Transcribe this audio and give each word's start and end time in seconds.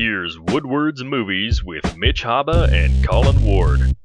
Here's 0.00 0.38
Woodward's 0.38 1.02
Movies 1.02 1.64
with 1.64 1.96
Mitch 1.96 2.22
Haba 2.22 2.70
and 2.70 3.04
Colin 3.04 3.44
Ward. 3.44 3.96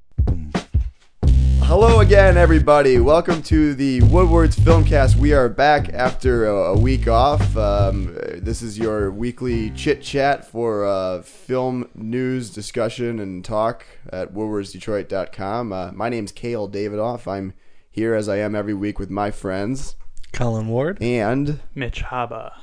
Hello 1.59 1.99
again, 1.99 2.35
everybody. 2.35 2.97
Welcome 2.97 3.43
to 3.43 3.75
the 3.75 4.01
Woodward's 4.01 4.55
Filmcast. 4.55 5.17
We 5.17 5.33
are 5.33 5.47
back 5.47 5.93
after 5.93 6.47
a, 6.47 6.73
a 6.73 6.79
week 6.79 7.07
off. 7.07 7.55
Um, 7.55 8.17
this 8.37 8.63
is 8.63 8.79
your 8.79 9.11
weekly 9.11 9.69
chit 9.69 10.01
chat 10.01 10.49
for 10.49 10.83
uh, 10.83 11.21
film 11.21 11.87
news, 11.93 12.49
discussion, 12.49 13.19
and 13.19 13.45
talk 13.45 13.85
at 14.11 14.33
woodwardsdetroit.com. 14.33 15.71
Uh, 15.71 15.91
my 15.91 16.09
name's 16.09 16.31
Kale 16.31 16.67
Davidoff. 16.67 17.27
I'm 17.27 17.53
here 17.91 18.15
as 18.15 18.27
I 18.27 18.37
am 18.37 18.55
every 18.55 18.73
week 18.73 18.97
with 18.97 19.11
my 19.11 19.29
friends 19.29 19.95
Colin 20.31 20.69
Ward. 20.69 20.97
and 21.03 21.59
Mitch 21.75 22.01
Haba. 22.05 22.62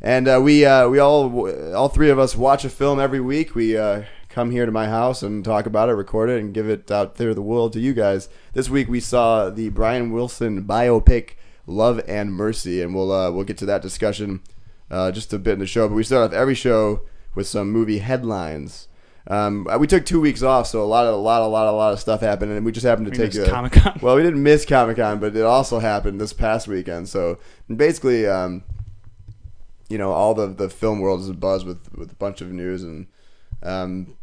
And 0.00 0.28
uh, 0.28 0.40
we 0.42 0.64
uh, 0.64 0.88
we 0.88 0.98
all 0.98 1.74
all 1.74 1.88
three 1.88 2.10
of 2.10 2.18
us 2.18 2.36
watch 2.36 2.64
a 2.64 2.70
film 2.70 3.00
every 3.00 3.20
week. 3.20 3.54
We 3.54 3.76
uh, 3.76 4.02
come 4.28 4.50
here 4.50 4.66
to 4.66 4.72
my 4.72 4.86
house 4.86 5.22
and 5.22 5.44
talk 5.44 5.66
about 5.66 5.88
it, 5.88 5.92
record 5.92 6.30
it, 6.30 6.40
and 6.40 6.52
give 6.52 6.68
it 6.68 6.90
out 6.90 7.16
there 7.16 7.28
to 7.28 7.34
the 7.34 7.42
world 7.42 7.72
to 7.72 7.80
you 7.80 7.94
guys. 7.94 8.28
This 8.52 8.68
week 8.68 8.88
we 8.88 9.00
saw 9.00 9.50
the 9.50 9.70
Brian 9.70 10.12
Wilson 10.12 10.64
biopic 10.64 11.30
Love 11.66 12.00
and 12.06 12.32
Mercy, 12.32 12.82
and 12.82 12.94
we'll 12.94 13.12
uh, 13.12 13.30
we'll 13.30 13.44
get 13.44 13.58
to 13.58 13.66
that 13.66 13.82
discussion 13.82 14.40
uh, 14.90 15.10
just 15.10 15.32
a 15.32 15.38
bit 15.38 15.54
in 15.54 15.58
the 15.58 15.66
show. 15.66 15.88
But 15.88 15.94
we 15.94 16.02
start 16.04 16.30
off 16.30 16.36
every 16.36 16.54
show 16.54 17.02
with 17.34 17.46
some 17.46 17.70
movie 17.70 17.98
headlines. 17.98 18.88
Um, 19.28 19.66
we 19.80 19.88
took 19.88 20.06
two 20.06 20.20
weeks 20.20 20.42
off, 20.42 20.68
so 20.68 20.82
a 20.82 20.86
lot 20.86 21.06
of 21.06 21.14
a 21.14 21.16
lot 21.16 21.42
a 21.42 21.46
lot 21.46 21.66
a 21.66 21.72
lot 21.72 21.92
of 21.92 21.98
stuff 21.98 22.20
happened, 22.20 22.52
and 22.52 22.64
we 22.64 22.70
just 22.70 22.86
happened 22.86 23.06
to 23.06 23.10
We 23.10 23.16
take 23.16 23.34
missed 23.34 23.50
Comic-Con. 23.50 23.98
Well, 24.02 24.14
we 24.14 24.22
didn't 24.22 24.42
miss 24.42 24.64
Comic 24.64 24.98
Con, 24.98 25.18
but 25.18 25.34
it 25.34 25.42
also 25.42 25.80
happened 25.80 26.20
this 26.20 26.32
past 26.32 26.68
weekend. 26.68 27.08
So 27.08 27.38
basically, 27.74 28.26
um, 28.26 28.62
you 29.88 29.98
know, 29.98 30.12
all 30.12 30.34
the 30.34 30.46
the 30.46 30.68
film 30.68 31.00
world 31.00 31.20
is 31.20 31.30
buzz 31.32 31.64
with 31.64 31.92
with 31.96 32.12
a 32.12 32.16
bunch 32.16 32.40
of 32.40 32.50
news 32.52 32.82
and. 32.82 33.06
Um, 33.62 34.16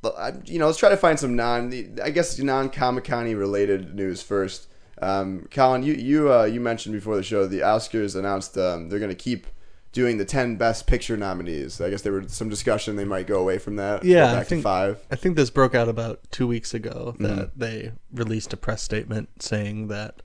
but 0.00 0.16
I, 0.16 0.32
you 0.44 0.58
know, 0.60 0.66
let's 0.66 0.78
try 0.78 0.90
to 0.90 0.96
find 0.96 1.18
some 1.18 1.34
non, 1.34 1.72
I 2.02 2.10
guess 2.10 2.38
non 2.38 2.70
Comic 2.70 3.04
Con 3.04 3.34
related 3.34 3.94
news 3.96 4.22
first. 4.22 4.68
Um, 5.02 5.48
Colin, 5.50 5.82
you 5.82 5.94
you 5.94 6.32
uh, 6.32 6.44
you 6.44 6.60
mentioned 6.60 6.94
before 6.94 7.16
the 7.16 7.22
show 7.22 7.46
the 7.46 7.60
Oscars 7.60 8.14
announced 8.16 8.56
um, 8.56 8.88
they're 8.88 9.00
going 9.00 9.10
to 9.10 9.16
keep 9.16 9.46
doing 9.92 10.18
the 10.18 10.24
ten 10.24 10.54
Best 10.56 10.86
Picture 10.86 11.16
nominees. 11.16 11.80
I 11.80 11.90
guess 11.90 12.02
there 12.02 12.12
was 12.12 12.32
some 12.32 12.48
discussion 12.48 12.94
they 12.94 13.04
might 13.04 13.26
go 13.26 13.40
away 13.40 13.58
from 13.58 13.76
that. 13.76 14.04
Yeah, 14.04 14.26
back 14.26 14.36
I 14.36 14.44
think 14.44 14.60
to 14.60 14.64
five. 14.64 15.00
I 15.10 15.16
think 15.16 15.34
this 15.36 15.50
broke 15.50 15.74
out 15.74 15.88
about 15.88 16.20
two 16.30 16.46
weeks 16.46 16.74
ago 16.74 17.16
that 17.18 17.28
Mm-hmm. 17.30 17.58
they 17.60 17.92
released 18.12 18.52
a 18.52 18.56
press 18.56 18.82
statement 18.82 19.42
saying 19.42 19.88
that 19.88 20.22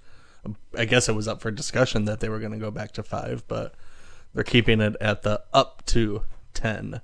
I 0.77 0.85
guess 0.85 1.09
it 1.09 1.13
was 1.15 1.27
up 1.27 1.41
for 1.41 1.49
discussion 1.49 2.05
that 2.05 2.19
they 2.19 2.29
were 2.29 2.39
going 2.39 2.51
to 2.51 2.57
go 2.59 2.69
back 2.69 2.91
to 2.93 3.03
five, 3.03 3.43
but 3.47 3.73
they're 4.33 4.43
keeping 4.43 4.81
it 4.81 4.95
at 5.01 5.21
the 5.23 5.41
up 5.53 5.85
to 5.87 6.23
ten. 6.53 7.01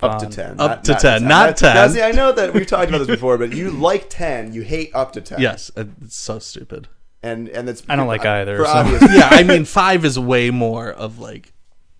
Up 0.00 0.18
to 0.20 0.26
Fun. 0.26 0.30
ten. 0.30 0.60
Up 0.60 0.84
to 0.84 0.94
10, 0.94 1.26
not 1.26 1.56
That- 1.56 1.74
Now, 1.74 1.82
10. 1.86 1.90
see, 1.90 2.02
I 2.02 2.12
know 2.12 2.30
that 2.30 2.54
we've 2.54 2.66
talked 2.68 2.88
about 2.88 2.98
this 2.98 3.08
before, 3.08 3.36
but 3.36 3.52
you 3.52 3.70
like 3.70 4.06
ten, 4.08 4.52
you 4.52 4.62
hate 4.62 4.92
up 4.94 5.12
to 5.14 5.20
ten. 5.20 5.40
Yes, 5.40 5.72
it's 5.76 6.16
so 6.16 6.38
stupid. 6.38 6.86
and 7.20 7.48
and 7.48 7.68
it's 7.68 7.82
I 7.88 7.96
don't 7.96 8.06
like 8.06 8.24
either, 8.24 8.58
for 8.58 8.64
so- 8.66 8.70
obvious. 8.70 9.02
yeah, 9.12 9.28
I 9.30 9.42
mean 9.42 9.64
five 9.64 10.04
is 10.04 10.16
way 10.18 10.50
more 10.50 10.88
of 10.90 11.18
like 11.18 11.52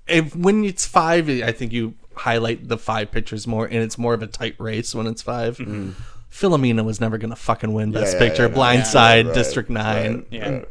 if 0.06 0.34
when 0.36 0.64
it's 0.64 0.86
five, 0.86 1.28
I 1.28 1.50
think 1.50 1.72
you 1.72 1.94
highlight 2.14 2.68
the 2.68 2.78
five 2.78 3.10
pictures 3.10 3.46
more, 3.48 3.64
and 3.66 3.76
it's 3.78 3.98
more 3.98 4.14
of 4.14 4.22
a 4.22 4.26
tight 4.28 4.54
race 4.58 4.94
when 4.94 5.06
it's 5.08 5.22
5 5.22 5.58
Philomena 6.30 6.84
was 6.84 7.00
never 7.00 7.16
gonna 7.18 7.34
fucking 7.36 7.72
win 7.72 7.90
Best 7.90 8.14
Mm-hmm. 8.14 8.22
yeah, 8.22 8.28
Picture. 8.28 8.42
yeah, 8.44 8.48
no, 8.48 8.54
Blindside, 8.60 9.24
right, 9.26 9.34
District 9.34 9.70
Nine, 9.70 10.14
right, 10.14 10.26
Yeah. 10.30 10.48
right. 10.50 10.68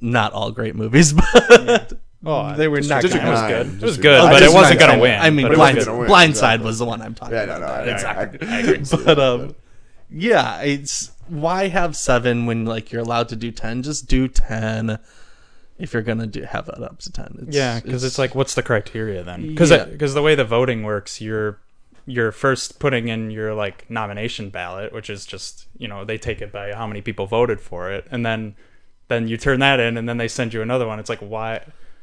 not 0.00 0.32
all 0.32 0.50
great 0.50 0.74
movies, 0.76 1.12
but 1.34 1.92
Oh, 2.24 2.54
they 2.54 2.68
were 2.68 2.80
not. 2.82 3.02
It 3.04 3.12
was 3.12 3.14
good. 3.14 3.66
It 3.66 3.82
was 3.82 3.96
good, 3.98 4.20
but 4.30 4.42
it 4.42 4.52
wasn't 4.52 4.78
gonna 4.80 4.98
win. 5.00 5.18
I 5.20 5.30
mean, 5.30 5.46
but 5.46 5.52
it 5.52 5.56
Blind, 5.56 5.76
was 5.76 5.86
gonna 5.86 5.98
win, 6.00 6.08
Blindside 6.10 6.28
exactly. 6.28 6.66
was 6.66 6.78
the 6.78 6.84
one 6.84 7.00
I'm 7.00 7.14
talking 7.14 7.34
Yeah, 7.34 7.44
no, 7.46 7.56
about. 7.56 7.86
no, 7.86 7.90
I, 7.90 7.94
Exactly. 7.94 8.48
I, 8.48 8.56
I 8.56 8.58
agree. 8.60 8.84
but 9.04 9.18
um, 9.18 9.54
yeah, 10.10 10.60
it's 10.60 11.12
why 11.28 11.68
have 11.68 11.96
seven 11.96 12.44
when 12.46 12.66
like 12.66 12.92
you're 12.92 13.00
allowed 13.02 13.28
to 13.30 13.36
do 13.36 13.50
ten? 13.50 13.82
Just 13.82 14.06
do 14.06 14.28
ten 14.28 14.98
if 15.78 15.94
you're 15.94 16.02
gonna 16.02 16.26
do 16.26 16.42
have 16.42 16.68
it 16.68 16.82
up 16.82 16.98
to 17.00 17.12
ten. 17.12 17.44
It's, 17.46 17.56
Yeah, 17.56 17.80
because 17.80 18.04
it's 18.04 18.18
like, 18.18 18.34
what's 18.34 18.54
the 18.54 18.62
criteria 18.62 19.22
then? 19.22 19.46
Because 19.48 19.70
Yeah. 19.70 19.84
the 19.86 20.22
way 20.22 20.34
the 20.34 20.44
voting 20.44 20.82
works, 20.82 21.20
you're 21.22 21.58
you're 22.06 22.32
first 22.32 22.80
putting 22.80 23.08
in 23.08 23.30
your 23.30 23.54
like 23.54 23.88
nomination 23.88 24.50
ballot, 24.50 24.92
which 24.92 25.08
is 25.08 25.24
just 25.24 25.68
you 25.78 25.88
know 25.88 26.04
they 26.04 26.18
take 26.18 26.42
it 26.42 26.52
by 26.52 26.74
how 26.74 26.86
many 26.86 27.00
people 27.00 27.26
voted 27.26 27.60
for 27.62 27.90
it, 27.90 28.06
and 28.10 28.26
then 28.26 28.56
then 29.08 29.26
you 29.26 29.38
turn 29.38 29.60
that 29.60 29.80
in, 29.80 29.96
and 29.96 30.06
then 30.06 30.18
they 30.18 30.28
send 30.28 30.52
you 30.52 30.60
another 30.60 30.86
one. 30.86 30.98
It's 30.98 31.08
like 31.08 31.20
why? 31.20 31.62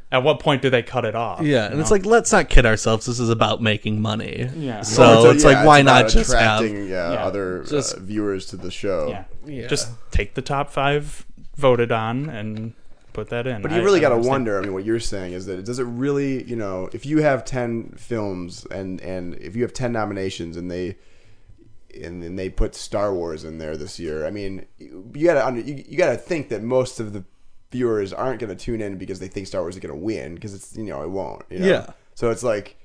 At 0.09 0.23
what 0.23 0.39
point 0.39 0.61
do 0.61 0.69
they 0.69 0.83
cut 0.83 1.03
it 1.03 1.15
off? 1.15 1.41
yeah, 1.41 1.65
you 1.65 1.71
and 1.73 1.81
it's 1.81 1.91
like 1.91 2.05
let's 2.05 2.31
not 2.31 2.47
kid 2.49 2.65
ourselves. 2.65 3.05
This 3.05 3.19
is 3.19 3.29
about 3.29 3.61
making 3.61 4.01
money. 4.01 4.49
Yeah. 4.55 4.81
So 4.81 5.01
Well, 5.01 5.25
it's 5.31 5.43
yeah, 5.43 5.49
like 5.49 5.65
why 5.65 5.79
about 5.79 6.03
not 6.03 6.09
just 6.11 6.31
have 6.31 6.61
attracting 6.61 6.87
yeah, 6.87 7.11
Yeah. 7.13 7.25
other 7.25 7.63
Just- 7.63 7.95
uh, 7.95 7.99
viewers 7.99 8.45
to 8.47 8.57
the 8.57 8.71
show? 8.71 9.07
yeah. 9.09 9.23
Yeah. 9.45 9.67
just 9.67 9.89
take 10.11 10.33
the 10.35 10.41
top 10.41 10.69
five 10.71 11.25
voted 11.57 11.91
on 11.91 12.29
and 12.29 12.73
put 13.13 13.29
that 13.31 13.47
in. 13.47 13.61
But 13.61 13.71
you 13.71 13.83
really 13.83 13.99
got 13.99 14.09
to 14.09 14.17
wonder. 14.17 14.57
I 14.57 14.61
mean, 14.61 14.73
what 14.73 14.85
you're 14.85 14.99
saying 14.99 15.33
is 15.33 15.45
that 15.47 15.65
does 15.65 15.79
it 15.79 15.83
really, 15.85 16.43
you 16.43 16.55
know, 16.55 16.87
if 16.93 17.05
you 17.05 17.21
have 17.21 17.43
ten 17.43 17.93
films 17.97 18.65
and 18.71 19.01
and 19.01 19.35
if 19.35 19.55
you 19.57 19.63
have 19.63 19.73
ten 19.73 19.91
nominations 19.91 20.55
and 20.55 20.69
they 20.71 20.95
and 22.01 22.21
then 22.21 22.35
they 22.35 22.49
put 22.49 22.75
Star 22.75 23.13
Wars 23.13 23.43
in 23.43 23.57
there 23.57 23.75
this 23.75 23.99
year, 23.99 24.25
I 24.25 24.29
mean, 24.31 24.65
you 24.77 25.25
got 25.25 25.33
to 25.33 25.45
under 25.47 25.61
you, 25.61 25.83
you 25.87 25.97
got 25.97 26.11
to 26.11 26.17
think 26.17 26.49
that 26.49 26.61
most 26.63 26.99
of 26.99 27.11
the 27.13 27.23
viewers 27.71 28.13
aren't 28.13 28.39
going 28.39 28.49
to 28.49 28.55
tune 28.55 28.81
in 28.81 28.97
because 28.97 29.19
they 29.19 29.27
think 29.27 29.47
Star 29.47 29.61
Wars 29.61 29.75
is 29.75 29.81
going 29.81 29.93
to 29.93 29.99
win 29.99 30.35
because 30.35 30.53
it's 30.53 30.75
you 30.75 30.85
know 30.85 31.03
it 31.03 31.09
won't. 31.09 31.43
You 31.49 31.59
know? 31.59 31.67
Yeah. 31.67 31.89
So 32.15 32.29
it's 32.31 32.43
like 32.43 32.75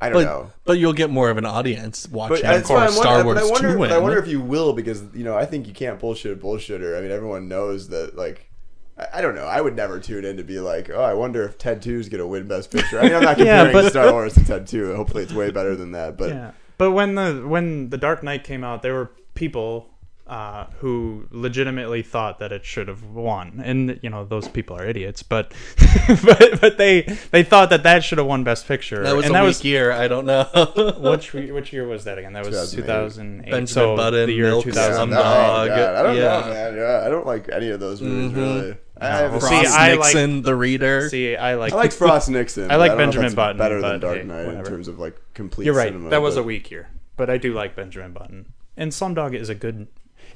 I 0.00 0.08
don't 0.10 0.22
But, 0.22 0.24
know. 0.24 0.50
but 0.64 0.78
you'll 0.78 0.92
get 0.92 1.10
more 1.10 1.28
of 1.30 1.38
an 1.38 1.44
audience 1.44 2.08
watching 2.08 2.36
But 2.36 2.42
that's 2.42 2.70
why 2.70 2.84
I'm 2.86 2.92
Star 2.92 3.24
wondering, 3.24 3.26
Wars 3.26 3.40
but 3.40 3.46
I 3.46 3.50
wonder, 3.50 3.72
to 3.72 3.78
win. 3.78 3.88
but 3.90 3.94
I 3.96 3.98
wonder 3.98 4.18
if 4.18 4.28
you 4.28 4.40
will 4.40 4.72
because 4.72 5.02
you 5.14 5.24
know 5.24 5.36
I 5.36 5.44
think 5.44 5.66
you 5.66 5.72
can't 5.74 5.98
bullshit 5.98 6.32
a 6.32 6.36
bullshitter. 6.36 6.96
I 6.96 7.00
mean, 7.00 7.10
everyone 7.10 7.48
knows 7.48 7.88
that. 7.88 8.16
Like, 8.16 8.48
I, 8.96 9.06
I 9.14 9.20
don't 9.20 9.34
know. 9.34 9.44
I 9.46 9.60
would 9.60 9.74
never 9.76 9.98
tune 10.00 10.24
in 10.24 10.36
to 10.36 10.44
be 10.44 10.60
like, 10.60 10.88
oh, 10.90 11.02
I 11.02 11.14
wonder 11.14 11.42
if 11.44 11.58
Ted 11.58 11.82
Two 11.82 11.98
is 11.98 12.08
gonna 12.08 12.26
win 12.26 12.46
Best 12.46 12.70
Picture. 12.70 12.98
I 13.00 13.02
mean, 13.04 13.14
I'm 13.14 13.22
not 13.22 13.36
comparing 13.36 13.46
Yeah, 13.46 13.64
comparing 13.64 13.84
but- 13.86 13.90
Star 13.90 14.12
Wars 14.12 14.34
to 14.34 14.44
Ted 14.44 14.66
Two. 14.68 14.94
Hopefully, 14.94 15.24
it's 15.24 15.32
way 15.32 15.50
better 15.50 15.74
than 15.74 15.92
that. 15.92 16.16
But 16.16 16.28
Yeah, 16.30 16.50
but 16.78 16.92
when 16.92 17.16
the 17.16 17.44
when 17.46 17.90
the 17.90 17.98
Dark 17.98 18.22
Knight 18.22 18.44
came 18.44 18.62
out, 18.64 18.82
there 18.82 18.94
were 18.94 19.10
people 19.34 19.88
uh, 20.28 20.66
who 20.80 21.26
legitimately 21.30 22.02
thought 22.02 22.38
that 22.38 22.52
it 22.52 22.64
should 22.64 22.86
have 22.86 23.02
won, 23.02 23.62
and 23.64 23.98
you 24.02 24.10
know 24.10 24.24
those 24.24 24.46
people 24.46 24.76
are 24.76 24.84
idiots. 24.84 25.22
But 25.22 25.52
but 26.24 26.60
but 26.60 26.76
they 26.76 27.02
they 27.30 27.42
thought 27.42 27.70
that 27.70 27.82
that 27.84 28.04
should 28.04 28.18
have 28.18 28.26
won 28.26 28.44
Best 28.44 28.68
Picture. 28.68 29.02
that 29.02 29.16
was 29.16 29.24
and 29.24 29.34
a 29.34 29.38
that 29.38 29.42
weak 29.42 29.48
was 29.48 29.64
year. 29.64 29.90
I 29.90 30.06
don't 30.06 30.26
know. 30.26 30.44
which 30.98 31.32
which 31.34 31.72
year 31.72 31.86
was 31.86 32.04
that 32.04 32.18
again? 32.18 32.34
That 32.34 32.44
was 32.44 32.72
2008. 32.72 32.76
2008. 32.82 33.50
Benjamin 33.50 33.66
so 33.66 33.96
Button, 33.96 34.26
the 34.26 34.32
year 34.32 34.48
Milk, 34.48 34.64
2000. 34.64 35.08
Slumdog. 35.08 35.16
Oh, 35.16 35.20
I 35.20 36.02
don't 36.02 36.16
yeah. 36.16 36.22
know, 36.22 36.46
man. 36.52 36.76
Yeah, 36.76 37.02
I 37.06 37.08
don't 37.08 37.26
like 37.26 37.48
any 37.50 37.70
of 37.70 37.80
those 37.80 38.02
movies 38.02 38.34
really. 38.34 38.76
I, 39.00 39.06
have 39.06 39.30
Well, 39.30 39.40
Frost 39.40 39.54
see, 39.54 39.66
I 39.66 39.94
like- 39.94 40.42
the 40.42 40.56
reader. 40.56 41.08
See, 41.08 41.36
I 41.36 41.54
like 41.54 41.72
I 41.72 41.76
liked 41.76 41.94
Frost 41.94 42.28
Nixon. 42.28 42.70
I 42.70 42.76
like 42.76 42.90
but 42.92 42.96
don't 42.96 42.98
know 42.98 43.04
if 43.04 43.14
Benjamin 43.14 43.34
Button, 43.34 43.56
better 43.56 43.80
than 43.80 43.92
but 43.92 44.00
Dark 44.00 44.18
hey, 44.18 44.24
Knight 44.24 44.48
in 44.48 44.64
terms 44.64 44.88
of 44.88 44.98
like 44.98 45.16
complete. 45.34 45.64
You're 45.66 45.74
right. 45.74 45.88
cinema, 45.88 46.10
that 46.10 46.20
was 46.20 46.34
but- 46.34 46.42
a 46.42 46.44
weak 46.44 46.70
year, 46.70 46.88
but 47.16 47.30
I 47.30 47.38
do 47.38 47.54
like 47.54 47.76
Benjamin 47.76 48.12
Button. 48.12 48.52
And 48.76 48.92
Slumdog 48.92 49.34
is 49.34 49.48
a 49.48 49.54
good. 49.54 49.88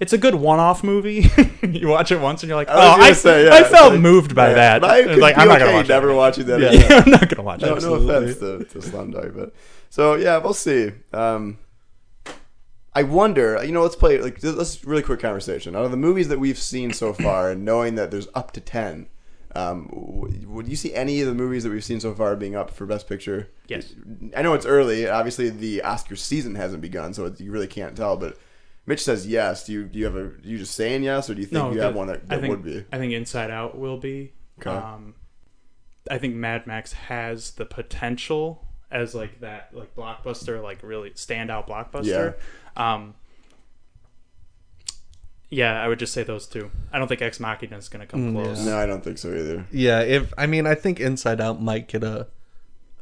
It's 0.03 0.13
a 0.13 0.19
good 0.19 0.35
one-off 0.35 0.83
movie. 0.83 1.31
you 1.63 1.87
watch 1.87 2.11
it 2.11 2.21
once 2.21 2.43
and 2.43 2.49
you're 2.49 2.57
like, 2.57 2.67
oh, 2.69 3.01
I, 3.01 3.13
say, 3.13 3.45
yeah, 3.47 3.55
I 3.55 3.63
felt 3.63 3.93
like- 3.93 4.01
moved 4.01 4.35
by 4.35 4.49
yeah, 4.49 4.81
that. 4.81 4.85
I 4.85 5.03
like, 5.15 5.39
I'm 5.39 5.47
not 5.47 5.57
okay 5.63 5.67
gonna 5.67 5.77
watch 5.79 5.89
never 5.89 6.11
it. 6.11 6.17
watching 6.17 6.47
that. 6.47 6.61
Yeah. 6.61 6.73
Yeah, 6.73 7.03
I'm 7.07 7.11
not 7.11 7.29
gonna 7.29 7.43
watch 7.45 7.61
No, 7.61 7.69
it. 7.69 7.71
no 7.71 7.77
Absolutely. 7.77 8.33
offense 8.33 8.39
to, 8.73 8.81
to 8.81 8.89
Slumdog, 8.91 9.37
but 9.37 9.55
so 9.91 10.15
yeah, 10.17 10.39
we'll 10.39 10.55
see. 10.55 10.91
Um, 11.13 11.59
I 12.95 13.05
wonder, 13.05 13.63
you 13.65 13.73
know, 13.73 13.83
let's 13.83 13.97
play 13.97 14.21
like 14.21 14.43
let's 14.43 14.85
really 14.85 15.03
quick 15.03 15.21
conversation. 15.21 15.75
Out 15.77 15.85
of 15.85 15.93
the 15.93 15.97
movies 15.97 16.29
that 16.29 16.41
we've 16.41 16.59
seen 16.59 16.93
so 16.93 17.13
far, 17.13 17.51
and 17.51 17.65
knowing 17.65 17.95
that 17.95 18.11
there's 18.11 18.29
up 18.35 18.51
to 18.53 18.61
ten, 18.61 19.09
um, 19.55 19.89
would 19.93 20.67
you 20.69 20.77
see 20.77 20.95
any 20.95 21.21
of 21.21 21.29
the 21.29 21.35
movies 21.35 21.63
that 21.65 21.71
we've 21.71 21.85
seen 21.85 22.01
so 22.01 22.13
far 22.15 22.37
being 22.37 22.57
up 22.57 22.71
for 22.71 22.87
Best 22.87 23.09
Picture? 23.09 23.49
Yes. 23.69 23.95
I 24.37 24.43
know 24.43 24.53
it's 24.55 24.67
early. 24.67 25.09
Obviously, 25.09 25.49
the 25.49 25.83
Oscar 25.83 26.17
season 26.17 26.55
hasn't 26.57 26.83
begun, 26.83 27.15
so 27.15 27.33
you 27.39 27.51
really 27.53 27.67
can't 27.67 27.97
tell. 27.97 28.17
But 28.17 28.37
Mitch 28.87 29.03
says 29.03 29.27
yes. 29.27 29.65
Do 29.67 29.73
you 29.73 29.85
do 29.85 29.99
you 29.99 30.05
have 30.07 30.17
a? 30.17 30.21
Are 30.21 30.41
you 30.43 30.59
just 30.59 30.75
saying 30.75 31.03
yes, 31.05 31.31
or 31.31 31.35
do 31.35 31.41
you 31.41 31.47
think 31.47 31.75
you 31.75 31.81
have 31.81 31.95
one 31.95 32.09
that, 32.09 32.23
I 32.29 32.37
that 32.37 32.41
think, 32.41 32.51
would 32.51 32.65
be? 32.65 32.85
I 32.93 32.99
think 32.99 33.13
Inside 33.13 33.51
Out 33.51 33.79
will 33.79 33.97
be. 33.99 34.33
Okay. 34.61 34.71
Um, 34.71 35.15
I 36.11 36.19
think 36.19 36.35
Mad 36.35 36.67
Max 36.67 36.93
has 36.93 37.53
the 37.53 37.65
potential 37.65 38.67
as 38.91 39.15
like 39.15 39.41
that 39.41 39.71
like 39.73 39.95
blockbuster, 39.95 40.61
like 40.63 40.83
really 40.83 41.11
standout 41.11 41.69
blockbuster. 41.69 42.35
Um, 42.77 43.15
yeah, 45.49 45.83
I 45.83 45.87
would 45.87 45.99
just 45.99 46.15
say 46.15 46.23
those 46.23 46.47
two. 46.47 46.71
I 46.93 46.99
don't 46.99 47.09
think 47.09 47.21
Ex 47.21 47.39
Machina 47.39 47.77
is 47.77 47.89
going 47.89 48.01
to 48.01 48.07
come 48.07 48.33
Mm, 48.35 48.43
close. 48.43 48.65
No, 48.65 48.77
I 48.79 48.87
don't 48.87 49.05
think 49.05 49.19
so 49.19 49.29
either. 49.29 49.67
Yeah, 49.71 50.01
if 50.01 50.33
I 50.39 50.47
mean, 50.47 50.67
I 50.67 50.75
think 50.75 50.99
Inside 50.99 51.41
Out 51.43 51.61
might 51.63 51.89
get 51.89 52.03
a, 52.03 52.27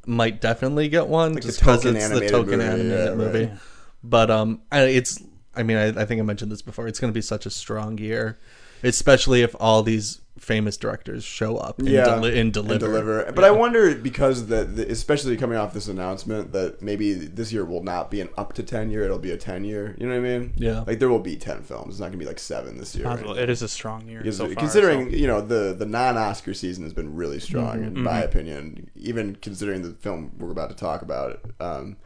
might 0.04 0.40
definitely 0.40 0.88
get 0.88 1.06
one 1.06 1.34
Like 1.34 1.44
just 1.44 1.60
because 1.60 1.84
it's 1.84 2.08
the 2.08 2.28
token 2.28 2.58
movie, 2.58 2.64
animated 2.64 2.90
yeah, 3.08 3.14
movie. 3.14 3.44
right. 3.46 3.58
But 4.02 4.30
um, 4.30 4.62
I, 4.72 4.82
it's 4.82 5.22
I 5.54 5.62
mean, 5.62 5.76
I, 5.76 5.86
I 5.88 6.04
think 6.04 6.20
I 6.20 6.24
mentioned 6.24 6.52
this 6.52 6.62
before. 6.62 6.86
It's 6.86 7.00
going 7.00 7.12
to 7.12 7.16
be 7.16 7.22
such 7.22 7.44
a 7.46 7.50
strong 7.50 7.98
year. 7.98 8.38
especially 8.82 9.42
if 9.42 9.54
all 9.60 9.82
these 9.82 10.20
famous 10.38 10.78
directors 10.78 11.22
show 11.22 11.58
up 11.58 11.78
and, 11.80 11.88
yeah, 11.88 12.04
deli- 12.06 12.40
and 12.40 12.50
deliver. 12.50 12.78
deliver. 12.86 13.32
But 13.32 13.44
I 13.44 13.50
wonder 13.50 13.94
because 13.94 14.46
that, 14.46 14.68
especially 14.78 15.36
coming 15.36 15.58
off 15.58 15.74
this 15.74 15.86
announcement, 15.86 16.52
that 16.52 16.80
maybe 16.80 17.12
this 17.12 17.52
year 17.52 17.64
will 17.66 17.82
not 17.82 18.10
be 18.10 18.22
an 18.22 18.30
up 18.38 18.54
to 18.54 18.62
ten 18.62 18.90
year; 18.90 19.02
it'll 19.04 19.18
be 19.18 19.32
a 19.32 19.36
ten 19.36 19.64
year. 19.64 19.94
You 19.98 20.06
know 20.06 20.18
what 20.18 20.26
I 20.26 20.38
mean? 20.38 20.52
Yeah. 20.56 20.84
Like 20.86 20.98
there 20.98 21.10
will 21.10 21.18
be 21.18 21.36
ten 21.36 21.62
films. 21.62 21.94
It's 21.94 22.00
not 22.00 22.06
gonna 22.06 22.16
be 22.16 22.24
like 22.24 22.38
seven 22.38 22.78
this 22.78 22.94
year. 22.96 23.04
or 23.06 23.10
Possible. 23.10 23.30
anything. 23.32 23.42
It 23.44 23.50
is 23.50 23.60
a 23.60 23.68
strong 23.68 24.08
year 24.08 24.20
Because 24.20 24.38
so 24.38 24.46
far. 24.46 24.54
considering 24.54 25.10
so- 25.10 25.16
you 25.16 25.26
know 25.26 25.42
the 25.42 25.74
the 25.78 25.84
non 25.86 26.16
Oscar 26.16 26.54
season 26.54 26.84
has 26.84 26.94
been 26.94 27.14
really 27.14 27.40
strong 27.40 27.80
Mm-hmm. 27.80 27.96
in 27.98 28.02
my 28.02 28.20
opinion. 28.22 28.88
Even 28.96 29.36
considering 29.36 29.82
the 29.82 29.90
film 29.90 30.32
we're 30.38 30.52
about 30.52 30.70
to 30.70 30.76
talk 30.76 31.02
about, 31.02 31.40
um, 31.60 31.96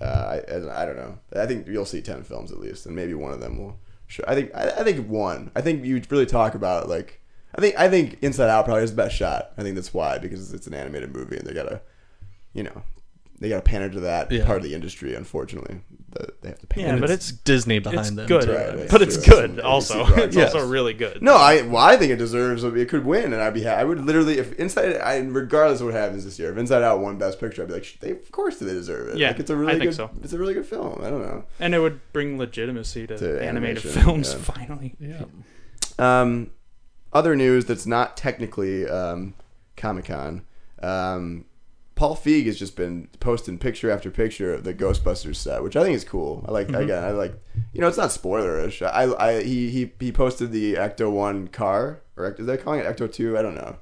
uh, 0.00 0.38
I, 0.50 0.82
I 0.82 0.84
don't 0.86 0.96
know. 0.96 1.18
I 1.34 1.46
think 1.46 1.66
you'll 1.66 1.84
see 1.86 2.00
ten 2.02 2.22
films 2.22 2.52
at 2.52 2.58
least, 2.58 2.86
and 2.86 2.94
maybe 2.96 3.14
one 3.14 3.32
of 3.32 3.40
them 3.40 3.58
will. 3.58 3.78
Show. 4.06 4.24
I 4.26 4.34
think 4.34 4.50
I, 4.54 4.70
I 4.70 4.82
think 4.84 5.08
one. 5.08 5.50
I 5.54 5.60
think 5.60 5.84
you 5.84 6.02
really 6.10 6.26
talk 6.26 6.54
about 6.54 6.88
like. 6.88 7.20
I 7.54 7.60
think 7.60 7.78
I 7.78 7.88
think 7.88 8.18
Inside 8.22 8.48
Out 8.50 8.64
probably 8.64 8.82
is 8.84 8.90
the 8.90 8.96
best 8.96 9.14
shot. 9.16 9.52
I 9.56 9.62
think 9.62 9.74
that's 9.76 9.92
why 9.94 10.18
because 10.18 10.52
it's 10.52 10.66
an 10.66 10.74
animated 10.74 11.14
movie 11.14 11.36
and 11.36 11.46
they 11.46 11.52
gotta, 11.52 11.80
you 12.52 12.62
know, 12.64 12.82
they 13.40 13.48
gotta 13.48 13.62
pander 13.62 13.88
to 13.90 14.00
that 14.00 14.30
Yeah. 14.32 14.44
part 14.46 14.58
of 14.58 14.64
the 14.64 14.74
industry. 14.74 15.14
Unfortunately, 15.14 15.80
they 16.42 16.48
have 16.48 16.58
to 16.58 16.66
pander. 16.66 16.86
Yeah, 16.88 16.92
And 16.94 17.00
but 17.00 17.10
it's, 17.10 17.28
it's- 17.30 17.42
Disney 17.44 17.78
behind 17.78 18.00
it's 18.00 18.10
them. 18.10 18.26
good, 18.26 18.48
right, 18.48 18.76
that's 18.76 18.92
but 18.92 19.02
it's 19.02 19.22
true. 19.22 19.34
good 19.34 19.50
It's 19.52 19.60
also. 19.62 20.04
ABC 20.04 20.08
It's 20.24 20.34
broadcast. 20.36 20.54
also 20.56 20.68
really 20.68 20.94
good. 20.94 21.22
No, 21.22 21.34
I 21.36 21.62
well, 21.62 21.76
I 21.82 21.96
think 21.96 22.12
it 22.12 22.16
deserves. 22.16 22.64
It 22.64 22.88
could 22.88 23.04
win, 23.04 23.32
and 23.32 23.42
I'd 23.42 23.54
be. 23.54 23.66
I 23.68 23.84
would 23.84 24.04
literally, 24.04 24.38
if 24.38 24.52
Inside, 24.58 24.96
I, 24.96 25.18
regardless 25.18 25.80
of 25.80 25.86
what 25.86 25.94
happens 25.94 26.24
this 26.24 26.38
year, 26.38 26.50
if 26.52 26.58
Inside 26.58 26.82
Out 26.82 27.00
won 27.00 27.18
Best 27.18 27.38
Picture, 27.38 27.62
I'd 27.62 27.68
be 27.68 27.74
like, 27.74 27.96
they, 28.00 28.10
of 28.10 28.30
course, 28.32 28.58
they 28.58 28.66
deserve 28.66 29.08
it. 29.10 29.18
Yeah, 29.18 29.28
like, 29.28 29.40
it's 29.40 29.50
a 29.50 29.56
really 29.56 29.72
I 29.72 29.78
think 29.78 29.90
good. 29.90 29.94
so. 29.96 30.10
It's 30.22 30.32
a 30.32 30.38
really 30.38 30.54
good 30.54 30.66
film. 30.66 31.00
I 31.02 31.10
don't 31.10 31.22
know. 31.22 31.44
and 31.60 31.74
it 31.74 31.78
would 31.78 32.00
bring 32.12 32.38
legitimacy 32.38 33.06
to, 33.06 33.16
To 33.18 33.42
animated 33.44 33.82
films 33.84 34.32
yeah. 34.32 34.38
finally. 34.40 34.94
Yeah. 34.98 35.24
Um, 35.98 36.50
other 37.12 37.34
news 37.36 37.64
that's 37.66 37.86
not 37.86 38.16
technically 38.16 38.88
um, 38.88 39.34
Comic 39.76 40.06
Con. 40.06 40.42
Um, 40.82 41.44
Paul 42.00 42.16
Feig 42.16 42.46
has 42.46 42.58
just 42.58 42.76
been 42.76 43.08
posting 43.20 43.58
picture 43.58 43.90
after 43.90 44.10
picture 44.10 44.54
of 44.54 44.64
the 44.64 44.72
Ghostbusters 44.72 45.36
set, 45.36 45.62
which 45.62 45.76
I 45.76 45.82
think 45.84 45.94
is 45.94 46.02
cool. 46.04 46.42
I 46.48 46.50
like 46.50 46.68
Mm-hmm. 46.68 46.82
again. 46.82 47.04
I 47.04 47.10
like 47.10 47.34
you 47.74 47.80
know 47.80 47.88
it's 47.88 47.98
not 47.98 48.08
spoilerish. 48.08 48.80
I, 48.84 49.02
I 49.22 49.42
he, 49.42 49.68
he 49.70 49.92
he 50.00 50.10
posted 50.10 50.50
the 50.50 50.74
Ecto 50.74 51.10
One 51.12 51.48
car 51.48 52.00
or 52.16 52.32
is 52.38 52.46
they 52.46 52.56
calling 52.56 52.80
it 52.80 52.86
Ecto 52.86 53.12
Two? 53.12 53.36
I 53.36 53.42
don't 53.42 53.54
know. 53.54 53.76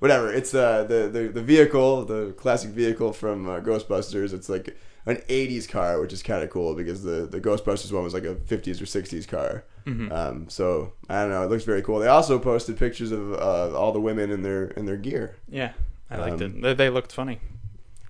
Whatever. 0.00 0.32
It's 0.32 0.52
uh, 0.54 0.82
the 0.82 1.08
the 1.08 1.28
the 1.28 1.42
vehicle, 1.42 2.04
the 2.04 2.32
classic 2.36 2.70
vehicle 2.70 3.12
from 3.12 3.48
uh, 3.48 3.60
Ghostbusters. 3.60 4.32
It's 4.32 4.48
like 4.48 4.76
an 5.06 5.18
'80s 5.28 5.68
car, 5.68 6.00
which 6.00 6.12
is 6.12 6.20
kind 6.22 6.42
of 6.42 6.50
cool 6.50 6.74
because 6.74 7.04
the 7.04 7.26
the 7.30 7.40
Ghostbusters 7.40 7.92
one 7.92 8.02
was 8.02 8.12
like 8.14 8.24
a 8.24 8.34
'50s 8.34 8.82
or 8.82 8.86
'60s 8.86 9.28
car. 9.28 9.62
Um, 9.86 10.48
so 10.48 10.92
I 11.08 11.22
don't 11.22 11.30
know. 11.30 11.42
It 11.44 11.50
looks 11.50 11.62
very 11.64 11.82
cool. 11.82 12.00
They 12.00 12.08
also 12.08 12.40
posted 12.40 12.76
pictures 12.76 13.12
of 13.12 13.32
uh, 13.34 13.76
all 13.78 13.92
the 13.92 14.00
women 14.00 14.32
in 14.32 14.42
their 14.42 14.64
in 14.78 14.84
their 14.86 14.96
gear. 14.96 15.36
Yeah, 15.48 15.72
I 16.12 16.16
liked 16.18 16.42
Um, 16.42 16.56
it. 16.58 16.62
They, 16.62 16.74
they 16.74 16.90
looked 16.90 17.12
funny. 17.12 17.38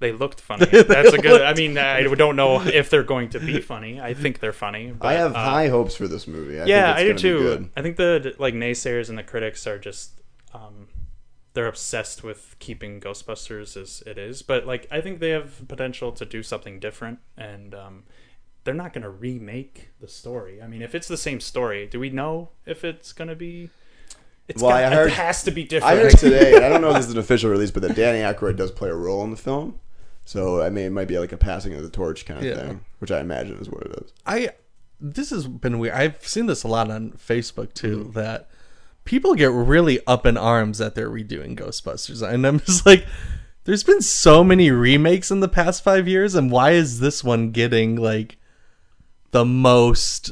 They 0.00 0.12
looked 0.12 0.40
funny. 0.50 0.66
That's 0.66 1.12
a 1.12 1.18
good. 1.18 1.42
I 1.42 1.54
mean, 1.54 1.78
I 1.78 2.02
don't 2.14 2.36
know 2.36 2.60
if 2.60 2.90
they're 2.90 3.04
going 3.04 3.30
to 3.30 3.40
be 3.40 3.60
funny. 3.60 4.00
I 4.00 4.14
think 4.14 4.40
they're 4.40 4.52
funny. 4.52 4.90
But, 4.90 5.06
I 5.08 5.12
have 5.14 5.34
uh, 5.34 5.38
high 5.50 5.68
hopes 5.68 5.94
for 5.94 6.08
this 6.08 6.26
movie. 6.26 6.60
I 6.60 6.64
yeah, 6.64 6.94
think 6.96 7.10
I 7.10 7.12
do 7.12 7.18
too. 7.18 7.70
I 7.76 7.82
think 7.82 7.96
the 7.96 8.34
like 8.38 8.54
naysayers 8.54 9.08
and 9.08 9.16
the 9.16 9.22
critics 9.22 9.66
are 9.66 9.78
just 9.78 10.20
um, 10.52 10.88
they're 11.54 11.68
obsessed 11.68 12.24
with 12.24 12.56
keeping 12.58 13.00
Ghostbusters 13.00 13.76
as 13.80 14.02
it 14.06 14.18
is, 14.18 14.42
but 14.42 14.66
like 14.66 14.88
I 14.90 15.00
think 15.00 15.20
they 15.20 15.30
have 15.30 15.68
potential 15.68 16.10
to 16.12 16.24
do 16.24 16.42
something 16.42 16.80
different, 16.80 17.20
and 17.36 17.72
um, 17.74 18.02
they're 18.64 18.74
not 18.74 18.92
going 18.92 19.02
to 19.02 19.10
remake 19.10 19.90
the 20.00 20.08
story. 20.08 20.60
I 20.60 20.66
mean, 20.66 20.82
if 20.82 20.94
it's 20.96 21.08
the 21.08 21.16
same 21.16 21.40
story, 21.40 21.86
do 21.86 22.00
we 22.00 22.10
know 22.10 22.50
if 22.66 22.84
it's 22.84 23.12
going 23.12 23.28
to 23.28 23.36
be? 23.36 23.70
It's 24.48 24.60
Well, 24.62 24.70
got, 24.72 24.82
I 24.92 24.94
heard- 24.94 25.08
it 25.08 25.14
has 25.14 25.44
to 25.44 25.50
be 25.50 25.64
different. 25.64 25.94
I 25.98 26.02
heard 26.02 26.18
today, 26.18 26.56
I 26.56 26.68
don't 26.68 26.80
know 26.80 26.90
if 26.90 26.96
this 26.96 27.06
is 27.06 27.12
an 27.12 27.18
official 27.18 27.50
release, 27.50 27.70
but 27.70 27.82
that 27.82 27.94
Danny 27.96 28.18
Aykroyd 28.18 28.56
does 28.56 28.70
play 28.70 28.88
a 28.90 28.94
role 28.94 29.22
in 29.24 29.30
the 29.30 29.36
film. 29.36 29.78
So 30.24 30.60
I 30.62 30.70
mean, 30.70 30.86
it 30.86 30.90
might 30.92 31.08
be 31.08 31.18
like 31.18 31.32
a 31.32 31.36
passing 31.36 31.74
of 31.74 31.82
the 31.82 31.90
torch 31.90 32.24
kind 32.26 32.40
of 32.40 32.46
Yeah. 32.46 32.54
thing, 32.56 32.84
which 32.98 33.10
I 33.10 33.20
imagine 33.20 33.58
is 33.58 33.68
what 33.70 33.82
it 33.84 33.92
is. 34.04 34.12
I 34.26 34.50
this 35.00 35.30
has 35.30 35.48
been 35.48 35.78
weird. 35.80 35.94
I've 35.94 36.26
seen 36.26 36.46
this 36.46 36.62
a 36.62 36.68
lot 36.68 36.90
on 36.90 37.10
Facebook 37.12 37.72
too. 37.74 37.98
Mm-hmm. 38.04 38.12
That 38.12 38.48
people 39.04 39.34
get 39.34 39.50
really 39.50 39.98
up 40.06 40.26
in 40.26 40.36
arms 40.36 40.78
that 40.78 40.94
they're 40.94 41.10
redoing 41.10 41.56
Ghostbusters, 41.58 42.22
and 42.22 42.46
I'm 42.46 42.60
just 42.66 42.86
like, 42.86 43.04
there's 43.64 43.82
been 43.82 44.00
so 44.02 44.44
many 44.44 44.70
remakes 44.70 45.30
in 45.32 45.40
the 45.40 45.48
past 45.48 45.82
five 45.82 46.06
years, 46.06 46.34
and 46.36 46.50
why 46.52 46.70
is 46.72 47.00
this 47.00 47.24
one 47.24 47.50
getting 47.50 47.96
like 47.96 48.36
the 49.32 49.44
most? 49.44 50.30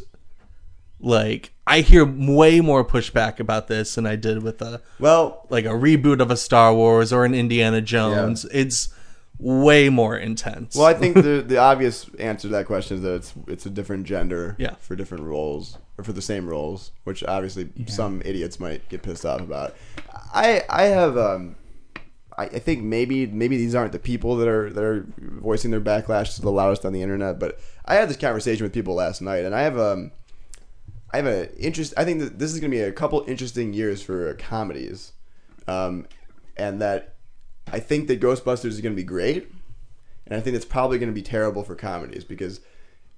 Like 1.03 1.53
I 1.71 1.81
hear 1.83 2.05
way 2.05 2.61
more 2.61 2.85
pushback 2.85 3.39
about 3.41 3.69
this 3.69 3.95
than 3.95 4.07
I 4.07 4.17
did 4.17 4.43
with 4.43 4.61
a 4.63 4.83
Well, 4.99 5.47
like 5.51 5.65
a 5.65 5.69
reboot 5.69 6.21
of 6.21 6.31
a 6.31 6.37
Star 6.37 6.75
Wars 6.75 7.13
or 7.13 7.25
an 7.25 7.35
Indiana 7.35 7.81
Jones. 7.81 8.45
It's 8.53 8.89
way 9.39 9.89
more 9.89 10.17
intense. 10.19 10.75
well, 10.77 10.87
I 10.87 10.95
think 10.95 11.15
the 11.15 11.43
the 11.47 11.57
obvious 11.59 12.11
answer 12.19 12.49
to 12.49 12.53
that 12.53 12.67
question 12.67 12.99
is 12.99 13.03
that 13.03 13.15
it's 13.15 13.33
it's 13.47 13.67
a 13.67 13.71
different 13.71 14.05
gender 14.07 14.57
Yeah. 14.59 14.75
for 14.81 14.95
different 14.97 15.25
roles 15.25 15.79
or 15.97 16.05
for 16.05 16.13
the 16.13 16.21
same 16.23 16.47
roles, 16.49 16.91
which 17.05 17.25
obviously 17.25 17.71
some 17.87 18.21
idiots 18.25 18.61
might 18.61 18.87
get 18.89 19.03
pissed 19.03 19.25
off 19.25 19.41
about. 19.41 19.75
I 20.35 20.63
I 20.69 20.83
have 20.85 21.17
um 21.17 21.57
I, 22.37 22.45
I 22.45 22.59
think 22.59 22.83
maybe 22.83 23.27
maybe 23.27 23.57
these 23.57 23.75
aren't 23.75 23.93
the 23.93 23.99
people 23.99 24.37
that 24.37 24.49
are 24.49 24.71
that 24.71 24.83
are 24.85 25.07
voicing 25.19 25.71
their 25.71 25.81
backlash 25.81 26.35
to 26.37 26.43
the 26.43 26.53
loudest 26.53 26.85
on 26.85 26.93
the 26.93 27.01
internet, 27.03 27.39
but 27.39 27.59
I 27.87 27.95
had 27.95 28.09
this 28.11 28.17
conversation 28.17 28.65
with 28.65 28.73
people 28.75 28.95
last 28.95 29.23
night, 29.23 29.45
and 29.47 29.55
I 29.55 29.63
have 29.63 29.79
um 29.79 30.11
I 31.13 31.17
have 31.17 31.27
an 31.27 31.49
interest. 31.59 31.95
I 31.97 32.05
think 32.05 32.21
that 32.21 32.39
this 32.39 32.53
is 32.53 32.61
going 32.61 32.71
to 32.71 32.77
be 32.77 32.83
a 32.83 32.93
couple 32.93 33.25
interesting 33.27 33.73
years 33.73 34.03
for 34.03 34.33
comedies, 34.35 35.13
um, 35.67 36.07
and 36.57 36.81
that 36.81 37.15
I 37.73 37.81
think 37.81 38.07
that 38.09 38.21
Ghostbusters 38.21 38.67
is 38.67 38.81
going 38.81 38.93
to 38.95 39.01
be 39.01 39.05
great, 39.05 39.51
and 40.27 40.37
I 40.37 40.41
think 40.41 40.57
it's 40.57 40.65
probably 40.65 40.99
going 40.99 41.09
to 41.11 41.15
be 41.15 41.23
terrible 41.23 41.63
for 41.65 41.75
comedies 41.75 42.25
because 42.25 42.61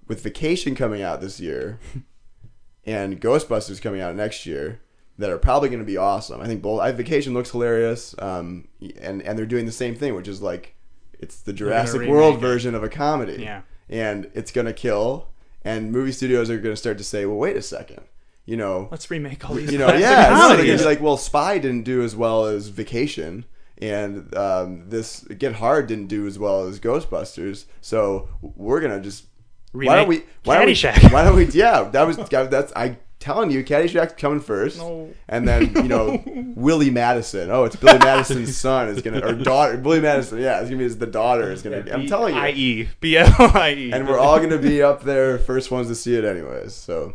with 0.09 0.23
Vacation 0.23 0.75
coming 0.75 1.03
out 1.03 1.21
this 1.21 1.39
year 1.41 1.79
and 2.85 3.21
Ghostbusters 3.21 3.81
coming 3.81 4.01
out 4.01 4.17
next 4.17 4.47
year, 4.47 4.81
that 5.19 5.31
are 5.31 5.39
probably 5.39 5.69
going 5.69 5.79
to 5.81 5.87
be 5.87 5.97
awesome. 5.99 6.41
I 6.41 6.47
think 6.47 6.63
both. 6.63 6.81
I, 6.81 6.91
Vacation 6.93 7.35
looks 7.35 7.51
hilarious, 7.51 8.15
um, 8.19 8.69
and 9.01 9.23
and 9.23 9.39
they're 9.39 9.47
doing 9.47 9.67
the 9.67 9.73
same 9.73 9.95
thing, 9.95 10.15
which 10.15 10.29
is 10.29 10.41
like 10.41 10.75
it's 11.19 11.43
the 11.43 11.53
Jurassic 11.53 12.09
World 12.09 12.37
it. 12.37 12.41
version 12.41 12.75
of 12.75 12.83
a 12.83 12.89
comedy, 12.89 13.43
Yeah. 13.43 13.63
and 13.89 14.31
it's 14.35 14.51
going 14.51 14.67
to 14.67 14.73
kill. 14.73 15.29
And 15.65 15.93
movie 15.93 16.13
studios 16.13 16.51
are 16.51 16.59
going 16.59 16.75
to 16.75 16.81
start 16.81 16.99
to 16.99 17.05
say, 17.05 17.25
well, 17.25 17.37
wait 17.37 17.57
a 17.57 17.63
second, 17.63 18.03
you 18.45 18.57
know, 18.57 18.89
Let's 18.91 19.11
remake 19.11 19.49
all 19.49 19.55
these. 19.55 19.73
you 19.73 19.79
know, 19.79 19.87
yeah, 19.95 20.31
no, 20.31 20.49
they're 20.57 20.67
gonna 20.67 20.79
be 20.79 20.85
like, 20.85 21.01
well, 21.01 21.17
Spy 21.17 21.59
didn't 21.59 21.85
do 21.85 22.03
as 22.03 22.17
well 22.17 22.47
as 22.47 22.69
Vacation, 22.69 23.45
and 23.79 24.35
um, 24.37 24.89
this 24.89 25.21
Get 25.21 25.55
Hard 25.55 25.87
didn't 25.87 26.09
do 26.09 26.27
as 26.27 26.39
well 26.39 26.65
as 26.67 26.81
Ghostbusters. 26.81 27.67
So 27.81 28.29
we're 28.41 28.81
gonna 28.81 29.01
just 29.01 29.27
why 29.73 29.97
don't 29.97 30.09
we? 30.09 30.17
Remake 30.17 30.29
Why 30.45 30.57
don't 30.59 30.67
we? 30.67 31.09
Why 31.11 31.25
don't 31.25 31.37
we? 31.37 31.47
Yeah, 31.47 31.85
that 31.85 32.07
was 32.07 32.17
that's 32.17 32.73
I 32.75 32.99
telling 33.23 33.51
you, 33.51 33.65
Caddyshack's 33.65 34.15
coming 34.21 34.41
first, 34.41 34.79
No. 34.79 35.09
and 35.29 35.47
then 35.49 35.75
you 35.77 35.85
know 35.85 36.23
Willie 36.57 36.91
Madison. 36.91 37.51
Oh, 37.51 37.65
it's 37.65 37.77
Billy 37.77 37.99
Madison's 37.99 38.57
son 38.57 38.89
is 38.89 39.01
gonna 39.01 39.25
or 39.27 39.33
daughter. 39.35 39.77
Billy 39.79 40.01
Madison, 40.01 40.39
yeah, 40.41 40.61
it's 40.61 40.69
gonna 40.69 40.83
be 40.83 40.89
the 40.89 41.07
daughter 41.07 41.51
is 41.51 41.63
gonna. 41.63 41.85
I'm 41.93 42.07
telling 42.07 42.35
you, 42.35 42.41
I-E. 42.41 42.89
B-L-I-E. 43.01 43.93
and 43.93 44.07
we're 44.09 44.19
all 44.19 44.39
going 44.39 44.51
to 44.51 44.59
be 44.59 44.83
up 44.83 45.03
there 45.05 45.39
first 45.39 45.71
ones 45.71 45.89
to 45.89 45.95
see 45.95 46.15
it 46.17 46.25
anyways 46.25 46.75
so 46.75 47.15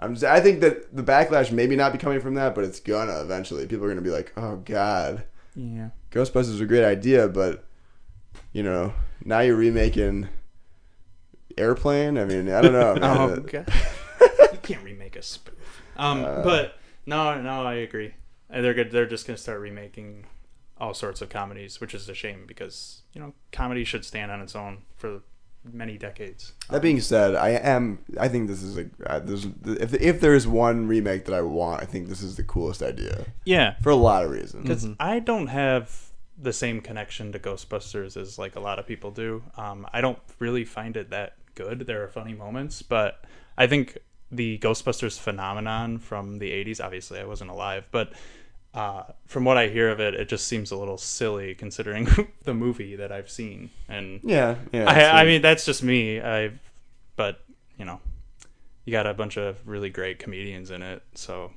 i'm 0.00 0.14
just, 0.14 0.24
i 0.24 0.40
think 0.40 0.60
that 0.60 0.94
the 0.96 1.02
backlash 1.02 1.50
maybe 1.52 1.74
not 1.76 1.92
be 1.92 1.98
coming 1.98 2.20
from 2.20 2.34
that 2.34 2.54
but 2.54 2.64
it's 2.64 2.80
gonna 2.80 3.20
eventually 3.20 3.66
people 3.66 3.84
are 3.84 3.88
going 3.88 3.96
to 4.02 4.02
be 4.02 4.10
like 4.14 4.32
oh 4.36 4.56
god 4.64 5.24
Yeah. 5.54 5.90
ghostbusters 6.10 6.50
is 6.54 6.60
a 6.60 6.66
great 6.66 6.84
idea 6.84 7.28
but 7.28 7.64
you 8.52 8.62
know 8.62 8.92
now 9.24 9.40
you're 9.40 9.56
remaking 9.56 10.28
airplane 11.56 12.16
i 12.18 12.24
mean 12.24 12.48
i 12.50 12.60
don't 12.60 12.72
know 12.72 12.94
man. 13.00 13.18
Oh 13.30 13.36
god. 13.40 13.66
you 14.52 14.58
can't 14.62 14.82
remake 14.84 14.97
a 15.18 15.22
spoof. 15.22 15.82
Um, 15.96 16.24
Uh, 16.24 16.42
but 16.42 16.78
no, 17.06 17.40
no, 17.40 17.64
I 17.64 17.74
agree. 17.74 18.14
And 18.50 18.64
they're 18.64 18.74
good. 18.74 18.90
They're 18.90 19.06
just 19.06 19.26
gonna 19.26 19.36
start 19.36 19.60
remaking 19.60 20.24
all 20.78 20.94
sorts 20.94 21.20
of 21.20 21.28
comedies, 21.28 21.80
which 21.80 21.92
is 21.94 22.08
a 22.08 22.14
shame 22.14 22.44
because 22.46 23.02
you 23.12 23.20
know 23.20 23.34
comedy 23.52 23.84
should 23.84 24.04
stand 24.04 24.30
on 24.30 24.40
its 24.40 24.54
own 24.56 24.78
for 24.96 25.20
many 25.72 25.98
decades. 25.98 26.52
that 26.70 26.80
being 26.80 27.00
said 27.00 27.34
i 27.34 27.50
am 27.50 27.98
i 28.18 28.26
think 28.28 28.48
this 28.48 28.62
is 28.62 28.78
a 28.78 28.88
uh, 29.06 29.18
there's, 29.18 29.44
if, 29.66 29.92
if 29.94 30.20
there's 30.20 30.46
one 30.46 30.86
remake 30.86 31.24
that 31.26 31.34
i 31.34 31.42
want 31.42 31.82
i 31.82 31.84
think 31.84 32.08
this 32.08 32.22
is 32.22 32.36
the 32.36 32.44
coolest 32.44 32.80
idea 32.80 33.26
Yeah, 33.44 33.74
for 33.82 33.90
a 33.90 33.96
lot 33.96 34.24
of 34.24 34.30
reasons 34.30 34.62
because 34.62 34.86
I 34.98 35.18
don't 35.18 35.48
have 35.48 36.10
the 36.40 36.52
same 36.52 36.80
connection 36.80 37.32
to 37.32 37.38
Ghostbusters 37.38 38.16
as 38.16 38.38
like 38.38 38.54
a 38.56 38.60
lot 38.60 38.78
of 38.78 38.86
people 38.86 39.10
do. 39.10 39.42
Um, 39.56 39.86
I 39.92 40.00
don't 40.00 40.20
really 40.38 40.64
find 40.64 40.96
it 40.96 41.10
that 41.10 41.34
good. 41.56 41.80
There 41.86 42.02
are 42.04 42.08
funny 42.08 42.32
moments, 42.34 42.80
but 42.80 43.24
I 43.58 43.66
think 43.66 43.98
the 44.30 44.58
Ghostbusters 44.58 45.18
phenomenon 45.18 45.98
from 45.98 46.38
the 46.38 46.50
'80s. 46.50 46.84
Obviously, 46.84 47.18
I 47.20 47.24
wasn't 47.24 47.50
alive, 47.50 47.88
but 47.90 48.12
uh, 48.74 49.04
from 49.26 49.44
what 49.44 49.56
I 49.56 49.68
hear 49.68 49.90
of 49.90 50.00
it, 50.00 50.14
it 50.14 50.28
just 50.28 50.46
seems 50.46 50.70
a 50.70 50.76
little 50.76 50.98
silly 50.98 51.54
considering 51.54 52.06
the 52.44 52.54
movie 52.54 52.96
that 52.96 53.10
I've 53.10 53.30
seen. 53.30 53.70
And 53.88 54.20
yeah 54.22 54.56
yeah 54.72 54.84
I, 54.88 55.22
I 55.22 55.24
mean, 55.24 55.40
that's 55.42 55.64
just 55.64 55.82
me. 55.82 56.20
I, 56.20 56.50
but 57.16 57.40
you 57.78 57.84
know, 57.84 58.00
you 58.84 58.92
got 58.92 59.06
a 59.06 59.14
bunch 59.14 59.36
of 59.38 59.56
really 59.66 59.88
great 59.90 60.18
comedians 60.18 60.70
in 60.70 60.82
it, 60.82 61.02
so 61.14 61.50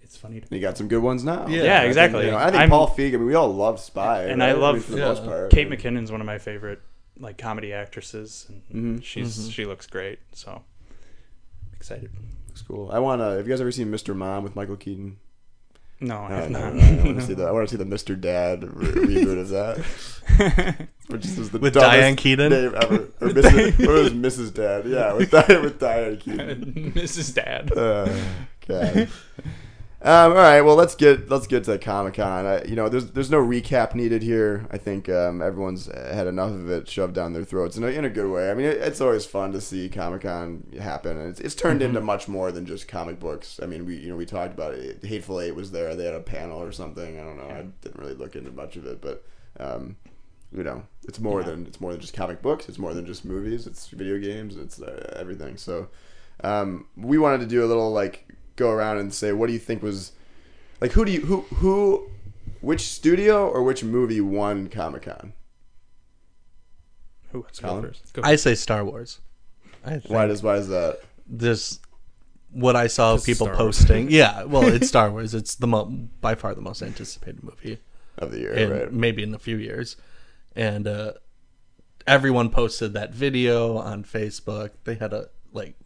it's 0.00 0.16
funny 0.16 0.40
to 0.40 0.54
you 0.54 0.60
got 0.62 0.78
some 0.78 0.88
good 0.88 1.02
ones 1.02 1.22
now. 1.24 1.46
Yeah. 1.48 1.62
Yeah, 1.64 1.76
I 1.76 1.80
think, 1.80 1.88
exactly. 1.88 2.24
you 2.24 2.30
know, 2.30 2.38
I 2.38 2.44
think 2.46 2.56
I'm- 2.60 2.70
Paul 2.70 2.88
Feig. 2.88 3.08
I 3.08 3.18
mean, 3.18 3.26
we 3.26 3.34
all 3.34 3.54
love 3.54 3.78
Spy, 3.78 4.24
And 4.24 4.40
right? 4.40 4.48
I 4.50 4.52
love- 4.52 4.76
mean, 4.76 4.82
for 4.82 4.92
the 4.92 4.98
yeah. 4.98 5.04
most 5.08 5.24
part. 5.24 5.50
Kate 5.50 5.68
McKinnon's 5.68 6.10
one 6.10 6.20
of 6.22 6.26
my 6.26 6.38
favorite 6.38 6.80
like 7.20 7.36
comedy 7.36 7.72
actresses, 7.74 8.46
and 8.70 9.00
Mhm. 9.00 9.04
she's 9.04 9.50
she 9.50 9.66
looks 9.66 9.86
great. 9.86 10.20
So 10.32 10.62
excited. 11.78 12.10
Looks 12.48 12.62
cool. 12.62 12.90
I 12.92 12.98
want 12.98 13.20
to. 13.20 13.24
Have 13.36 13.46
you 13.46 13.52
guys 13.52 13.60
ever 13.60 13.72
seen 13.72 13.88
Mr. 13.90 14.14
Mom 14.14 14.42
with 14.44 14.54
Michael 14.56 14.76
Keaton? 14.76 15.18
No, 16.00 16.16
I 16.18 16.26
I, 16.26 16.30
have 16.34 16.42
don't 16.44 16.52
know. 16.52 16.70
not. 16.70 17.00
I 17.00 17.04
want 17.04 17.20
to 17.20 17.26
see 17.26 17.34
the. 17.34 17.44
I 17.44 17.50
want 17.50 17.68
to 17.68 17.76
see 17.76 17.82
the 17.82 17.88
Mr. 17.96 18.20
Dad 18.20 18.62
re- 18.62 18.86
reboot 19.24 19.40
of 19.40 19.48
that. 19.48 20.88
Which 21.08 21.24
is 21.24 21.50
the 21.50 21.58
With 21.58 21.72
dumbest 21.74 21.90
Diane 21.92 22.16
Keaton? 22.16 22.50
name 22.52 22.74
ever. 22.80 22.94
Or 23.20 23.28
Mrs. 23.30 23.80
or 23.86 23.96
it 23.96 24.02
was 24.02 24.12
Mrs. 24.12 24.54
Dad. 24.54 24.86
Yeah, 24.86 25.14
with 25.14 25.30
Diane, 25.30 25.62
with 25.62 25.78
Diane 25.80 26.16
Keaton. 26.18 26.92
Mrs. 26.96 27.34
Dad. 27.34 27.76
Uh, 27.76 28.14
God. 28.68 29.08
Um, 30.00 30.30
all 30.30 30.38
right, 30.38 30.60
well 30.60 30.76
let's 30.76 30.94
get 30.94 31.28
let's 31.28 31.48
get 31.48 31.64
to 31.64 31.76
Comic 31.76 32.14
Con. 32.14 32.62
You 32.68 32.76
know, 32.76 32.88
there's 32.88 33.10
there's 33.10 33.32
no 33.32 33.44
recap 33.44 33.96
needed 33.96 34.22
here. 34.22 34.64
I 34.70 34.78
think 34.78 35.08
um, 35.08 35.42
everyone's 35.42 35.86
had 35.86 36.28
enough 36.28 36.52
of 36.52 36.70
it 36.70 36.88
shoved 36.88 37.14
down 37.14 37.32
their 37.32 37.42
throats 37.42 37.76
in 37.76 37.82
a, 37.82 37.88
in 37.88 38.04
a 38.04 38.08
good 38.08 38.30
way. 38.30 38.48
I 38.48 38.54
mean, 38.54 38.66
it, 38.66 38.76
it's 38.76 39.00
always 39.00 39.26
fun 39.26 39.50
to 39.52 39.60
see 39.60 39.88
Comic 39.88 40.22
Con 40.22 40.68
happen, 40.80 41.18
and 41.18 41.30
it's, 41.30 41.40
it's 41.40 41.56
turned 41.56 41.82
into 41.82 42.00
much 42.00 42.28
more 42.28 42.52
than 42.52 42.64
just 42.64 42.86
comic 42.86 43.18
books. 43.18 43.58
I 43.60 43.66
mean, 43.66 43.86
we 43.86 43.96
you 43.96 44.08
know 44.08 44.14
we 44.16 44.24
talked 44.24 44.54
about 44.54 44.74
it. 44.74 45.04
Hateful 45.04 45.40
Eight 45.40 45.56
was 45.56 45.72
there. 45.72 45.96
They 45.96 46.04
had 46.04 46.14
a 46.14 46.20
panel 46.20 46.62
or 46.62 46.70
something. 46.70 47.18
I 47.18 47.24
don't 47.24 47.36
know. 47.36 47.48
I 47.52 47.66
didn't 47.82 47.98
really 47.98 48.14
look 48.14 48.36
into 48.36 48.50
much 48.52 48.76
of 48.76 48.86
it, 48.86 49.00
but. 49.00 49.24
Um, 49.60 49.96
you 50.50 50.62
know, 50.62 50.82
it's 51.06 51.20
more 51.20 51.40
Yeah. 51.40 51.48
than 51.48 51.66
it's 51.66 51.78
more 51.80 51.90
than 51.92 52.00
just 52.00 52.14
comic 52.14 52.40
books. 52.40 52.68
It's 52.70 52.78
more 52.78 52.94
than 52.94 53.04
just 53.04 53.22
movies. 53.24 53.66
It's 53.66 53.88
video 53.88 54.16
games. 54.18 54.56
It's 54.56 54.80
uh, 54.80 55.12
everything. 55.14 55.58
So, 55.58 55.88
um, 56.42 56.86
we 56.96 57.18
wanted 57.18 57.40
to 57.40 57.46
do 57.46 57.62
a 57.62 57.66
little 57.66 57.92
like 57.92 58.26
go 58.58 58.70
around 58.70 58.98
and 58.98 59.12
say, 59.14 59.32
what 59.32 59.46
do 59.46 59.52
you 59.54 59.58
think 59.58 59.82
was 59.82 60.12
like? 60.80 60.92
Who 60.92 61.04
do 61.06 61.12
you 61.12 61.20
who 61.22 61.40
who 61.56 62.10
which 62.60 62.82
studio 62.82 63.48
or 63.48 63.62
which 63.62 63.82
movie 63.82 64.20
won 64.20 64.68
Comic 64.68 65.02
Con? 65.02 65.32
Who 67.32 67.40
wants 67.40 67.58
to 67.58 67.62
go 67.62 67.68
Colin? 67.68 67.82
first? 67.84 68.12
Go 68.12 68.22
I 68.24 68.36
say 68.36 68.54
Star 68.54 68.84
Wars. 68.84 69.20
I 69.84 69.92
think 69.98 70.10
Why 70.10 70.26
does 70.26 70.42
why 70.42 70.56
is 70.56 70.68
that? 70.68 71.00
this 71.26 71.78
what 72.50 72.74
I 72.76 72.86
saw 72.86 73.12
Because 73.14 73.26
people 73.26 73.46
Star 73.46 73.56
Wars. 73.62 73.78
posting. 73.78 74.10
yeah, 74.10 74.44
well, 74.44 74.64
it's 74.66 74.88
Star 74.88 75.10
Wars. 75.10 75.34
It's 75.34 75.54
the 75.54 75.66
mo- 75.66 75.84
by 76.20 76.34
far 76.34 76.54
the 76.54 76.62
most 76.62 76.82
anticipated 76.82 77.42
movie 77.42 77.78
Of 78.16 78.32
the 78.32 78.38
year, 78.40 78.52
in 78.54 78.70
right? 78.70 78.92
maybe 78.92 79.22
in 79.22 79.34
a 79.34 79.38
few 79.38 79.56
years, 79.58 79.96
and 80.56 80.86
uh, 80.86 81.12
everyone 82.06 82.48
posted 82.50 82.94
that 82.94 83.12
video 83.12 83.76
on 83.76 84.02
Facebook. 84.04 84.70
They 84.84 84.94
had 84.94 85.12
a 85.12 85.28
like 85.52 85.76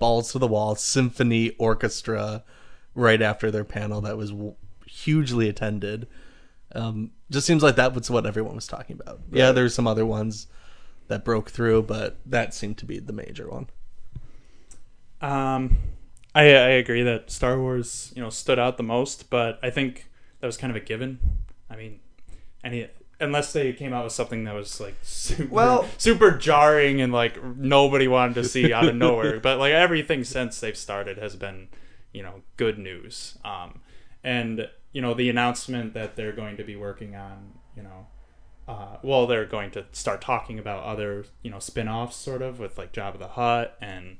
balls 0.00 0.32
to 0.32 0.38
the 0.40 0.48
wall 0.48 0.74
symphony 0.74 1.50
orchestra 1.58 2.42
right 2.96 3.22
after 3.22 3.52
their 3.52 3.64
panel 3.64 4.00
that 4.00 4.16
was 4.16 4.30
w- 4.30 4.56
hugely 4.86 5.48
attended. 5.48 6.08
Um, 6.74 7.12
just 7.30 7.46
seems 7.46 7.62
like 7.62 7.76
that 7.76 7.94
was 7.94 8.10
what 8.10 8.26
everyone 8.26 8.56
was 8.56 8.66
talking 8.66 8.98
about. 9.00 9.20
Yeah, 9.30 9.52
there's 9.52 9.74
some 9.74 9.86
other 9.86 10.04
ones 10.04 10.48
that 11.06 11.24
broke 11.24 11.50
through, 11.50 11.82
but 11.82 12.18
that 12.26 12.52
seemed 12.54 12.78
to 12.78 12.84
be 12.84 12.98
the 12.98 13.12
major 13.12 13.48
one. 13.48 13.68
Um, 15.20 15.78
I 16.34 16.42
I 16.42 16.70
agree 16.80 17.02
that 17.02 17.30
Star 17.30 17.58
Wars 17.58 18.12
you 18.16 18.22
know 18.22 18.30
stood 18.30 18.58
out 18.58 18.76
the 18.76 18.82
most, 18.82 19.30
but 19.30 19.58
I 19.62 19.70
think 19.70 20.08
that 20.40 20.46
was 20.46 20.56
kind 20.56 20.70
of 20.70 20.76
a 20.76 20.84
given. 20.84 21.18
I 21.68 21.76
mean, 21.76 22.00
any 22.64 22.88
unless 23.20 23.52
they 23.52 23.72
came 23.72 23.92
out 23.92 24.04
with 24.04 24.12
something 24.12 24.44
that 24.44 24.54
was 24.54 24.80
like 24.80 24.96
super, 25.02 25.46
Well- 25.52 25.88
super 25.98 26.30
jarring 26.32 27.00
and 27.00 27.12
like 27.12 27.42
nobody 27.56 28.08
wanted 28.08 28.34
to 28.34 28.44
see 28.44 28.72
out 28.72 28.86
of 28.88 28.96
nowhere. 28.96 29.40
but 29.42 29.58
like 29.58 29.72
everything 29.72 30.24
since 30.24 30.60
they've 30.60 30.76
started 30.76 31.18
has 31.18 31.36
been 31.36 31.68
you 32.12 32.22
know 32.22 32.42
good 32.56 32.78
news. 32.78 33.38
Um, 33.44 33.80
and 34.24 34.68
you 34.92 35.02
know 35.02 35.14
the 35.14 35.30
announcement 35.30 35.94
that 35.94 36.16
they're 36.16 36.32
going 36.32 36.56
to 36.56 36.64
be 36.64 36.76
working 36.76 37.14
on 37.14 37.52
you 37.76 37.82
know. 37.82 38.06
Uh, 38.68 38.98
well, 39.02 39.26
they're 39.26 39.46
going 39.46 39.68
to 39.72 39.84
start 39.90 40.20
talking 40.20 40.56
about 40.56 40.84
other, 40.84 41.24
you 41.42 41.50
know, 41.50 41.58
spin-offs, 41.58 42.14
sort 42.14 42.40
of, 42.40 42.60
with 42.60 42.78
like 42.78 42.92
Jabba 42.92 43.18
the 43.18 43.26
Hutt 43.26 43.76
and 43.80 44.18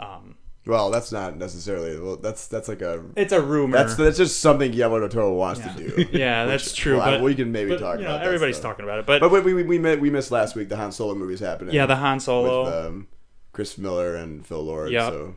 um, 0.00 0.34
Well, 0.66 0.90
that's 0.90 1.12
not 1.12 1.36
necessarily. 1.36 1.98
Well, 2.00 2.16
that's 2.16 2.46
that's 2.46 2.68
like 2.68 2.80
a. 2.80 3.04
it's 3.16 3.32
a 3.32 3.40
rumor. 3.42 3.76
That's 3.76 3.96
that's 3.96 4.16
just 4.16 4.40
something 4.40 4.72
Guillermo 4.72 5.00
del 5.00 5.08
Toro 5.10 5.32
wants 5.34 5.60
yeah. 5.60 5.72
to 5.74 6.04
do. 6.04 6.08
yeah, 6.18 6.46
that's 6.46 6.64
Which- 6.64 6.76
true. 6.76 6.96
well, 6.96 7.10
but 7.10 7.22
we 7.22 7.34
can 7.34 7.52
maybe 7.52 7.70
but, 7.70 7.80
talk 7.80 7.98
you 7.98 8.04
know, 8.04 8.10
about 8.10 8.18
that 8.20 8.26
everybody's 8.26 8.56
stuff. 8.56 8.72
talking 8.72 8.84
about 8.84 8.98
it, 9.00 9.06
but, 9.06 9.20
But 9.20 9.30
we 9.30 9.40
we 9.40 9.62
we, 9.62 9.78
mi- 9.78 9.96
we 9.96 10.08
missed 10.10 10.30
last 10.30 10.56
week 10.56 10.70
the 10.70 10.76
Han 10.76 10.90
Solo 10.92 11.14
movies 11.14 11.40
happening. 11.40 11.74
yeah, 11.74 11.84
the 11.86 11.96
Han 11.96 12.18
Solo, 12.18 12.64
with 12.64 12.74
um, 12.86 13.08
Chris 13.52 13.76
Miller 13.76 14.14
and 14.16 14.46
Phil 14.46 14.62
Lord. 14.62 14.90
Yep. 14.90 15.12
So 15.12 15.34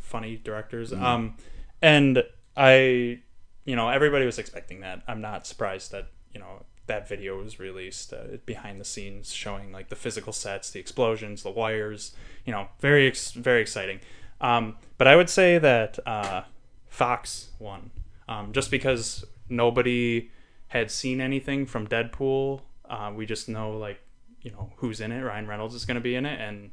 funny 0.00 0.36
directors. 0.36 0.90
Mm-hmm. 0.90 1.04
Um, 1.04 1.36
and 1.80 2.24
I, 2.56 3.20
you 3.64 3.76
know, 3.76 3.88
everybody 3.90 4.26
was 4.26 4.38
expecting 4.38 4.80
that. 4.80 5.02
I'm 5.06 5.20
not 5.20 5.46
surprised 5.46 5.92
that 5.92 6.08
you 6.32 6.40
know 6.40 6.64
that 6.86 7.08
video 7.08 7.40
was 7.40 7.58
released 7.58 8.12
uh, 8.12 8.38
behind 8.44 8.80
the 8.80 8.84
scenes, 8.84 9.32
showing 9.32 9.72
like 9.72 9.88
the 9.88 9.96
physical 9.96 10.32
sets, 10.32 10.70
the 10.70 10.80
explosions, 10.80 11.42
the 11.44 11.50
wires. 11.50 12.14
You 12.44 12.52
know, 12.52 12.68
very 12.80 13.06
ex- 13.06 13.32
very 13.32 13.60
exciting. 13.60 14.00
Um, 14.44 14.76
but 14.98 15.06
I 15.08 15.16
would 15.16 15.30
say 15.30 15.58
that 15.58 15.98
uh, 16.06 16.42
Fox 16.88 17.48
won, 17.58 17.90
um, 18.28 18.52
just 18.52 18.70
because 18.70 19.24
nobody 19.48 20.30
had 20.68 20.90
seen 20.90 21.20
anything 21.20 21.66
from 21.66 21.86
Deadpool. 21.86 22.60
Uh, 22.88 23.10
we 23.14 23.24
just 23.26 23.48
know 23.48 23.70
like 23.86 24.00
you 24.42 24.50
know 24.50 24.72
who's 24.76 25.00
in 25.00 25.10
it. 25.12 25.20
Ryan 25.22 25.46
Reynolds 25.46 25.74
is 25.74 25.84
going 25.84 25.94
to 25.96 26.00
be 26.00 26.14
in 26.14 26.26
it, 26.26 26.38
and 26.40 26.70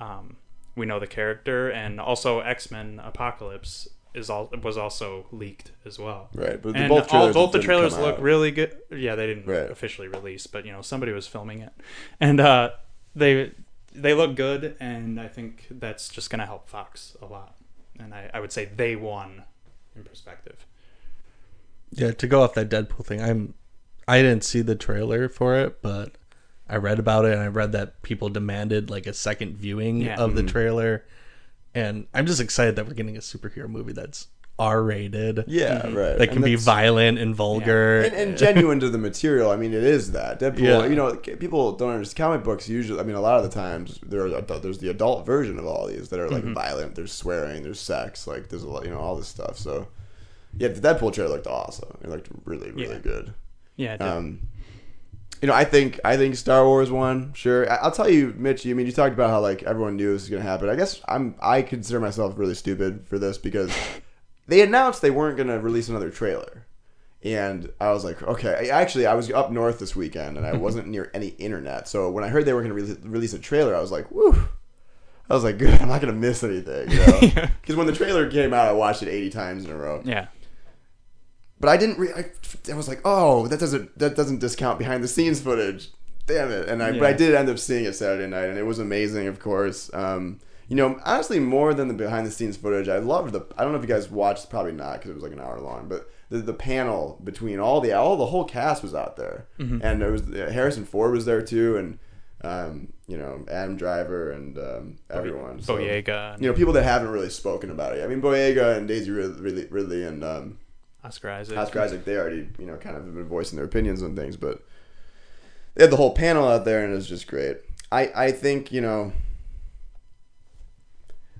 um, 0.00 0.36
we 0.76 0.84
know 0.86 0.98
the 1.00 1.06
character, 1.06 1.70
and 1.70 1.98
also 2.00 2.40
X 2.40 2.70
Men 2.70 3.00
Apocalypse 3.02 3.88
is 4.12 4.28
all 4.30 4.50
was 4.62 4.76
also 4.76 5.26
leaked 5.32 5.72
as 5.84 5.98
well. 5.98 6.28
right, 6.34 6.60
but 6.62 6.74
the, 6.74 6.78
And 6.80 6.88
both 6.88 7.12
all, 7.12 7.32
both 7.32 7.52
the 7.52 7.58
trailers 7.58 7.96
look 7.98 8.16
out. 8.16 8.22
really 8.22 8.50
good. 8.50 8.76
Yeah, 8.90 9.14
they 9.16 9.26
didn't 9.26 9.46
Right. 9.46 9.70
officially 9.70 10.08
release, 10.08 10.46
but 10.46 10.66
you 10.66 10.72
know 10.72 10.82
somebody 10.82 11.12
was 11.12 11.26
filming 11.26 11.60
it, 11.62 11.72
and 12.20 12.38
uh, 12.40 12.70
they 13.16 13.52
they 13.94 14.14
look 14.14 14.36
good, 14.36 14.76
and 14.80 15.20
I 15.20 15.28
think 15.28 15.66
that's 15.70 16.08
just 16.08 16.30
going 16.30 16.40
to 16.40 16.46
help 16.46 16.68
Fox 16.68 17.16
a 17.22 17.26
lot. 17.26 17.56
And 17.98 18.12
I, 18.12 18.30
I 18.34 18.40
would 18.40 18.52
say 18.52 18.64
they 18.64 18.96
won 18.96 19.44
in 19.94 20.02
perspective. 20.02 20.66
Yeah, 21.90 22.10
to 22.10 22.26
go 22.26 22.42
off 22.42 22.54
that 22.54 22.68
Deadpool 22.68 23.06
thing, 23.06 23.22
I'm 23.22 23.54
I 24.06 24.20
didn't 24.20 24.44
see 24.44 24.60
the 24.60 24.74
trailer 24.74 25.28
for 25.28 25.56
it, 25.56 25.80
but 25.80 26.16
I 26.68 26.76
read 26.76 26.98
about 26.98 27.24
it 27.24 27.32
and 27.32 27.40
I 27.40 27.46
read 27.46 27.72
that 27.72 28.02
people 28.02 28.28
demanded 28.28 28.90
like 28.90 29.06
a 29.06 29.12
second 29.12 29.56
viewing 29.56 30.02
Yeah. 30.02 30.16
of 30.16 30.34
the 30.34 30.42
mm-hmm. 30.42 30.48
trailer. 30.48 31.04
And 31.74 32.06
I'm 32.14 32.26
just 32.26 32.40
excited 32.40 32.76
that 32.76 32.86
we're 32.86 32.94
getting 32.94 33.16
a 33.16 33.20
superhero 33.20 33.68
movie 33.68 33.92
that's 33.92 34.28
R 34.58 34.82
rated. 34.82 35.44
Yeah, 35.48 35.82
right. 35.88 35.92
That 36.18 36.20
And 36.22 36.30
can 36.30 36.42
be 36.42 36.54
violent 36.54 37.18
and 37.18 37.34
vulgar. 37.34 38.02
and, 38.02 38.14
and 38.14 38.38
genuine 38.46 38.78
to 38.80 38.88
the 38.88 38.98
material. 38.98 39.50
I 39.50 39.56
mean, 39.56 39.74
it 39.74 39.82
is 39.82 40.12
that 40.12 40.38
Deadpool. 40.38 40.60
Yeah. 40.60 40.86
You 40.86 40.94
know, 40.94 41.16
people 41.16 41.72
don't 41.72 41.90
understand 41.92 42.16
comic 42.16 42.44
books. 42.44 42.68
Usually, 42.68 43.00
I 43.00 43.02
mean, 43.02 43.16
a 43.16 43.20
lot 43.20 43.36
of 43.36 43.42
the 43.42 43.50
times 43.50 43.98
there 44.06 44.24
are, 44.26 44.40
there's 44.40 44.78
the 44.78 44.90
adult 44.90 45.26
version 45.26 45.58
of 45.58 45.66
all 45.66 45.86
these 45.88 46.08
that 46.10 46.20
are 46.20 46.28
like 46.30 46.44
Mm-hmm. 46.44 46.54
violent. 46.54 46.94
There's 46.94 47.12
swearing. 47.12 47.62
There's 47.64 47.80
sex. 47.80 48.26
Like 48.28 48.48
there's 48.48 48.62
a 48.62 48.68
lot. 48.68 48.84
You 48.84 48.90
know, 48.90 48.98
all 49.00 49.16
this 49.16 49.26
stuff. 49.28 49.58
So, 49.58 49.88
yeah, 50.56 50.68
the 50.68 50.80
Deadpool 50.80 51.12
trailer 51.12 51.30
looked 51.30 51.48
awesome. 51.48 51.98
It 52.02 52.08
looked 52.08 52.28
really, 52.44 52.70
really 52.70 52.94
Yeah. 52.94 52.98
good. 53.00 53.34
Yeah, 53.76 53.94
it 53.94 53.98
did. 53.98 54.06
Um, 54.08 54.40
you 55.42 55.48
know, 55.48 55.54
I 55.54 55.64
think 55.64 55.98
I 56.04 56.16
think 56.16 56.36
Star 56.36 56.64
Wars 56.64 56.92
won. 56.92 57.32
Sure, 57.34 57.68
I- 57.70 57.76
I'll 57.76 57.90
tell 57.90 58.08
you, 58.08 58.32
Mitch. 58.38 58.64
I 58.66 58.72
mean, 58.72 58.86
you 58.86 58.92
talked 58.92 59.14
about 59.14 59.30
how 59.30 59.40
like 59.40 59.64
everyone 59.64 59.96
knew 59.96 60.12
this 60.12 60.22
was 60.22 60.30
gonna 60.30 60.42
happen. 60.42 60.68
I 60.70 60.76
guess 60.76 61.00
I'm 61.08 61.34
I 61.42 61.60
consider 61.62 61.98
myself 61.98 62.34
really 62.38 62.54
stupid 62.54 63.04
for 63.08 63.18
this 63.18 63.36
because 63.36 63.70
they 64.46 64.60
announced 64.62 65.02
they 65.02 65.10
weren't 65.10 65.36
gonna 65.36 65.58
release 65.58 65.88
another 65.88 66.10
trailer, 66.10 66.66
and 67.22 67.72
I 67.80 67.90
was 67.92 68.04
like, 68.04 68.22
okay. 68.22 68.68
Actually, 68.70 69.06
I 69.06 69.14
was 69.14 69.30
up 69.30 69.50
north 69.50 69.78
this 69.78 69.96
weekend 69.96 70.36
and 70.36 70.46
I 70.46 70.52
wasn't 70.56 70.88
near 70.88 71.10
any 71.14 71.28
internet, 71.28 71.88
so 71.88 72.10
when 72.10 72.24
I 72.24 72.28
heard 72.28 72.44
they 72.44 72.52
were 72.52 72.62
gonna 72.62 72.74
re- 72.74 72.96
release 73.02 73.32
a 73.34 73.38
trailer, 73.38 73.74
I 73.74 73.80
was 73.80 73.90
like, 73.92 74.10
woo. 74.10 74.48
I 75.30 75.34
was 75.34 75.42
like, 75.44 75.56
good. 75.56 75.70
I'm 75.80 75.88
not 75.88 76.00
gonna 76.00 76.12
miss 76.12 76.42
anything, 76.44 76.90
you 76.90 76.98
know? 76.98 77.18
Yeah. 77.22 77.48
Because 77.60 77.76
when 77.76 77.86
the 77.86 77.94
trailer 77.94 78.30
came 78.30 78.52
out, 78.52 78.68
I 78.68 78.72
watched 78.72 79.02
it 79.02 79.08
80 79.08 79.30
times 79.30 79.64
in 79.64 79.70
a 79.70 79.76
row 79.76 80.02
yeah, 80.04 80.26
but 81.60 81.70
I 81.70 81.76
didn't. 81.78 81.98
Re- 81.98 82.12
I, 82.14 82.26
I 82.70 82.74
was 82.74 82.88
like, 82.88 83.00
oh, 83.04 83.46
that 83.48 83.58
doesn't 83.58 83.98
that 83.98 84.16
doesn't 84.16 84.40
discount 84.40 84.78
behind 84.78 85.02
the 85.02 85.08
scenes 85.08 85.40
footage. 85.40 85.90
Damn 86.26 86.50
it! 86.50 86.68
And 86.68 86.82
I 86.82 86.92
but 86.92 87.04
I 87.04 87.12
did 87.14 87.34
end 87.34 87.48
up 87.48 87.58
seeing 87.58 87.84
it 87.84 87.94
Saturday 87.94 88.26
night, 88.26 88.48
and 88.48 88.58
it 88.58 88.64
was 88.66 88.78
amazing. 88.78 89.26
Of 89.26 89.40
course, 89.40 89.90
um, 89.94 90.40
you 90.68 90.76
know, 90.76 91.00
honestly, 91.04 91.40
more 91.40 91.74
than 91.74 91.88
the 91.88 91.94
behind 91.94 92.26
the 92.26 92.30
scenes 92.30 92.56
footage, 92.56 92.88
I 92.88 92.98
loved 92.98 93.32
the. 93.32 93.46
I 93.56 93.62
don't 93.62 93.72
know 93.72 93.78
if 93.78 93.84
you 93.84 93.94
guys 93.94 94.10
watched, 94.10 94.50
probably 94.50 94.72
not, 94.72 94.94
because 94.94 95.10
it 95.10 95.14
was 95.14 95.22
like 95.22 95.32
an 95.32 95.40
hour 95.40 95.60
long, 95.60 95.88
but. 95.88 96.10
The, 96.30 96.38
the 96.38 96.54
panel 96.54 97.20
between 97.22 97.60
all 97.60 97.82
the 97.82 97.92
all 97.92 98.16
the 98.16 98.26
whole 98.26 98.44
cast 98.44 98.82
was 98.82 98.94
out 98.94 99.16
there, 99.16 99.46
and 99.82 100.02
it 100.02 100.10
was 100.10 100.22
Harrison 100.34 100.86
Ford 100.86 101.12
was 101.12 101.26
there 101.26 101.42
too, 101.42 101.76
and 101.76 101.98
um, 102.42 102.92
you 103.06 103.18
know 103.18 103.44
Adam 103.48 103.76
Driver 103.76 104.32
and 104.32 104.58
um, 104.58 104.96
everyone. 105.10 105.60
So, 105.60 105.76
Boyega, 105.76 106.40
you 106.40 106.48
know, 106.48 106.54
people 106.54 106.72
that 106.72 106.82
haven't 106.82 107.10
really 107.10 107.28
spoken 107.28 107.70
about 107.70 107.96
it. 107.96 108.02
I 108.02 108.06
mean, 108.06 108.22
Boyega 108.22 108.76
and 108.76 108.88
Daisy 108.88 109.10
Ridley, 109.10 109.66
Ridley 109.70 110.04
and 110.04 110.24
um, 110.24 110.58
Oscar 111.04 111.30
Isaac. 111.30 111.58
Oscar 111.58 111.80
Isaac, 111.80 112.04
they 112.04 112.16
already, 112.16 112.48
you 112.58 112.66
know, 112.66 112.76
kind 112.76 112.96
of 112.96 113.04
have 113.04 113.14
been 113.14 113.28
voicing 113.28 113.56
their 113.56 113.66
opinions 113.66 114.02
on 114.02 114.16
things, 114.16 114.36
but 114.36 114.64
they 115.74 115.84
had 115.84 115.92
the 115.92 115.96
whole 115.96 116.14
panel 116.14 116.48
out 116.48 116.64
there, 116.64 116.82
and 116.82 116.92
it 116.92 116.96
was 116.96 117.08
just 117.08 117.26
great. 117.26 117.58
I, 117.92 118.10
I 118.14 118.32
think, 118.32 118.72
you 118.72 118.80
know, 118.80 119.12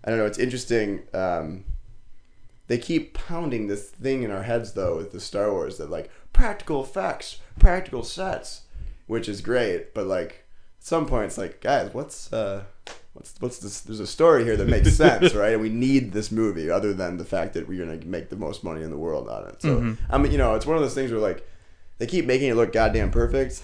I 0.04 0.10
don't 0.10 0.18
know, 0.18 0.26
it's 0.26 0.38
interesting. 0.38 1.02
Um, 1.14 1.64
they 2.66 2.78
keep 2.78 3.14
pounding 3.14 3.66
this 3.66 3.88
thing 3.90 4.22
in 4.22 4.30
our 4.30 4.42
heads 4.42 4.72
though 4.72 4.96
with 4.96 5.12
the 5.12 5.20
Star 5.20 5.50
Wars 5.50 5.78
that 5.78 5.90
like 5.90 6.10
practical 6.32 6.82
effects, 6.82 7.38
practical 7.58 8.02
sets, 8.02 8.62
which 9.06 9.28
is 9.28 9.40
great, 9.40 9.94
but 9.94 10.06
like 10.06 10.44
at 10.78 10.84
some 10.86 11.06
point 11.06 11.26
it's 11.26 11.38
like, 11.38 11.60
guys, 11.60 11.92
what's 11.92 12.32
uh 12.32 12.64
what's 13.14 13.34
what's 13.40 13.58
this 13.58 13.80
there's 13.80 14.00
a 14.00 14.06
story 14.06 14.44
here 14.44 14.56
that 14.56 14.68
makes 14.68 14.94
sense, 14.94 15.34
right? 15.34 15.52
And 15.52 15.62
we 15.62 15.68
need 15.70 16.12
this 16.12 16.30
movie 16.32 16.70
other 16.70 16.92
than 16.94 17.16
the 17.16 17.24
fact 17.24 17.54
that 17.54 17.68
we're 17.68 17.84
gonna 17.84 18.04
make 18.04 18.28
the 18.30 18.36
most 18.36 18.64
money 18.64 18.82
in 18.82 18.90
the 18.90 18.98
world 18.98 19.28
on 19.28 19.48
it. 19.48 19.62
So 19.62 19.78
I 20.10 20.18
mean, 20.18 20.32
you 20.32 20.38
know, 20.38 20.54
it's 20.54 20.66
one 20.66 20.76
of 20.76 20.82
those 20.82 20.94
things 20.94 21.10
where 21.12 21.20
like 21.20 21.46
they 21.98 22.06
keep 22.06 22.24
making 22.26 22.48
it 22.50 22.54
look 22.54 22.72
goddamn 22.72 23.10
perfect. 23.10 23.62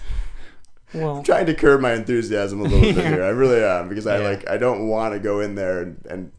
Well, 0.93 1.17
I'm 1.17 1.23
trying 1.23 1.45
to 1.47 1.53
curb 1.53 1.81
my 1.81 1.93
enthusiasm 1.93 2.59
a 2.59 2.63
little 2.63 2.81
bit 2.93 2.95
here. 3.05 3.23
I 3.23 3.29
really 3.29 3.63
am 3.63 3.89
because 3.89 4.07
I 4.07 4.19
Yeah. 4.19 4.27
like 4.29 4.49
I 4.49 4.57
don't 4.57 4.87
want 4.87 5.13
to 5.13 5.19
go 5.19 5.39
in 5.39 5.55
there 5.55 5.81
and, 5.81 6.05
and 6.09 6.31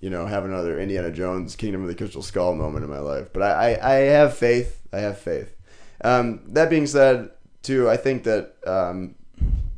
you 0.00 0.10
know 0.10 0.26
have 0.26 0.44
another 0.44 0.78
Indiana 0.78 1.10
Jones 1.10 1.56
Kingdom 1.56 1.82
of 1.82 1.88
the 1.88 1.94
Crystal 1.94 2.22
Skull 2.22 2.54
moment 2.54 2.84
in 2.84 2.90
my 2.90 3.00
life. 3.00 3.28
But 3.32 3.42
I, 3.42 3.74
I, 3.74 3.90
I 3.90 3.94
have 3.94 4.36
faith. 4.36 4.82
I 4.92 4.98
have 4.98 5.18
faith. 5.18 5.54
Um, 6.04 6.42
that 6.48 6.68
being 6.70 6.86
said, 6.86 7.30
too, 7.62 7.88
I 7.88 7.96
think 7.96 8.24
that 8.24 8.54
um, 8.66 9.14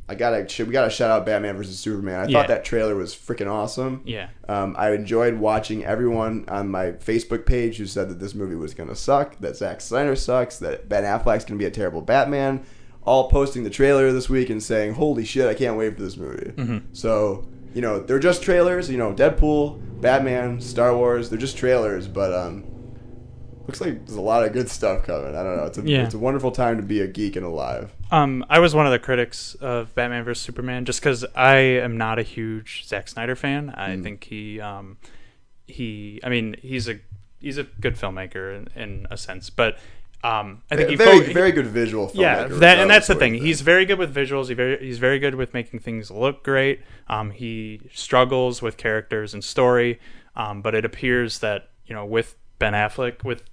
I 0.07 0.15
gotta 0.15 0.45
we 0.65 0.71
gotta 0.71 0.89
shout 0.89 1.09
out 1.09 1.25
Batman 1.25 1.55
versus 1.55 1.79
Superman. 1.79 2.19
I 2.19 2.25
Yeah. 2.27 2.39
thought 2.39 2.47
that 2.49 2.65
trailer 2.65 2.95
was 2.95 3.15
freaking 3.15 3.49
awesome. 3.49 4.01
yeah. 4.05 4.29
Um, 4.47 4.75
I 4.77 4.91
enjoyed 4.91 5.35
watching 5.35 5.85
everyone 5.85 6.45
on 6.49 6.67
my 6.69 6.91
Facebook 6.93 7.45
page 7.45 7.77
who 7.77 7.85
said 7.85 8.09
that 8.09 8.19
this 8.19 8.35
movie 8.35 8.55
was 8.55 8.73
going 8.73 8.89
to 8.89 8.95
suck, 8.95 9.37
that 9.39 9.55
Zack 9.55 9.81
Snyder 9.81 10.15
sucks, 10.15 10.57
that 10.59 10.89
Ben 10.89 11.03
Affleck's 11.03 11.45
going 11.45 11.57
to 11.57 11.63
be 11.63 11.65
a 11.65 11.71
terrible 11.71 12.01
Batman, 12.01 12.65
all 13.09 13.29
posting 13.29 13.63
the 13.63 13.69
trailer 13.69 14.11
this 14.11 14.29
week 14.29 14.49
and 14.49 14.61
saying, 14.61 14.93
"Holy 14.93 15.25
shit, 15.25 15.47
I 15.47 15.53
can't 15.55 15.77
wait 15.77 15.95
for 15.95 16.01
this 16.03 16.15
movie." 16.17 16.81
So 16.93 17.47
you 17.73 17.81
know, 17.81 17.99
they're 17.99 18.19
just 18.19 18.41
trailers. 18.43 18.89
You 18.89 18.97
know, 18.97 19.13
Deadpool, 19.13 19.79
Batman, 20.01 20.59
Star 20.61 20.95
Wars, 20.95 21.29
they're 21.29 21.37
just 21.47 21.57
trailers, 21.57 22.07
but 22.07 22.33
um, 22.33 22.63
looks 23.67 23.79
like 23.81 24.05
there's 24.05 24.17
a 24.17 24.21
lot 24.21 24.43
of 24.43 24.53
good 24.53 24.69
stuff 24.69 25.05
coming. 25.05 25.35
I 25.35 25.43
don't 25.43 25.57
know. 25.57 25.65
It's 25.65 25.77
a 25.77 25.83
Yeah. 25.83 26.03
it's 26.03 26.15
a 26.15 26.19
wonderful 26.19 26.51
time 26.51 26.77
to 26.77 26.83
be 26.83 26.99
a 27.01 27.07
geek 27.07 27.35
and 27.35 27.45
alive. 27.45 27.91
Um, 28.11 28.43
I 28.49 28.57
was 28.59 28.73
one 28.73 28.85
of 28.87 28.91
the 28.91 28.97
critics 28.99 29.55
of 29.61 29.93
Batman 29.95 30.23
vs 30.23 30.41
Superman 30.43 30.85
just 30.85 30.99
because 30.99 31.23
I 31.35 31.55
am 31.85 31.97
not 31.97 32.17
a 32.17 32.23
huge 32.23 32.85
Zack 32.87 33.07
Snyder 33.07 33.35
fan. 33.35 33.69
I 33.75 33.89
Mm. 33.91 34.03
think 34.03 34.23
he, 34.23 34.59
um, 34.59 34.97
he, 35.67 36.19
I 36.23 36.29
mean, 36.29 36.55
he's 36.61 36.87
a 36.89 36.99
he's 37.39 37.57
a 37.59 37.63
good 37.79 37.95
filmmaker 37.95 38.45
in, 38.75 38.81
in 38.81 39.07
a 39.11 39.15
sense, 39.17 39.49
but 39.49 39.77
um, 40.23 40.63
I 40.69 40.75
think 40.75 40.97
very 40.97 41.25
fo- 41.25 41.33
very 41.33 41.51
good 41.51 41.67
visual. 41.67 42.11
yeah, 42.13 42.45
that, 42.47 42.79
and 42.79 42.89
that's 42.89 43.07
the 43.07 43.15
thing. 43.15 43.35
He's 43.35 43.61
very 43.61 43.85
good 43.85 43.97
with 43.97 44.13
visuals. 44.13 44.49
He 44.49 44.53
very 44.53 44.77
he's 44.85 44.99
very 44.99 45.19
good 45.19 45.35
with 45.35 45.53
making 45.53 45.79
things 45.79 46.11
look 46.11 46.43
great. 46.43 46.81
Um, 47.07 47.31
he 47.31 47.89
struggles 47.93 48.61
with 48.61 48.75
characters 48.75 49.33
and 49.33 49.43
story, 49.43 49.99
um, 50.35 50.61
but 50.61 50.75
it 50.75 50.83
appears 50.83 51.39
that 51.39 51.69
you 51.85 51.95
know 51.95 52.05
with 52.05 52.35
Ben 52.59 52.73
Affleck, 52.73 53.23
with 53.23 53.43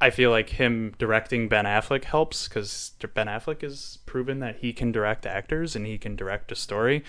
I 0.00 0.10
feel 0.10 0.30
like 0.30 0.50
him 0.50 0.94
directing 0.98 1.48
Ben 1.48 1.64
Affleck 1.64 2.04
helps 2.04 2.48
because 2.48 2.92
Ben 3.14 3.26
Affleck 3.26 3.62
has 3.62 3.98
proven 4.04 4.40
that 4.40 4.56
he 4.56 4.74
can 4.74 4.92
direct 4.92 5.24
actors 5.24 5.74
and 5.74 5.86
he 5.86 5.96
can 5.96 6.16
direct 6.16 6.52
a 6.52 6.56
story. 6.56 7.02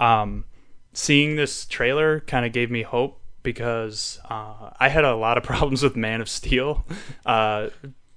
Um, 0.00 0.46
seeing 0.94 1.36
this 1.36 1.66
trailer 1.66 2.20
kind 2.20 2.46
of 2.46 2.52
gave 2.52 2.70
me 2.70 2.82
hope 2.82 3.20
because 3.42 4.20
uh, 4.30 4.70
I 4.80 4.88
had 4.88 5.04
a 5.04 5.14
lot 5.14 5.36
of 5.36 5.44
problems 5.52 5.82
with 5.82 5.96
Man 5.96 6.22
of 6.22 6.28
Steel. 6.30 6.86
Uh, 7.26 7.68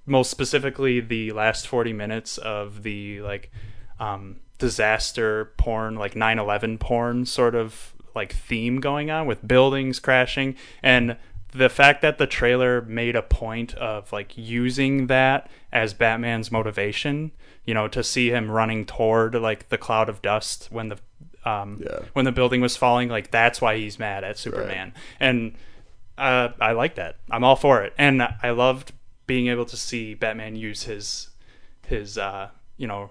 most 0.05 0.31
specifically, 0.31 0.99
the 0.99 1.31
last 1.31 1.67
40 1.67 1.93
minutes 1.93 2.37
of 2.37 2.83
the 2.83 3.21
like 3.21 3.51
um, 3.99 4.37
disaster 4.57 5.51
porn, 5.57 5.95
like 5.95 6.15
9 6.15 6.39
11 6.39 6.77
porn 6.77 7.25
sort 7.25 7.55
of 7.55 7.93
like 8.15 8.33
theme 8.33 8.79
going 8.79 9.09
on 9.11 9.25
with 9.27 9.47
buildings 9.47 9.99
crashing. 9.99 10.55
And 10.83 11.17
the 11.53 11.69
fact 11.69 12.01
that 12.01 12.17
the 12.17 12.27
trailer 12.27 12.81
made 12.81 13.15
a 13.15 13.21
point 13.21 13.73
of 13.75 14.11
like 14.13 14.37
using 14.37 15.07
that 15.07 15.49
as 15.71 15.93
Batman's 15.93 16.51
motivation, 16.51 17.31
you 17.65 17.73
know, 17.73 17.87
to 17.89 18.03
see 18.03 18.29
him 18.31 18.49
running 18.49 18.85
toward 18.85 19.35
like 19.35 19.69
the 19.69 19.77
cloud 19.77 20.09
of 20.09 20.21
dust 20.21 20.67
when 20.71 20.89
the 20.89 20.97
um, 21.43 21.81
Yeah. 21.83 21.99
when 22.13 22.25
the 22.25 22.31
building 22.31 22.61
was 22.61 22.77
falling, 22.77 23.09
like 23.09 23.31
that's 23.31 23.59
why 23.61 23.77
he's 23.77 23.97
mad 23.99 24.23
at 24.23 24.37
Superman. 24.37 24.93
And 25.19 25.55
uh, 26.17 26.49
I 26.59 26.73
like 26.73 26.95
that. 26.95 27.17
I'm 27.31 27.43
all 27.43 27.55
for 27.55 27.81
it. 27.83 27.93
And 27.97 28.21
I 28.21 28.51
loved 28.51 28.93
being 29.31 29.47
able 29.47 29.63
to 29.63 29.77
see 29.77 30.13
Batman 30.13 30.57
use 30.57 30.83
his 30.83 31.29
his 31.87 32.17
uh, 32.17 32.49
you 32.75 32.85
know 32.85 33.09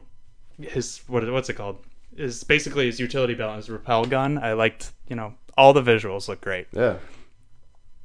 his 0.60 1.00
what 1.06 1.22
what's 1.32 1.48
it 1.48 1.54
called? 1.54 1.78
Is 2.14 2.44
basically 2.44 2.84
his 2.84 3.00
utility 3.00 3.32
belt 3.32 3.52
and 3.52 3.56
his 3.56 3.70
repel 3.70 4.04
gun. 4.04 4.36
I 4.36 4.52
liked 4.52 4.92
you 5.08 5.16
know 5.16 5.32
all 5.56 5.72
the 5.72 5.80
visuals 5.80 6.28
look 6.28 6.42
great. 6.42 6.66
yeah. 6.72 6.96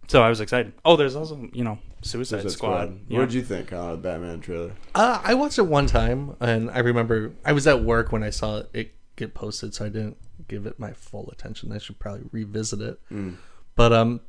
So 0.07 0.21
I 0.21 0.29
was 0.29 0.39
excited. 0.39 0.71
Oh, 0.85 0.95
there's 0.95 1.17
also 1.17 1.49
you 1.51 1.65
know 1.65 1.77
Suicide, 2.03 2.43
Suicide 2.43 2.51
Squad. 2.51 2.85
Squad. 2.85 2.99
Yeah. 3.09 3.17
What 3.17 3.25
did 3.25 3.33
you 3.33 3.41
think 3.41 3.73
on 3.73 3.91
the 3.91 3.97
Batman 3.97 4.39
trailer? 4.39 4.71
Uh, 4.93 5.19
I 5.21 5.33
watched 5.33 5.57
it 5.57 5.63
one 5.63 5.87
time, 5.87 6.37
and 6.39 6.71
I 6.71 6.79
remember 6.79 7.33
I 7.43 7.51
was 7.51 7.67
at 7.67 7.83
work 7.83 8.13
when 8.13 8.23
I 8.23 8.29
saw 8.29 8.61
it 8.71 8.95
get 9.17 9.33
posted, 9.33 9.73
so 9.75 9.83
I 9.83 9.89
didn't 9.89 10.15
give 10.47 10.65
it 10.65 10.79
my 10.79 10.93
full 10.93 11.29
attention. 11.33 11.73
I 11.73 11.79
should 11.79 11.99
probably 11.99 12.29
revisit 12.31 12.79
it. 12.79 12.97
But 13.75 13.91
um, 13.91 14.21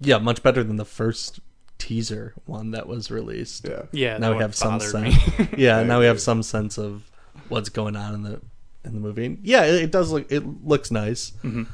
yeah, 0.00 0.16
much 0.16 0.42
better 0.42 0.64
than 0.64 0.76
the 0.76 0.86
first 0.86 1.40
teaser 1.82 2.32
one 2.46 2.70
that 2.70 2.86
was 2.86 3.10
released. 3.10 3.66
Yeah. 3.68 3.82
Yeah, 3.90 4.18
now 4.18 4.34
we 4.34 4.42
have 4.42 4.54
some 4.54 4.78
sense. 4.78 5.16
me. 5.38 5.48
yeah, 5.56 5.82
now 5.82 5.98
we 5.98 6.06
have 6.06 6.20
some 6.20 6.42
sense 6.44 6.78
of 6.78 7.10
what's 7.48 7.68
going 7.68 7.96
on 7.96 8.14
in 8.14 8.22
the 8.22 8.40
in 8.84 8.94
the 8.94 9.00
movie. 9.00 9.26
And 9.26 9.38
yeah, 9.42 9.64
it, 9.64 9.84
it 9.84 9.90
does 9.90 10.12
look 10.12 10.30
it 10.30 10.64
looks 10.64 10.90
nice. 10.92 11.32
Mm-hmm. 11.42 11.64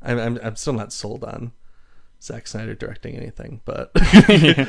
I'm, 0.00 0.18
I'm 0.18 0.38
I'm 0.42 0.56
still 0.56 0.72
not 0.72 0.92
sold 0.92 1.22
on 1.22 1.52
Zack 2.22 2.46
Snyder 2.46 2.74
directing 2.74 3.14
anything, 3.14 3.60
but 3.66 3.90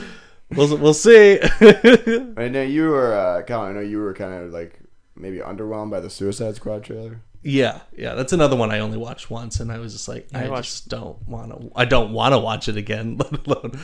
we'll 0.56 0.78
we'll 0.78 0.94
see. 0.94 1.40
I 1.42 2.50
know 2.50 2.62
you 2.64 2.90
were, 2.90 3.14
uh, 3.14 3.44
Colin. 3.44 3.72
I 3.72 3.74
know 3.76 3.88
you 3.88 4.00
were 4.00 4.14
kind 4.14 4.34
of 4.34 4.52
like 4.52 4.80
maybe 5.16 5.38
underwhelmed 5.38 5.92
by 5.92 6.02
the 6.02 6.10
Suicide 6.10 6.56
Squad 6.56 6.84
trailer. 6.84 7.22
Yeah, 7.42 7.80
yeah, 7.96 8.16
that's 8.16 8.34
another 8.34 8.58
one 8.58 8.70
I 8.70 8.80
only 8.80 8.98
watched 8.98 9.32
once, 9.32 9.62
and 9.62 9.72
I 9.72 9.78
was 9.78 9.94
just 9.94 10.10
like, 10.10 10.28
I 10.34 10.46
I, 10.46 10.50
watched- 10.50 10.72
just 10.72 10.90
don't 10.90 11.26
want 11.26 11.52
to. 11.52 11.72
I 11.74 11.86
don't 11.86 12.12
want 12.12 12.34
to 12.34 12.40
watch 12.40 12.68
it 12.68 12.76
again. 12.76 13.18
Let 13.18 13.48
alone, 13.48 13.80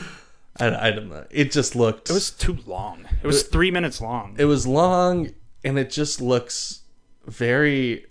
I, 0.60 0.88
I 0.88 0.90
don't 0.90 1.08
know. 1.08 1.26
It 1.30 1.50
just 1.52 1.74
looked. 1.76 2.10
It 2.10 2.14
was 2.14 2.30
too 2.30 2.58
long. 2.66 3.04
It 3.22 3.26
was 3.26 3.42
three 3.44 3.70
minutes 3.70 4.00
long. 4.00 4.36
It 4.38 4.44
was 4.46 4.66
long, 4.66 5.30
and 5.64 5.78
it 5.78 5.90
just 5.90 6.20
looks 6.20 6.80
very. 7.26 8.06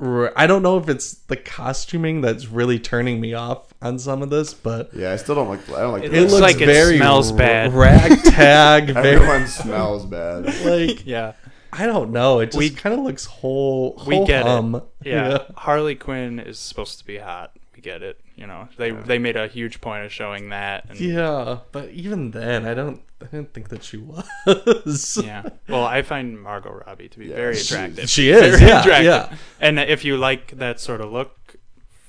r- 0.00 0.32
I 0.36 0.46
don't 0.46 0.62
know 0.62 0.78
if 0.78 0.88
it's 0.88 1.14
the 1.14 1.36
costuming 1.36 2.20
that's 2.20 2.46
really 2.48 2.78
turning 2.78 3.20
me 3.20 3.34
off 3.34 3.72
on 3.82 3.98
some 3.98 4.22
of 4.22 4.30
this, 4.30 4.52
but 4.54 4.92
Yeah, 4.94 5.12
I 5.12 5.16
still 5.16 5.34
don't 5.34 5.48
like. 5.48 5.68
I 5.70 5.80
don't 5.80 5.92
like. 5.92 6.04
It 6.04 6.14
it 6.14 6.20
looks 6.20 6.32
looks 6.32 6.42
like 6.42 6.60
it 6.60 6.96
smells 6.96 7.32
r- 7.32 7.38
bad. 7.38 7.72
ragtag. 7.72 8.86
very 8.94 9.16
Everyone 9.16 9.46
smells 9.46 10.06
bad. 10.06 10.44
like 10.64 11.06
yeah. 11.06 11.32
I 11.72 11.86
don't 11.86 12.10
know. 12.10 12.40
It 12.40 12.46
just 12.46 12.58
We- 12.58 12.70
kind 12.70 12.94
of 12.98 13.04
looks 13.04 13.26
whole. 13.26 14.02
we 14.06 14.24
get 14.26 14.44
hum. 14.44 14.74
it. 14.74 14.84
Yeah. 15.04 15.38
Harley 15.56 15.94
Quinn 15.94 16.40
is 16.40 16.58
supposed 16.58 16.98
to 16.98 17.04
be 17.04 17.18
hot. 17.18 17.52
We 17.76 17.80
get 17.80 18.02
it. 18.02 18.20
You 18.40 18.46
know, 18.46 18.68
they 18.78 18.90
they 18.90 19.18
made 19.18 19.36
a 19.36 19.46
huge 19.48 19.80
point 19.82 20.04
of 20.06 20.12
showing 20.12 20.48
that. 20.48 20.86
And, 20.88 20.98
Yeah, 20.98 21.58
but 21.72 21.90
even 21.90 22.30
then, 22.30 22.66
I 22.66 22.72
don't. 22.74 23.02
I 23.20 23.26
didn't 23.26 23.52
think 23.52 23.68
that 23.68 23.84
she 23.84 23.98
was. 23.98 25.20
yeah. 25.22 25.42
Well, 25.68 25.84
I 25.84 26.00
find 26.00 26.40
Margot 26.40 26.82
Robbie 26.86 27.10
to 27.10 27.18
be 27.18 27.28
very 27.28 27.54
attractive. 27.58 28.08
she 28.08 28.30
is, 28.30 28.58
Very 28.58 28.70
yeah, 28.70 28.80
attractive. 28.80 29.04
yeah. 29.04 29.36
And 29.60 29.78
if 29.78 30.06
you 30.06 30.16
like 30.16 30.56
that 30.56 30.80
sort 30.80 31.02
of 31.02 31.12
look 31.12 31.56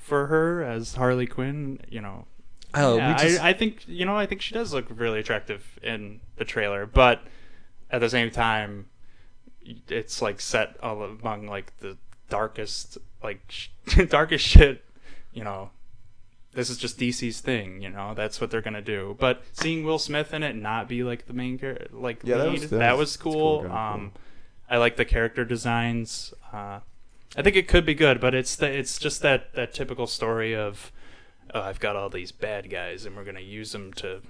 for 0.00 0.28
her 0.28 0.62
as 0.64 0.94
Harley 0.94 1.26
Quinn, 1.26 1.80
you 1.90 2.00
know, 2.00 2.24
Oh, 2.74 2.96
yeah, 2.96 3.14
just, 3.18 3.42
I, 3.42 3.50
I 3.50 3.52
think 3.52 3.84
you 3.86 4.06
know 4.06 4.16
I 4.16 4.24
think 4.24 4.40
she 4.40 4.54
does 4.54 4.72
look 4.72 4.86
really 4.88 5.20
attractive 5.20 5.78
in 5.82 6.20
the 6.36 6.46
trailer, 6.46 6.86
but 6.86 7.20
at 7.90 8.00
the 8.00 8.08
same 8.08 8.30
time, 8.30 8.86
it's 9.88 10.22
like 10.22 10.40
set 10.40 10.76
all 10.82 11.02
among 11.02 11.46
like 11.46 11.78
the 11.80 11.98
darkest 12.30 12.96
like 13.22 13.42
sh- 13.48 13.68
darkest 14.08 14.46
shit. 14.46 14.82
You 15.34 15.44
know, 15.44 15.70
this 16.54 16.68
is 16.70 16.76
just 16.76 16.98
DC's 16.98 17.40
thing. 17.40 17.80
You 17.82 17.90
know, 17.90 18.14
that's 18.14 18.40
what 18.40 18.50
they're 18.50 18.60
gonna 18.62 18.82
do. 18.82 19.16
But 19.18 19.42
seeing 19.52 19.84
Will 19.84 19.98
Smith 19.98 20.32
in 20.34 20.42
it 20.42 20.54
not 20.56 20.88
be 20.88 21.02
like 21.02 21.26
the 21.26 21.32
main 21.32 21.58
character, 21.58 21.88
like 21.92 22.20
Yeah, 22.24 22.38
that 22.38 22.44
lead, 22.50 22.60
was- 22.60 22.70
that, 22.70 22.78
that 22.78 22.92
was- 22.96 23.10
was 23.10 23.16
cool, 23.16 23.32
cool. 23.32 23.60
kinda 23.62 23.76
um, 23.76 24.12
I 24.70 24.76
like 24.78 24.96
the 24.96 25.04
character 25.04 25.44
designs. 25.44 26.32
Uh, 26.52 26.80
I 27.36 27.42
think 27.42 27.56
it 27.56 27.68
could 27.68 27.84
be 27.86 27.94
good, 27.94 28.20
but 28.20 28.34
it's 28.34 28.56
the, 28.56 28.70
it's 28.70 28.98
just 28.98 29.22
that 29.22 29.54
that 29.54 29.72
typical 29.74 30.06
story 30.06 30.54
of 30.54 30.92
oh, 31.54 31.60
I've 31.60 31.80
got 31.80 31.96
all 31.96 32.08
these 32.08 32.32
bad 32.32 32.70
guys 32.70 33.04
and 33.04 33.16
we're 33.16 33.24
gonna 33.24 33.40
use 33.40 33.72
them 33.72 33.92
to 33.94 34.20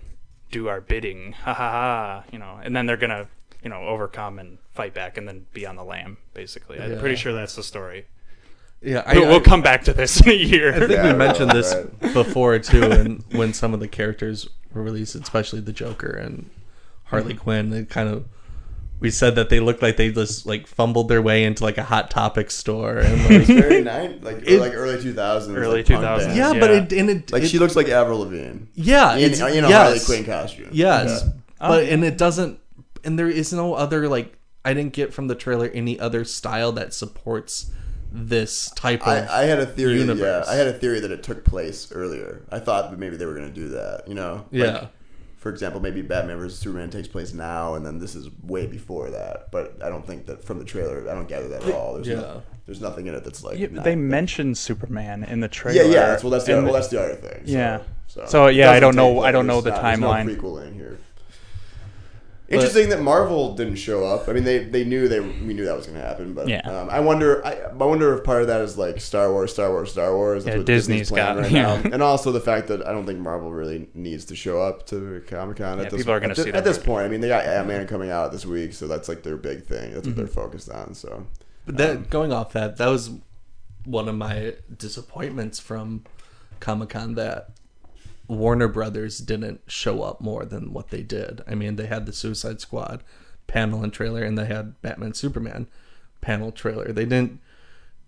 do 0.51 0.69
our 0.69 0.81
bidding, 0.81 1.33
ha 1.33 1.55
ha 1.55 1.71
ha, 1.71 2.25
you 2.33 2.39
know, 2.39 2.61
and 2.63 2.75
then 2.77 2.87
they're 2.87 2.97
gonna 2.97 3.29
you 3.63 3.71
know 3.71 3.83
overcome 3.89 4.39
and 4.39 4.59
fight 4.73 4.95
back 4.95 5.17
and 5.17 5.27
then 5.29 5.47
be 5.53 5.67
on 5.67 5.77
the 5.77 5.85
lam. 5.85 6.19
Basically, 6.35 6.81
I'm 6.81 6.99
pretty 6.99 7.17
sure 7.17 7.33
that's 7.33 7.55
the 7.57 7.63
story. 7.63 8.07
Yeah, 8.83 9.03
I, 9.07 9.15
But 9.15 9.23
we'll 9.29 9.37
I- 9.37 9.41
come 9.41 9.63
back 9.63 9.85
to 9.85 9.93
this 9.93 10.21
in 10.21 10.29
a 10.31 10.35
year. 10.35 10.75
I 10.75 10.79
think 10.81 10.91
Yeah, 10.93 11.03
we 11.05 11.09
right, 11.11 11.19
mentioned 11.19 11.51
this 11.53 11.75
right. 11.75 12.13
before 12.15 12.59
too, 12.59 12.83
and 12.85 13.25
when 13.33 13.53
some 13.53 13.75
of 13.75 13.81
the 13.81 13.89
characters 13.89 14.49
were 14.73 14.83
released, 14.83 15.15
especially 15.15 15.61
the 15.61 15.73
Joker 15.73 16.11
and 16.11 16.49
Harley 17.05 17.35
Mm-hmm. 17.35 17.43
Quinn, 17.43 17.73
it 17.73 17.91
kind 17.91 18.09
of 18.09 18.25
we 19.01 19.11
said 19.11 19.35
that 19.35 19.49
they 19.51 19.59
looked 19.59 19.83
like 19.83 19.97
they 19.97 20.13
just 20.13 20.47
like 20.47 20.67
fumbled 20.69 21.09
their 21.09 21.21
way 21.21 21.43
into 21.43 21.65
like 21.65 21.77
a 21.77 21.83
hot 21.83 22.09
topic 22.09 22.53
store 22.53 22.99
and 22.99 23.21
It's 23.33 23.49
like 23.49 23.59
very 23.59 23.83
nine, 23.83 24.21
like 24.23 24.37
or 24.37 24.45
It- 24.47 24.61
like 24.61 24.75
early 24.75 25.03
two 25.03 25.13
thousands, 25.13 25.57
Early 25.57 25.79
like, 25.79 25.87
punk 25.87 26.05
2000s. 26.05 26.19
band. 26.27 26.37
yeah, 26.37 26.53
Yeah. 26.53 26.61
but 26.61 26.71
it 26.71 26.93
and 26.93 27.11
it 27.11 27.33
Like 27.33 27.43
it- 27.43 27.49
she 27.49 27.59
looks 27.59 27.75
like 27.75 27.89
Avril 27.89 28.21
Lavigne 28.21 28.67
yeah 28.75 29.17
in, 29.17 29.31
it's, 29.31 29.41
in 29.41 29.65
a 29.65 29.69
yes. 29.69 29.73
Harley 29.73 30.01
Quinn 30.01 30.25
costume. 30.25 30.69
Yes, 30.73 31.25
Yeah. 31.25 31.33
but 31.59 31.85
and 31.89 32.05
it 32.05 32.17
doesn't, 32.17 32.61
and 33.05 33.19
there 33.19 33.29
is 33.29 33.53
no 33.53 33.75
other 33.75 34.09
like 34.09 34.39
I 34.65 34.73
didn't 34.73 34.93
get 34.93 35.13
from 35.13 35.27
the 35.27 35.35
trailer 35.35 35.69
any 35.75 35.99
other 35.99 36.25
style 36.25 36.71
that 36.73 36.95
supports 36.95 37.73
this 38.15 38.71
type 38.71 39.03
of. 39.03 39.09
I, 39.09 39.43
I 39.43 39.45
had 39.45 39.59
a 39.59 39.67
theory. 39.67 39.99
universe. 39.99 40.47
Yeah, 40.47 40.53
I 40.53 40.57
had 40.57 40.67
a 40.69 40.73
theory 40.73 41.01
that 41.01 41.11
it 41.11 41.23
took 41.23 41.45
place 41.45 41.91
earlier. 41.93 42.43
I 42.51 42.59
thought 42.59 42.91
that 42.91 42.99
maybe 42.99 43.17
they 43.17 43.27
were 43.27 43.35
going 43.35 43.49
to 43.49 43.55
do 43.55 43.69
that. 43.71 44.07
You 44.07 44.15
know, 44.15 44.45
yeah, 44.51 44.65
Like, 44.73 44.89
for 45.37 45.51
example, 45.51 45.81
maybe 45.81 46.03
Batman 46.03 46.39
vs 46.39 46.59
Superman 46.59 46.91
takes 46.91 47.09
place 47.09 47.33
now, 47.33 47.75
and 47.75 47.85
then 47.85 47.99
this 47.99 48.15
is 48.15 48.29
way 48.43 48.67
before 48.67 49.11
that. 49.11 49.51
But 49.51 49.79
I 49.83 49.89
don't 49.89 50.07
think 50.07 50.27
that 50.27 50.45
from 50.45 50.59
the 50.59 50.65
trailer. 50.65 51.09
I 51.11 51.15
don't 51.15 51.29
gather 51.29 51.49
that 51.49 51.65
at 51.65 51.73
all. 51.75 51.95
There's 51.95 52.09
Yeah. 52.09 52.15
no, 52.17 52.43
there's 52.67 52.81
nothing 52.81 53.07
in 53.07 53.15
it 53.15 53.25
that's 53.25 53.43
like. 53.43 53.59
Yeah, 53.59 53.69
they 53.69 53.97
mentioned 53.97 54.57
Superman 54.59 55.25
in 55.25 55.41
the 55.41 55.49
trailer. 55.49 55.83
yeah, 55.83 55.89
yeah. 55.89 56.07
That's, 56.09 56.23
well, 56.23 56.31
that's 56.31 56.45
the 56.45 56.55
and 56.57 56.65
well, 56.65 56.75
that's 56.75 56.89
the 56.89 57.03
other 57.03 57.15
thing. 57.17 57.47
So, 57.47 57.53
Yeah. 57.53 57.81
So, 58.07 58.25
So, 58.27 58.47
yeah, 58.49 58.71
I 58.71 58.79
don't 58.79 58.95
know- 58.95 59.15
take 59.15 59.25
I 59.25 59.33
don't 59.33 59.47
know 59.47 59.61
the 59.63 59.71
There's 59.71 59.99
no 59.99 60.07
timeline. 60.09 60.25
prequeling 60.27 60.75
here. 60.75 60.99
Interesting 62.53 62.89
that 62.91 63.01
Marvel 63.03 63.55
didn't 63.55 63.77
show 63.77 64.05
up. 64.07 64.29
I 64.29 64.33
mean, 64.33 64.45
they, 64.45 64.59
they 64.65 64.85
knew 64.85 65.09
they 65.09 65.21
we 65.21 65.55
knew 65.55 65.65
that 65.65 65.75
was 65.77 65.87
going 65.87 65.99
to 65.99 66.05
happen, 66.07 66.35
but 66.35 66.49
Yeah. 66.49 66.61
um, 66.69 66.91
I 66.91 67.01
wonder 67.01 67.45
I, 67.47 67.53
I 67.55 67.73
wonder 67.73 68.17
if 68.17 68.25
part 68.25 68.43
of 68.43 68.49
that 68.49 68.61
is 68.61 68.77
like 68.77 69.01
Star 69.01 69.33
Wars, 69.33 69.53
Star 69.53 69.71
Wars, 69.71 69.91
Star 69.93 70.15
Wars. 70.15 70.45
That's 70.45 70.55
Yeah, 70.55 70.59
what 70.59 70.67
Disney's 70.67 71.09
playing 71.11 71.27
got- 71.37 71.43
right 71.43 71.51
yeah. 71.51 71.63
now, 71.83 71.91
and 71.93 72.03
also 72.03 72.31
the 72.33 72.41
fact 72.41 72.69
that 72.69 72.87
I 72.87 72.93
don't 72.93 73.07
think 73.07 73.19
Marvel 73.21 73.51
really 73.53 73.89
needs 73.95 74.25
to 74.27 74.37
show 74.37 74.61
up 74.61 74.87
to 74.87 75.23
Comic 75.27 75.57
Con. 75.57 75.79
Yeah, 75.79 75.85
at 75.85 75.91
this, 75.91 76.01
people 76.01 76.13
are 76.13 76.21
gonna 76.21 76.33
at 76.33 76.37
thi- 76.37 76.43
see 76.45 76.49
at 76.51 76.55
that 76.55 76.65
this 76.65 76.77
movie. 76.79 76.87
point. 76.87 77.07
I 77.07 77.09
mean, 77.09 77.21
they 77.21 77.29
got 77.29 77.45
Ant 77.45 77.67
Man 77.69 77.87
coming 77.87 78.11
out 78.11 78.33
this 78.33 78.45
week, 78.47 78.73
so 78.75 78.87
that's 78.87 79.09
like 79.09 79.23
their 79.23 79.37
big 79.37 79.65
thing. 79.65 79.95
That's 79.95 80.07
what 80.07 80.15
Mm-hmm. 80.15 80.19
they're 80.19 80.27
focused 80.27 80.69
on. 80.71 80.95
So 80.95 81.27
but 81.65 81.77
that 81.79 82.11
going 82.11 82.33
off 82.33 82.53
that, 82.53 82.77
that 82.77 82.89
was 82.89 83.11
one 83.85 84.09
of 84.09 84.15
my 84.15 84.55
disappointments 84.77 85.59
from 85.59 86.05
Comic 86.61 86.91
Con 86.91 87.15
that 87.15 87.51
Warner 88.33 88.69
Brothers 88.69 89.19
didn't 89.19 89.61
show 89.67 90.03
up 90.03 90.21
more 90.21 90.45
than 90.45 90.73
what 90.73 90.89
they 90.91 91.03
did. 91.03 91.43
I 91.47 91.55
mean, 91.55 91.77
they 91.77 91.87
had 91.87 92.07
the 92.07 92.13
Suicide 92.13 92.61
Squad 92.61 93.03
panel 93.47 93.83
and 93.83 93.93
trailer, 93.93 94.23
and 94.23 94.37
they 94.39 94.47
had 94.47 94.81
Batman 94.83 95.15
Superman 95.15 95.67
panel 96.21 96.53
trailer. 96.53 96.93
They 96.93 97.05
didn't 97.05 97.41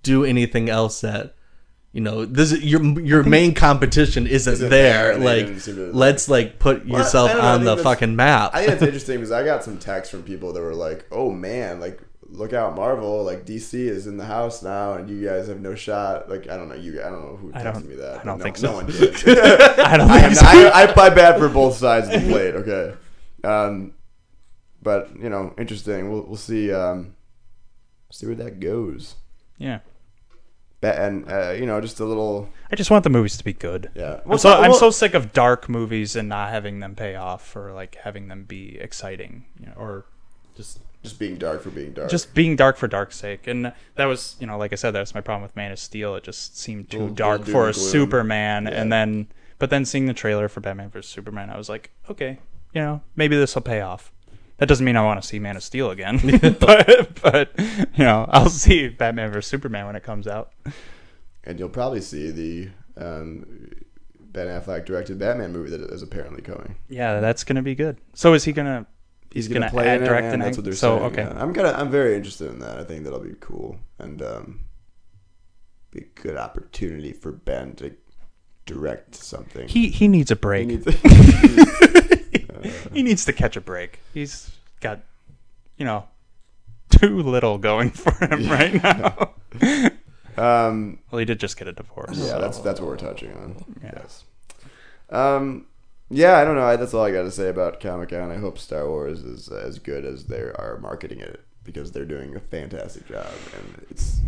do 0.03 0.25
anything 0.25 0.69
else 0.69 1.01
that 1.01 1.35
you 1.93 2.01
know 2.01 2.25
this 2.25 2.51
is 2.53 2.65
your 2.65 2.83
your 3.01 3.23
main 3.23 3.55
competition 3.55 4.27
isn't, 4.27 4.53
Isn't 4.55 4.69
there. 4.71 5.17
there, 5.17 5.19
like 5.19 5.47
didn't 5.47 5.61
seem 5.61 5.77
to, 5.77 5.83
like- 5.87 5.95
let's 5.95 6.29
like 6.29 6.59
put 6.59 6.87
Well, 6.89 6.99
yourself 7.01 7.33
know, 7.33 7.41
on 7.41 7.65
the 7.65 7.77
fucking 7.77 8.17
map. 8.17 8.51
I 8.53 8.63
think 8.63 8.73
it's 8.73 8.83
interesting 8.91 9.17
because 9.19 9.31
I 9.33 9.45
got 9.45 9.63
some 9.63 9.79
texts 9.79 10.11
from 10.11 10.23
people 10.25 10.53
that 10.53 10.61
were 10.61 10.75
like, 10.75 11.07
"Oh 11.13 11.31
man, 11.31 11.79
like 11.81 12.01
look 12.29 12.53
out, 12.53 12.75
Marvel! 12.75 13.23
Like 13.25 13.45
DC 13.47 13.75
is 13.75 14.07
in 14.07 14.17
the 14.17 14.25
house 14.25 14.63
now, 14.63 14.95
and 14.95 15.09
you 15.09 15.25
guys 15.27 15.49
have 15.49 15.61
no 15.61 15.75
shot." 15.75 16.29
Like 16.29 16.49
I 16.49 16.57
don't 16.57 16.69
know, 16.69 16.75
you 16.75 17.01
I 17.01 17.11
don't 17.11 17.23
know 17.23 17.37
who 17.37 17.53
I 17.55 17.63
texted 17.63 17.87
me 17.87 17.95
that. 17.97 18.21
I 18.21 18.25
don't 18.25 18.39
but 18.39 18.39
no, 18.39 18.45
think 18.45 18.57
so. 18.57 18.67
No 18.71 18.75
one 18.77 18.87
did. 18.87 19.15
I 19.79 19.97
don't 19.97 20.11
I, 20.11 20.21
think 20.21 20.25
am, 20.25 20.35
so. 20.35 20.47
I, 20.47 20.83
I 20.83 20.87
play 20.87 21.11
bad 21.11 21.39
for 21.39 21.49
both 21.49 21.77
sides 21.77 22.09
of 22.09 22.23
the 22.23 22.29
plate. 22.31 22.55
Okay, 22.55 22.95
um, 23.45 23.93
but 24.83 25.11
you 25.19 25.29
know, 25.31 25.55
interesting. 25.59 26.11
We'll 26.13 26.23
we'll 26.23 26.37
see 26.37 26.73
um, 26.73 27.15
see 28.11 28.27
where 28.27 28.35
that 28.37 28.61
goes. 28.61 29.17
Yeah. 29.59 29.81
Ba- 30.81 31.01
And 31.01 31.31
uh, 31.31 31.51
you 31.53 31.65
know, 31.65 31.81
just 31.81 32.01
a 32.01 32.05
little 32.05 32.49
I 32.71 32.77
just 32.77 32.91
want 32.91 33.05
the 33.05 33.11
movies 33.11 33.37
to 33.39 33.45
be 33.45 33.53
good. 33.55 33.91
yeah. 33.95 34.21
I'm 34.29 34.37
so 34.39 34.53
I'm 34.53 34.75
so 34.75 34.91
sick 34.91 35.15
of 35.15 35.33
dark 35.33 35.69
movies 35.69 36.17
and 36.17 36.29
not 36.29 36.51
having 36.51 36.81
them 36.81 36.95
pay 36.95 37.15
off 37.15 37.55
or 37.57 37.73
like 37.73 37.95
having 38.03 38.29
them 38.29 38.45
be 38.45 38.77
exciting, 38.79 39.47
you 39.59 39.67
know, 39.67 39.73
or 39.79 40.07
just 40.57 40.81
just 41.05 41.19
being 41.21 41.37
dark 41.37 41.63
for 41.63 41.71
being 41.71 41.93
dark. 41.93 42.11
just 42.11 42.35
being 42.35 42.57
dark 42.57 42.77
for 42.77 42.89
dark's 42.89 43.15
sake. 43.17 43.47
And 43.47 43.73
that 43.95 44.07
was, 44.07 44.35
you 44.41 44.47
know, 44.49 44.59
like 44.59 44.73
I 44.73 44.77
said, 44.77 44.91
that's 44.91 45.15
my 45.15 45.21
problem 45.21 45.43
with 45.43 45.55
Man 45.55 45.71
of 45.71 45.79
Steel. 45.79 46.17
It 46.17 46.25
just 46.25 46.59
seemed 46.59 46.91
too 46.91 46.99
Little- 46.99 47.15
dark 47.15 47.41
little 47.47 47.53
for 47.55 47.69
a 47.69 47.73
gloom. 47.73 47.87
Superman. 47.91 48.65
Yeah. 48.65 48.81
And 48.81 48.93
then, 48.93 49.29
but 49.61 49.71
then 49.71 49.85
seeing 49.85 50.07
the 50.07 50.15
trailer 50.15 50.49
for 50.49 50.61
Batman 50.61 50.91
vs 50.91 51.09
Superman, 51.11 51.49
I 51.51 51.57
was 51.57 51.69
like, 51.69 51.91
okay, 52.11 52.41
you 52.73 52.81
know, 52.81 53.03
maybe 53.15 53.37
this 53.37 53.55
will 53.55 53.63
pay 53.63 53.81
off. 53.83 54.11
That 54.59 54.67
doesn't 54.67 54.85
mean 54.85 54.97
I 54.97 55.03
want 55.05 55.21
to 55.21 55.27
see 55.29 55.39
Man 55.39 55.57
of 55.57 55.63
Steel 55.63 55.91
again, 55.91 56.19
but 56.61 57.21
but 57.23 57.53
you 57.59 58.05
know, 58.05 58.27
I'll 58.31 58.49
see 58.49 58.89
Batman 58.89 59.31
vs 59.33 59.49
Superman 59.51 59.87
when 59.87 59.97
it 59.97 60.03
comes 60.05 60.27
out. 60.27 60.53
and 61.45 61.59
you'll 61.59 61.69
probably 61.69 62.01
see 62.01 62.31
the 62.31 62.69
um, 62.97 63.71
Ben 64.21 64.47
Affleck 64.47 64.85
directed 64.87 65.19
Batman 65.19 65.53
movie 65.53 65.71
that 65.71 65.81
is 65.91 66.03
apparently 66.03 66.41
coming. 66.41 66.77
Yeah, 66.89 67.21
that's 67.21 67.43
gonna 67.45 67.63
be 67.63 67.75
good. 67.75 67.99
So 68.15 68.33
is 68.35 68.45
he 68.45 68.53
gonna? 68.53 68.87
He's 69.35 69.49
gonna 69.49 69.61
gonna, 69.61 69.71
play 69.73 69.89
add, 69.89 69.97
in 69.99 70.03
it, 70.05 70.07
direct, 70.07 70.27
and 70.33 70.41
that's 70.43 70.57
what 70.57 70.65
they're 70.65 70.75
so, 70.75 70.99
saying. 70.99 71.13
okay. 71.13 71.23
yeah. 71.25 71.43
I'm 71.43 71.53
gonna, 71.53 71.73
I'm 71.73 71.91
very 71.91 72.15
interested 72.15 72.49
in 72.51 72.61
that. 72.61 72.79
I 72.79 72.85
think 72.85 73.03
that'll 73.05 73.19
be 73.21 73.35
cool 73.41 73.77
and 73.99 74.23
um, 74.23 74.61
be 75.91 76.01
a 76.03 76.21
good 76.23 76.37
opportunity 76.37 77.13
for 77.13 77.33
Ben 77.33 77.75
to 77.77 77.95
direct 78.65 79.17
something. 79.17 79.67
He 79.69 79.89
he 79.89 80.07
needs 80.09 80.31
a 80.31 80.37
break. 80.37 80.71
He 80.71 80.77
He 82.65 82.71
needs- 82.71 82.93
needs, 82.95 83.25
to 83.27 83.33
catch 83.33 83.57
a 83.57 83.61
break. 83.61 83.99
He's 84.15 84.51
got, 84.81 85.01
you 85.77 85.85
know, 85.85 86.05
too 86.89 87.21
little 87.23 87.59
going 87.59 87.91
for 87.91 88.13
him 88.25 88.49
right 88.49 88.83
now. 88.83 89.35
um, 90.39 91.01
well, 91.11 91.19
he 91.19 91.25
did 91.25 91.41
just 91.41 91.59
get 91.59 91.69
a 91.69 91.73
divorce. 91.73 92.17
yeah, 92.17 92.27
so- 92.27 92.41
that's 92.41 92.59
that's 92.61 92.81
what 92.81 92.89
we're 92.89 92.97
touching 92.97 93.33
on. 93.35 93.65
Yeah. 93.83 93.91
Yes. 93.97 94.25
Um, 95.11 95.67
yeah, 96.11 96.39
I 96.39 96.45
don't 96.45 96.57
know. 96.57 96.65
I, 96.65 96.77
that's 96.77 96.95
all 96.95 97.05
I 97.05 97.11
got 97.11 97.23
to 97.23 97.31
say 97.31 97.49
about 97.49 97.81
Comic 97.81 98.11
Con. 98.11 98.31
I 98.31 98.37
hope 98.37 98.59
Star 98.59 98.89
Wars 98.89 99.21
is 99.23 99.49
as 99.49 99.79
good 99.79 100.05
as 100.05 100.27
they 100.27 100.41
are 100.41 100.79
marketing 100.81 101.21
it 101.21 101.41
because 101.65 101.93
they're 101.93 102.05
doing 102.05 102.37
a 102.37 102.41
fantastic 102.41 103.09
job, 103.09 103.27
and 103.57 103.87
it's. 103.91 104.21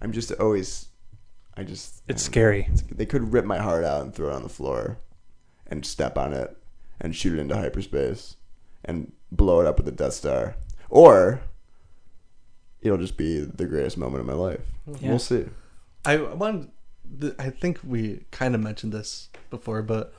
I'm 0.00 0.12
just 0.12 0.30
always, 0.32 0.88
I 1.56 1.64
just. 1.64 2.02
It's 2.08 2.24
don't 2.24 2.30
know. 2.30 2.32
scary. 2.32 2.68
They 2.90 3.06
could 3.06 3.32
rip 3.32 3.44
my 3.44 3.58
heart 3.58 3.84
out 3.84 4.02
and 4.02 4.14
throw 4.14 4.28
it 4.28 4.34
on 4.34 4.42
the 4.42 4.48
floor, 4.48 4.98
and 5.66 5.84
step 5.84 6.16
on 6.16 6.32
it, 6.32 6.56
and 7.00 7.14
shoot 7.14 7.34
it 7.36 7.40
into 7.40 7.56
hyperspace, 7.56 8.36
and 8.84 9.12
blow 9.32 9.60
it 9.60 9.66
up 9.66 9.76
with 9.76 9.86
the 9.86 9.92
Death 9.92 10.14
Star, 10.14 10.56
or. 10.88 11.40
It'll 12.82 12.98
just 12.98 13.16
be 13.16 13.40
the 13.40 13.64
greatest 13.66 13.98
moment 13.98 14.20
of 14.20 14.26
my 14.26 14.34
life. 14.34 14.60
Yeah. 15.00 15.08
We'll 15.08 15.18
see. 15.18 15.46
I 16.04 16.18
want. 16.18 16.70
I 17.36 17.50
think 17.50 17.80
we 17.82 18.26
kind 18.30 18.54
of 18.54 18.60
mentioned 18.60 18.92
this 18.92 19.28
before, 19.50 19.82
but 19.82 20.14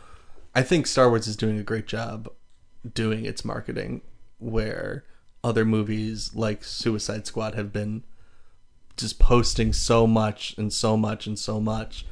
I 0.57 0.63
think 0.63 0.87
Star 0.87 1.07
Wars 1.09 1.27
is 1.27 1.35
doing 1.35 1.59
a 1.59 1.63
great 1.63 1.85
job 1.85 2.29
doing 2.95 3.25
its 3.25 3.45
marketing, 3.45 4.01
where 4.39 5.03
other 5.43 5.63
movies 5.63 6.31
like 6.33 6.63
Suicide 6.63 7.27
Squad 7.27 7.53
have 7.53 7.71
been 7.71 8.03
just 8.97 9.19
posting 9.19 9.71
so 9.71 10.07
much 10.07 10.55
and 10.57 10.73
so 10.73 10.97
much 10.97 11.27
and 11.27 11.37
so 11.37 11.61
much. 11.61 12.07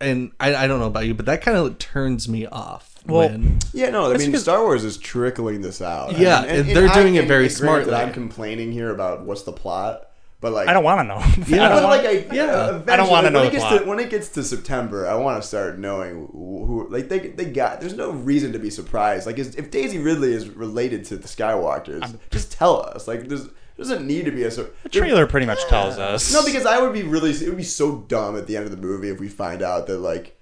And 0.00 0.30
I, 0.38 0.54
I 0.54 0.66
don't 0.68 0.78
know 0.78 0.86
about 0.86 1.06
you, 1.06 1.14
but 1.14 1.26
that 1.26 1.42
kind 1.42 1.56
of 1.56 1.78
turns 1.78 2.28
me 2.28 2.46
off. 2.46 2.94
Well, 3.06 3.28
when, 3.28 3.58
Yeah, 3.72 3.90
no, 3.90 4.04
I 4.04 4.08
That's 4.10 4.20
mean, 4.20 4.28
because- 4.30 4.42
Star 4.42 4.62
Wars 4.62 4.84
is 4.84 4.96
trickling 4.96 5.62
this 5.62 5.82
out. 5.82 6.16
Yeah, 6.16 6.44
and 6.44 6.68
they're 6.68 6.86
doing 6.90 7.16
it 7.16 7.26
very 7.26 7.48
granted, 7.48 7.56
smartly. 7.56 7.94
I'm 7.94 8.12
complaining 8.12 8.70
here 8.70 8.90
about 8.90 9.24
what's 9.24 9.42
the 9.42 9.52
plot, 9.52 10.10
but 10.40 10.52
like 10.52 10.68
I 10.68 10.72
don't 10.72 10.84
want 10.84 11.00
to 11.00 11.04
know. 11.04 11.18
Yeah. 11.46 11.64
I 11.64 11.68
don't 11.68 11.82
But 11.82 11.84
want- 11.84 12.04
like, 12.04 12.06
I, 12.06 12.10
yeah. 12.34 12.82
yeah, 12.86 12.92
I 12.92 12.96
don't 12.96 13.08
wanna 13.10 13.30
know 13.30 13.40
when 13.40 13.48
it 13.48 13.52
gets 13.52 13.64
to 13.64 13.84
when 13.84 13.98
it 14.00 14.10
gets 14.10 14.28
to 14.30 14.42
September. 14.42 15.06
I 15.06 15.14
want 15.16 15.40
to 15.42 15.46
start 15.46 15.78
knowing 15.78 16.14
who, 16.32 16.64
who 16.66 16.88
like 16.90 17.08
they 17.08 17.18
they 17.28 17.46
got. 17.46 17.80
There's 17.80 17.94
no 17.96 18.10
reason 18.10 18.52
to 18.52 18.58
be 18.58 18.70
surprised. 18.70 19.26
Like, 19.26 19.38
is, 19.38 19.54
if 19.56 19.70
Daisy 19.70 19.98
Ridley 19.98 20.32
is 20.32 20.48
related 20.48 21.04
to 21.06 21.16
the 21.16 21.28
Skywalkers, 21.28 22.18
just 22.30 22.52
tell 22.52 22.82
us. 22.82 23.08
Like, 23.08 23.28
there's 23.28 23.48
doesn't 23.78 24.06
need 24.06 24.24
to 24.24 24.30
be 24.30 24.42
a 24.44 24.50
sur- 24.50 24.70
the 24.84 24.88
trailer 24.88 25.26
pretty 25.26 25.44
much 25.46 25.62
tells 25.66 25.98
us. 25.98 26.32
no, 26.32 26.42
because 26.44 26.64
I 26.64 26.80
would 26.80 26.92
be 26.94 27.02
really. 27.02 27.30
It 27.30 27.46
would 27.48 27.56
be 27.58 27.62
so 27.62 27.98
dumb 28.08 28.36
at 28.36 28.46
the 28.46 28.56
end 28.56 28.64
of 28.64 28.70
the 28.70 28.76
movie 28.78 29.10
if 29.10 29.20
we 29.20 29.28
find 29.28 29.60
out 29.62 29.86
that 29.88 29.98
like, 29.98 30.35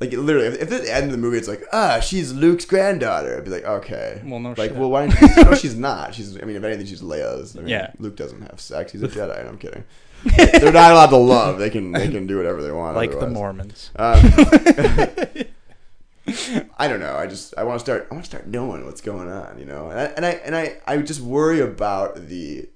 like 0.00 0.12
literally, 0.12 0.46
if, 0.48 0.54
if 0.62 0.72
at 0.72 0.82
the 0.82 0.94
end 0.94 1.04
of 1.06 1.12
the 1.12 1.18
movie 1.18 1.36
it's 1.38 1.46
like, 1.48 1.62
ah, 1.72 2.00
she's 2.00 2.32
Luke's 2.32 2.64
granddaughter, 2.64 3.36
I'd 3.36 3.44
be 3.44 3.50
like, 3.50 3.64
okay. 3.64 4.22
Well, 4.24 4.40
no 4.40 4.50
Like, 4.50 4.70
shit. 4.70 4.76
well, 4.76 4.90
why? 4.90 5.04
You, 5.20 5.44
no, 5.44 5.54
she's 5.54 5.76
not. 5.76 6.14
She's. 6.14 6.36
I 6.40 6.44
mean, 6.46 6.56
if 6.56 6.64
anything, 6.64 6.86
she's 6.86 7.02
Leia's. 7.02 7.54
I 7.56 7.60
mean, 7.60 7.68
Yeah. 7.68 7.92
Luke 7.98 8.16
doesn't 8.16 8.40
have 8.42 8.60
sex. 8.60 8.92
He's 8.92 9.02
a 9.02 9.08
Jedi. 9.16 9.38
And 9.38 9.48
I'm 9.48 9.58
kidding. 9.58 9.84
They're 10.36 10.72
not 10.72 10.92
allowed 10.92 11.10
to 11.10 11.16
love. 11.16 11.58
They 11.58 11.70
can. 11.70 11.92
They 11.92 12.08
can 12.08 12.26
do 12.26 12.36
whatever 12.38 12.62
they 12.62 12.72
want. 12.72 12.96
like 12.96 13.10
the 13.10 13.16
otherwise. 13.18 13.34
Mormons. 13.34 13.90
Um, 13.96 14.20
I 16.78 16.86
don't 16.86 17.00
know. 17.00 17.16
I 17.16 17.26
just 17.26 17.54
I 17.58 17.64
want 17.64 17.78
to 17.80 17.84
start. 17.84 18.06
I 18.10 18.14
want 18.14 18.24
to 18.24 18.30
start 18.30 18.46
knowing 18.46 18.84
what's 18.86 19.00
going 19.00 19.28
on. 19.30 19.58
You 19.58 19.64
know, 19.64 19.90
and 19.90 19.98
I 19.98 20.04
and 20.04 20.26
I 20.26 20.30
and 20.30 20.54
I, 20.56 20.78
I 20.86 20.96
just 20.98 21.20
worry 21.20 21.60
about 21.60 22.28
the. 22.28 22.68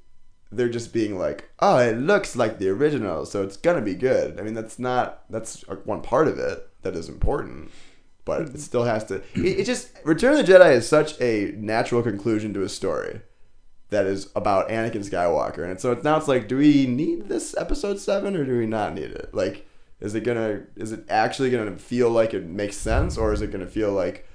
They're 0.51 0.69
just 0.69 0.93
being 0.93 1.19
like, 1.19 1.51
oh, 1.59 1.79
it 1.79 1.97
looks 1.99 2.37
like 2.37 2.59
the 2.59 2.69
original, 2.69 3.27
so 3.27 3.43
it's 3.43 3.57
gonna 3.57 3.81
be 3.83 3.95
good. 3.95 4.39
I 4.39 4.43
mean, 4.43 4.55
that's 4.55 4.79
not. 4.79 5.25
That's 5.31 5.63
one 5.85 6.01
part 6.01 6.29
of 6.29 6.39
it 6.39 6.69
that 6.85 6.95
is 6.95 7.09
important, 7.09 7.71
but 8.25 8.43
it 8.43 8.61
still 8.61 8.85
has 8.85 9.05
to. 9.07 9.17
It, 9.35 9.61
it 9.61 9.65
just 9.65 9.91
Return 10.05 10.39
of 10.39 10.47
the 10.47 10.53
Jedi 10.53 10.73
is 10.73 10.89
such 10.89 11.21
a 11.21 11.53
natural 11.57 12.03
conclusion 12.03 12.55
to 12.55 12.63
a 12.63 12.69
story 12.69 13.21
that 13.91 14.07
is 14.07 14.31
about 14.35 14.69
Anakin 14.69 15.09
Skywalker, 15.09 15.69
and 15.69 15.81
so 15.81 15.93
it's 15.93 16.05
now 16.05 16.17
it's 16.17 16.29
like, 16.29 16.49
do 16.49 16.57
we 16.57 16.87
need 16.87 17.29
this 17.29 17.57
episode 17.57 17.99
seven 17.99 18.37
or 18.37 18.45
do 18.45 18.57
we 18.57 18.67
not 18.67 18.95
need 18.95 19.11
it? 19.11 19.35
Like, 19.35 19.67
is 20.01 20.15
it 20.15 20.23
gonna 20.23 20.63
is 20.77 20.93
it 20.93 21.05
actually 21.09 21.51
gonna 21.51 21.77
feel 21.77 22.11
like 22.11 22.33
it 22.35 22.45
makes 22.47 22.77
sense, 22.77 23.19
or 23.19 23.33
is 23.33 23.43
it 23.43 23.51
gonna 23.51 23.67
feel 23.67 23.93
like, 23.93 24.27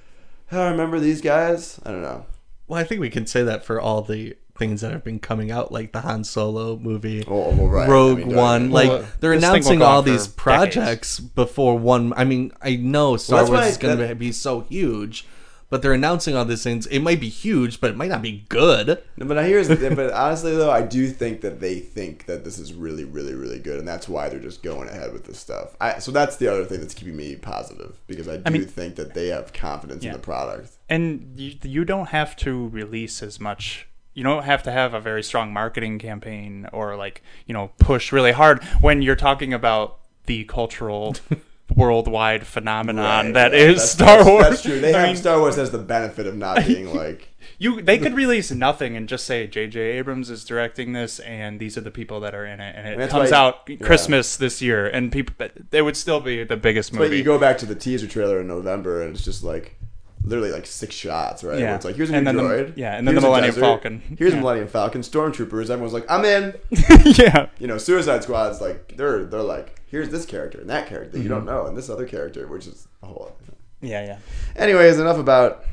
oh, 0.51 0.69
remember 0.69 0.99
these 0.99 1.21
guys? 1.21 1.79
I 1.85 1.91
don't 1.91 2.01
know. 2.01 2.25
Well, 2.67 2.79
I 2.79 2.83
think 2.83 3.01
we 3.01 3.09
can 3.09 3.25
say 3.25 3.43
that 3.43 3.65
for 3.65 3.81
all 3.81 4.01
the 4.01 4.35
things 4.59 4.81
that 4.81 4.91
have 4.91 5.03
been 5.03 5.17
coming 5.19 5.49
out, 5.51 5.71
like 5.71 5.91
the 5.93 6.01
Han 6.01 6.23
Solo 6.23 6.77
movie, 6.77 7.23
Oh, 7.27 7.49
well, 7.55 7.67
right. 7.67 7.89
Rogue 7.89 8.19
I 8.21 8.23
mean, 8.25 8.35
One. 8.35 8.69
well, 8.69 8.87
Like 8.99 9.19
they're 9.19 9.31
this 9.39 9.41
thing 9.41 9.49
will 9.51 9.55
announcing 9.55 9.81
all 9.81 10.03
for 10.03 10.09
these 10.11 10.27
decades. 10.27 10.35
projects 10.35 11.19
before 11.19 11.79
one. 11.79 12.13
I 12.15 12.25
mean, 12.25 12.51
I 12.61 12.75
know 12.75 13.17
Star 13.17 13.39
that's 13.39 13.49
Wars 13.49 13.65
is 13.65 13.77
going 13.77 13.97
to 14.07 14.13
be 14.15 14.31
so 14.31 14.61
huge, 14.61 15.25
but 15.71 15.81
they're 15.83 15.93
announcing 15.93 16.35
all 16.35 16.45
these 16.45 16.63
things. 16.63 16.87
It 16.87 16.99
might 16.99 17.19
be 17.19 17.29
huge, 17.29 17.79
but 17.79 17.91
it 17.91 17.95
might 17.95 18.09
not 18.09 18.23
be 18.23 18.43
good. 18.49 19.03
No, 19.17 19.25
but 19.27 19.43
here's 19.45 19.67
but 19.67 20.11
honestly 20.11 20.55
though, 20.55 20.71
I 20.71 20.81
do 20.81 21.07
think 21.09 21.41
that 21.41 21.59
they 21.59 21.79
think 21.79 22.25
that 22.25 22.43
this 22.43 22.57
is 22.57 22.73
really, 22.73 23.03
really, 23.05 23.35
really 23.35 23.59
good, 23.59 23.77
and 23.77 23.87
that's 23.87 24.09
why 24.09 24.29
they're 24.29 24.39
just 24.39 24.63
going 24.63 24.89
ahead 24.89 25.13
with 25.13 25.25
this 25.25 25.37
stuff. 25.39 25.75
I, 25.79 25.99
so 25.99 26.11
that's 26.11 26.37
the 26.37 26.47
other 26.51 26.65
thing 26.65 26.79
that's 26.81 26.95
keeping 26.95 27.15
me 27.15 27.35
positive 27.35 27.93
because 28.07 28.27
I 28.27 28.37
do 28.37 28.51
mean- 28.51 28.65
think 28.65 28.95
that 28.95 29.13
they 29.13 29.27
have 29.27 29.53
confidence 29.53 30.03
Yeah. 30.03 30.09
in 30.09 30.13
the 30.17 30.21
product. 30.23 30.71
and 30.89 31.33
you, 31.35 31.53
you 31.61 31.85
don't 31.85 32.07
have 32.09 32.35
to 32.37 32.67
release 32.69 33.21
as 33.21 33.39
much 33.39 33.87
you 34.19 34.23
don't 34.25 34.43
have 34.43 34.63
to 34.63 34.71
have 34.71 34.93
a 34.93 34.99
very 34.99 35.23
strong 35.23 35.53
marketing 35.53 35.97
campaign 35.97 36.67
or 36.73 36.97
like 36.97 37.23
you 37.45 37.53
know 37.53 37.71
push 37.79 38.11
really 38.11 38.33
hard 38.33 38.61
when 38.81 39.01
you're 39.01 39.15
talking 39.15 39.53
about 39.53 39.97
the 40.25 40.43
cultural 40.43 41.15
worldwide 41.75 42.45
phenomenon 42.45 43.27
Right, 43.27 43.33
that 43.35 43.51
yeah, 43.53 43.59
is 43.59 43.75
that's- 43.75 43.91
Star 43.91 44.25
Wars. 44.25 44.43
That's 44.49 44.61
true. 44.63 44.79
They 44.81 44.93
I 44.93 44.99
have 44.99 45.07
mean, 45.09 45.15
Star 45.15 45.39
Wars 45.39 45.55
has 45.55 45.71
the 45.71 45.77
benefit 45.77 46.27
of 46.27 46.35
not 46.35 46.65
being 46.65 46.93
like 47.03 47.29
you 47.57 47.81
they 47.81 47.97
could 47.97 48.13
release 48.13 48.51
nothing 48.51 48.97
and 48.97 49.07
just 49.07 49.25
say 49.25 49.47
J.J. 49.47 49.79
Abrams 49.79 50.29
is 50.29 50.43
directing 50.43 50.93
this 50.93 51.19
and 51.19 51.59
these 51.59 51.77
are 51.77 51.81
the 51.81 51.91
people 51.91 52.19
that 52.21 52.35
are 52.35 52.45
in 52.45 52.59
it 52.59 52.75
and 52.75 52.87
it 52.87 52.97
That's 52.97 53.11
comes 53.13 53.31
why- 53.31 53.37
out 53.37 53.61
yeah. 53.67 53.77
Christmas 53.77 54.35
this 54.35 54.61
year 54.61 54.87
and 54.87 55.11
people 55.11 55.33
it 55.71 55.81
would 55.81 55.95
still 55.95 56.19
be 56.19 56.43
the 56.43 56.57
biggest 56.57 56.91
movie. 56.91 57.07
But 57.09 57.15
you 57.17 57.23
go 57.23 57.37
back 57.39 57.57
to 57.59 57.65
the 57.65 57.75
teaser 57.75 58.07
trailer 58.07 58.41
in 58.41 58.47
November, 58.47 59.01
and 59.01 59.15
it's 59.15 59.23
just 59.23 59.43
like 59.43 59.75
literally 60.23 60.51
like 60.51 60.65
six 60.65 60.93
shots, 60.95 61.43
right? 61.43 61.57
Yeah. 61.59 61.65
Where 61.67 61.75
it's 61.75 61.85
like 61.85 61.95
here's 61.95 62.09
a 62.09 62.15
And 62.15 62.25
new 62.25 62.33
then 62.33 62.37
the- 62.37 62.53
droid, 62.53 62.73
yeah, 62.75 62.97
and 62.97 63.07
then 63.07 63.15
the 63.15 63.21
Millennium 63.21 63.51
desert, 63.55 63.61
Falcon. 63.61 64.01
here's 64.17 64.33
Yeah. 64.33 64.39
a 64.39 64.41
Millennium 64.41 64.67
Falcon, 64.67 65.01
stormtroopers. 65.01 65.69
Everyone's 65.69 65.93
like, 65.93 66.05
I'm 66.09 66.25
in. 66.25 66.55
yeah. 67.17 67.47
You 67.59 67.67
know, 67.67 67.77
Suicide 67.77 68.23
Squad's 68.23 68.61
like 68.61 68.95
they're 68.97 69.23
they're 69.25 69.41
like 69.41 69.81
here's 69.87 70.09
this 70.09 70.25
character 70.25 70.59
and 70.59 70.69
that 70.69 70.87
character 70.87 71.11
that 71.11 71.17
you 71.19 71.23
Mm-hmm. 71.25 71.33
don't 71.33 71.45
know, 71.45 71.65
and 71.67 71.77
this 71.77 71.89
other 71.89 72.05
character, 72.05 72.47
which 72.47 72.67
is 72.67 72.87
a 73.01 73.07
whole. 73.07 73.31
Other 73.35 73.45
thing. 73.45 73.55
Yeah, 73.81 74.05
yeah. 74.05 74.17
Anyways, 74.55 74.99
enough 74.99 75.17
about 75.17 75.63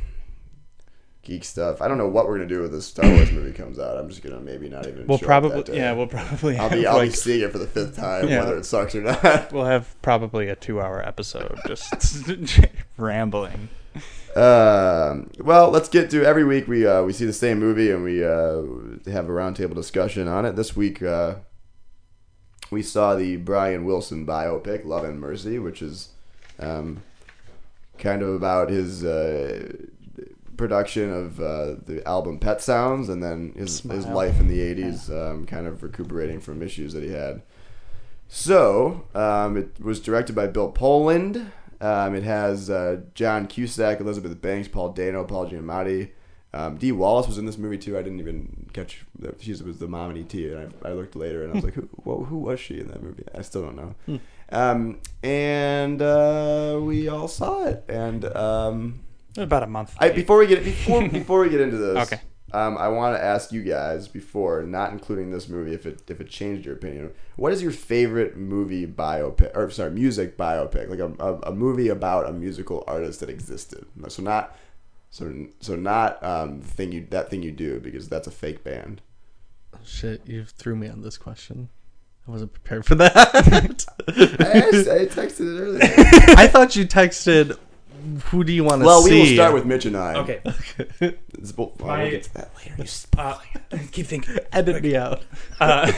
geek 1.22 1.42
stuff. 1.42 1.82
I 1.82 1.88
don't 1.88 1.98
know 1.98 2.06
what 2.08 2.28
we're 2.28 2.36
gonna 2.36 2.48
do 2.48 2.62
with 2.62 2.70
this 2.70 2.86
Star 2.86 3.10
Wars 3.10 3.32
movie 3.32 3.50
comes 3.52 3.80
out. 3.80 3.96
I'm 3.98 4.08
just 4.08 4.22
gonna 4.22 4.38
maybe 4.38 4.68
not 4.68 4.86
even. 4.86 5.08
We'll 5.08 5.18
probably 5.18 5.76
yeah, 5.76 5.92
we'll 5.92 6.06
probably 6.06 6.56
I'll 6.56 6.68
have 6.68 6.78
be 6.78 6.86
I'll 6.86 7.00
be 7.00 7.10
seeing 7.10 7.42
it 7.42 7.50
for 7.50 7.58
the 7.58 7.66
fifth 7.66 7.96
time, 7.96 8.28
Yeah. 8.28 8.40
whether 8.44 8.56
it 8.58 8.64
sucks 8.64 8.94
or 8.94 9.02
not. 9.02 9.52
we'll 9.52 9.64
have 9.64 10.00
probably 10.02 10.48
a 10.48 10.54
2-hour 10.54 11.04
episode 11.06 11.58
just 11.66 11.92
rambling. 12.96 13.68
Um, 14.36 15.30
well, 15.38 15.70
let's 15.70 15.88
get 15.88 16.10
to 16.10 16.24
every 16.24 16.44
week 16.44 16.68
we 16.68 16.86
uh, 16.86 17.02
we 17.02 17.14
see 17.14 17.24
the 17.24 17.32
same 17.32 17.58
movie 17.58 17.90
and 17.90 18.04
we 18.04 18.22
uh, 18.22 18.62
have 19.10 19.28
a 19.28 19.32
roundtable 19.32 19.74
discussion 19.74 20.28
on 20.28 20.44
it. 20.44 20.56
This 20.56 20.76
week 20.76 21.02
uh, 21.02 21.36
we 22.70 22.82
saw 22.82 23.14
the 23.14 23.36
Brian 23.36 23.84
Wilson 23.84 24.26
biopic 24.26 24.84
Love 24.84 25.04
and 25.04 25.18
Mercy, 25.18 25.58
which 25.58 25.80
is 25.80 26.10
um, 26.58 27.02
kind 27.98 28.22
of 28.22 28.28
about 28.34 28.68
his 28.68 29.04
uh, 29.04 29.72
production 30.56 31.10
of 31.10 31.40
uh, 31.40 31.76
the 31.86 32.02
album 32.06 32.38
Pet 32.38 32.60
Sounds 32.60 33.08
and 33.08 33.22
then 33.22 33.52
his 33.56 33.80
his 33.80 34.06
life 34.06 34.38
in 34.40 34.48
the 34.48 34.58
'80s, 34.58 35.10
um, 35.10 35.46
kind 35.46 35.66
of 35.66 35.82
recuperating 35.82 36.40
from 36.40 36.62
issues 36.62 36.92
that 36.92 37.02
he 37.02 37.10
had. 37.10 37.42
So, 38.28 39.04
um, 39.14 39.56
it 39.56 39.80
was 39.80 40.00
directed 40.00 40.34
by 40.34 40.48
Bill 40.48 40.72
Pohlad. 40.72 41.52
Um, 41.80 42.14
it 42.14 42.22
has 42.22 42.70
uh, 42.70 43.02
John 43.14 43.46
Cusack, 43.46 44.00
Elizabeth 44.00 44.40
Banks, 44.40 44.68
Paul 44.68 44.90
Dano, 44.90 45.24
Paul 45.24 45.50
Giamatti. 45.50 46.10
Um, 46.54 46.76
Dee 46.78 46.92
Wallace 46.92 47.26
was 47.26 47.36
in 47.36 47.44
this 47.44 47.58
movie 47.58 47.76
too. 47.76 47.98
I 47.98 48.02
didn't 48.02 48.18
even 48.20 48.70
catch 48.72 49.04
that 49.18 49.42
she 49.42 49.50
was 49.50 49.78
the 49.78 49.88
mom 49.88 50.12
in 50.12 50.18
ET, 50.22 50.32
and 50.32 50.72
I, 50.84 50.88
I 50.88 50.92
looked 50.92 51.14
later 51.14 51.42
and 51.42 51.52
I 51.52 51.54
was 51.56 51.64
like, 51.64 51.74
who, 52.04 52.24
who 52.24 52.38
was 52.38 52.58
she 52.60 52.80
in 52.80 52.88
that 52.88 53.02
movie? 53.02 53.24
I 53.34 53.42
still 53.42 53.62
don't 53.62 53.76
know. 53.76 54.20
Um, 54.50 55.00
and 55.22 56.00
uh, 56.00 56.78
we 56.80 57.08
all 57.08 57.28
saw 57.28 57.64
it. 57.66 57.84
And 57.88 58.24
um, 58.24 59.00
About 59.36 59.64
a 59.64 59.66
month. 59.66 59.94
I, 59.98 60.10
before 60.10 60.38
we 60.38 60.46
get 60.46 60.64
before 60.64 61.06
before 61.20 61.40
we 61.40 61.50
get 61.50 61.60
into 61.60 61.76
this, 61.76 62.06
Okay. 62.12 62.22
Um, 62.52 62.78
I 62.78 62.88
want 62.88 63.16
to 63.16 63.22
ask 63.22 63.52
you 63.52 63.62
guys 63.62 64.06
before, 64.08 64.62
not 64.62 64.92
including 64.92 65.30
this 65.30 65.48
movie, 65.48 65.74
if 65.74 65.84
it 65.86 66.02
if 66.08 66.20
it 66.20 66.28
changed 66.28 66.64
your 66.66 66.74
opinion. 66.76 67.10
What 67.36 67.52
is 67.52 67.62
your 67.62 67.72
favorite 67.72 68.36
movie 68.36 68.86
biopic, 68.86 69.50
or 69.56 69.68
sorry, 69.70 69.90
music 69.90 70.36
biopic, 70.36 70.88
like 70.88 71.00
a, 71.00 71.12
a, 71.22 71.50
a 71.50 71.52
movie 71.52 71.88
about 71.88 72.28
a 72.28 72.32
musical 72.32 72.84
artist 72.86 73.20
that 73.20 73.28
existed? 73.30 73.84
So 74.08 74.22
not 74.22 74.56
so 75.10 75.46
so 75.60 75.76
not 75.76 76.22
um 76.22 76.60
thing 76.60 76.92
you 76.92 77.06
that 77.10 77.30
thing 77.30 77.42
you 77.42 77.52
do 77.52 77.80
because 77.80 78.08
that's 78.08 78.26
a 78.26 78.30
fake 78.32 78.62
band. 78.64 79.02
Shit, 79.84 80.22
you 80.26 80.44
threw 80.44 80.76
me 80.76 80.88
on 80.88 81.02
this 81.02 81.18
question. 81.18 81.68
I 82.26 82.30
wasn't 82.32 82.52
prepared 82.54 82.84
for 82.84 82.96
that. 82.96 83.14
I, 84.08 84.58
asked- 84.58 84.88
I 84.88 85.06
texted 85.06 85.56
it 85.56 85.60
earlier. 85.60 85.80
I 86.36 86.48
thought 86.48 86.74
you 86.74 86.84
texted. 86.84 87.56
Who 88.26 88.44
do 88.44 88.52
you 88.52 88.64
want 88.64 88.82
to 88.82 88.86
well, 88.86 89.02
see? 89.02 89.10
Well, 89.10 89.20
we 89.22 89.28
will 89.28 89.34
start 89.34 89.54
with 89.54 89.64
Mitch 89.66 89.86
and 89.86 89.96
I. 89.96 90.14
Okay. 90.14 90.40
It's, 91.38 91.56
well, 91.56 91.72
My- 91.78 92.02
we'll 92.02 92.10
get 92.12 92.22
to 92.24 92.34
that 92.34 92.50
later. 92.56 92.74
You 92.78 93.18
Uh, 93.18 93.38
keep 93.92 94.06
thinking. 94.06 94.36
Edit 94.52 94.82
me 94.82 94.96
out. 94.96 95.22
Uh, 95.60 95.90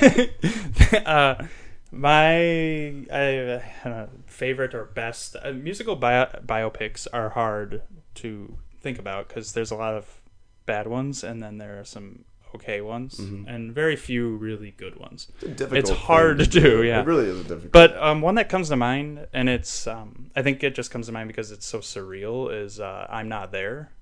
uh, 1.07 1.45
my 1.91 3.05
uh, 3.11 3.61
uh, 3.89 4.07
favorite 4.27 4.75
or 4.75 4.85
best 4.85 5.37
uh, 5.43 5.53
musical 5.53 5.97
bio- 5.97 6.41
biopics 6.47 7.07
are 7.13 7.31
hard 7.31 7.83
to 8.17 8.59
think 8.81 8.99
about 8.99 9.29
because 9.29 9.53
there's 9.53 9.71
a 9.71 9.77
lot 9.77 9.95
of 9.95 10.21
bad 10.67 10.87
ones 10.87 11.25
and 11.25 11.43
then 11.43 11.59
there 11.59 11.81
are 11.81 11.85
some 11.85 12.25
okay 12.55 12.81
ones 12.81 13.19
and 13.19 13.73
very 13.75 13.97
few 13.97 14.37
really 14.37 14.71
good 14.73 14.97
ones. 14.97 15.29
It's, 15.43 15.61
It's 15.61 15.91
hard 15.91 16.39
to 16.39 16.47
do, 16.47 16.83
yeah. 16.83 17.01
It 17.01 17.07
really 17.07 17.27
is 17.29 17.41
a 17.41 17.45
difficult. 17.45 17.73
But 17.73 17.97
um, 18.03 18.21
one 18.21 18.35
that 18.37 18.49
comes 18.49 18.69
to 18.71 18.77
mind, 18.77 19.27
and 19.33 19.49
it's 19.49 19.87
um, 19.87 20.31
I 20.37 20.43
think 20.43 20.63
it 20.65 20.75
just 20.75 20.91
comes 20.91 21.07
to 21.07 21.13
mind 21.13 21.29
because 21.29 21.51
it's 21.51 21.67
so 21.67 21.79
surreal, 21.81 22.53
is 22.53 22.81
uh, 22.81 23.07
"I'm 23.11 23.29
Not 23.29 23.53
There," 23.53 23.93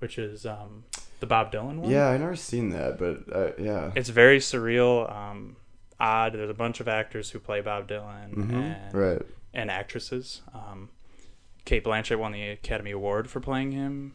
which 0.00 0.18
is 0.18 0.44
um, 0.46 0.84
the 1.20 1.26
Bob 1.26 1.52
Dylan 1.52 1.78
one. 1.78 1.90
yeah, 1.90 2.08
I 2.08 2.16
never 2.18 2.36
seen 2.36 2.70
that, 2.70 2.98
but 2.98 3.24
uh, 3.34 3.52
yeah. 3.58 3.92
it's 3.94 4.08
very 4.10 4.38
surreal, 4.38 5.10
um, 5.14 5.56
odd. 6.00 6.34
There's 6.34 6.50
a 6.50 6.54
bunch 6.54 6.80
of 6.80 6.88
actors 6.88 7.30
who 7.30 7.38
play 7.38 7.60
Bob 7.60 7.88
Dylan 7.88 8.24
and 8.24 8.34
Mm-hmm. 8.50 8.96
Right. 8.96 9.22
and 9.52 9.70
actresses. 9.70 10.42
Um, 10.52 10.90
Cate 11.64 11.84
Blanchett 11.84 12.18
won 12.18 12.32
the 12.32 12.42
Academy 12.50 12.90
Award 12.90 13.30
for 13.30 13.40
playing 13.40 13.72
him. 13.72 14.14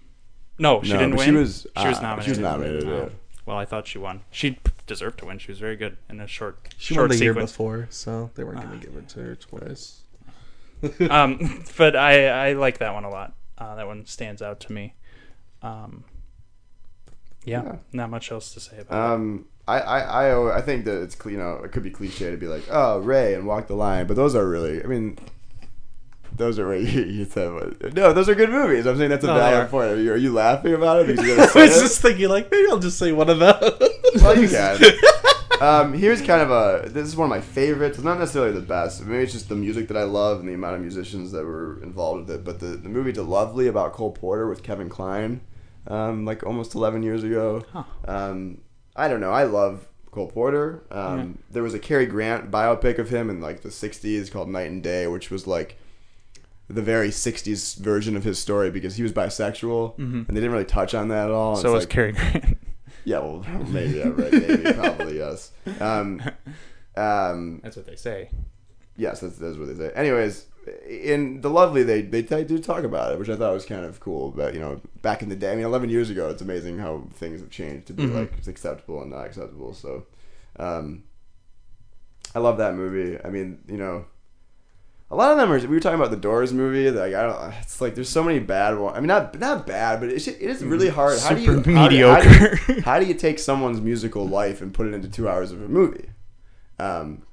No, 0.59 0.83
she 0.83 0.91
No, 0.93 0.99
didn't 0.99 1.15
win. 1.15 1.25
she 1.25 1.31
was, 1.31 1.67
she 1.81 1.87
was 1.87 1.97
uh, 1.97 2.01
nominated. 2.01 2.25
she 2.25 2.29
was 2.31 2.39
nominated, 2.39 2.87
Oh. 2.87 3.11
Yeah. 3.49 3.53
Well, 3.55 3.61
I 3.61 3.65
thought 3.65 3.87
she 3.87 3.97
won. 3.97 4.21
She 4.31 4.59
deserved 4.87 5.19
to 5.19 5.25
win. 5.25 5.39
She 5.39 5.51
was 5.51 5.59
very 5.59 5.75
good 5.75 5.97
in 6.09 6.19
a 6.19 6.27
short, 6.27 6.73
She 6.77 6.93
short 6.93 7.09
won 7.09 7.17
the 7.17 7.23
year 7.23 7.33
sequence. 7.33 7.51
before, 7.51 7.87
so 7.89 8.31
they 8.35 8.43
weren't 8.43 8.61
going 8.61 8.79
to 8.79 8.85
give 8.87 8.95
it 8.95 9.09
to 9.09 9.19
her 9.21 9.35
twice. 9.35 10.01
um, 11.09 11.63
but 11.77 11.95
I 11.95 12.27
I 12.49 12.53
like 12.53 12.77
that 12.79 12.93
one 12.93 13.03
a 13.03 13.09
lot. 13.09 13.33
Uh, 13.57 13.75
that 13.75 13.87
one 13.87 14.05
stands 14.05 14.41
out 14.41 14.59
to 14.61 14.71
me. 14.71 14.93
Um, 15.61 16.05
yeah, 17.43 17.63
Yeah. 17.63 17.75
not 17.91 18.09
much 18.09 18.31
else 18.31 18.53
to 18.53 18.59
say 18.59 18.79
about 18.79 19.13
Um, 19.13 19.45
I, 19.67 19.79
I, 19.81 19.99
I, 20.29 20.57
I 20.57 20.61
think 20.61 20.85
that 20.85 21.01
it's 21.01 21.17
you 21.25 21.37
know 21.37 21.61
it 21.63 21.71
could 21.71 21.83
be 21.83 21.89
cliche 21.91 22.31
to 22.31 22.37
be 22.37 22.47
like 22.47 22.63
oh 22.71 22.99
Ray 22.99 23.33
and 23.33 23.45
Walk 23.45 23.67
the 23.67 23.75
Line, 23.75 24.07
but 24.07 24.15
those 24.15 24.35
are 24.35 24.47
really 24.47 24.83
I 24.83 24.87
mean 24.87 25.17
those 26.39 26.57
are 26.57 26.67
what 26.67 26.81
you, 26.81 27.03
you 27.03 27.25
said. 27.25 27.53
what- 27.53 27.93
No, 27.93 28.11
those 28.13 28.27
are 28.27 28.33
good 28.35 28.49
movies. 28.49 28.87
I'm 28.87 28.97
saying 28.97 29.11
that's 29.11 29.23
a 29.23 29.27
No, 29.27 29.35
valid 29.35 29.69
point. 29.69 29.91
Are 29.91 29.95
you, 30.01 30.11
are 30.13 30.17
you 30.17 30.33
laughing 30.33 30.73
about 30.73 31.01
it? 31.01 31.07
Because 31.07 31.25
you're 31.27 31.37
gonna 31.37 31.51
I 31.53 31.65
was 31.67 31.77
it? 31.77 31.81
just 31.81 32.01
thinking, 32.01 32.29
like, 32.29 32.49
maybe 32.49 32.67
I'll 32.71 32.79
just 32.79 32.97
say 32.97 33.11
one 33.11 33.29
of 33.29 33.37
those. 33.39 33.79
well, 34.21 34.37
you 34.39 34.49
can. 34.49 34.79
Um, 35.61 35.91
here's 35.93 36.21
kind 36.21 36.41
of 36.41 36.51
a. 36.51 36.87
This 36.87 37.05
is 37.05 37.17
one 37.17 37.25
of 37.25 37.29
my 37.29 37.41
favorites. 37.41 37.97
It's 37.97 38.05
not 38.05 38.17
necessarily 38.17 38.53
the 38.53 38.61
best. 38.65 39.05
Maybe 39.05 39.23
it's 39.23 39.33
just 39.33 39.49
the 39.49 39.55
music 39.57 39.89
that 39.89 39.97
I 39.97 40.03
love 40.03 40.39
and 40.39 40.47
the 40.47 40.53
amount 40.53 40.75
of 40.75 40.81
musicians 40.81 41.33
that 41.33 41.43
were 41.43 41.83
involved 41.83 42.27
with 42.29 42.31
it. 42.37 42.43
But 42.45 42.61
the, 42.61 42.67
the 42.67 42.87
movie 42.87 43.11
"De-Lovely" 43.11 43.67
about 43.67 43.91
Cole 43.91 44.11
Porter 44.13 44.47
with 44.47 44.63
Kevin 44.63 44.87
Kline, 44.87 45.41
um, 45.87 46.23
like 46.23 46.45
almost 46.45 46.75
11 46.75 47.03
years 47.03 47.25
ago. 47.25 47.61
Um, 48.07 48.61
I 48.95 49.09
don't 49.09 49.19
know. 49.19 49.31
I 49.31 49.43
love 49.43 49.85
Cole 50.11 50.27
Porter. 50.31 50.81
Um, 50.91 51.39
There 51.51 51.61
was 51.63 51.73
a 51.73 51.79
Cary 51.79 52.05
Grant 52.05 52.49
biopic 52.49 52.97
of 52.97 53.09
him 53.09 53.29
in 53.29 53.41
like 53.41 53.59
the 53.61 53.67
60s 53.67 54.31
called 54.31 54.47
Night 54.47 54.71
and 54.71 54.81
Day, 54.81 55.07
which 55.07 55.29
was 55.29 55.45
like 55.45 55.77
the 56.69 56.81
very 56.81 57.09
60s 57.09 57.77
version 57.77 58.15
of 58.15 58.23
his 58.23 58.37
story 58.39 58.69
because 58.69 58.95
he 58.95 59.03
was 59.03 59.11
bisexual 59.11 59.97
and 59.97 60.27
they 60.27 60.35
didn't 60.35 60.51
really 60.51 60.65
touch 60.65 60.93
on 60.93 61.07
that 61.09 61.25
at 61.25 61.31
all. 61.31 61.55
So 61.55 61.73
was 61.73 61.81
like- 61.83 61.89
Cary 61.89 62.11
Grant. 62.13 62.57
yeah, 63.05 63.19
well, 63.19 63.43
maybe, 63.67 63.97
yeah, 63.97 64.09
right, 64.09 64.31
maybe, 64.31 64.73
probably, 64.73 65.17
yes. 65.17 65.51
Um, 65.79 66.21
um, 66.95 67.59
That's 67.63 67.75
what 67.75 67.85
they 67.87 67.95
say. 67.95 68.29
yes, 68.97 69.21
that's, 69.21 69.37
that's 69.37 69.57
what 69.57 69.67
they 69.67 69.75
say. 69.75 69.91
Anyways, 69.95 70.45
in 70.87 71.41
De-Lovely, 71.41 71.81
they 71.83 72.01
they 72.03 72.43
do 72.43 72.59
talk 72.59 72.83
about 72.83 73.13
it, 73.13 73.17
which 73.19 73.29
I 73.29 73.35
thought 73.35 73.53
was 73.53 73.65
kind 73.65 73.85
of 73.85 73.99
cool. 73.99 74.29
But 74.31 74.53
you 74.53 74.59
know, 74.59 74.79
back 75.01 75.23
in 75.23 75.29
the 75.29 75.35
day, 75.35 75.51
I 75.51 75.55
mean, 75.55 75.65
eleven 75.65 75.89
years 75.89 76.09
ago, 76.11 76.29
it's 76.29 76.41
amazing 76.43 76.77
how 76.77 77.07
things 77.13 77.39
have 77.39 77.49
changed 77.49 77.87
to 77.87 77.93
be 77.93 78.05
like 78.05 78.33
it's 78.37 78.47
acceptable 78.47 79.01
and 79.01 79.09
not 79.09 79.25
acceptable. 79.25 79.73
So, 79.73 80.05
um, 80.57 81.03
I 82.35 82.39
love 82.39 82.57
that 82.59 82.75
movie. 82.75 83.17
I 83.23 83.29
mean, 83.29 83.59
you 83.67 83.77
know, 83.77 84.05
a 85.11 85.15
lot 85.15 85.31
of 85.31 85.37
them 85.37 85.51
are. 85.51 85.59
We 85.59 85.67
were 85.67 85.79
talking 85.79 85.99
about 85.99 86.11
the 86.11 86.17
Doors 86.17 86.53
movie. 86.53 86.91
Like 86.91 87.13
I 87.15 87.23
don't. 87.23 87.53
It's 87.61 87.81
like 87.81 87.95
there's 87.95 88.09
so 88.09 88.23
many 88.23 88.39
bad 88.39 88.77
ones. 88.77 88.95
I 88.95 88.99
mean, 88.99 89.07
not 89.07 89.37
not 89.39 89.65
bad, 89.65 89.99
but 89.99 90.09
it's 90.09 90.27
it 90.27 90.39
is 90.41 90.63
really 90.63 90.89
hard. 90.89 91.19
How 91.19 91.33
do 91.33 91.41
you 91.41 91.55
Super 91.55 91.71
how 91.71 91.87
do- 91.87 92.05
How 92.05 92.19
do, 92.21 92.29
mediocre. 92.29 92.73
you, 92.73 92.81
how 92.85 92.99
do 92.99 93.05
you 93.05 93.13
take 93.15 93.39
someone's 93.39 93.81
musical 93.81 94.27
life 94.27 94.61
and 94.61 94.73
put 94.73 94.87
it 94.87 94.93
into 94.93 95.09
two 95.09 95.27
hours 95.27 95.51
of 95.51 95.61
a 95.61 95.67
movie? 95.67 96.09
Um, 96.79 97.23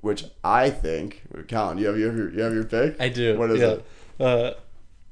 which 0.00 0.24
I 0.44 0.70
think, 0.70 1.22
Colin, 1.48 1.78
you 1.78 1.86
have 1.86 1.98
your 1.98 2.30
you 2.32 2.40
have 2.42 2.54
your 2.54 2.64
pick. 2.64 3.00
I 3.00 3.08
do. 3.08 3.36
What 3.38 3.50
is 3.50 3.60
yeah. 3.60 3.66
it? 3.68 3.84
Uh, 4.20 4.54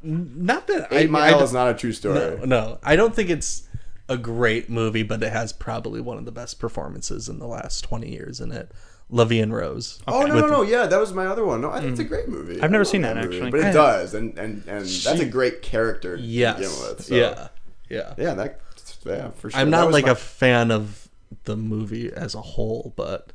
not 0.03 0.67
that 0.69 0.93
I- 0.93 0.97
Eight 0.99 1.09
I, 1.09 1.11
Mile 1.11 1.31
don't- 1.33 1.43
is 1.43 1.53
not 1.53 1.69
a 1.69 1.75
true 1.75 1.93
story. 1.93 2.15
No, 2.15 2.45
no, 2.45 2.79
I 2.83 2.95
don't 2.97 3.15
think 3.15 3.31
it's 3.31 3.67
a 4.09 4.17
great 4.19 4.69
movie, 4.71 5.03
but 5.03 5.23
it 5.23 5.33
has 5.33 5.53
probably 5.53 6.01
one 6.01 6.19
of 6.19 6.27
the 6.27 6.33
best 6.33 6.61
performances 6.61 7.29
in 7.29 7.39
the 7.39 7.47
last 7.47 7.81
twenty 7.83 8.11
years 8.13 8.41
in 8.41 8.53
it. 8.53 8.71
La 9.11 9.25
Vie 9.25 9.41
en 9.41 9.53
Rose. 9.53 10.01
Oh 10.09 10.23
no, 10.23 10.41
no, 10.41 10.47
no! 10.47 10.63
Yeah, 10.63 10.87
that 10.87 10.99
was 10.99 11.13
my 11.13 11.27
other 11.27 11.45
one. 11.45 11.61
No, 11.61 11.71
I 11.71 11.81
think 11.81 11.93
it's 11.93 12.01
a 12.01 12.05
mm. 12.05 12.09
great 12.09 12.29
movie. 12.29 12.55
I've 12.61 12.71
never 12.71 12.85
love 12.85 12.89
seen 12.91 13.03
that, 13.03 13.17
movie, 13.17 13.37
actually. 13.37 13.51
but 13.51 13.61
it 13.61 13.67
I- 13.67 13.73
does, 13.73 14.15
and 14.15 14.39
and 14.39 14.63
and 14.67 14.85
that's 14.87 15.21
a 15.21 15.27
great 15.27 15.63
character 15.63 16.17
to 16.17 16.23
Yes. 16.23 16.57
begin 16.59 16.71
with. 16.89 17.05
So, 17.05 17.15
Yeah. 17.15 17.49
Yeah. 17.91 18.15
yeah, 18.17 18.35
that 18.35 18.61
yeah 19.05 19.31
for 19.33 19.51
sure. 19.51 19.61
I'm 19.61 19.71
That 19.71 19.77
not 19.79 19.87
was 19.89 19.93
like 19.95 20.07
my- 20.07 20.13
a 20.13 20.17
fan 20.17 20.71
of 20.71 21.09
the 21.45 21.57
movie 21.57 22.13
as 22.13 22.35
a 22.35 22.41
whole, 22.41 22.93
but 22.97 23.33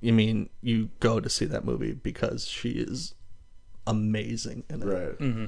you 0.00 0.12
mean 0.12 0.48
you 0.62 0.88
go 1.00 1.20
to 1.20 1.28
see 1.28 1.44
that 1.44 1.64
movie 1.64 1.92
because 1.92 2.46
she 2.46 2.70
is 2.70 3.14
amazing 3.86 4.64
in 4.70 4.82
it. 4.82 4.86
right. 4.86 5.18
Mm-hmm. 5.18 5.44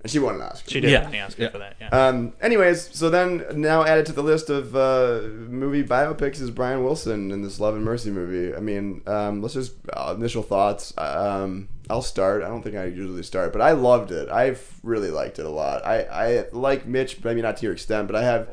And 0.00 0.10
she 0.12 0.20
won 0.20 0.36
an 0.36 0.42
Oscar. 0.42 0.70
She 0.70 0.80
did 0.80 0.90
Yeah. 0.92 1.02
win 1.02 1.10
the 1.12 1.20
Oscar 1.20 1.42
Yeah. 1.42 1.48
for 1.50 1.58
that. 1.58 1.74
Yeah. 1.80 1.88
Um, 1.88 2.32
anyways, 2.40 2.90
so 2.96 3.10
then 3.10 3.44
now 3.56 3.84
added 3.84 4.06
to 4.06 4.12
the 4.12 4.22
list 4.22 4.48
of 4.48 4.76
uh, 4.76 5.22
movie 5.48 5.82
biopics 5.82 6.40
is 6.40 6.52
Brian 6.52 6.84
Wilson 6.84 7.32
in 7.32 7.42
this 7.42 7.58
Love 7.58 7.74
and 7.74 7.84
Mercy 7.84 8.10
movie. 8.10 8.54
I 8.54 8.60
mean, 8.60 9.02
um, 9.08 9.42
let's 9.42 9.54
just 9.54 9.72
uh, 9.92 10.14
initial 10.16 10.44
thoughts. 10.44 10.94
Um, 10.96 11.68
I'll 11.90 12.02
start. 12.02 12.44
I 12.44 12.48
don't 12.48 12.62
think 12.62 12.76
I 12.76 12.84
usually 12.84 13.24
start, 13.24 13.52
but 13.52 13.60
I 13.60 13.72
loved 13.72 14.12
it. 14.12 14.28
I've 14.28 14.62
really 14.84 15.10
liked 15.10 15.40
it 15.40 15.46
a 15.46 15.50
lot. 15.50 15.84
I, 15.84 16.02
I 16.02 16.44
like 16.52 16.86
Mitch, 16.86 17.16
but 17.20 17.30
maybe 17.30 17.42
not 17.42 17.56
to 17.56 17.64
your 17.64 17.72
extent, 17.72 18.06
but 18.06 18.14
I 18.14 18.22
have. 18.22 18.48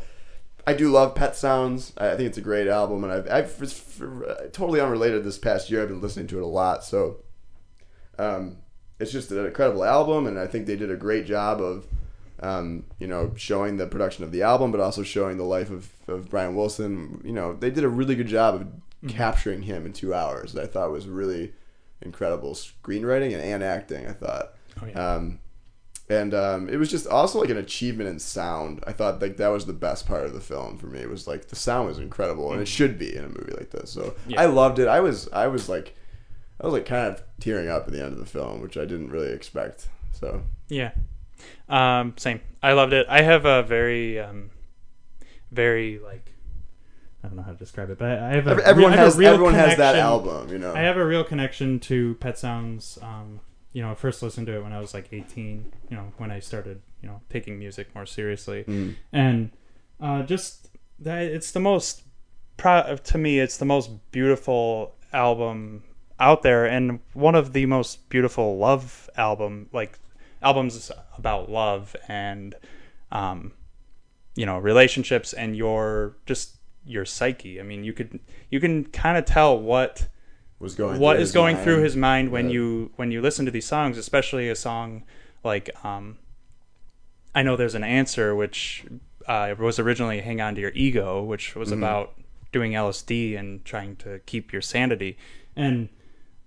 I 0.67 0.73
do 0.73 0.89
love 0.89 1.13
Pet 1.13 1.35
Sounds. 1.35 1.93
I 1.95 2.13
I 2.13 2.17
think 2.17 2.27
it's 2.29 2.39
a 2.39 2.41
great 2.41 2.67
album, 2.67 3.03
and 3.03 3.13
I've, 3.13 3.29
I've 3.29 3.55
it's 3.61 3.73
for, 3.77 4.27
uh, 4.27 4.47
totally 4.51 4.81
unrelated. 4.81 5.23
This 5.23 5.37
past 5.37 5.69
year, 5.69 5.83
I've 5.83 5.89
been 5.89 6.01
listening 6.01 6.25
to 6.27 6.39
it 6.39 6.43
a 6.43 6.47
lot. 6.47 6.83
So, 6.83 7.17
um, 8.17 8.57
it's 8.99 9.11
just 9.11 9.31
an 9.31 9.45
incredible 9.45 9.83
album, 9.83 10.27
and 10.27 10.39
I 10.39 10.47
think 10.47 10.65
they 10.67 10.75
did 10.75 10.89
a 10.91 10.95
great 10.95 11.25
job 11.25 11.61
of, 11.61 11.87
um, 12.41 12.85
you 12.99 13.07
know, 13.07 13.33
showing 13.35 13.77
the 13.77 13.87
production 13.87 14.23
of 14.23 14.31
the 14.31 14.41
album, 14.43 14.71
but 14.71 14.79
also 14.79 15.03
showing 15.03 15.37
the 15.37 15.43
life 15.43 15.69
of, 15.69 15.89
of 16.07 16.29
Brian 16.29 16.55
Wilson. 16.55 17.21
You 17.25 17.33
know, 17.33 17.53
they 17.53 17.69
did 17.69 17.83
a 17.83 17.89
really 17.89 18.15
good 18.15 18.27
job 18.27 18.55
of 18.55 18.67
capturing 19.09 19.63
him 19.63 19.85
in 19.85 19.93
two 19.93 20.13
hours. 20.13 20.53
That 20.53 20.63
I 20.63 20.67
thought 20.67 20.91
was 20.91 21.07
really 21.07 21.53
incredible 22.01 22.53
screenwriting 22.53 23.33
and, 23.33 23.41
and 23.43 23.63
acting. 23.63 24.07
I 24.07 24.13
thought, 24.13 24.53
Oh, 24.81 24.85
yeah. 24.87 25.13
um, 25.15 25.39
and 26.09 26.33
um, 26.33 26.69
it 26.69 26.77
was 26.77 26.91
just 26.91 27.07
also 27.07 27.39
like 27.41 27.49
an 27.49 27.57
achievement 27.57 28.09
in 28.09 28.19
sound. 28.19 28.83
I 28.85 28.91
thought 28.93 29.21
like 29.21 29.37
that 29.37 29.47
was 29.47 29.65
the 29.65 29.73
best 29.73 30.05
part 30.07 30.25
of 30.25 30.33
the 30.33 30.39
film 30.41 30.77
for 30.77 30.87
me. 30.87 30.99
It 30.99 31.09
was 31.09 31.27
like 31.27 31.47
the 31.47 31.55
sound 31.55 31.87
was 31.87 31.97
incredible, 31.97 32.51
and 32.51 32.61
it 32.61 32.67
should 32.67 32.99
be 32.99 33.15
in 33.15 33.23
a 33.25 33.27
movie 33.29 33.53
like 33.57 33.71
this. 33.71 33.89
So 33.91 34.13
Yeah. 34.27 34.41
I 34.41 34.45
loved 34.45 34.77
it. 34.79 34.87
I 34.87 34.99
was 34.99 35.27
I 35.33 35.47
was 35.47 35.67
like 35.67 35.95
I 36.59 36.65
was 36.65 36.73
like 36.73 36.85
kind 36.85 37.13
of 37.13 37.23
tearing 37.39 37.67
up 37.69 37.87
at 37.87 37.93
the 37.93 38.01
end 38.03 38.13
of 38.13 38.19
the 38.19 38.25
film, 38.25 38.61
which 38.61 38.77
I 38.77 38.81
didn't 38.85 39.09
really 39.09 39.31
expect. 39.31 39.87
So 40.13 40.43
Yeah. 40.69 40.91
Um, 41.67 42.13
same. 42.17 42.39
I 42.63 42.73
loved 42.73 42.93
it. 42.93 43.05
I 43.09 43.21
have 43.21 43.45
a 43.45 43.61
very, 43.63 44.19
um, 44.19 44.51
very 45.51 45.99
like, 45.99 46.31
I 47.23 47.27
don't 47.27 47.37
know 47.37 47.43
how 47.43 47.51
to 47.51 47.57
describe 47.57 47.89
it, 47.89 47.97
but 47.97 48.19
I 48.19 48.33
have 48.35 48.47
a 48.47 48.65
everyone 48.65 48.93
I 48.93 48.97
have 48.97 49.03
a 49.03 49.05
has 49.09 49.17
real 49.17 49.33
everyone 49.33 49.53
has 49.55 49.77
that 49.77 49.95
album, 49.95 50.49
you 50.49 50.59
know. 50.59 50.73
I 50.73 50.79
have 50.81 50.95
a 50.97 51.05
real 51.05 51.23
connection 51.23 51.79
to 51.81 52.13
Pet 52.15 52.37
Sounds. 52.37 52.99
Um, 53.01 53.39
you 53.73 53.81
know, 53.81 53.91
I 53.91 53.95
first 53.95 54.21
listened 54.23 54.47
to 54.47 54.55
it 54.55 54.63
when 54.63 54.71
I 54.73 54.79
was 54.79 54.93
like 54.93 55.09
18. 55.11 55.73
You 55.89 55.97
know, 55.97 56.13
when 56.17 56.31
I 56.31 56.39
started, 56.39 56.81
you 57.01 57.09
know, 57.09 57.21
taking 57.29 57.57
music 57.59 57.93
more 57.95 58.05
seriously, 58.05 58.63
Mm. 58.65 58.95
and 59.11 59.51
uh, 59.99 60.21
just 60.23 60.69
that 60.99 61.23
it's 61.23 61.51
the 61.51 61.59
most 61.59 62.03
pro- 62.57 62.95
to 62.95 63.17
me, 63.17 63.39
it's 63.39 63.57
the 63.57 63.65
most 63.65 63.89
beautiful 64.11 64.95
album 65.11 65.83
out 66.19 66.43
there, 66.43 66.65
and 66.65 66.99
one 67.13 67.35
of 67.35 67.53
the 67.53 67.65
most 67.65 68.09
beautiful 68.09 68.57
love 68.57 69.09
album 69.17 69.69
like 69.73 69.97
albums 70.41 70.91
about 71.17 71.49
love 71.49 71.95
and 72.07 72.55
um, 73.11 73.51
you 74.35 74.45
know 74.45 74.57
relationships 74.57 75.33
and 75.33 75.55
your 75.55 76.15
just 76.25 76.57
your 76.85 77.05
psyche. 77.05 77.59
I 77.59 77.63
mean, 77.63 77.83
you 77.83 77.93
could 77.93 78.19
you 78.49 78.59
can 78.59 78.85
kind 78.85 79.17
of 79.17 79.25
tell 79.25 79.59
what 79.59 80.07
was 80.59 80.75
going 80.75 80.99
what 80.99 81.19
is 81.19 81.31
going 81.31 81.55
mind. 81.55 81.63
through 81.65 81.81
his 81.83 81.95
mind 81.97 82.31
when 82.31 82.45
Yeah. 82.47 82.53
you 82.53 82.91
when 82.95 83.11
you 83.11 83.21
listen 83.21 83.43
to 83.45 83.51
these 83.51 83.65
songs 83.65 83.97
especially 83.97 84.47
a 84.49 84.55
song 84.55 85.03
like 85.43 85.69
um 85.83 86.17
i 87.35 87.43
know 87.43 87.57
there's 87.57 87.75
an 87.75 87.83
answer 87.83 88.33
which 88.33 88.85
uh, 89.27 89.53
was 89.59 89.79
originally 89.79 90.21
hang 90.21 90.39
on 90.39 90.55
to 90.55 90.61
your 90.61 90.71
ego 90.73 91.21
which 91.21 91.55
was 91.55 91.73
about 91.73 92.13
doing 92.53 92.71
lsd 92.71 93.37
and 93.37 93.65
trying 93.65 93.97
to 93.97 94.19
keep 94.25 94.53
your 94.53 94.61
sanity 94.61 95.17
and 95.57 95.89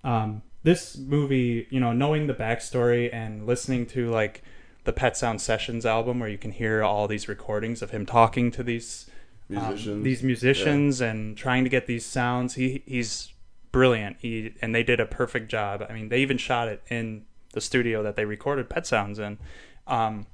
um 0.05 0.43
this 0.63 0.97
movie 0.97 1.67
you 1.71 1.81
know 1.81 1.93
knowing 1.93 2.27
the 2.27 2.35
backstory 2.35 3.13
and 3.13 3.47
listening 3.47 3.87
to 3.87 4.11
like 4.11 4.43
the 4.85 4.93
pet 4.93 5.17
sound 5.17 5.41
sessions 5.41 5.85
album 5.85 6.19
where 6.19 6.29
you 6.29 6.39
can 6.39 6.53
hear 6.53 6.83
all 6.83 7.07
these 7.07 7.29
recordings 7.29 7.83
of 7.83 7.91
him 7.91 8.07
talking 8.07 8.51
to 8.51 8.63
these 8.63 9.11
um, 9.51 9.69
Musicians. 9.69 10.05
these 10.05 10.23
musicians 10.23 11.01
and 11.01 11.37
trying 11.37 11.65
to 11.65 11.71
get 11.71 11.87
these 11.87 12.05
sounds. 12.05 12.55
He 12.55 12.83
he's 12.87 13.33
brilliant. 13.73 14.17
He 14.21 14.55
and 14.61 14.75
they 14.75 14.83
did 14.83 15.01
a 15.01 15.07
perfect 15.07 15.51
job. 15.51 15.85
I 15.89 15.93
mean, 15.93 16.09
they 16.09 16.21
even 16.21 16.39
shot 16.39 16.69
it 16.69 16.83
in 16.91 17.25
the 17.53 17.61
studio 17.61 18.03
that 18.03 18.17
they 18.17 18.25
recorded 18.25 18.69
Pet 18.69 18.87
Sounds 18.87 19.19
in. 19.19 19.39
Um, 19.87 20.27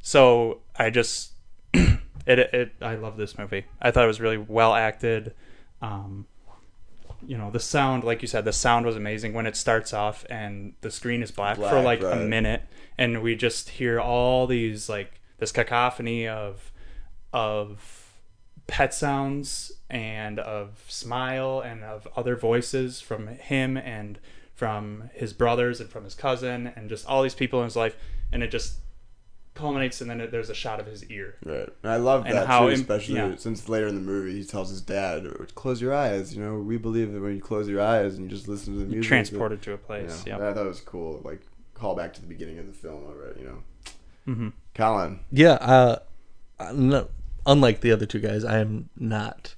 so 0.00 0.60
I 0.76 0.90
just 0.90 1.32
it 1.74 1.98
it 2.26 2.72
I 2.80 2.94
love 2.94 3.16
this 3.16 3.36
movie. 3.36 3.64
I 3.80 3.90
thought 3.90 4.04
it 4.04 4.08
was 4.08 4.20
really 4.20 4.38
well 4.38 4.74
acted. 4.74 5.34
Um, 5.80 6.26
you 7.26 7.36
know 7.38 7.50
the 7.50 7.60
sound, 7.60 8.04
like 8.04 8.22
you 8.22 8.28
said, 8.28 8.44
the 8.44 8.52
sound 8.52 8.86
was 8.86 8.96
amazing 8.96 9.32
when 9.32 9.46
it 9.46 9.56
starts 9.56 9.92
off 9.92 10.24
and 10.28 10.74
the 10.80 10.90
screen 10.90 11.22
is 11.22 11.30
black, 11.30 11.56
for 11.56 11.62
Black, 11.62 11.84
like 11.84 12.02
a 12.02 12.16
minute, 12.16 12.62
and 12.98 13.22
we 13.22 13.34
just 13.34 13.70
hear 13.70 14.00
all 14.00 14.46
these 14.46 14.88
like 14.88 15.20
this 15.38 15.52
cacophony 15.52 16.26
of 16.28 16.72
of 17.32 18.02
pet 18.66 18.94
sounds 18.94 19.72
and 19.90 20.38
of 20.38 20.84
smile 20.88 21.60
and 21.60 21.82
of 21.82 22.06
other 22.16 22.36
voices 22.36 23.00
from 23.00 23.26
him 23.26 23.76
and 23.76 24.18
from 24.54 25.10
his 25.12 25.32
brothers 25.32 25.80
and 25.80 25.90
from 25.90 26.04
his 26.04 26.14
cousin 26.14 26.72
and 26.76 26.88
just 26.88 27.06
all 27.06 27.22
these 27.22 27.34
people 27.34 27.60
in 27.60 27.64
his 27.64 27.76
life. 27.76 27.96
And 28.30 28.42
it 28.42 28.50
just 28.50 28.76
culminates 29.54 30.00
and 30.00 30.08
then 30.08 30.20
it, 30.20 30.30
there's 30.30 30.48
a 30.50 30.54
shot 30.54 30.80
of 30.80 30.86
his 30.86 31.04
ear 31.10 31.36
Right. 31.44 31.68
And 31.82 31.92
I 31.92 31.96
love 31.96 32.24
And 32.26 32.34
that 32.36 32.46
how 32.46 32.62
too, 32.66 32.68
im- 32.68 32.80
especially 32.80 33.16
yeah. 33.16 33.36
since 33.36 33.68
later 33.68 33.86
in 33.86 33.94
the 33.94 34.00
movie 34.00 34.32
he 34.38 34.44
tells 34.44 34.70
his 34.70 34.80
dad, 34.80 35.26
"Close 35.54 35.80
your 35.80 35.92
eyes." 35.94 36.34
You 36.34 36.42
know, 36.42 36.58
we 36.58 36.78
believe 36.78 37.12
that 37.12 37.20
when 37.20 37.34
you 37.34 37.40
close 37.42 37.68
your 37.68 37.80
eyes 37.80 38.14
and 38.14 38.24
you 38.24 38.30
just 38.30 38.48
listen 38.48 38.72
to 38.74 38.80
the 38.80 38.86
music, 38.86 39.08
transported 39.08 39.60
to 39.62 39.72
a 39.72 39.76
place 39.78 40.24
know, 40.26 40.38
yeah 40.38 40.48
I 40.48 40.54
thought 40.54 40.64
it 40.66 40.68
was 40.68 40.80
cool. 40.80 41.20
Like 41.24 41.42
call 41.74 41.94
back 41.94 42.14
to 42.14 42.20
the 42.20 42.26
beginning 42.26 42.58
of 42.58 42.66
the 42.66 42.72
film 42.72 43.04
already. 43.04 43.40
You 43.40 43.46
know, 43.46 43.62
hmm 44.24 44.48
Colin. 44.74 45.20
Yeah, 45.30 45.54
uh, 45.54 45.98
uh, 46.58 46.72
no, 46.74 47.08
unlike 47.44 47.80
the 47.82 47.92
other 47.92 48.06
two 48.06 48.20
guys, 48.20 48.44
I 48.44 48.58
am 48.58 48.88
not 48.96 49.54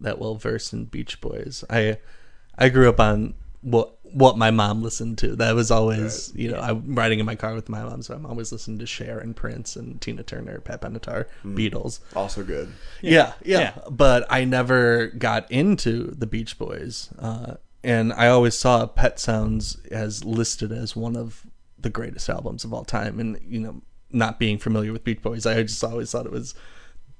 that 0.00 0.18
well 0.18 0.36
versed 0.36 0.72
in 0.72 0.86
Beach 0.86 1.20
Boys. 1.20 1.64
I 1.68 1.98
I 2.56 2.70
grew 2.70 2.88
up 2.88 2.98
on 3.00 3.34
what 3.60 3.94
what 4.12 4.36
my 4.36 4.50
mom 4.50 4.82
listened 4.82 5.18
to. 5.18 5.36
That 5.36 5.54
was 5.54 5.70
always 5.70 6.32
you 6.34 6.50
know 6.50 6.58
I'm 6.58 6.94
riding 6.94 7.18
in 7.18 7.26
my 7.26 7.34
car 7.34 7.54
with 7.54 7.68
my 7.68 7.82
mom, 7.82 8.02
so 8.02 8.14
I'm 8.14 8.26
always 8.26 8.52
listening 8.52 8.78
to 8.78 8.86
Cher 8.86 9.18
and 9.18 9.34
Prince 9.34 9.76
and 9.76 10.00
Tina 10.00 10.22
Turner, 10.22 10.60
Pat 10.60 10.82
Benatar, 10.82 11.26
Beatles. 11.44 12.00
Also 12.14 12.44
good. 12.44 12.72
Yeah, 13.00 13.32
yeah, 13.44 13.58
Yeah. 13.58 13.78
But 13.90 14.26
I 14.30 14.44
never 14.44 15.08
got 15.08 15.50
into 15.50 16.12
the 16.12 16.26
Beach 16.26 16.58
Boys, 16.58 17.10
uh, 17.18 17.54
and 17.82 18.12
I 18.12 18.28
always 18.28 18.58
saw 18.58 18.86
Pet 18.86 19.18
Sounds 19.18 19.78
as 19.90 20.24
listed 20.24 20.72
as 20.72 20.94
one 20.94 21.16
of 21.16 21.46
the 21.78 21.90
greatest 21.90 22.28
albums 22.28 22.64
of 22.64 22.72
all 22.72 22.84
time. 22.84 23.18
And 23.18 23.38
you 23.44 23.60
know, 23.60 23.82
not 24.10 24.38
being 24.38 24.58
familiar 24.58 24.92
with 24.92 25.04
Beach 25.04 25.22
Boys, 25.22 25.46
I 25.46 25.62
just 25.62 25.82
always 25.82 26.10
thought 26.10 26.26
it 26.26 26.32
was 26.32 26.54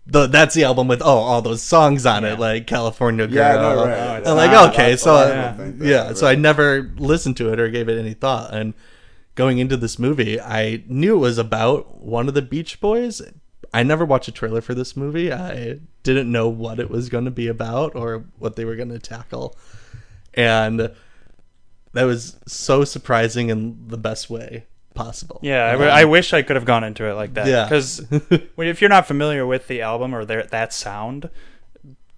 the 0.07 0.27
that's 0.27 0.55
the 0.55 0.65
album 0.65 0.89
with 0.89 1.01
oh 1.03 1.19
all 1.19 1.43
those 1.43 1.63
songs 1.63 2.05
on 2.07 2.23
Yeah. 2.25 2.33
it 2.33 2.39
like 2.41 2.67
California 2.67 3.27
Girl. 3.27 3.39
Oh, 3.39 3.47
yeah, 3.47 3.55
no, 3.55 3.81
Oh, 3.81 3.87
right. 3.87 4.19
it's 4.19 4.29
I'm 4.29 4.37
like 4.37 4.51
not- 4.51 4.73
okay, 4.75 4.97
so 4.97 5.13
why 5.15 5.23
I 5.23 5.25
I- 5.25 5.35
don't 5.47 5.57
think 5.57 5.79
that, 5.79 5.87
yeah, 5.87 6.13
so 6.15 6.27
I 6.27 6.35
never 6.35 6.91
listened 6.97 7.37
to 7.39 7.53
it 7.53 7.61
or 7.61 7.69
gave 7.69 7.89
it 7.89 7.99
any 7.99 8.15
thought. 8.15 8.53
And 8.53 8.75
going 9.35 9.59
into 9.59 9.77
this 9.77 9.99
movie, 9.99 10.41
I 10.41 10.83
knew 10.89 11.15
it 11.17 11.21
was 11.21 11.39
about 11.39 12.01
one 12.03 12.27
of 12.29 12.35
the 12.35 12.43
Beach 12.43 12.81
Boys. 12.81 13.23
I 13.73 13.83
never 13.85 14.05
watched 14.05 14.29
a 14.29 14.33
trailer 14.33 14.61
for 14.61 14.75
this 14.75 14.97
movie. 14.97 15.33
I 15.33 15.79
didn't 16.03 16.31
know 16.31 16.49
what 16.49 16.79
it 16.81 16.91
was 16.91 17.09
going 17.09 17.25
to 17.25 17.31
be 17.31 17.47
about 17.47 17.95
or 17.95 18.25
what 18.39 18.57
they 18.57 18.65
were 18.67 18.77
going 18.77 18.91
to 18.91 18.99
tackle. 18.99 19.57
And 20.35 20.91
that 21.95 22.03
was 22.05 22.37
so 22.47 22.85
surprising 22.85 23.49
in 23.51 23.87
the 23.89 23.97
best 23.99 24.29
way 24.29 24.67
possible. 24.95 25.39
yeah 25.43 25.67
I, 25.67 25.73
w- 25.73 25.91
I 25.91 26.05
wish 26.05 26.33
i 26.33 26.43
could 26.43 26.57
have 26.57 26.65
gone 26.65 26.85
into 26.85 27.05
it 27.09 27.15
like 27.15 27.35
that 27.35 27.47
Yeah. 27.47 27.65
because 27.65 28.01
if 28.59 28.81
you're 28.81 28.91
not 28.91 29.07
familiar 29.07 29.47
with 29.47 29.67
the 29.69 29.81
album 29.83 30.15
or 30.15 30.25
their, 30.25 30.45
that 30.45 30.73
sound 30.73 31.31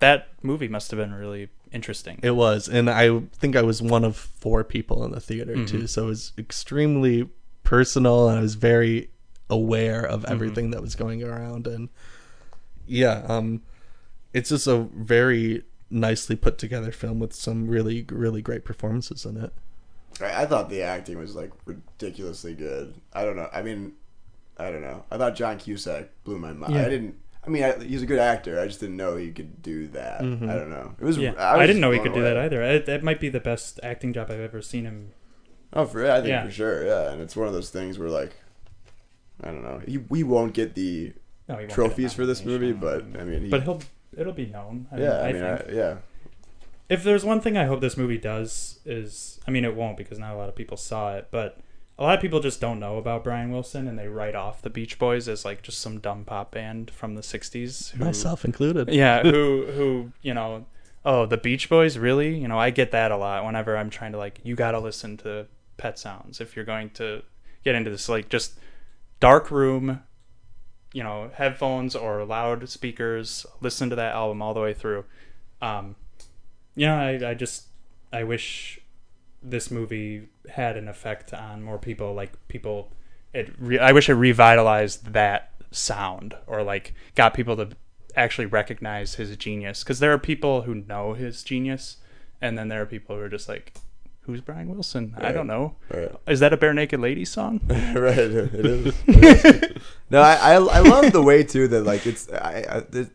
that 0.01 0.29
movie 0.43 0.69
must 0.69 0.91
have 0.91 0.99
been 0.99 1.15
really 1.15 1.49
interesting. 1.73 2.21
It 2.23 2.33
was, 2.33 2.69
and 2.69 2.91
I 2.91 3.21
think 3.37 3.57
I 3.57 3.63
was 3.63 3.81
one 3.81 4.05
of 4.05 4.17
four 4.17 4.63
people 4.65 5.05
in 5.05 5.13
the 5.13 5.21
theater 5.21 5.65
too. 5.65 5.87
So 5.87 6.05
it 6.05 6.07
was 6.09 6.33
extremely 6.37 7.29
personal, 7.63 8.29
and 8.29 8.39
I 8.39 8.43
was 8.43 8.55
very 8.55 9.11
aware 9.49 10.05
of 10.05 10.25
everything 10.27 10.71
that 10.73 10.83
was 10.83 10.95
going 10.95 11.23
around. 11.23 11.67
And 11.67 11.89
yeah, 12.87 13.25
um, 13.29 13.63
it's 14.35 14.51
just 14.51 14.67
a 14.67 14.79
very 14.95 15.63
nicely 15.91 16.37
put 16.37 16.59
together 16.59 16.93
film 16.93 17.19
with 17.19 17.33
some 17.33 17.67
really, 17.67 18.05
really 18.11 18.43
great 18.43 18.65
performances 18.65 19.25
in 19.25 19.37
it. 19.39 19.53
I, 20.21 20.47
thought 20.47 20.71
the 20.71 20.83
acting 20.83 21.19
was 21.19 21.35
like 21.35 21.51
ridiculously 21.65 22.55
good. 22.55 22.95
I 23.13 23.25
don't 23.25 23.37
know. 23.37 23.49
I 23.53 23.63
mean, 23.63 23.95
I 24.59 24.71
don't 24.71 24.83
know. 24.83 25.05
I 25.11 25.19
thought 25.19 25.35
John 25.35 25.59
Cusack 25.59 26.11
blew 26.25 26.39
my 26.39 26.53
mind. 26.53 26.75
Yeah. 26.75 26.83
I 26.83 26.89
didn't. 26.89 27.17
I 27.47 27.51
mean, 27.51 27.63
I, 27.63 27.79
he's 27.83 28.03
a 28.03 28.07
good 28.07 28.19
actor. 28.19 28.59
I 28.59 28.67
just 28.67 28.81
didn't 28.81 28.97
know 28.97 29.17
he 29.17 29.31
could 29.31 29.63
do 29.63 29.89
that. 29.89 30.23
Mm-hmm. 30.23 30.49
I 30.49 30.55
don't 30.55 30.71
know. 30.71 30.95
It 30.99 31.05
was. 31.05 31.19
yeah, 31.19 31.33
I, 31.33 31.59
I, 31.59 31.67
didn't 31.67 31.83
know 31.83 31.91
he 31.91 31.99
could 31.99 32.15
do 32.15 32.23
that 32.23 32.39
either. 32.39 32.63
It, 32.63 32.87
that 32.87 33.03
might 33.03 33.21
be 33.21 33.29
the 33.29 33.41
best 33.41 33.81
acting 33.83 34.13
job 34.13 34.31
I've 34.31 34.41
ever 34.41 34.63
seen 34.63 34.85
him. 34.85 35.13
Oh, 35.73 35.85
for 35.85 36.11
I 36.11 36.17
think 36.17 36.29
Yeah. 36.29 36.45
for 36.45 36.51
sure. 36.51 36.87
Yeah, 36.87 37.11
and 37.11 37.21
it's 37.21 37.37
one 37.37 37.47
of 37.47 37.53
those 37.53 37.71
things 37.71 37.99
where 37.99 38.09
like, 38.09 38.33
I 39.43 39.49
don't 39.49 39.63
know. 39.63 39.83
He, 39.87 39.99
we 39.99 40.23
won't 40.23 40.55
get 40.55 40.75
the 40.75 41.13
No, 41.49 41.57
won't 41.57 41.69
get 41.69 41.75
trophies 41.75 42.15
for 42.15 42.25
this 42.25 42.45
movie, 42.45 42.73
but 42.73 43.03
I 43.19 43.25
mean, 43.25 43.43
he, 43.43 43.49
but 43.51 43.65
he'll 43.65 43.83
it'll 44.17 44.33
be 44.33 44.47
known. 44.47 44.87
I 44.91 44.95
mean, 44.95 45.05
yeah, 45.05 45.13
I, 45.13 45.29
I 45.29 45.33
mean, 45.33 45.43
think. 45.43 45.69
I, 45.69 45.73
yeah, 45.73 45.97
if 46.89 47.03
there's 47.03 47.25
one 47.25 47.41
thing 47.41 47.57
I 47.57 47.65
hope 47.65 47.81
this 47.81 47.97
movie 47.97 48.19
does 48.19 48.79
is, 48.85 49.41
I 49.47 49.51
mean, 49.51 49.65
it 49.65 49.75
won't 49.75 49.97
because 49.97 50.19
not 50.19 50.35
a 50.35 50.37
lot 50.37 50.49
of 50.49 50.55
people 50.57 50.77
saw 50.77 51.15
it, 51.17 51.29
but 51.31 51.59
a 51.99 52.03
lot 52.03 52.15
of 52.17 52.21
people 52.21 52.41
just 52.41 52.61
don't 52.61 52.81
know 52.81 52.97
about 52.99 53.23
Brian 53.25 53.51
Wilson 53.51 53.87
and 53.89 53.99
they 53.99 54.09
write 54.09 54.35
off 54.35 54.61
the 54.63 54.71
Beach 54.71 54.99
Boys 54.99 55.29
as 55.29 55.45
like 55.45 55.63
just 55.63 55.79
some 55.81 55.99
dumb 56.01 56.25
pop 56.25 56.51
band 56.53 56.91
from 56.91 57.15
the 57.15 57.21
'60s. 57.23 57.91
who- 57.93 58.05
Myself 58.05 58.45
included. 58.45 58.89
yeah, 58.91 59.23
who 59.31 59.67
who 59.75 60.13
you 60.23 60.35
know, 60.35 60.67
oh, 61.05 61.25
the 61.27 61.37
Beach 61.37 61.69
Boys, 61.69 61.97
really? 61.97 62.37
You 62.39 62.49
know, 62.49 62.59
I 62.59 62.71
get 62.71 62.91
that 62.91 63.13
a 63.13 63.17
lot 63.17 63.45
whenever 63.45 63.77
I'm 63.77 63.91
trying 63.91 64.13
to 64.13 64.19
like, 64.19 64.41
you 64.43 64.55
got 64.57 64.73
to 64.73 64.81
listen 64.81 65.17
to 65.19 65.47
Pet 65.77 65.99
Sounds 65.99 66.41
if 66.41 66.57
you're 66.57 66.65
going 66.65 66.91
to 66.91 67.23
get 67.65 67.75
into 67.77 67.91
this, 67.91 68.09
like 68.09 68.29
just 68.29 68.59
dark 69.21 69.51
room, 69.51 70.03
you 70.93 71.03
know, 71.03 71.31
headphones 71.35 71.95
or 71.97 72.25
loud 72.25 72.69
speakers. 72.69 73.47
Listen 73.61 73.89
to 73.91 73.97
that 73.97 74.15
album 74.15 74.43
all 74.43 74.53
the 74.53 74.61
way 74.61 74.75
through. 74.75 75.05
Um, 75.63 75.95
know, 76.77 76.97
I 76.97 77.31
I 77.31 77.35
just 77.35 77.67
I 78.13 78.25
wish 78.25 78.81
this 79.43 79.71
movie 79.71 80.29
had 80.51 80.77
an 80.77 80.89
effect 80.89 81.33
on 81.33 81.63
more 81.63 81.79
people. 81.79 82.15
Like 82.15 82.33
people, 82.49 82.93
it. 83.33 83.53
Re- 83.59 83.79
I 83.79 83.93
wish 83.93 84.09
it 84.09 84.15
revitalized 84.15 85.13
that 85.13 85.51
sound, 85.71 86.35
or 86.47 86.63
like 86.63 86.95
got 87.15 87.35
people 87.35 87.57
to 87.57 87.71
actually 88.17 88.47
recognize 88.47 89.15
his 89.15 89.37
genius. 89.37 89.83
Because 89.83 89.99
there 89.99 90.13
are 90.13 90.19
people 90.19 90.63
who 90.63 90.75
know 90.75 91.15
his 91.15 91.43
genius, 91.43 91.99
and 92.41 92.59
then 92.59 92.69
there 92.69 92.83
are 92.83 92.87
people 92.87 93.17
who 93.17 93.23
are 93.23 93.29
just 93.29 93.49
like, 93.49 93.75
"Who's 94.23 94.41
Brian 94.41 94.69
Wilson? 94.69 95.15
I 95.19 95.33
don't 95.33 95.47
know. 95.47 95.77
right, 95.91 96.11
Is 96.27 96.41
that 96.41 96.53
a 96.53 96.57
bare 96.57 96.75
naked 96.75 97.01
lady 97.01 97.25
song?" 97.25 97.61
right. 97.69 98.19
It 98.19 98.67
is. 98.67 98.95
It 99.07 99.45
is. 99.45 99.83
no, 100.11 100.21
I, 100.21 100.35
I 100.35 100.55
I 100.55 100.79
love 100.81 101.13
the 101.13 101.23
way 101.23 101.43
too 101.43 101.69
that 101.69 101.83
like 101.83 102.07
it's 102.07 102.31
I, 102.33 102.65
I 102.69 103.07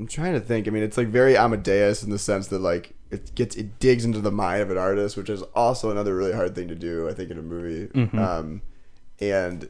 I'm 0.00 0.06
trying 0.06 0.32
to 0.32 0.40
think. 0.40 0.66
I 0.66 0.70
mean, 0.70 0.82
it's 0.82 0.96
like 0.96 1.08
very 1.08 1.36
Amadeus 1.36 2.02
in 2.02 2.08
the 2.08 2.18
sense 2.18 2.46
that 2.48 2.60
like 2.60 2.94
it 3.10 3.34
gets 3.34 3.54
it 3.54 3.78
digs 3.78 4.02
into 4.02 4.20
the 4.20 4.30
mind 4.30 4.62
of 4.62 4.70
an 4.70 4.78
artist, 4.78 5.14
which 5.14 5.28
is 5.28 5.42
also 5.54 5.90
another 5.90 6.16
really 6.16 6.32
hard 6.32 6.54
thing 6.54 6.68
to 6.68 6.74
do. 6.74 7.06
I 7.06 7.12
think 7.12 7.30
in 7.30 7.36
a 7.38 7.42
movie, 7.42 7.90
um, 8.18 8.62
and 9.20 9.68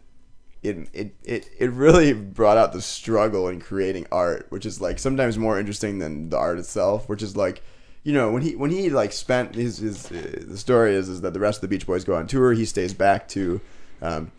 it, 0.62 0.88
it 0.92 1.14
it 1.24 1.48
it 1.58 1.70
really 1.72 2.12
brought 2.12 2.58
out 2.58 2.72
the 2.72 2.80
struggle 2.80 3.48
in 3.48 3.60
creating 3.60 4.06
art, 4.12 4.46
which 4.50 4.64
is 4.64 4.80
like 4.80 5.00
sometimes 5.00 5.36
more 5.36 5.58
interesting 5.58 5.98
than 5.98 6.28
the 6.28 6.38
art 6.38 6.60
itself. 6.60 7.08
Which 7.08 7.22
is 7.22 7.36
like, 7.36 7.60
you 8.04 8.12
know, 8.12 8.30
when 8.30 8.42
he 8.42 8.54
when 8.54 8.70
he 8.70 8.88
like 8.88 9.12
spent 9.12 9.56
his 9.56 9.78
his 9.78 10.12
uh, 10.12 10.44
the 10.46 10.58
story 10.58 10.94
is 10.94 11.08
is 11.08 11.22
that 11.22 11.34
the 11.34 11.40
rest 11.40 11.56
of 11.56 11.62
the 11.62 11.76
Beach 11.76 11.88
Boys 11.88 12.04
go 12.04 12.14
on 12.14 12.28
tour, 12.28 12.52
he 12.52 12.64
stays 12.64 12.94
back 12.94 13.26
to 13.30 13.60
um, 14.02 14.32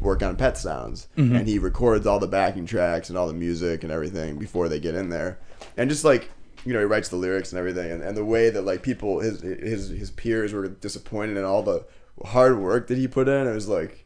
work 0.00 0.22
on 0.22 0.36
Pet 0.36 0.56
Sounds, 0.56 1.08
and 1.16 1.46
he 1.48 1.58
records 1.58 2.06
all 2.06 2.18
the 2.18 2.26
backing 2.28 2.66
tracks 2.66 3.08
and 3.08 3.18
all 3.18 3.26
the 3.26 3.34
music 3.34 3.82
and 3.82 3.92
everything 3.92 4.38
before 4.38 4.68
they 4.68 4.80
get 4.80 4.94
in 4.94 5.08
there, 5.10 5.38
and 5.76 5.90
just 5.90 6.04
like 6.04 6.30
you 6.64 6.72
know 6.72 6.80
he 6.80 6.84
writes 6.84 7.08
the 7.08 7.16
lyrics 7.16 7.52
and 7.52 7.58
everything, 7.58 7.90
and, 7.90 8.02
and 8.02 8.16
the 8.16 8.24
way 8.24 8.50
that 8.50 8.62
like 8.62 8.82
people 8.82 9.20
his 9.20 9.40
his 9.40 9.88
his 9.88 10.10
peers 10.10 10.52
were 10.52 10.68
disappointed 10.68 11.36
in 11.36 11.44
all 11.44 11.62
the 11.62 11.84
hard 12.26 12.58
work 12.58 12.88
that 12.88 12.98
he 12.98 13.06
put 13.08 13.28
in, 13.28 13.46
it 13.46 13.54
was 13.54 13.68
like 13.68 14.04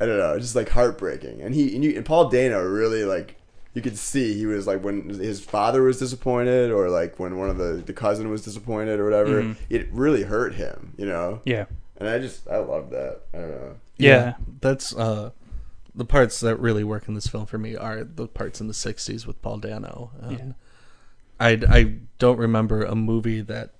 I 0.00 0.04
don't 0.06 0.18
know, 0.18 0.38
just 0.38 0.54
like 0.54 0.68
heartbreaking. 0.70 1.40
And 1.40 1.54
he 1.54 1.74
and, 1.74 1.82
you, 1.84 1.96
and 1.96 2.04
Paul 2.04 2.28
Dano 2.28 2.62
really 2.62 3.04
like 3.04 3.36
you 3.72 3.82
could 3.82 3.96
see 3.98 4.34
he 4.34 4.46
was 4.46 4.66
like 4.66 4.82
when 4.82 5.08
his 5.10 5.40
father 5.42 5.82
was 5.82 5.98
disappointed 5.98 6.70
or 6.70 6.88
like 6.88 7.18
when 7.18 7.38
one 7.38 7.50
of 7.50 7.58
the 7.58 7.82
the 7.84 7.92
cousin 7.92 8.30
was 8.30 8.42
disappointed 8.44 9.00
or 9.00 9.04
whatever. 9.04 9.40
It 9.70 9.88
really 9.92 10.22
hurt 10.22 10.54
him, 10.54 10.92
you 10.96 11.06
know. 11.06 11.40
Yeah, 11.44 11.66
And 11.98 12.08
I 12.08 12.18
just 12.18 12.48
I 12.48 12.58
love 12.58 12.90
that. 12.90 13.20
I 13.32 13.38
don't 13.38 13.50
know. 13.50 13.76
Yeah, 13.98 14.34
that's 14.60 14.94
uh, 14.96 15.30
the 15.94 16.04
parts 16.04 16.40
that 16.40 16.56
really 16.56 16.84
work 16.84 17.08
in 17.08 17.14
this 17.14 17.26
film 17.26 17.46
for 17.46 17.58
me 17.58 17.76
are 17.76 18.04
the 18.04 18.26
parts 18.28 18.60
in 18.60 18.66
the 18.66 18.74
'60s 18.74 19.26
with 19.26 19.40
Paul 19.42 19.58
Dano. 19.58 20.10
Um, 20.22 20.32
Yeah. 20.32 20.52
I 21.38 21.50
I 21.68 21.82
don't 22.18 22.38
remember 22.38 22.82
a 22.84 22.94
movie 22.94 23.40
that 23.42 23.74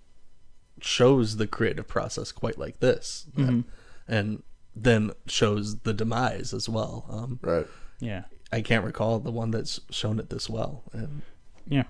shows 0.81 1.37
the 1.37 1.47
creative 1.47 1.89
process 1.89 2.33
quite 2.33 2.59
like 2.59 2.81
this, 2.81 3.27
that- 3.37 3.65
and 4.09 4.43
then 4.75 5.11
shows 5.27 5.79
the 5.81 5.95
demise 5.95 6.53
as 6.53 6.69
well. 6.69 7.07
Um, 7.09 7.39
Right. 7.43 7.67
yeah. 7.99 8.25
I 8.53 8.61
can't 8.61 8.85
recall 8.85 9.19
the 9.19 9.33
one 9.33 9.51
that's 9.51 9.81
shown 9.91 10.19
it 10.19 10.29
this 10.31 10.49
well. 10.51 10.85
And 10.93 11.23
Yeah. 11.67 11.85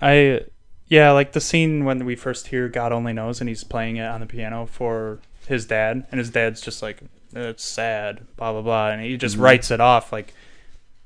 I 0.00 0.46
yeah, 0.88 1.12
like 1.12 1.32
the 1.32 1.40
scene 1.40 1.84
when 1.84 2.04
we 2.04 2.16
first 2.16 2.48
hear 2.48 2.68
God 2.68 2.92
Only 2.92 3.12
Knows 3.14 3.40
and 3.40 3.48
he's 3.48 3.64
playing 3.64 3.96
it 3.96 4.04
on 4.04 4.20
the 4.20 4.26
piano 4.26 4.66
for 4.66 5.20
his 5.46 5.64
dad 5.64 6.06
and 6.10 6.18
his 6.18 6.28
dad's 6.30 6.60
just 6.60 6.82
like 6.82 7.00
it's 7.34 7.64
sad, 7.64 8.26
blah 8.36 8.52
blah 8.52 8.62
blah 8.62 8.90
and 8.90 9.02
he 9.02 9.16
just 9.16 9.34
mm-hmm. 9.34 9.44
writes 9.44 9.70
it 9.70 9.80
off 9.80 10.12
like 10.12 10.34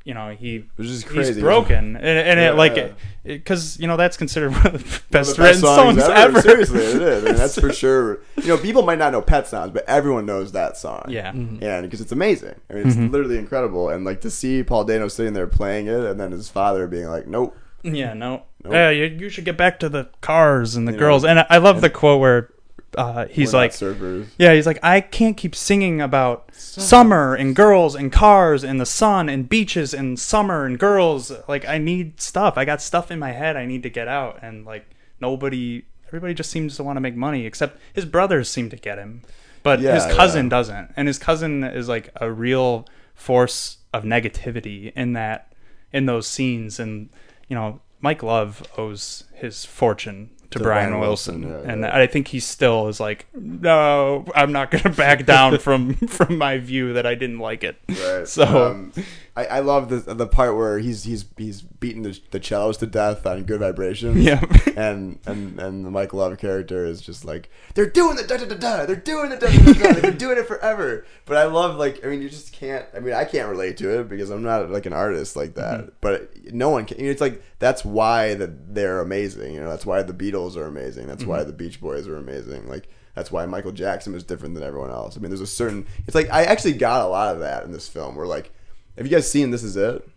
you 0.07 0.15
know, 0.15 0.31
he 0.31 0.65
was 0.77 0.87
just 0.87 1.07
crazy. 1.07 1.35
he's 1.35 1.43
broken 1.43 1.97
and, 1.97 2.07
and 2.07 2.39
Yeah. 2.39 2.53
it 2.53 2.55
like 2.55 2.95
because 3.25 3.77
you 3.81 3.89
know 3.89 3.97
that's 3.97 4.17
considered 4.17 4.53
one 4.53 4.67
of 4.67 4.73
the 4.73 4.79
One 4.79 4.85
of 4.85 5.11
best 5.11 5.37
the 5.37 5.43
written 5.43 5.61
songs, 5.63 5.99
ever. 5.99 6.41
Seriously, 6.41 6.79
it 6.79 7.03
is. 7.03 7.25
I 7.25 7.27
mean, 7.27 7.35
that's 7.35 7.59
for 7.59 7.73
sure. 7.83 8.21
You 8.37 8.47
know, 8.47 8.57
people 8.57 8.83
might 8.83 8.99
not 8.99 9.11
know 9.11 9.21
Pet 9.21 9.49
Sounds, 9.49 9.73
but 9.73 9.85
everyone 9.89 10.25
knows 10.25 10.53
that 10.53 10.77
song. 10.77 11.07
Yeah. 11.09 11.33
Mm-hmm. 11.33 11.61
and 11.61 11.83
because 11.83 12.01
it's 12.01 12.13
amazing. 12.13 12.55
I 12.71 12.75
mean, 12.75 12.87
it's 12.87 12.95
mm-hmm. 12.95 13.11
literally 13.11 13.37
incredible. 13.37 13.89
And 13.89 14.05
like 14.05 14.21
to 14.21 14.31
see 14.31 14.63
Paul 14.63 14.85
Dano 14.85 15.09
sitting 15.09 15.33
there 15.33 15.49
playing 15.49 15.89
it, 15.89 15.99
and 15.99 16.21
then 16.21 16.31
his 16.31 16.49
father 16.49 16.87
being 16.87 17.09
like, 17.09 17.27
"Nope." 17.27 17.57
Yeah, 17.83 18.15
no. 18.15 18.45
Nope. 18.63 18.73
Yeah, 18.73 18.91
you, 18.91 19.05
you 19.07 19.29
should 19.29 19.45
get 19.45 19.57
back 19.57 19.81
to 19.81 19.89
the 19.89 20.09
cars 20.21 20.77
and 20.77 20.87
the 20.87 20.93
You 20.93 20.99
know, 20.99 21.05
girls. 21.05 21.25
And 21.25 21.41
I, 21.41 21.47
I 21.51 21.59
love 21.59 21.81
the 21.81 21.91
quote 21.91 22.21
where 22.21 22.51
uh, 22.97 23.27
he's 23.27 23.53
we're 23.53 23.61
like, 23.61 23.71
surfers. 23.73 24.29
Yeah, 24.39 24.55
he's 24.55 24.67
like, 24.67 24.79
I 24.83 25.01
can't 25.01 25.37
keep 25.37 25.55
singing 25.55 26.01
about 26.01 26.55
summer 26.55 27.35
and 27.35 27.55
girls 27.55 27.95
and 27.95 28.11
cars 28.11 28.65
and 28.65 28.81
the 28.81 28.87
sun 28.87 29.29
and 29.29 29.49
beaches 29.49 29.93
and 29.93 30.19
summer 30.19 30.65
and 30.65 30.79
girls. 30.79 31.33
Like, 31.47 31.67
I 31.69 31.79
need 31.79 32.21
stuff. 32.21 32.57
I 32.57 32.65
got 32.65 32.81
stuff 32.81 33.11
in 33.11 33.19
my 33.19 33.33
head 33.33 33.57
I 33.57 33.67
need 33.67 33.83
to 33.83 33.91
get 33.91 34.09
out. 34.09 34.39
And, 34.43 34.65
like, 34.65 34.89
nobody, 35.21 35.85
everybody 36.09 36.35
just 36.35 36.51
seems 36.51 36.77
to 36.77 36.85
want 36.85 36.97
to 36.97 37.01
make 37.01 37.15
money, 37.17 37.45
except 37.45 37.79
his 37.93 38.05
brothers 38.05 38.49
seem 38.49 38.71
to 38.71 38.77
get 38.77 38.99
him. 38.99 39.23
But 39.63 39.81
Yeah, 39.81 39.95
his 39.95 40.07
cousin 40.17 40.47
yeah. 40.47 40.51
doesn't. 40.51 40.93
And 40.97 41.07
his 41.07 41.19
cousin 41.19 41.65
is, 41.65 41.89
like, 41.89 42.11
a 42.17 42.31
real 42.33 42.87
force 43.15 43.79
of 43.93 44.05
negativity 44.05 44.93
in 44.97 45.13
that, 45.13 45.53
in 45.93 46.07
those 46.07 46.27
scenes. 46.27 46.81
And, 46.81 47.11
you 47.49 47.57
know, 47.57 47.81
Mike 48.01 48.23
Love 48.23 48.63
owes 48.79 49.25
his 49.35 49.65
fortune 49.65 50.31
to, 50.51 50.59
To 50.59 50.65
Brian, 50.65 50.91
Brian 50.91 51.01
Wilson, 51.01 51.49
Wilson, 51.49 51.65
yeah, 51.67 51.73
and 51.73 51.81
yeah. 51.83 51.97
I 51.97 52.07
think 52.07 52.29
he 52.29 52.41
still 52.41 52.89
is 52.89 53.01
like, 53.01 53.27
no, 53.35 54.25
I'm 54.35 54.53
not 54.53 54.71
going 54.71 54.83
to 54.85 54.91
back 54.91 55.27
down 55.27 55.59
from 55.67 55.95
from 55.95 56.39
my 56.39 56.59
view 56.59 56.93
that 56.95 57.07
I 57.07 57.15
didn't 57.15 57.39
like 57.39 57.65
it. 57.65 57.77
Right. 57.89 58.27
So- 58.29 58.71
um, 58.71 58.93
I, 59.37 59.45
I 59.45 59.59
love 59.61 59.91
the 59.91 60.15
the 60.15 60.27
part 60.27 60.57
where 60.57 60.79
he's 60.79 61.05
he's 61.05 61.27
he's 61.37 61.61
beating 61.61 62.03
the, 62.03 62.19
the 62.31 62.43
cellos 62.43 62.79
to 62.79 62.87
death 62.87 63.27
on 63.27 63.45
Good 63.45 63.61
Vibrations. 63.61 64.17
Yeah. 64.17 64.41
and 64.77 65.19
and 65.27 65.61
and 65.61 65.85
the 65.85 65.91
Mike 65.91 66.15
Love 66.15 66.39
character 66.39 66.87
is 66.87 67.03
just 67.03 67.25
like 67.25 67.51
they're 67.75 67.91
doing 67.91 68.17
the 68.17 68.23
da 68.23 68.39
da 68.39 68.47
da 68.47 68.55
da. 68.55 68.87
They're 68.87 68.97
doing 68.97 69.29
the 69.29 69.37
da 69.37 69.49
da 69.49 69.59
da 69.59 69.73
da. 69.73 69.93
They've 69.93 70.03
been 70.03 70.17
doing 70.17 70.39
it 70.39 70.47
forever. 70.49 71.05
But 71.27 71.37
I 71.37 71.45
love 71.45 71.77
like 71.77 72.05
I 72.05 72.09
mean 72.09 72.23
you 72.23 72.31
just 72.31 72.53
can't. 72.55 72.87
I 72.95 73.01
mean 73.01 73.13
I 73.13 73.25
can't 73.25 73.49
relate 73.51 73.77
to 73.79 74.01
it 74.01 74.09
because 74.09 74.31
I'm 74.31 74.43
not 74.43 74.71
like 74.71 74.87
an 74.87 74.95
artist 74.95 75.37
like 75.37 75.55
that. 75.57 75.81
Mm-hmm. 75.81 75.89
But 76.01 76.53
no 76.55 76.71
one 76.71 76.87
can. 76.87 76.99
It's 76.99 77.21
like 77.21 77.43
that's 77.59 77.85
why 77.85 78.35
that 78.35 78.75
they're 78.75 79.01
amazing. 79.01 79.53
You 79.53 79.61
know 79.61 79.69
that's 79.69 79.85
why 79.85 80.03
the 80.03 80.15
Beatles 80.15 80.57
are 80.57 80.67
amazing. 80.67 81.07
That's 81.07 81.25
why 81.25 81.41
Mm-hmm. 81.41 81.47
the 81.49 81.53
Beach 81.57 81.81
Boys 81.81 82.09
are 82.09 82.17
amazing. 82.17 82.69
Like. 82.69 82.89
That's 83.15 83.33
why 83.33 83.47
Michael 83.47 83.73
Jackson 83.73 84.13
was 84.13 84.25
different 84.25 84.55
than 84.55 84.63
everyone 84.63 84.91
else. 84.91 85.17
I 85.17 85.21
mean, 85.21 85.31
there's 85.31 85.41
a 85.41 85.47
certain. 85.47 85.87
It's 86.07 86.15
like 86.15 86.29
I 86.31 86.45
actually 86.45 86.75
got 86.75 87.01
a 87.01 87.09
lot 87.09 87.33
of 87.33 87.41
that 87.41 87.65
in 87.65 87.73
this 87.73 87.89
film. 87.89 88.15
Where 88.15 88.27
like, 88.27 88.53
have 88.97 89.07
you 89.07 89.13
guys 89.13 89.31
seen 89.31 89.51
This 89.51 89.63
Is 89.63 89.77
It? 89.77 90.09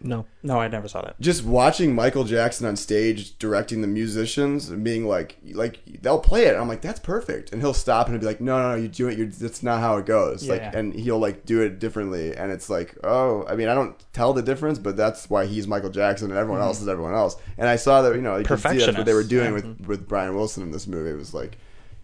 No. 0.00 0.26
No, 0.44 0.60
I 0.60 0.68
never 0.68 0.86
saw 0.86 1.02
that. 1.02 1.20
just 1.20 1.44
watching 1.44 1.94
Michael 1.94 2.22
Jackson 2.22 2.66
on 2.66 2.76
stage 2.76 3.36
directing 3.38 3.80
the 3.80 3.88
musicians 3.88 4.70
and 4.70 4.84
being 4.84 5.06
like, 5.06 5.36
like 5.52 5.80
they'll 6.02 6.20
play 6.20 6.44
it. 6.46 6.54
I'm 6.54 6.68
like, 6.68 6.82
that's 6.82 7.00
perfect, 7.00 7.52
and 7.52 7.60
he'll 7.60 7.74
stop 7.74 8.06
and 8.06 8.14
he'll 8.14 8.20
be 8.20 8.26
like, 8.26 8.40
no, 8.40 8.60
no, 8.62 8.70
no, 8.70 8.76
you 8.76 8.88
do 8.88 9.08
it. 9.08 9.18
You're, 9.18 9.26
that's 9.26 9.62
not 9.62 9.80
how 9.80 9.96
it 9.96 10.06
goes. 10.06 10.46
Yeah. 10.46 10.52
Like, 10.52 10.74
and 10.74 10.94
he'll 10.94 11.18
like 11.18 11.44
do 11.46 11.62
it 11.62 11.80
differently, 11.80 12.36
and 12.36 12.52
it's 12.52 12.70
like, 12.70 12.96
oh, 13.02 13.44
I 13.48 13.56
mean, 13.56 13.68
I 13.68 13.74
don't 13.74 13.96
tell 14.12 14.32
the 14.32 14.42
difference, 14.42 14.78
but 14.78 14.96
that's 14.96 15.28
why 15.28 15.46
he's 15.46 15.66
Michael 15.66 15.90
Jackson 15.90 16.30
and 16.30 16.38
everyone 16.38 16.60
mm-hmm. 16.60 16.68
else 16.68 16.80
is 16.80 16.88
everyone 16.88 17.14
else. 17.14 17.36
And 17.56 17.68
I 17.68 17.76
saw 17.76 18.02
that, 18.02 18.14
you 18.14 18.22
know, 18.22 18.36
you 18.36 18.44
could 18.44 18.60
see 18.60 18.78
that's 18.78 18.96
what 18.96 19.06
they 19.06 19.14
were 19.14 19.24
doing 19.24 19.46
yeah. 19.46 19.52
with 19.52 19.64
mm-hmm. 19.64 19.86
with 19.86 20.06
Brian 20.06 20.36
Wilson 20.36 20.62
in 20.62 20.70
this 20.70 20.86
movie. 20.86 21.10
It 21.10 21.16
was 21.16 21.34
like. 21.34 21.58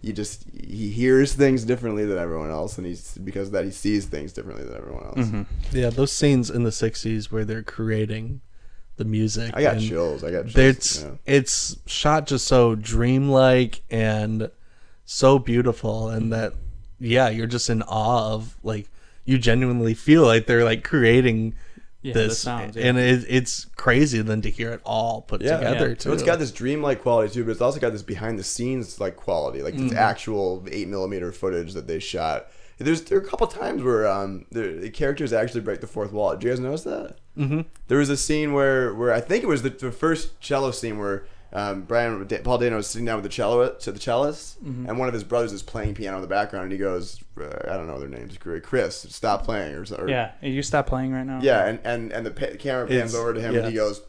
You 0.05 0.13
just 0.13 0.45
he 0.53 0.91
hears 0.91 1.33
things 1.33 1.65
differently 1.65 2.05
than 2.05 2.19
everyone 2.19 2.51
else, 2.51 2.77
and 2.77 2.87
he's 2.87 3.17
because 3.17 3.49
of 3.49 3.53
that 3.53 3.65
he 3.65 3.71
sees 3.71 4.05
things 4.05 4.33
differently 4.33 4.65
than 4.65 4.77
everyone 4.77 5.05
else. 5.05 5.19
Mm-hmm. 5.19 5.43
Yeah, 5.77 5.89
those 5.91 6.13
scenes 6.13 6.51
in 6.51 6.65
the 6.65 6.71
'60s 6.71 7.33
where 7.33 7.45
they're 7.45 7.63
creating 7.63 8.43
the 8.97 9.05
music. 9.05 9.53
I 9.55 9.63
got 9.63 9.77
and 9.77 9.83
chills. 9.83 10.23
I 10.23 10.31
got 10.31 10.49
chills. 10.49 10.57
It's 10.57 11.03
yeah. 11.03 11.11
it's 11.25 11.77
shot 11.87 12.27
just 12.27 12.47
so 12.47 12.75
dreamlike 12.75 13.81
and 13.91 14.51
so 15.07 15.39
beautiful, 15.39 16.11
and 16.11 16.33
that 16.33 16.53
yeah, 17.01 17.31
you're 17.31 17.47
just 17.47 17.71
in 17.71 17.83
awe 17.83 18.35
of 18.35 18.57
like 18.63 18.89
you 19.25 19.39
genuinely 19.39 19.95
feel 19.95 20.25
like 20.25 20.47
they're 20.47 20.65
like 20.65 20.85
creating 20.85 21.55
Yeah, 22.05 22.13
the 22.13 22.21
this, 22.29 22.39
sounds, 22.39 22.77
yeah. 22.77 22.87
and 22.87 22.99
it, 22.99 23.25
it's 23.29 23.65
crazy 23.77 24.21
then 24.21 24.43
to 24.43 24.51
hear 24.51 24.73
it 24.73 24.81
all 24.85 25.23
put 25.23 25.41
Yeah. 25.43 25.57
together 25.57 25.89
Yeah. 25.89 25.95
too. 25.95 26.01
So 26.11 26.13
it's 26.13 26.23
got 26.23 26.39
this 26.39 26.53
dreamlike 26.53 27.01
quality 27.03 27.33
too, 27.33 27.45
but 27.45 27.53
it's 27.53 27.61
also 27.63 27.81
got 27.81 27.93
this 27.93 28.03
behind 28.03 28.39
the 28.39 28.45
scenes 28.45 29.01
like 29.01 29.17
quality, 29.17 29.63
like 29.63 29.75
Mm-hmm. 29.75 29.89
this 29.89 29.97
actual 29.99 30.63
eight 30.71 30.87
millimeter 30.89 31.33
footage 31.33 31.73
that 31.73 31.87
they 31.87 31.99
shot. 31.99 32.47
There's 32.79 33.03
there 33.03 33.19
are 33.19 33.23
a 33.23 33.25
couple 33.27 33.47
times 33.47 33.83
where 33.83 34.07
um 34.07 34.45
the, 34.53 34.63
the 34.83 34.91
characters 34.91 35.33
actually 35.33 35.63
break 35.63 35.81
the 35.81 35.87
fourth 35.87 36.13
wall. 36.13 36.33
Did 36.33 36.43
you 36.45 36.51
guys 36.51 36.61
notice 36.61 36.83
that? 36.85 37.17
Mm-hmm. 37.39 37.61
There 37.89 37.99
was 37.99 38.11
a 38.11 38.17
scene 38.17 38.53
where 38.53 38.93
where 38.95 39.13
I 39.13 39.21
think 39.21 39.43
it 39.43 39.47
was 39.49 39.63
the, 39.63 39.71
the 39.71 39.91
first 39.93 40.41
cello 40.41 40.71
scene 40.73 40.99
where. 40.99 41.25
Um, 41.55 41.83
Brian 41.83 42.27
Paul 42.43 42.59
Dano 42.59 42.77
was 42.77 42.89
sitting 42.89 43.05
down 43.07 43.15
with 43.17 43.23
the 43.23 43.29
cello 43.29 43.69
to 43.69 43.93
the 43.93 44.01
cellist, 44.01 44.63
Mm-hmm. 44.65 44.89
and 44.89 44.99
one 44.99 45.07
of 45.07 45.15
his 45.15 45.23
brothers 45.23 45.53
is 45.53 45.63
playing 45.63 45.95
piano 45.95 46.17
in 46.17 46.23
the 46.23 46.27
background, 46.29 46.65
and 46.65 46.73
he 46.73 46.79
goes, 46.79 47.21
uh, 47.41 47.45
"I 47.71 47.77
don't 47.77 47.87
know 47.87 47.99
their 48.01 48.09
names, 48.09 48.37
Chris, 48.39 49.07
stop 49.09 49.45
playing," 49.45 49.75
or, 49.75 49.85
or 49.97 50.09
Yeah, 50.09 50.33
you 50.43 50.63
stop 50.63 50.87
playing 50.89 51.13
right 51.13 51.23
now. 51.25 51.39
yeah, 51.43 51.65
and 51.67 51.79
and 51.85 52.13
and 52.13 52.27
the 52.27 52.33
pa- 52.33 52.57
camera 52.59 52.87
pans 52.89 53.13
It's- 53.13 53.15
over 53.15 53.33
to 53.35 53.41
him, 53.41 53.55
yeah. 53.55 53.61
and 53.61 53.69
he 53.69 53.75
goes, 53.75 54.03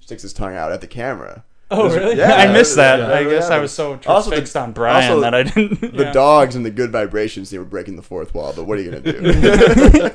sticks 0.00 0.22
his 0.22 0.32
tongue 0.32 0.54
out 0.56 0.72
at 0.72 0.80
the 0.80 0.86
camera. 0.86 1.44
Oh 1.68 1.92
really? 1.92 2.16
yeah, 2.16 2.32
I 2.34 2.52
missed 2.52 2.76
that. 2.76 3.00
yeah, 3.00 3.06
I 3.08 3.20
yeah, 3.20 3.28
guess 3.30 3.48
yeah. 3.50 3.56
I 3.56 3.58
was 3.58 3.72
so 3.72 3.98
Also 4.06 4.30
the- 4.30 4.36
fixed 4.36 4.56
on 4.56 4.70
Brian 4.72 5.10
also 5.10 5.20
that 5.22 5.34
I 5.34 5.42
didn't. 5.42 5.80
The 5.80 6.04
yeah. 6.04 6.12
dogs 6.12 6.54
and 6.54 6.64
the 6.64 6.70
good 6.70 6.92
vibrations 6.92 7.50
they 7.50 7.58
were 7.58 7.64
breaking 7.64 7.96
the 7.96 8.02
fourth 8.02 8.34
wall, 8.34 8.52
but 8.54 8.64
what 8.66 8.78
are 8.78 8.82
you 8.82 8.90
gonna 8.92 9.12
do? 9.12 10.10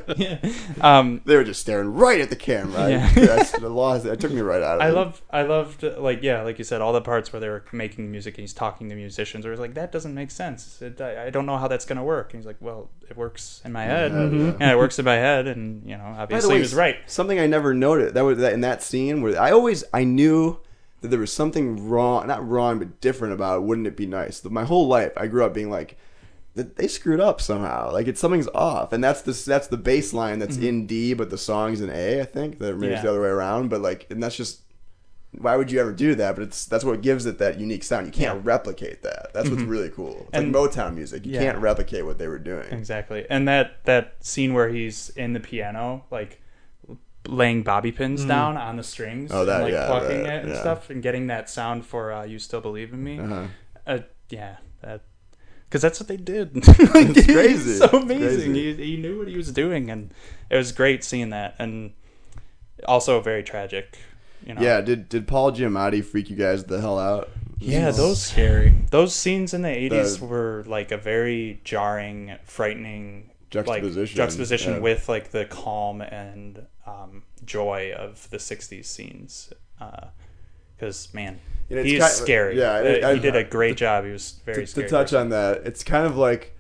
Um, 0.82 1.22
they 1.26 1.36
were 1.36 1.44
just 1.44 1.62
staring 1.62 1.94
right 1.94 2.20
at 2.22 2.30
the 2.30 2.36
camera. 2.36 2.90
Yeah. 2.90 3.10
I, 3.16 3.20
that's, 3.26 3.52
the 3.52 3.70
lost, 3.70 4.06
it 4.06 4.20
took 4.20 4.32
me 4.32 4.42
right 4.42 4.62
out 4.64 4.78
of 4.78 4.82
I 4.82 4.90
it. 4.90 4.94
love, 4.94 5.22
I 5.30 5.42
loved, 5.44 5.84
like, 5.84 6.24
yeah, 6.24 6.42
like 6.42 6.58
you 6.58 6.64
said, 6.64 6.82
all 6.82 6.92
the 6.94 7.02
parts 7.02 7.32
where 7.32 7.40
they 7.40 7.50
were 7.50 7.64
making 7.72 8.10
music 8.10 8.36
and 8.36 8.42
he's 8.42 8.54
talking 8.54 8.90
to 8.90 8.96
musicians. 8.96 9.46
Where 9.46 9.52
it's 9.54 9.60
like 9.62 9.76
that 9.76 9.92
doesn't 9.92 10.14
make 10.16 10.32
sense. 10.32 10.82
It, 10.82 11.00
I, 11.00 11.26
I 11.26 11.30
don't 11.30 11.46
know 11.46 11.58
how 11.58 11.68
that's 11.68 11.86
gonna 11.86 12.04
work. 12.04 12.34
And 12.34 12.42
he's 12.42 12.48
like, 12.48 12.58
well, 12.60 12.90
it 13.10 13.16
works 13.18 13.62
in 13.64 13.72
my 13.72 13.84
head, 13.84 14.12
Yeah, 14.12 14.18
yeah. 14.30 14.54
and 14.60 14.64
it 14.64 14.78
works 14.78 14.98
in 14.98 15.06
my 15.06 15.16
head, 15.16 15.48
and 15.48 15.88
you 15.88 15.98
know, 15.98 16.16
obviously 16.18 16.50
way, 16.50 16.56
he 16.56 16.62
was 16.62 16.74
right. 16.74 16.98
Something 17.06 17.40
I 17.40 17.46
never 17.48 17.74
noted 17.74 18.14
that 18.16 18.22
was 18.24 18.38
that 18.40 18.54
in 18.54 18.62
that 18.62 18.82
scene 18.82 19.22
where 19.22 19.40
I 19.40 19.52
always 19.52 19.84
I 19.94 20.04
knew 20.06 20.60
that 21.02 21.10
there 21.10 21.20
was 21.20 21.34
something 21.34 21.90
wrong, 21.90 22.28
not 22.28 22.48
wrong, 22.48 22.80
but 22.80 23.02
different 23.02 23.34
about 23.34 23.58
it. 23.58 23.64
Wouldn't 23.64 23.88
it 23.88 23.98
be 23.98 24.06
nice? 24.06 24.44
My 24.46 24.64
whole 24.64 24.88
life, 24.88 25.12
I 25.18 25.28
grew 25.28 25.44
up 25.44 25.54
being 25.54 25.70
like, 25.70 25.98
they 26.54 26.88
screwed 26.88 27.20
up 27.20 27.42
somehow. 27.42 27.92
Like 27.92 28.08
it's 28.08 28.20
something's 28.20 28.50
off, 28.50 28.94
and 28.94 29.04
that's 29.04 29.22
the 29.22 29.32
that's 29.32 29.68
the 29.68 29.78
bass 29.78 30.14
line 30.14 30.40
that's 30.40 30.58
mm-hmm. 30.58 30.66
in 30.66 30.88
D, 30.88 31.14
but 31.14 31.30
the 31.30 31.38
song's 31.38 31.82
in 31.82 31.90
A. 31.90 32.22
I 32.22 32.26
think 32.26 32.60
that 32.60 32.76
maybe 32.78 32.94
it's 32.94 33.04
the 33.04 33.10
other 33.10 33.22
way 33.22 33.30
around. 33.30 33.70
But 33.70 33.82
like, 33.82 34.08
and 34.10 34.22
that's 34.22 34.36
just 34.36 34.62
why 35.38 35.56
would 35.56 35.72
you 35.72 35.80
ever 35.80 35.94
do 35.94 36.14
that? 36.16 36.36
But 36.36 36.44
it's 36.44 36.66
that's 36.66 36.84
what 36.84 37.02
gives 37.02 37.26
it 37.26 37.38
that 37.38 37.60
unique 37.60 37.84
sound. 37.84 38.06
You 38.06 38.12
can't 38.12 38.44
replicate 38.44 39.02
that. 39.04 39.34
That's 39.34 39.50
what's 39.50 39.62
mm-hmm. 39.62 39.72
really 39.72 39.90
cool. 39.90 40.26
It's 40.28 40.30
And- 40.34 40.54
like 40.54 40.72
Motown 40.72 40.96
music. 40.96 41.26
You 41.26 41.34
Yeah. 41.34 41.44
can't 41.44 41.58
replicate 41.60 42.06
what 42.06 42.18
they 42.18 42.28
were 42.28 42.40
doing. 42.40 42.68
Exactly. 42.72 43.26
And 43.30 43.48
that 43.48 43.84
that 43.86 44.16
scene 44.20 44.54
where 44.54 44.70
he's 44.70 45.10
in 45.12 45.34
the 45.34 45.40
piano, 45.40 46.04
like 46.12 46.41
laying 47.28 47.64
bobby 47.64 47.92
pins 47.92 48.26
down 48.26 48.58
on 48.58 48.78
the 48.78 48.84
strings, 48.84 49.32
Oh, 49.32 49.46
that- 49.46 49.56
and 49.56 49.64
like 49.66 49.74
yeah, 49.74 49.88
plucking 49.88 50.24
right, 50.24 50.34
it 50.34 50.44
and 50.44 50.50
yeah. 50.54 50.60
stuff, 50.60 50.90
and 50.90 51.02
getting 51.04 51.28
that 51.28 51.50
sound 51.50 51.86
for 51.86 52.12
uh, 52.12 52.24
"You 52.24 52.40
Still 52.40 52.62
Believe 52.62 52.94
in 52.94 53.04
Me." 53.04 53.20
Uh-huh. 53.20 53.44
Uh, 53.86 54.00
yeah, 54.30 54.58
that 54.82 55.02
because 55.66 55.82
that's 55.82 56.00
what 56.00 56.08
they 56.08 56.18
did. 56.18 56.56
like, 56.68 56.68
It's 57.16 57.26
crazy. 57.26 57.72
It's 57.72 57.80
so 57.80 57.86
It's 57.86 57.94
amazing. 57.94 58.52
crazy. 58.54 58.76
He, 58.76 58.96
he 58.96 58.98
knew 58.98 59.20
what 59.20 59.28
he 59.28 59.38
was 59.38 59.52
doing, 59.52 59.90
and 59.90 60.14
it 60.50 60.56
was 60.58 60.72
great 60.72 61.04
seeing 61.04 61.30
that, 61.30 61.56
and 61.60 61.94
also 62.88 63.22
very 63.22 63.44
tragic. 63.44 63.98
You 64.46 64.56
know, 64.56 64.62
Yeah. 64.62 64.82
Did 64.82 65.08
did 65.10 65.28
Paul 65.28 65.52
Giamatti 65.52 66.04
freak 66.04 66.30
you 66.30 66.36
guys 66.36 66.64
the 66.64 66.82
hell 66.82 66.98
out? 67.00 67.30
yeah. 67.60 67.92
Those 67.92 68.22
scary. 68.24 68.74
those 68.90 69.14
scenes 69.14 69.54
in 69.54 69.62
the 69.62 69.70
80s 69.70 70.20
The- 70.20 70.26
were 70.26 70.64
like 70.66 70.92
a 70.92 70.98
very 70.98 71.62
jarring 71.64 72.36
fraghtening 72.48 73.26
Juxtaposition, 73.52 74.02
like, 74.02 74.28
juxtaposition 74.30 74.74
yeah. 74.76 74.80
with 74.80 75.08
like 75.10 75.32
the 75.32 75.46
calm 75.46 76.02
and 76.02 76.66
um, 76.88 77.24
joy 77.46 77.94
of 77.96 78.30
the 78.30 78.38
60s 78.38 78.86
scenes 78.86 79.52
because 80.78 81.14
man 81.14 81.40
know, 81.70 81.78
it's 81.82 81.90
he's 81.90 82.00
kind- 82.00 82.12
scary 82.14 82.58
yeah, 82.58 82.72
Uh, 83.04 83.08
I- 83.10 83.14
he 83.16 83.20
did 83.20 83.36
a 83.36 83.44
great 83.44 83.78
job 83.78 84.06
he 84.06 84.12
was 84.12 84.40
very 84.46 84.66
to, 84.66 84.74
to 84.84 84.88
touch 84.90 85.14
on 85.14 85.30
that, 85.30 85.64
it's 85.66 85.84
kind 85.84 86.06
of 86.06 86.16
like 86.18 86.56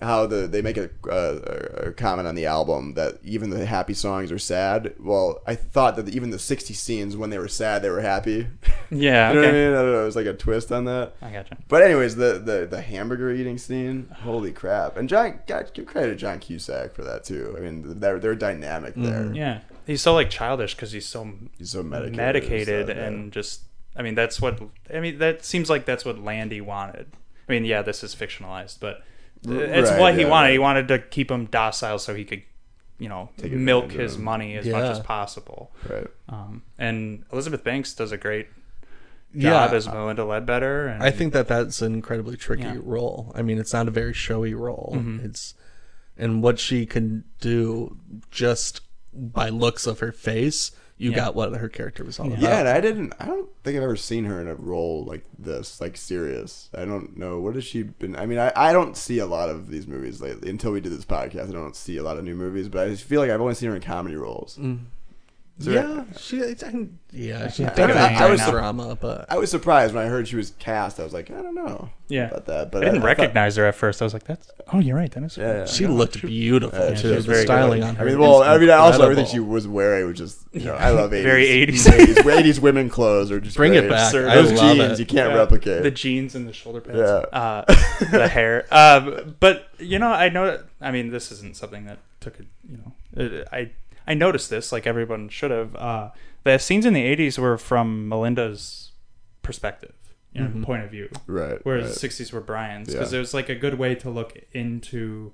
how 0.00 0.26
the 0.26 0.46
they 0.46 0.62
make 0.62 0.76
a, 0.76 0.90
uh, 1.10 1.40
a, 1.82 1.88
a 1.88 1.92
comment 1.92 2.28
on 2.28 2.34
the 2.34 2.46
album 2.46 2.94
that 2.94 3.18
even 3.24 3.50
the 3.50 3.66
happy 3.66 3.94
songs 3.94 4.30
are 4.30 4.38
sad. 4.38 4.94
Well, 5.00 5.42
I 5.46 5.54
thought 5.54 5.96
that 5.96 6.08
even 6.08 6.30
the 6.30 6.38
60 6.38 6.72
scenes 6.74 7.16
when 7.16 7.30
they 7.30 7.38
were 7.38 7.48
sad, 7.48 7.82
they 7.82 7.90
were 7.90 8.00
happy. 8.00 8.46
yeah 8.90 9.30
you 9.30 9.34
know 9.34 9.40
okay 9.40 9.48
what 9.48 9.48
I 9.48 9.52
mean? 9.52 9.72
I 9.72 9.82
don't 9.82 9.92
know. 9.92 10.02
It 10.02 10.06
was 10.06 10.16
like 10.16 10.26
a 10.26 10.34
twist 10.34 10.70
on 10.72 10.84
that. 10.84 11.14
I 11.20 11.30
gotcha 11.32 11.56
But 11.68 11.82
anyways, 11.82 12.16
the, 12.16 12.38
the, 12.38 12.66
the 12.70 12.80
hamburger 12.80 13.30
eating 13.32 13.58
scene, 13.58 14.08
holy 14.22 14.52
crap! 14.52 14.96
And 14.96 15.08
John, 15.08 15.40
God, 15.46 15.70
give 15.74 15.86
credit 15.86 16.10
to 16.10 16.16
John 16.16 16.38
Cusack 16.38 16.94
for 16.94 17.02
that 17.04 17.24
too. 17.24 17.54
I 17.56 17.60
mean, 17.60 17.98
they're 18.00 18.18
they're 18.18 18.34
dynamic 18.34 18.94
mm, 18.94 19.04
there. 19.04 19.32
yeah 19.34 19.60
he's 19.86 20.02
so 20.02 20.14
like 20.14 20.30
childish 20.30 20.74
because 20.74 20.92
he's 20.92 21.06
so 21.06 21.32
He's 21.58 21.70
so 21.70 21.82
medicated, 21.82 22.16
medicated, 22.16 22.90
and 22.90 22.98
yeah. 22.98 23.06
and 23.06 23.32
just 23.32 23.62
I 23.96 24.02
mean 24.02 24.14
that's 24.14 24.40
what 24.40 24.60
I 24.94 25.00
mean 25.00 25.18
that 25.18 25.44
seems 25.44 25.68
like 25.68 25.84
that's 25.86 26.04
what 26.04 26.18
Landy 26.22 26.60
wanted. 26.60 27.08
I 27.48 27.52
mean 27.52 27.64
yeah 27.64 27.82
this 27.82 28.04
is 28.04 28.14
fictionalized 28.14 28.78
but 28.80 29.02
it's 29.44 29.90
Right, 29.90 30.00
what 30.00 30.14
he 30.14 30.22
yeah, 30.22 30.28
wanted. 30.28 30.46
right. 30.46 30.52
He 30.52 30.58
wanted 30.58 30.88
to 30.88 30.98
keep 30.98 31.30
him 31.30 31.46
docile 31.46 31.98
so 31.98 32.14
he 32.14 32.24
could 32.24 32.42
you 32.98 33.08
know 33.08 33.28
Take 33.38 33.52
milk 33.52 33.92
his 33.92 34.16
him. 34.16 34.24
money 34.24 34.56
as 34.56 34.66
much 34.66 34.84
as 34.84 35.00
possible. 35.00 35.70
right. 35.88 36.06
Um, 36.28 36.62
and 36.78 37.24
Elizabeth 37.32 37.62
Banks 37.64 37.94
does 37.94 38.10
a 38.12 38.16
great 38.16 38.48
Yeah, 39.32 39.50
job 39.66 39.74
as 39.74 39.86
Melinda 39.86 40.24
Ledbetter. 40.24 40.88
And 40.88 41.02
I 41.02 41.10
think 41.10 41.32
that 41.32 41.46
that's 41.48 41.80
an 41.82 41.94
incredibly 41.94 42.36
tricky 42.36 42.62
Yeah. 42.64 42.78
role. 42.82 43.30
I 43.34 43.42
mean, 43.42 43.58
it's 43.58 43.72
not 43.72 43.86
a 43.88 43.90
very 43.92 44.12
showy 44.14 44.54
role. 44.54 44.94
Mm-hmm. 44.96 45.24
It's 45.26 45.54
and 46.16 46.42
what 46.42 46.58
she 46.58 46.84
can 46.86 47.22
do 47.40 47.96
just 48.32 48.80
by 49.12 49.48
looks 49.50 49.86
of 49.86 50.00
her 50.00 50.10
face, 50.12 50.72
you 50.98 51.10
Yeah. 51.10 51.16
got 51.16 51.34
what 51.34 51.54
her 51.54 51.68
character 51.68 52.04
was 52.04 52.18
all 52.18 52.26
about. 52.26 52.40
Yeah, 52.40 52.58
and 52.58 52.68
I 52.68 52.80
didn't. 52.80 53.14
I 53.20 53.26
don't 53.26 53.48
think 53.64 53.76
I've 53.76 53.82
ever 53.84 53.96
seen 53.96 54.24
her 54.24 54.40
in 54.40 54.48
a 54.48 54.54
role 54.56 55.04
like 55.04 55.24
this, 55.38 55.80
like 55.80 55.96
serious. 55.96 56.68
I 56.76 56.84
don't 56.84 57.16
know 57.16 57.38
what 57.40 57.54
has 57.54 57.64
she 57.64 57.84
been. 57.84 58.16
I 58.16 58.26
mean, 58.26 58.38
I, 58.38 58.52
I 58.56 58.72
don't 58.72 58.96
see 58.96 59.18
a 59.20 59.26
lot 59.26 59.48
of 59.48 59.68
these 59.68 59.86
movies 59.86 60.20
lately. 60.20 60.50
Until 60.50 60.72
we 60.72 60.80
did 60.80 60.92
this 60.92 61.04
podcast, 61.04 61.48
I 61.48 61.52
don't 61.52 61.76
see 61.76 61.96
a 61.96 62.02
lot 62.02 62.18
of 62.18 62.24
new 62.24 62.34
movies. 62.34 62.68
But 62.68 62.86
I 62.86 62.90
just 62.90 63.04
feel 63.04 63.20
like 63.20 63.30
I've 63.30 63.40
only 63.40 63.54
seen 63.54 63.70
her 63.70 63.76
in 63.76 63.82
comedy 63.82 64.16
roles. 64.16 64.58
Is 64.58 64.76
there- 65.58 65.74
Yeah, 65.74 66.04
she. 66.16 66.42
I, 66.44 66.54
can- 66.54 66.98
yeah, 67.12 67.48
she 67.50 67.64
I- 67.64 67.68
think 67.70 67.90
I- 67.90 68.14
I 68.26 68.30
was- 68.30 68.40
drama, 68.46 68.96
but 69.00 69.26
I 69.28 69.38
was 69.38 69.50
surprised 69.50 69.94
when 69.94 70.04
I 70.04 70.08
heard 70.08 70.28
she 70.28 70.36
was 70.36 70.50
cast. 70.58 71.00
I 71.00 71.04
was 71.04 71.12
like, 71.12 71.30
I 71.30 71.42
don't 71.42 71.54
know 71.54 71.90
Yeah. 72.08 72.28
about 72.28 72.46
that. 72.46 72.70
But 72.70 72.82
I 72.82 72.84
didn't 72.86 72.96
I, 72.96 72.98
I 72.98 73.14
thought- 73.14 73.18
recognize 73.22 73.56
her 73.56 73.66
at 73.66 73.74
first. 73.74 74.00
I 74.00 74.04
was 74.04 74.12
like, 74.12 74.24
"That's 74.24 74.50
oh, 74.72 74.78
you're 74.78 74.94
right. 74.96 75.10
That 75.10 75.22
is 75.24 75.36
Yeah, 75.36 75.58
yeah. 75.60 75.66
she 75.66 75.86
looked 75.86 76.20
beautiful 76.22 76.78
Yeah, 76.78 76.90
too. 76.90 76.96
she 76.96 77.14
was 77.14 77.24
the 77.26 77.32
very 77.32 77.40
good 77.44 77.46
styling 77.48 77.80
looking. 77.80 77.84
on 77.84 77.96
her. 77.96 78.04
I 78.04 78.08
mean, 78.08 78.18
well, 78.20 78.42
I 78.42 78.56
mean, 78.58 78.70
also 78.70 79.02
everything 79.02 79.26
she 79.26 79.40
was 79.40 79.66
wearing 79.66 80.06
was 80.06 80.18
just, 80.18 80.38
you 80.52 80.64
know, 80.66 80.74
I 80.74 80.90
love 80.90 81.10
80s. 81.12 81.22
Very 81.22 81.46
80s. 81.46 81.86
80s, 81.86 82.16
80s 82.24 82.60
women 82.60 82.88
clothes 82.88 83.30
are 83.32 83.40
just 83.40 83.56
Bring 83.56 83.74
it 83.74 83.80
great. 83.80 83.90
back. 83.90 84.12
Sir, 84.12 84.28
I 84.28 84.34
Those 84.36 84.52
love 84.52 84.76
jeans 84.76 84.92
it. 84.92 84.98
you 85.00 85.06
can't 85.06 85.30
Yeah. 85.32 85.38
replicate. 85.38 85.82
the 85.82 85.90
jeans 85.90 86.34
and 86.34 86.46
the 86.46 86.52
shoulder 86.52 86.80
pads, 86.80 86.98
Yeah. 86.98 87.38
uh, 87.38 87.64
the 88.10 88.28
hair. 88.32 88.66
Um, 88.70 89.34
but 89.40 89.68
you 89.78 89.98
know, 89.98 90.08
I 90.12 90.28
know. 90.28 90.60
I 90.80 90.90
mean, 90.92 91.10
this 91.10 91.32
isn't 91.32 91.56
something 91.56 91.86
that 91.86 91.98
took 92.20 92.38
a 92.38 92.42
you 92.70 92.78
know. 92.78 92.92
uh, 93.40 93.44
I 93.52 93.70
I 94.08 94.14
noticed 94.14 94.48
this, 94.50 94.72
like 94.72 94.86
everyone 94.86 95.28
should 95.28 95.50
have. 95.52 95.76
Uh, 95.76 96.10
the 96.44 96.58
scenes 96.58 96.84
in 96.86 96.94
the 96.94 97.04
'80s 97.04 97.38
were 97.38 97.56
from 97.58 98.08
Melinda's 98.08 98.92
perspective, 99.42 99.94
you 100.32 100.42
know, 100.42 100.64
point 100.64 100.82
of 100.84 100.90
view. 100.90 101.08
right. 101.26 101.58
whereas 101.62 101.90
right. 101.90 102.00
the 102.00 102.08
60s 102.24 102.32
were 102.32 102.40
Brian's 102.40 102.88
because 102.90 103.12
Yeah. 103.12 103.18
it 103.18 103.20
was 103.20 103.34
like 103.34 103.48
a 103.48 103.54
good 103.54 103.78
way 103.78 103.94
to 103.96 104.10
look 104.10 104.36
into 104.52 105.32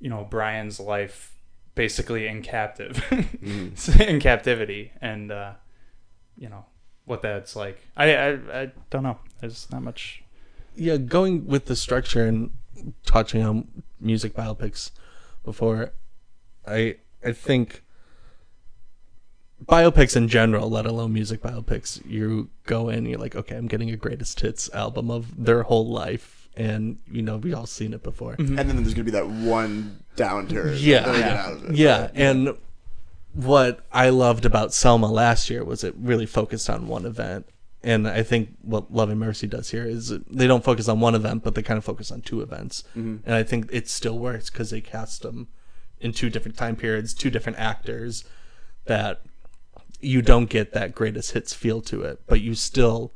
you 0.00 0.08
know 0.10 0.26
Brian's 0.28 0.78
life 0.80 1.34
basically 1.74 2.26
in 2.26 2.42
captive 2.42 2.96
Mm-hmm. 3.10 4.02
in 4.10 4.18
captivity 4.20 4.92
and 5.00 5.30
uh 5.30 5.52
you 6.36 6.48
know 6.48 6.64
what 7.04 7.22
that's 7.22 7.54
like 7.54 7.78
I, 7.96 8.14
I 8.16 8.28
I 8.62 8.72
don't 8.90 9.02
know 9.04 9.18
there's 9.40 9.68
not 9.70 9.82
much 9.82 10.22
yeah, 10.80 10.96
going 10.96 11.46
with 11.46 11.64
the 11.66 11.74
structure 11.76 12.24
and 12.24 12.50
touching 13.04 13.42
on 13.42 13.82
music 14.00 14.34
biopics 14.34 14.92
before, 15.44 15.90
I 16.66 16.96
I 17.24 17.32
think 17.32 17.82
biopics 19.66 20.16
in 20.16 20.28
general, 20.28 20.70
let 20.70 20.86
alone 20.86 21.12
music 21.12 21.42
biopics, 21.42 22.04
you 22.06 22.48
go 22.64 22.88
in, 22.88 23.06
you're 23.06 23.18
like, 23.18 23.36
okay, 23.36 23.56
I'm 23.56 23.66
getting 23.66 23.90
a 23.90 23.96
greatest 23.96 24.40
hits 24.40 24.70
album 24.72 25.10
of 25.10 25.44
their 25.44 25.64
whole 25.64 25.88
life, 25.88 26.48
and 26.56 26.98
you 27.10 27.22
know 27.22 27.36
we 27.36 27.52
all 27.52 27.66
seen 27.66 27.92
it 27.92 28.02
before. 28.02 28.36
Mm-hmm. 28.36 28.58
and 28.58 28.68
then 28.68 28.76
there's 28.76 28.94
gonna 28.94 29.04
be 29.04 29.10
that 29.12 29.28
one 29.28 30.02
downturn. 30.16 30.76
Yeah. 30.78 31.02
that 31.02 31.12
they 31.12 31.18
get 31.18 31.36
out 31.36 31.52
of 31.52 31.64
it. 31.70 31.76
Yeah, 31.76 32.10
and 32.14 32.56
what 33.34 33.86
I 33.92 34.08
loved 34.08 34.44
about 34.44 34.72
Selma 34.72 35.06
last 35.06 35.50
year 35.50 35.64
was 35.64 35.84
it 35.84 35.94
really 35.96 36.26
focused 36.26 36.68
on 36.68 36.88
one 36.88 37.04
event. 37.04 37.46
And 37.84 38.08
I 38.08 38.24
think 38.24 38.56
what 38.62 38.92
Love 38.92 39.10
and 39.10 39.20
Mercy 39.20 39.46
does 39.46 39.70
here 39.70 39.84
is 39.84 40.08
they 40.28 40.48
don't 40.48 40.64
focus 40.64 40.88
on 40.88 40.98
one 40.98 41.14
event, 41.14 41.44
but 41.44 41.54
they 41.54 41.62
kind 41.62 41.78
of 41.78 41.84
focus 41.84 42.10
on 42.10 42.22
two 42.22 42.40
events. 42.40 42.82
Mm-hmm. 42.96 43.18
And 43.24 43.34
I 43.36 43.44
think 43.44 43.68
it 43.70 43.88
still 43.88 44.18
works 44.18 44.50
because 44.50 44.70
they 44.70 44.80
cast 44.80 45.22
them 45.22 45.46
in 46.00 46.12
two 46.12 46.30
different 46.30 46.56
time 46.56 46.74
periods, 46.74 47.14
two 47.14 47.30
different 47.30 47.58
actors, 47.58 48.24
that 48.86 49.22
you 50.00 50.22
don't 50.22 50.46
get 50.48 50.72
that 50.72 50.94
greatest 50.94 51.32
hits 51.32 51.52
feel 51.54 51.80
to 51.82 52.02
it, 52.02 52.20
but 52.26 52.40
you 52.40 52.54
still, 52.54 53.12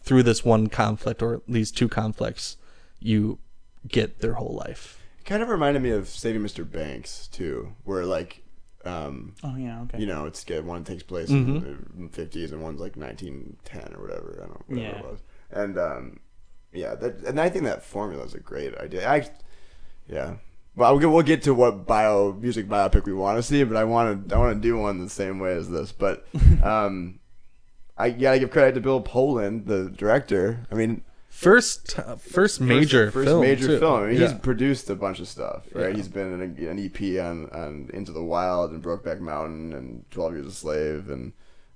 through 0.00 0.22
this 0.24 0.44
one 0.44 0.66
conflict 0.68 1.22
or 1.22 1.42
these 1.48 1.70
two 1.70 1.88
conflicts, 1.88 2.56
you 3.00 3.38
get 3.86 4.20
their 4.20 4.34
whole 4.34 4.54
life. 4.54 5.00
kind 5.24 5.42
of 5.42 5.48
reminded 5.48 5.82
me 5.82 5.90
of 5.90 6.08
Saving 6.08 6.42
Mr. 6.42 6.68
Banks 6.70 7.28
too, 7.28 7.74
where 7.84 8.04
like, 8.04 8.42
um, 8.84 9.34
Oh 9.44 9.56
yeah, 9.56 9.82
okay. 9.82 9.98
you 9.98 10.06
know, 10.06 10.26
it's 10.26 10.42
good. 10.44 10.64
One 10.64 10.84
takes 10.84 11.02
place 11.02 11.28
Mm-hmm. 11.30 11.56
in 11.98 12.06
the 12.06 12.08
fifties, 12.10 12.52
and 12.52 12.62
one's 12.62 12.80
like 12.80 12.96
nineteen 12.96 13.56
ten 13.64 13.92
or 13.94 14.02
whatever. 14.02 14.34
I 14.42 14.46
don't 14.46 14.50
know 14.50 14.62
whatever 14.82 14.96
Yeah. 14.96 14.98
it 15.00 15.04
was. 15.10 15.20
And 15.50 15.78
um, 15.78 16.20
yeah, 16.72 16.94
that 16.94 17.16
and 17.24 17.40
I 17.40 17.48
think 17.48 17.64
that 17.64 17.84
formula 17.84 18.24
is 18.24 18.34
a 18.34 18.40
great 18.40 18.74
idea. 18.76 19.08
I, 19.08 19.28
yeah. 20.08 20.36
Well, 20.78 20.92
we'll 20.92 21.00
get, 21.00 21.10
we'll 21.10 21.22
get 21.22 21.42
to 21.42 21.54
what 21.54 21.86
bio 21.86 22.32
music 22.32 22.68
biopic 22.68 23.04
we 23.04 23.12
want 23.12 23.38
to 23.38 23.42
see, 23.42 23.64
but 23.64 23.76
I 23.76 23.84
want 23.84 24.28
to 24.28 24.34
I 24.34 24.38
want 24.38 24.56
to 24.56 24.60
do 24.60 24.76
one 24.78 24.98
the 24.98 25.10
same 25.10 25.38
way 25.38 25.52
as 25.52 25.68
this. 25.68 25.92
But 25.92 26.26
um, 26.62 27.18
I 27.96 28.10
gotta 28.10 28.38
give 28.38 28.50
credit 28.50 28.74
to 28.74 28.80
Bill 28.80 29.02
Pohlad, 29.02 29.66
the 29.66 29.90
director. 29.90 30.66
I 30.70 30.74
mean, 30.74 31.02
First, 31.38 31.96
uh, 32.00 32.16
first 32.16 32.60
major 32.60 33.12
first 33.12 33.28
film, 33.28 33.42
major 33.42 33.68
too. 33.68 33.78
film. 33.78 34.02
I 34.02 34.06
mean, 34.06 34.20
Yeah. 34.20 34.32
He's 34.32 34.38
produced 34.40 34.90
a 34.90 34.96
bunch 34.96 35.20
of 35.20 35.28
stuff, 35.28 35.66
right? 35.72 35.90
Yeah. 35.90 35.94
He's 35.94 36.08
been 36.08 36.32
in 36.32 36.40
a, 36.40 36.68
an 36.68 36.84
EP 36.84 37.22
on, 37.24 37.48
on 37.50 37.90
Into 37.94 38.10
the 38.10 38.24
Wild 38.24 38.72
and 38.72 38.82
Brokeback 38.82 39.20
Mountain 39.20 39.72
and 39.72 40.04
Twelve 40.10 40.32
Years 40.32 40.48
a 40.48 40.50
Slave 40.50 41.10
and 41.10 41.32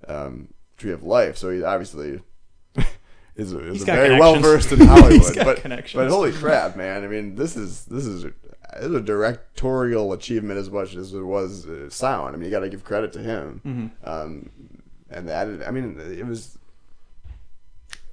um, 0.08 0.48
Tree 0.78 0.90
of 0.90 1.04
Life. 1.04 1.36
So 1.36 1.50
he 1.50 1.62
obviously 1.62 2.20
is, 3.36 3.52
is 3.52 3.82
a 3.82 3.84
very 3.84 4.18
well 4.18 4.40
versed 4.40 4.72
in 4.72 4.80
Hollywood. 4.80 5.12
He's 5.12 5.30
got 5.30 5.62
but, 5.62 5.92
but 5.94 6.08
holy 6.08 6.32
crap, 6.32 6.74
man! 6.74 7.04
I 7.04 7.06
mean, 7.06 7.36
this 7.36 7.56
is 7.56 7.84
this 7.84 8.04
is. 8.04 8.26
A, 8.74 8.86
was 8.88 8.96
a 8.96 9.00
directorial 9.00 10.12
achievement 10.12 10.58
as 10.58 10.70
much 10.70 10.94
as 10.94 11.12
it 11.14 11.20
was 11.20 11.66
uh, 11.66 11.90
sound. 11.90 12.34
I 12.34 12.38
mean, 12.38 12.44
you 12.46 12.50
got 12.50 12.60
to 12.60 12.68
give 12.68 12.84
credit 12.84 13.12
to 13.14 13.20
him. 13.20 13.60
Mm-hmm. 13.66 14.08
Um, 14.08 14.50
and 15.10 15.28
that, 15.28 15.66
I 15.66 15.70
mean, 15.70 15.98
it 16.00 16.26
was, 16.26 16.58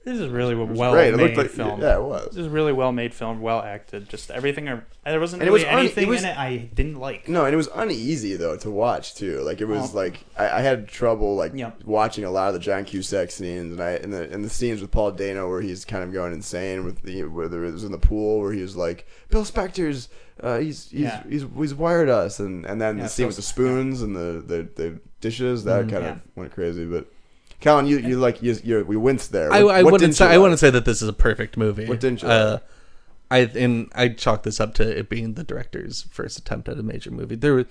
This 0.10 0.20
is 0.22 0.30
really 0.30 0.54
it 0.60 0.68
well 0.70 0.92
great. 0.94 1.14
It 1.14 1.18
made 1.18 1.38
like, 1.38 1.50
film. 1.50 1.80
yeah, 1.82 1.98
it 1.98 2.02
was. 2.02 2.28
This 2.30 2.38
is 2.38 2.48
really 2.48 2.74
well 2.74 2.92
made 2.92 3.14
film, 3.14 3.42
well 3.42 3.62
acted. 3.62 4.10
Just 4.10 4.32
everything. 4.32 4.66
There 4.66 5.20
wasn't 5.20 5.42
And 5.42 5.50
it 5.50 5.52
really 5.52 5.64
was 5.66 5.72
un- 5.72 5.78
it 5.78 5.80
anything 5.82 6.08
was- 6.08 6.24
in 6.24 6.30
it 6.30 6.38
I 6.38 6.58
didn't 6.74 6.96
like. 7.00 7.30
No, 7.30 7.46
and 7.46 7.54
it 7.54 7.58
was 7.58 7.70
uneasy 7.76 8.36
though 8.36 8.58
to 8.58 8.72
watch 8.72 9.14
too. 9.16 9.42
Like 9.42 9.62
it 9.62 9.66
was 9.68 9.94
Oh. 9.94 9.98
like 9.98 10.26
I, 10.38 10.50
I 10.50 10.62
had 10.62 10.88
trouble 10.88 11.36
like 11.36 11.52
Yep. 11.54 11.84
watching 11.86 12.24
a 12.26 12.32
lot 12.32 12.48
of 12.48 12.54
the 12.56 12.60
John 12.60 12.86
Cusack 12.86 13.30
scenes, 13.32 13.72
and 13.72 13.82
I 13.82 13.92
and 13.92 14.12
the 14.12 14.24
and 14.32 14.44
the 14.44 14.50
scenes 14.50 14.82
with 14.82 14.90
Paul 14.92 15.12
Dano 15.12 15.48
where 15.48 15.62
he's 15.62 15.86
kind 15.86 16.04
of 16.04 16.12
going 16.12 16.34
insane 16.34 16.86
with 16.86 17.04
the 17.04 17.24
whether 17.26 17.64
it 17.66 17.72
was 17.72 17.84
in 17.84 17.92
the 17.92 17.98
pool 18.00 18.40
where 18.42 18.52
he 18.52 18.62
was 18.62 18.76
like 18.76 19.08
Phil 19.30 19.44
Spector's 19.44 20.10
uh, 20.42 20.58
he's 20.58 20.90
he's, 20.90 21.02
Yeah. 21.02 21.24
he's 21.30 21.46
he's 21.58 21.74
wired 21.76 22.10
us, 22.10 22.40
and 22.40 22.66
and 22.66 22.82
then 22.82 22.98
Yeah, 22.98 23.04
the 23.04 23.10
scene 23.10 23.24
so- 23.26 23.28
with 23.28 23.36
the 23.36 23.42
spoons 23.44 24.02
and 24.02 24.16
the 24.16 24.44
the, 24.46 24.68
the 24.76 25.00
dishes 25.22 25.66
that 25.66 25.90
kind 25.90 26.04
yeah. 26.04 26.12
of 26.12 26.22
went 26.36 26.52
crazy. 26.54 26.86
But 26.86 27.06
Colin, 27.62 27.86
you 27.88 27.98
you 28.00 28.18
like 28.18 28.42
you 28.42 28.58
you 28.64 28.84
we 28.86 28.96
winced 28.98 29.32
there. 29.32 29.52
I, 29.52 29.64
What- 29.64 29.76
I 29.76 29.84
what 29.84 29.94
wouldn't 29.94 30.16
say 30.16 30.26
you 30.26 30.32
I 30.32 30.38
wouldn't 30.38 30.60
say 30.60 30.70
that 30.70 30.86
this 30.86 31.02
is 31.02 31.08
a 31.10 31.14
perfect 31.14 31.58
movie. 31.58 31.88
What 31.88 32.00
didn't 32.00 32.22
you 32.22 32.28
Uh, 32.30 32.60
like? 33.32 33.52
I 33.56 33.60
and 33.60 33.92
I 33.94 34.10
chalk 34.10 34.44
this 34.44 34.60
up 34.60 34.74
to 34.76 34.98
it 35.00 35.10
being 35.10 35.34
the 35.36 35.44
director's 35.44 36.04
first 36.04 36.38
attempt 36.40 36.68
at 36.70 36.80
a 36.80 36.84
major 36.84 37.12
movie. 37.12 37.36
There 37.36 37.54
were 37.54 37.66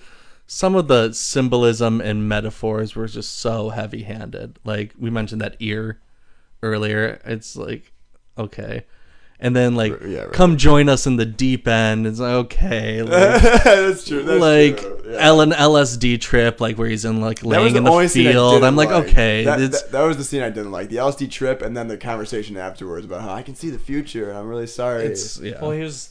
some 0.47 0.75
of 0.75 0.87
the 0.87 1.11
symbolism 1.13 2.01
and 2.01 2.27
metaphors 2.29 2.95
were 2.95 3.07
just 3.07 3.37
so 3.39 3.69
heavy-handed. 3.69 4.57
Like 4.63 4.93
we 4.97 5.09
mentioned 5.09 5.41
that 5.41 5.55
ear 5.59 5.99
earlier. 6.63 7.19
It's 7.25 7.55
like 7.55 7.91
okay. 8.37 8.85
And 9.41 9.55
then 9.55 9.75
like 9.75 9.93
Yeah, 10.05 10.23
right. 10.23 10.33
come 10.33 10.57
join 10.57 10.89
us 10.89 11.07
in 11.07 11.15
the 11.15 11.25
deep 11.25 11.65
end. 11.67 12.05
It's 12.05 12.19
like 12.19 12.33
okay. 12.45 13.01
Like, 13.03 13.41
that's 13.63 14.05
true. 14.05 14.23
That's 14.23 14.41
like 14.41 14.79
true. 14.81 15.01
Yeah. 15.13 15.17
Ellen 15.19 15.51
LSD 15.51 16.19
trip, 16.19 16.59
like 16.59 16.77
where 16.77 16.89
he's 16.89 17.05
in 17.05 17.21
like 17.21 17.41
laying 17.45 17.71
the 17.71 17.77
in 17.77 17.83
the 17.85 17.89
only 17.89 18.05
I 18.05 18.07
field. 18.09 18.53
didn't 18.55 18.65
I'm 18.67 18.75
like, 18.75 18.89
okay, 18.89 19.45
That, 19.45 19.61
it's 19.61 19.81
that, 19.83 19.91
that 19.93 20.01
was 20.03 20.17
the 20.17 20.25
scene 20.25 20.41
I 20.41 20.49
didn't 20.49 20.71
like. 20.71 20.89
The 20.89 20.97
LSD 20.97 21.31
trip, 21.31 21.61
and 21.61 21.75
then 21.77 21.87
the 21.87 21.97
conversation 21.97 22.57
afterwards 22.57 23.05
about 23.05 23.21
how 23.21 23.33
I 23.33 23.41
can 23.41 23.55
see 23.55 23.69
the 23.69 23.79
future, 23.79 24.29
and 24.29 24.37
I'm 24.37 24.47
really 24.49 24.67
sorry. 24.67 25.05
it's 25.05 25.39
yeah. 25.39 25.61
Well, 25.61 25.71
he 25.71 25.81
was. 25.81 26.09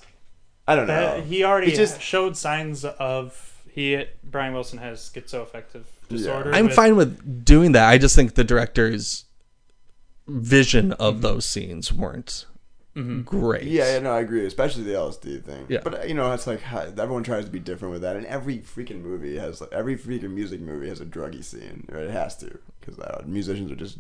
I 0.66 0.74
don't 0.74 0.87
know. 0.87 0.95
That, 1.18 1.24
he 1.24 1.45
already 1.45 1.70
He 1.70 1.76
just- 1.76 2.01
showed 2.01 2.35
signs 2.37 2.85
of 2.87 3.62
he. 3.70 4.05
Brian 4.24 4.55
Wilson 4.55 4.79
has 4.79 5.01
schizoaffective 5.01 5.85
disorder. 6.09 6.55
I'm 6.55 6.66
with- 6.66 6.74
fine 6.74 6.97
with 6.97 7.45
doing 7.45 7.72
that. 7.72 7.89
I 7.89 7.99
just 7.99 8.16
think 8.16 8.35
the 8.37 8.45
director's 8.45 9.26
vision 10.26 10.93
of 10.95 11.14
Mm-hmm. 11.16 11.22
those 11.22 11.47
scenes 11.47 11.93
weren't 11.93 12.47
great. 13.25 13.65
yeah, 13.65 13.95
yeah, 13.95 13.99
no, 14.01 14.13
I 14.13 14.21
agree, 14.21 14.47
especially 14.47 14.85
the 14.85 14.93
LSD 14.93 15.45
thing. 15.45 15.67
Yeah. 15.69 15.81
But 15.83 16.09
you 16.09 16.15
know, 16.15 16.33
it's 16.33 16.47
like 16.47 16.61
everyone 16.73 17.23
tries 17.23 17.45
to 17.45 17.51
be 17.51 17.61
different 17.61 17.93
with 17.93 18.03
that, 18.03 18.17
and 18.17 18.27
every 18.27 18.59
freaking 18.59 19.03
movie 19.03 19.39
has 19.39 19.61
like, 19.61 19.73
every 19.73 19.97
freaking 19.97 20.33
music 20.33 20.61
movie 20.61 20.89
has 20.89 21.01
a 21.01 21.07
druggy 21.07 21.45
scene, 21.45 21.87
right? 21.91 22.05
It 22.05 22.11
has 22.11 22.37
to 22.39 22.59
because 22.81 22.99
uh, 22.99 23.23
musicians 23.27 23.71
are 23.71 23.77
just 23.77 23.99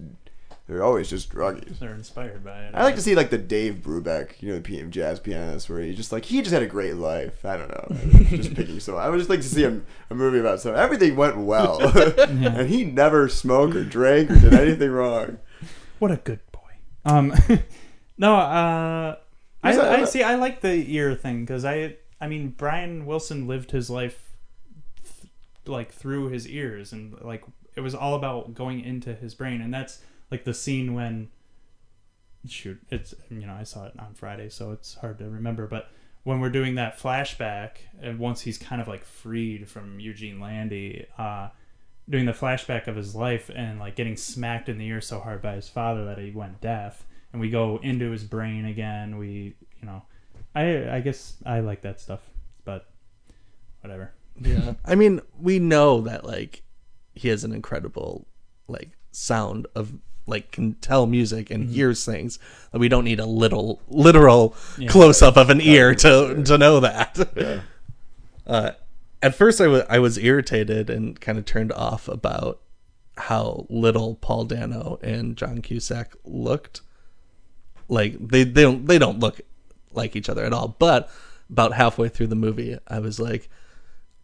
they're 0.68 0.84
always 0.84 1.08
just 1.08 1.32
druggies. 1.32 1.78
They're 1.78 1.94
inspired 1.94 2.44
by 2.44 2.64
it. 2.64 2.74
I 2.74 2.82
like 2.82 2.94
to 2.96 3.00
see 3.00 3.14
like 3.14 3.30
the 3.30 3.38
Dave 3.38 3.76
Brubeck, 3.76 4.42
you 4.42 4.50
know, 4.50 4.56
the 4.56 4.60
P- 4.60 4.82
jazz 4.90 5.18
pianist, 5.18 5.70
where 5.70 5.80
he 5.80 5.94
just 5.94 6.12
like 6.12 6.26
he 6.26 6.42
just 6.42 6.52
had 6.52 6.62
a 6.62 6.66
great 6.66 6.96
life. 6.96 7.42
I 7.44 7.56
don't 7.56 7.70
know, 7.70 8.28
just 8.28 8.54
picking 8.54 8.78
so. 8.78 8.96
I 8.96 9.08
would 9.08 9.16
just 9.16 9.30
like 9.30 9.40
to 9.40 9.48
see 9.48 9.64
a, 9.64 9.80
a 10.10 10.14
movie 10.14 10.38
about 10.38 10.60
so 10.60 10.74
everything 10.74 11.16
went 11.16 11.38
well, 11.38 11.80
and 12.18 12.68
he 12.68 12.84
never 12.84 13.30
smoked 13.30 13.76
or 13.76 13.84
drank 13.84 14.30
or 14.30 14.36
did 14.36 14.52
anything 14.52 14.90
wrong. 14.90 15.38
What 16.00 16.10
a 16.10 16.16
good 16.16 16.40
boy. 16.52 16.58
Um, 17.06 17.32
no, 18.18 18.34
uh, 18.34 19.16
I, 19.62 19.72
a- 19.72 19.90
I 20.00 20.04
see. 20.04 20.22
I 20.22 20.34
like 20.34 20.60
the 20.60 20.84
ear 20.94 21.14
thing 21.14 21.44
because 21.44 21.64
I, 21.64 21.96
I 22.20 22.26
mean, 22.28 22.50
Brian 22.50 23.06
Wilson 23.06 23.46
lived 23.46 23.70
his 23.70 23.88
life 23.88 24.32
th- 25.04 25.30
like 25.66 25.92
through 25.92 26.28
his 26.28 26.46
ears, 26.46 26.92
and 26.92 27.18
like 27.22 27.44
it 27.76 27.80
was 27.80 27.94
all 27.94 28.14
about 28.14 28.54
going 28.54 28.80
into 28.80 29.14
his 29.14 29.34
brain, 29.34 29.60
and 29.60 29.72
that's 29.72 30.00
like 30.30 30.44
the 30.44 30.54
scene 30.54 30.94
when. 30.94 31.28
Shoot, 32.46 32.80
it's 32.90 33.14
you 33.30 33.46
know 33.46 33.54
I 33.54 33.64
saw 33.64 33.86
it 33.86 33.94
on 33.98 34.14
Friday, 34.14 34.48
so 34.48 34.70
it's 34.72 34.94
hard 34.94 35.18
to 35.18 35.28
remember, 35.28 35.66
but. 35.66 35.90
When 36.24 36.40
we're 36.40 36.50
doing 36.50 36.74
that 36.74 36.98
flashback, 36.98 37.70
and 38.02 38.18
once 38.18 38.42
he's 38.42 38.58
kind 38.58 38.82
of 38.82 38.88
like 38.88 39.02
freed 39.02 39.66
from 39.66 39.98
Eugene 39.98 40.40
Landy, 40.40 41.06
uh, 41.16 41.48
doing 42.10 42.26
the 42.26 42.32
flashback 42.32 42.86
of 42.86 42.96
his 42.96 43.14
life 43.14 43.50
and 43.54 43.78
like 43.78 43.96
getting 43.96 44.14
smacked 44.16 44.68
in 44.68 44.76
the 44.76 44.86
ear 44.86 45.00
so 45.00 45.20
hard 45.20 45.40
by 45.40 45.54
his 45.54 45.70
father 45.70 46.04
that 46.04 46.18
he 46.18 46.30
went 46.30 46.60
deaf 46.60 47.06
and 47.32 47.40
we 47.40 47.50
go 47.50 47.78
into 47.82 48.10
his 48.10 48.24
brain 48.24 48.64
again 48.64 49.18
we 49.18 49.54
you 49.80 49.86
know 49.86 50.02
i 50.54 50.96
i 50.96 51.00
guess 51.00 51.36
i 51.46 51.60
like 51.60 51.82
that 51.82 52.00
stuff 52.00 52.20
but 52.64 52.88
whatever 53.80 54.12
Yeah. 54.40 54.74
I 54.84 54.94
mean, 54.94 55.20
we 55.40 55.58
know 55.58 56.00
that 56.02 56.24
like 56.24 56.62
he 57.14 57.28
has 57.28 57.42
an 57.44 57.52
incredible 57.52 58.26
like 58.68 58.90
sound 59.10 59.66
of 59.74 59.92
like 60.26 60.52
can 60.52 60.74
tell 60.74 61.06
music 61.06 61.50
and 61.50 61.70
hears 61.70 62.04
things 62.04 62.38
that 62.70 62.78
we 62.78 62.88
don't 62.88 63.04
need 63.04 63.18
a 63.18 63.26
little 63.26 63.80
literal 63.88 64.54
close 64.88 65.22
up 65.22 65.36
of 65.36 65.50
an 65.50 65.60
ear 65.60 65.94
to 65.94 66.42
to 66.44 66.56
know 66.58 66.80
that. 66.80 67.18
Yeah. 67.36 67.60
Uh, 68.46 68.70
at 69.20 69.34
first, 69.34 69.60
I 69.60 69.66
wa- 69.68 69.84
I 69.90 69.98
was 69.98 70.16
irritated 70.16 70.88
and 70.88 71.20
kind 71.20 71.36
of 71.36 71.44
turned 71.44 71.70
off 71.72 72.08
about 72.08 72.60
how 73.18 73.66
little 73.68 74.14
Paul 74.14 74.44
Dano 74.46 74.98
and 75.02 75.36
John 75.36 75.60
Cusack 75.60 76.14
looked. 76.24 76.80
Like 77.88 78.16
they 78.20 78.44
they 78.44 78.62
don't 78.62 78.86
they 78.86 78.98
don't 78.98 79.18
look 79.20 79.40
like 79.92 80.14
each 80.16 80.28
other 80.28 80.44
at 80.44 80.52
all. 80.52 80.68
But 80.78 81.10
about 81.50 81.72
halfway 81.72 82.08
through 82.08 82.26
the 82.28 82.36
movie, 82.36 82.76
I 82.86 82.98
was 82.98 83.18
like, 83.18 83.48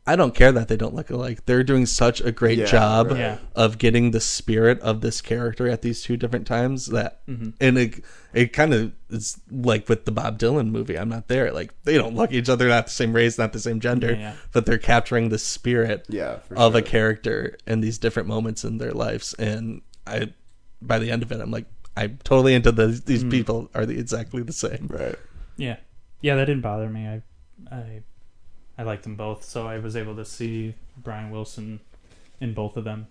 I 0.07 0.17
don't 0.17 0.35
care 0.35 0.53
that 0.53 0.69
they 0.69 0.77
don't 0.77 0.95
look 0.95 1.09
alike. 1.09 1.47
They're 1.47 1.65
doing 1.65 1.87
such 1.87 2.21
a 2.21 2.31
great 2.31 2.59
Yeah, 2.59 2.67
job 2.67 3.07
right. 3.09 3.19
Yeah. 3.19 3.39
of 3.57 3.79
getting 3.79 4.11
the 4.11 4.21
spirit 4.21 4.79
of 4.81 5.01
this 5.01 5.23
character 5.23 5.67
at 5.67 5.81
these 5.81 6.03
two 6.03 6.19
different 6.19 6.47
times. 6.47 6.87
That 6.87 7.27
Mm-hmm. 7.27 7.51
and 7.59 7.79
it 7.79 8.05
it 8.35 8.53
kind 8.53 8.75
of 8.75 8.93
is 9.09 9.41
like 9.51 9.89
with 9.89 10.05
the 10.05 10.13
Bob 10.13 10.39
Dylan 10.39 10.69
movie. 10.71 10.99
I'm 10.99 11.09
not 11.09 11.29
there. 11.29 11.51
Like 11.53 11.73
they 11.85 11.97
don't 11.97 12.15
look 12.15 12.33
each 12.33 12.51
other, 12.51 12.69
not 12.69 12.85
the 12.87 12.93
same 12.93 13.15
race, 13.15 13.39
not 13.39 13.55
the 13.55 13.59
same 13.61 13.81
gender, 13.81 14.13
Yeah, 14.13 14.19
yeah. 14.19 14.35
but 14.53 14.67
they're 14.67 14.77
capturing 14.77 15.31
the 15.31 15.39
spirit 15.39 16.05
Yeah, 16.11 16.41
for 16.41 16.59
of 16.59 16.75
a 16.75 16.83
character 16.83 17.57
in 17.67 17.81
these 17.81 17.97
different 17.97 18.29
moments 18.29 18.63
in 18.65 18.77
their 18.77 18.93
lives. 18.93 19.33
And 19.39 19.81
I, 20.07 20.35
by 20.83 20.99
the 20.99 21.11
end 21.11 21.23
of 21.23 21.33
it, 21.33 21.41
I'm 21.41 21.51
like, 21.51 21.65
I'm 21.97 22.19
totally 22.25 22.55
into 22.55 22.73
the, 22.73 22.87
these 22.89 23.23
Mm. 23.25 23.31
people 23.31 23.71
are 23.75 23.87
the, 23.87 23.99
exactly 23.99 24.43
the 24.43 24.53
same. 24.53 24.89
Right. 24.91 25.17
yeah 25.57 25.77
yeah 26.21 26.35
that 26.37 26.47
didn't 26.47 26.63
bother 26.63 26.89
me 26.89 27.07
i 27.07 27.23
i 27.71 28.01
i 28.79 28.83
liked 28.83 29.03
them 29.05 29.15
both 29.15 29.45
so 29.45 29.67
i 29.69 29.79
was 29.79 29.95
able 29.95 30.17
to 30.17 30.25
see 30.25 30.75
brian 30.97 31.31
wilson 31.31 31.79
in 32.41 32.55
both 32.55 32.77
of 32.77 32.85
them 32.85 33.07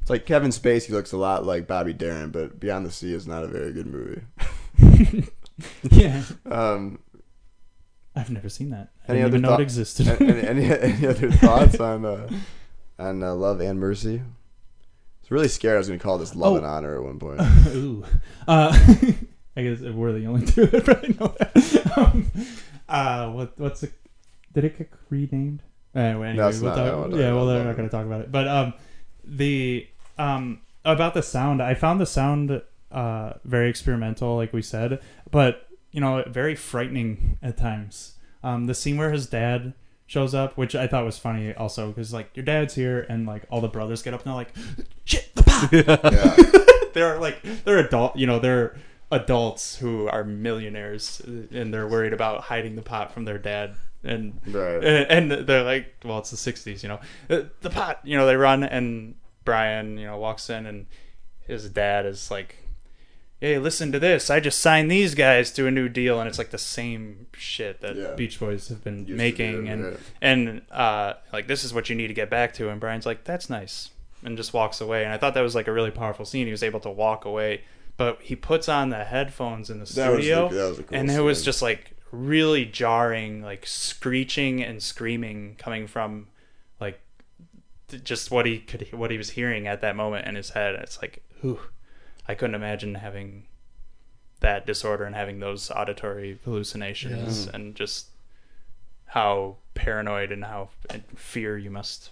It's 0.00 0.10
like 0.10 0.24
Kevin 0.26 0.50
Spacey 0.50 0.90
looks 0.90 1.10
a 1.12 1.16
lot 1.16 1.44
like 1.44 1.66
Bobby 1.66 1.92
Darin, 1.92 2.30
but 2.30 2.60
Beyond 2.60 2.86
the 2.86 2.92
Sea 2.92 3.12
is 3.12 3.26
not 3.26 3.42
a 3.42 3.48
very 3.48 3.72
good 3.72 3.86
movie. 3.88 4.22
yeah, 5.90 6.22
Um, 6.46 7.00
I've 8.14 8.30
never 8.30 8.48
seen 8.48 8.70
that. 8.70 8.90
I 9.08 9.12
Any 9.12 9.18
didn't 9.18 9.18
even 9.18 9.26
other 9.26 9.38
know 9.42 9.48
thought- 9.48 9.60
it 9.60 9.64
existed. 9.64 10.08
any, 10.22 10.46
any 10.46 10.64
any 10.94 11.06
other 11.08 11.30
thoughts 11.32 11.80
on 11.80 12.04
uh, 12.04 12.28
on 13.00 13.22
uh, 13.24 13.34
Love 13.34 13.60
and 13.60 13.80
Mercy? 13.80 14.22
Was 15.24 15.30
really 15.30 15.48
scared 15.48 15.76
I 15.76 15.78
was 15.78 15.88
going 15.88 15.98
to 15.98 16.02
call 16.02 16.18
this 16.18 16.34
Love 16.34 16.52
Oh. 16.52 16.56
and 16.56 16.66
Honor 16.66 16.96
at 16.96 17.02
one 17.02 17.18
point. 17.18 17.40
Ooh. 17.68 18.04
Uh, 18.46 18.72
I 19.56 19.62
guess 19.62 19.80
we're 19.80 20.12
the 20.12 20.26
only 20.26 20.44
two 20.46 20.66
that 20.66 20.84
probably 20.84 21.16
know 21.18 21.34
that. 21.38 21.92
Um, 21.96 22.30
uh, 22.88 23.30
what 23.30 23.58
what's 23.58 23.82
it? 23.84 23.92
Did 24.52 24.64
it 24.64 24.76
get 24.78 24.90
renamed? 25.10 25.62
Anyway, 25.94 26.28
anyway 26.30 26.52
No, 26.52 26.60
we'll 26.60 26.76
not. 26.76 26.76
talk, 27.10 27.10
yeah, 27.18 27.32
well, 27.32 27.46
they're 27.46 27.64
not 27.64 27.76
going 27.76 27.88
to 27.88 27.92
talk 27.96 28.04
about 28.04 28.20
it. 28.20 28.30
But 28.32 28.48
um, 28.48 28.74
the 29.24 29.86
um 30.18 30.60
about 30.84 31.14
the 31.14 31.22
sound, 31.22 31.62
I 31.62 31.74
found 31.74 32.00
the 32.00 32.06
sound 32.06 32.60
uh 32.92 33.32
very 33.44 33.70
experimental, 33.70 34.36
like 34.36 34.52
we 34.52 34.60
said, 34.62 35.00
but 35.30 35.68
you 35.92 36.00
know, 36.00 36.22
very 36.26 36.54
frightening 36.54 37.38
at 37.42 37.56
times. 37.56 38.14
Um, 38.42 38.66
the 38.66 38.74
scene 38.74 38.96
where 38.98 39.10
his 39.12 39.26
dad 39.26 39.72
shows 40.14 40.34
up, 40.34 40.56
which 40.56 40.74
I 40.74 40.86
thought 40.86 41.04
was 41.04 41.18
funny, 41.18 41.52
also 41.54 41.88
because 41.88 42.12
like 42.12 42.30
your 42.36 42.44
dad's 42.44 42.74
here, 42.74 43.04
and 43.10 43.26
like 43.26 43.42
all 43.50 43.60
the 43.60 43.68
brothers 43.68 44.00
get 44.02 44.14
up 44.14 44.20
and 44.24 44.28
they're 44.28 44.34
like, 44.34 44.54
"Shit, 45.04 45.34
the 45.34 45.42
pop!" 45.42 45.72
yeah. 45.72 46.60
they're 46.94 47.18
like 47.18 47.42
they're 47.64 47.78
adult 47.78 48.16
you 48.16 48.24
know 48.26 48.38
they're 48.38 48.76
adults 49.10 49.76
who 49.76 50.08
are 50.08 50.22
millionaires 50.24 51.20
uh, 51.26 51.58
and 51.58 51.74
they're 51.74 51.88
worried 51.88 52.12
about 52.12 52.42
hiding 52.42 52.76
the 52.76 52.82
pot 52.82 53.12
from 53.12 53.24
their 53.24 53.36
dad 53.38 53.74
and 54.04 54.40
Right. 54.46 54.82
and, 54.84 55.30
and 55.32 55.46
they're 55.48 55.64
like 55.64 55.94
well 56.04 56.18
it's 56.18 56.30
the 56.30 56.36
60s 56.52 56.82
you 56.84 56.88
know 56.88 57.00
"Uh, 57.28 57.42
the 57.62 57.70
pot 57.70 57.98
you 58.04 58.16
know 58.16 58.26
they 58.26 58.36
run 58.36 58.62
and 58.62 59.16
brian 59.44 59.98
you 59.98 60.06
know 60.06 60.16
walks 60.18 60.48
in 60.50 60.66
and 60.66 60.86
his 61.40 61.68
dad 61.68 62.06
is 62.06 62.30
like 62.30 62.56
hey 63.40 63.58
listen 63.58 63.92
to 63.92 63.98
this. 63.98 64.30
I 64.30 64.40
just 64.40 64.58
signed 64.60 64.90
these 64.90 65.14
guys 65.14 65.50
to 65.52 65.66
a 65.66 65.70
new 65.70 65.88
deal 65.88 66.18
and 66.20 66.28
it's 66.28 66.38
like 66.38 66.50
the 66.50 66.58
same 66.58 67.26
shit 67.36 67.80
that 67.82 67.96
Yeah. 67.96 68.14
beach 68.14 68.40
boys 68.40 68.68
have 68.68 68.82
been 68.82 69.06
Used 69.06 69.16
making 69.18 69.64
do, 69.64 69.70
and 69.70 69.84
right. 69.84 69.96
and 70.22 70.62
uh, 70.70 71.14
like 71.32 71.46
this 71.46 71.64
is 71.64 71.74
what 71.74 71.88
you 71.90 71.96
need 71.96 72.08
to 72.08 72.14
get 72.14 72.30
back 72.30 72.54
to 72.54 72.68
and 72.70 72.80
brian's 72.80 73.06
like 73.06 73.24
that's 73.24 73.50
nice 73.50 73.90
and 74.22 74.36
just 74.38 74.54
walks 74.54 74.80
away 74.80 75.04
and 75.04 75.12
i 75.12 75.18
thought 75.18 75.34
that 75.34 75.42
was 75.42 75.54
like 75.54 75.68
a 75.68 75.72
really 75.72 75.90
powerful 75.90 76.24
scene. 76.24 76.46
He 76.46 76.50
was 76.52 76.62
able 76.62 76.80
to 76.80 76.90
walk 76.90 77.24
away 77.26 77.62
but 77.96 78.20
he 78.22 78.34
puts 78.34 78.68
on 78.68 78.88
the 78.90 79.04
headphones 79.04 79.68
in 79.70 79.78
the 79.78 79.86
studio 79.86 80.48
the- 80.48 80.54
that 80.56 80.68
was 80.70 80.78
a 80.78 80.82
cool 80.84 80.98
and 80.98 81.10
it 81.10 81.20
was 81.20 81.44
just 81.44 81.60
like 81.60 81.90
really 82.10 82.64
jarring 82.64 83.42
like 83.42 83.66
screeching 83.66 84.62
and 84.62 84.82
screaming 84.82 85.56
coming 85.58 85.86
from 85.86 86.28
like 86.80 87.00
just 88.02 88.30
what 88.30 88.46
he 88.46 88.58
could 88.60 88.90
what 88.92 89.10
he 89.10 89.18
was 89.18 89.30
hearing 89.30 89.66
at 89.66 89.80
that 89.80 89.94
moment 89.96 90.26
in 90.26 90.34
his 90.36 90.50
head. 90.50 90.74
It's 90.76 91.00
like 91.02 91.22
whew, 91.40 91.60
i 92.28 92.34
couldn't 92.34 92.54
imagine 92.54 92.94
having 92.96 93.44
that 94.40 94.66
disorder 94.66 95.04
and 95.04 95.14
having 95.14 95.40
those 95.40 95.70
auditory 95.70 96.38
hallucinations 96.44 97.46
and 97.46 97.74
just 97.74 98.08
how 99.06 99.56
paranoid 99.74 100.30
and 100.32 100.44
how 100.44 100.68
and 100.90 101.02
fear 101.16 101.56
you 101.56 101.70
must 101.70 102.10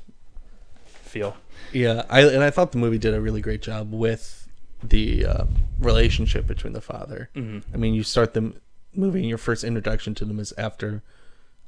feel. 0.87 1.37
Yeah, 1.73 2.05
I 2.09 2.23
and 2.23 2.43
I 2.43 2.51
thought 2.51 2.73
the 2.73 2.79
movie 2.79 2.99
did 2.99 3.13
a 3.13 3.21
really 3.21 3.41
great 3.41 3.61
job 3.61 3.93
with 3.93 4.49
the 4.83 5.27
uh, 5.27 5.45
relationship 5.79 6.47
between 6.47 6.73
the 6.73 6.81
father. 6.81 7.29
Mm-hmm. 7.35 7.75
I 7.75 7.77
mean, 7.77 7.93
you 7.95 8.03
start 8.03 8.35
the 8.35 8.55
movie, 8.95 9.21
and 9.21 9.29
your 9.29 9.39
first 9.39 9.63
introduction 9.65 10.15
to 10.17 10.25
them 10.25 10.39
is 10.39 10.53
after. 10.57 11.03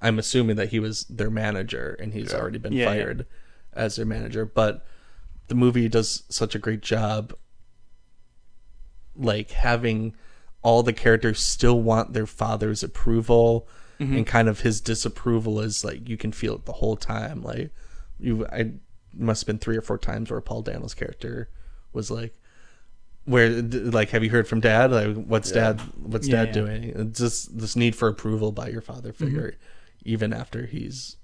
I'm 0.01 0.19
assuming 0.19 0.57
that 0.57 0.69
he 0.71 0.79
was 0.81 1.05
their 1.05 1.31
manager, 1.31 1.97
and 2.01 2.13
he's 2.15 2.33
Yeah. 2.33 2.39
already 2.39 2.59
been 2.59 2.73
Yeah, 2.73 2.85
yeah. 2.85 2.91
fired 2.91 3.27
as 3.73 3.97
their 3.97 4.07
manager. 4.07 4.45
But 4.47 4.85
the 5.49 5.55
movie 5.55 5.89
does 5.89 6.23
such 6.29 6.55
a 6.55 6.59
great 6.59 6.81
job, 6.81 7.35
like 9.17 9.51
having 9.51 10.15
all 10.63 10.83
the 10.83 10.93
characters 10.93 11.41
still 11.41 11.81
want 11.81 12.13
their 12.13 12.27
father's 12.27 12.83
approval, 12.83 13.69
mm-hmm. 14.01 14.17
and 14.17 14.27
kind 14.27 14.49
of 14.49 14.61
his 14.61 14.81
disapproval 14.81 15.61
is 15.61 15.85
like 15.85 16.09
you 16.09 16.17
can 16.17 16.33
feel 16.33 16.55
it 16.55 16.65
the 16.65 16.73
whole 16.73 16.97
time. 16.97 17.43
Like 17.43 17.71
you, 18.19 18.47
I 18.47 18.73
must 19.13 19.43
have 19.43 19.47
been 19.47 19.59
three 19.59 19.77
or 19.77 19.83
four 19.83 19.99
times 19.99 20.31
where 20.31 20.41
Paul 20.41 20.63
Dano's 20.63 20.95
character 20.95 21.49
was 21.93 22.11
like, 22.11 22.35
where 23.25 23.49
like 23.51 24.11
have 24.11 24.23
you 24.23 24.31
heard 24.31 24.47
from 24.47 24.61
dad 24.61 24.91
like 24.91 25.15
what's 25.27 25.51
Yeah. 25.51 25.73
dad 25.73 25.81
what's 25.97 26.29
Yeah, 26.29 26.45
dad 26.45 26.49
yeah. 26.49 26.53
doing 26.53 26.83
it's 26.85 27.19
just 27.19 27.59
this 27.59 27.75
need 27.75 27.97
for 27.97 28.09
approval 28.09 28.53
by 28.53 28.69
your 28.69 28.83
father 28.83 29.13
mm-hmm. 29.13 29.25
figure 29.25 29.55
even 30.05 30.33
after 30.33 30.67
he's 30.67 31.17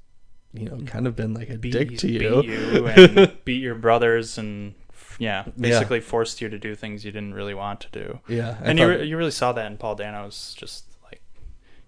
you 0.53 0.65
know 0.65 0.77
mm-hmm. 0.77 0.87
kind 0.87 1.07
of 1.07 1.15
been 1.15 1.35
like 1.35 1.51
a 1.51 1.59
Beat, 1.59 1.73
dick 1.73 1.99
to 1.99 2.07
beat 2.07 2.23
you 2.23 2.43
you 2.43 2.87
and 2.87 3.33
beat 3.45 3.63
your 3.63 3.75
brothers 3.75 4.39
and 4.39 4.75
yeah, 5.21 5.45
Yeah. 5.47 5.53
basically 5.59 6.01
forced 6.01 6.41
you 6.41 6.49
to 6.49 6.59
do 6.59 6.75
things 6.75 7.05
you 7.05 7.13
didn't 7.13 7.35
really 7.35 7.55
want 7.55 7.81
to 7.83 7.89
do. 7.93 8.19
yeah 8.27 8.57
I 8.61 8.71
and 8.71 8.79
you, 8.79 8.85
thought- 8.87 8.99
re- 9.01 9.05
you 9.07 9.17
really 9.17 9.31
saw 9.31 9.53
that 9.53 9.67
in 9.71 9.77
Paul 9.77 9.95
Dano's 9.95 10.55
just 10.59 10.85
like 11.05 11.21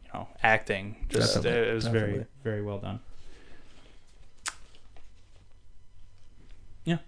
you 0.05 0.11
know 0.15 0.29
acting. 0.43 1.07
Just 1.09 1.35
Definitely, 1.35 1.71
it 1.71 1.75
was 1.75 1.87
very 1.89 2.01
definitely. 2.19 2.27
very 2.45 2.63
well 2.63 2.79
done. 2.79 3.01
Yeah. 6.85 6.99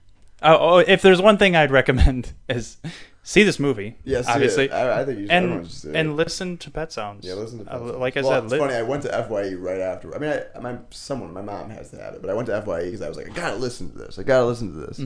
Oh, 0.42 0.56
oh, 0.60 0.78
if 0.78 1.02
there's 1.02 1.20
one 1.22 1.38
thing 1.38 1.56
I'd 1.56 1.70
recommend 1.70 2.32
is 2.48 2.76
see 3.22 3.42
this 3.42 3.58
movie. 3.58 3.96
Yeah, 4.04 4.22
see 4.22 4.32
obviously, 4.32 4.64
it. 4.66 4.72
I, 4.72 5.00
I 5.00 5.04
think 5.04 5.18
you 5.20 5.24
should, 5.26 5.30
everyone 5.32 5.58
and 5.58 5.66
should 5.66 5.76
see 5.80 5.88
it. 5.90 5.96
and 5.96 6.16
listen 6.16 6.56
to 6.58 6.70
Pet 6.70 6.92
Sounds. 6.92 7.26
Yeah, 7.26 7.34
listen 7.34 7.64
to 7.64 7.70
Uh, 7.70 7.78
Pet 7.78 7.80
Sounds. 7.88 7.98
like 8.00 8.16
I 8.16 8.20
well, 8.22 8.30
said, 8.30 8.44
it's 8.44 8.52
li- 8.52 8.58
funny. 8.58 8.74
I 8.74 8.82
went 8.82 9.02
to 9.02 9.08
Fye 9.28 9.54
right 9.54 9.80
after. 9.80 10.14
I 10.14 10.18
mean, 10.18 10.30
I, 10.54 10.58
my 10.60 10.78
someone, 10.90 11.32
my 11.32 11.42
mom 11.42 11.70
has 11.70 11.90
to 11.90 11.96
have 12.02 12.14
it, 12.14 12.20
but 12.20 12.30
I 12.30 12.34
went 12.34 12.46
to 12.46 12.60
Fye 12.62 12.84
because 12.84 13.02
I 13.02 13.08
was 13.08 13.16
like, 13.16 13.30
I 13.30 13.34
gotta 13.34 13.56
listen 13.56 13.90
to 13.92 13.98
this. 13.98 14.18
I 14.18 14.22
gotta 14.22 14.46
listen 14.46 14.72
to 14.72 14.78
this. 14.86 15.00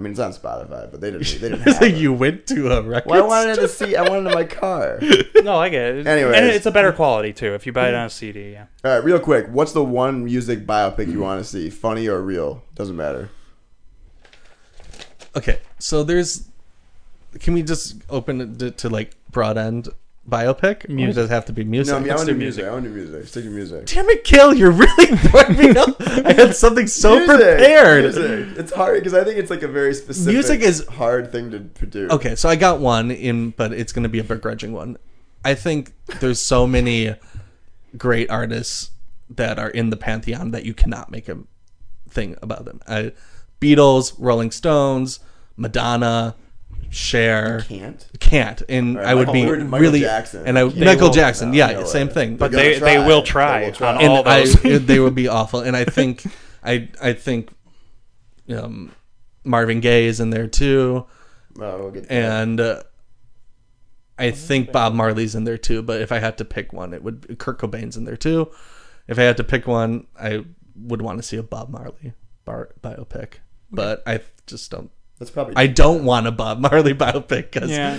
I 0.00 0.02
mean, 0.02 0.12
it's 0.12 0.20
on 0.20 0.32
Spotify, 0.32 0.90
but 0.90 1.02
they 1.02 1.10
didn't. 1.10 1.26
They 1.26 1.50
didn't 1.50 1.60
have 1.66 1.76
so 1.76 1.84
it. 1.84 1.94
you 1.94 2.10
went 2.14 2.46
to 2.46 2.72
a 2.72 2.80
record 2.80 3.10
Well, 3.10 3.24
I 3.24 3.26
wanted 3.26 3.56
to 3.56 3.68
see. 3.68 3.96
I 3.96 4.08
wanted 4.08 4.28
it 4.28 4.28
in 4.28 4.34
my 4.34 4.44
car. 4.44 4.98
no, 5.42 5.58
I 5.58 5.68
get 5.68 5.94
it. 5.94 6.06
Anyway, 6.06 6.34
and 6.34 6.46
it's 6.46 6.64
a 6.64 6.70
better 6.70 6.90
quality 6.90 7.34
too 7.34 7.52
if 7.52 7.66
you 7.66 7.72
buy 7.74 7.90
it 7.90 7.94
on 7.94 8.06
a 8.06 8.10
CD. 8.10 8.52
Yeah. 8.52 8.64
All 8.82 8.92
right, 8.92 9.04
real 9.04 9.20
quick. 9.20 9.48
What's 9.50 9.72
the 9.72 9.84
one 9.84 10.24
music 10.24 10.66
biopic 10.66 11.12
you 11.12 11.20
want 11.20 11.44
to 11.44 11.44
see? 11.44 11.68
Funny 11.68 12.08
or 12.08 12.22
real? 12.22 12.62
Doesn't 12.74 12.96
matter. 12.96 13.28
okay 15.36 15.58
so 15.78 16.02
there's 16.02 16.48
can 17.38 17.54
we 17.54 17.62
just 17.62 17.96
open 18.08 18.40
it 18.40 18.58
to, 18.58 18.70
to 18.70 18.88
like 18.88 19.12
broad 19.30 19.56
end 19.56 19.88
biopic 20.28 20.88
or 20.88 20.92
Music. 20.92 21.14
does 21.14 21.30
it 21.30 21.32
have 21.34 21.46
to 21.46 21.52
be 21.52 21.64
music 21.64 21.92
No, 21.92 21.98
I 21.98 22.00
mean, 22.02 22.10
I 22.12 22.14
want 22.14 22.26
to 22.28 22.32
do 22.34 22.38
do 22.38 22.44
music. 22.44 22.64
music. 22.64 22.70
I 22.70 22.72
want 22.74 22.84
to 22.84 22.90
do 22.90 22.94
music. 22.94 23.26
Stick 23.28 23.44
to 23.44 23.50
music. 23.50 23.86
damn 23.86 24.08
it 24.10 24.22
kill 24.22 24.54
you're 24.54 24.70
really 24.70 25.06
throwing 25.16 25.56
me 25.56 25.70
off 25.70 25.96
i 26.26 26.32
had 26.34 26.54
something 26.54 26.86
so 26.86 27.14
Music, 27.18 27.28
prepared 27.36 28.02
music. 28.04 28.58
It's 28.58 28.72
hard 28.72 28.98
because 29.00 29.14
I 29.14 29.24
think 29.24 29.38
it's 29.38 29.50
like 29.50 29.62
a 29.62 29.68
very 29.68 29.94
specific. 29.94 30.32
Music 30.34 30.60
is- 30.60 30.86
hard 30.88 31.32
thing 31.32 31.50
to 31.52 31.60
produce. 31.60 32.12
Okay, 32.12 32.36
so 32.36 32.48
I 32.48 32.56
got 32.56 32.80
one 32.80 33.10
in, 33.10 33.50
but 33.50 33.72
it's 33.72 33.92
going 33.92 34.02
to 34.02 34.08
be 34.08 34.18
a 34.18 34.24
begrudging 34.24 34.72
one. 34.72 34.98
I 35.44 35.54
think 35.54 35.94
there's 36.20 36.40
so 36.40 36.66
many 36.66 37.14
great 37.96 38.30
artists 38.30 38.90
that 39.30 39.58
are 39.58 39.70
in 39.70 39.90
the 39.90 39.96
pantheon 39.96 40.50
that 40.50 40.64
you 40.64 40.74
cannot 40.74 41.10
make 41.10 41.28
a 41.28 41.38
thing 42.10 42.36
about 42.42 42.66
them. 42.66 42.80
I, 42.86 43.12
Beatles, 43.60 44.14
Rolling 44.18 44.50
Stones, 44.50 45.20
Madonna, 45.56 46.34
Cher. 46.90 47.60
Can't. 47.68 48.06
Can't, 48.18 48.62
and 48.68 48.96
Right, 48.96 49.06
I 49.06 49.14
would 49.14 49.28
Michael- 49.28 49.32
be 49.32 49.50
we 49.58 49.64
Michael 49.64 49.78
really 49.78 50.00
Jackson. 50.00 50.42
and 50.46 50.58
I 50.58 50.64
They 50.64 50.84
Michael 50.84 51.06
will- 51.08 51.14
Jackson, 51.14 51.50
no, 51.52 51.56
yeah, 51.56 51.72
no 51.72 51.84
same 51.84 52.08
way. 52.08 52.12
thing. 52.14 52.36
But 52.36 52.50
They're 52.52 52.62
they, 52.62 52.80
gonna 52.80 52.84
they 52.84 52.96
try. 52.96 53.06
will 53.06 53.20
They 53.22 53.26
try 53.26 53.64
will 53.66 53.72
try. 53.72 53.88
on 53.94 54.00
and 54.02 54.12
all 54.12 54.28
I, 54.28 54.40
those. 54.44 54.86
they 54.86 54.98
would 55.00 55.14
be 55.14 55.28
awful. 55.38 55.60
And 55.60 55.76
I 55.76 55.84
think, 55.84 56.24
I 56.64 56.88
I 57.00 57.12
think, 57.12 57.50
um, 58.54 58.92
Marvin 59.44 59.80
Gaye 59.80 60.06
is 60.06 60.20
in 60.20 60.30
there 60.30 60.46
too. 60.48 61.06
Oh, 61.60 61.78
we'll 61.78 61.90
get 61.92 62.04
to 62.04 62.12
and 62.12 62.60
uh, 62.60 62.82
I 64.18 64.30
think 64.32 64.70
Bob 64.72 64.92
Marley's 64.94 65.34
in 65.34 65.44
there 65.44 65.58
too. 65.58 65.82
But 65.82 66.00
if 66.00 66.12
I 66.12 66.18
had 66.18 66.36
to 66.38 66.44
pick 66.44 66.72
one, 66.72 66.92
it 66.92 67.02
would 67.02 67.38
Kurt 67.38 67.58
Cobain's 67.60 67.96
in 67.96 68.04
there 68.04 68.16
too. 68.16 68.50
If 69.08 69.18
I 69.18 69.22
had 69.22 69.36
to 69.38 69.44
pick 69.44 69.66
one, 69.66 70.06
I 70.20 70.44
would 70.76 71.02
want 71.02 71.18
to 71.18 71.22
see 71.22 71.36
a 71.36 71.42
Bob 71.42 71.68
Marley 71.70 72.12
bar- 72.44 72.70
biopic. 72.82 73.34
But 73.70 74.02
I 74.06 74.20
just 74.46 74.70
don't. 74.70 74.90
That's 75.20 75.30
probably. 75.30 75.54
I 75.56 75.66
don't 75.68 76.04
want 76.04 76.26
a 76.26 76.32
Bob 76.32 76.58
Marley 76.60 76.94
biopic 76.94 77.52
because 77.52 77.70
Yeah. 77.70 77.96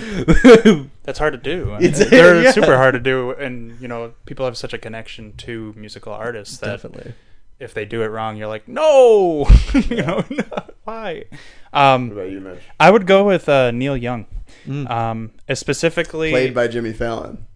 That's 1.04 1.18
hard 1.18 1.32
to 1.32 1.38
do. 1.38 1.72
I 1.72 1.78
mean, 1.78 1.88
It's- 1.88 2.10
they're 2.10 2.42
yeah. 2.42 2.50
super 2.52 2.76
hard 2.76 2.92
to 2.94 3.00
do, 3.00 3.30
and 3.30 3.80
you 3.80 3.88
know, 3.88 4.12
people 4.26 4.44
have 4.44 4.56
such 4.58 4.74
a 4.74 4.78
connection 4.78 5.32
to 5.38 5.72
musical 5.76 6.12
artists 6.12 6.58
that 6.58 6.82
definitely. 6.82 7.14
if 7.60 7.72
they 7.74 7.84
do 7.84 8.02
it 8.02 8.08
wrong, 8.08 8.36
you're 8.36 8.48
like, 8.48 8.66
no, 8.68 9.48
you 9.88 9.96
know, 10.02 10.24
no, 10.28 10.44
why? 10.84 11.24
Um, 11.72 12.08
What 12.08 12.18
about 12.18 12.30
you, 12.32 12.40
Mitch? 12.40 12.60
I 12.80 12.90
would 12.90 13.06
go 13.06 13.24
with 13.24 13.48
uh, 13.48 13.70
Neil 13.70 13.96
Young, 13.96 14.26
Mm. 14.66 14.90
um, 14.90 15.30
specifically. 15.54 16.30
Played 16.30 16.54
by 16.54 16.68
Jimmy 16.68 16.92
Fallon. 16.92 17.46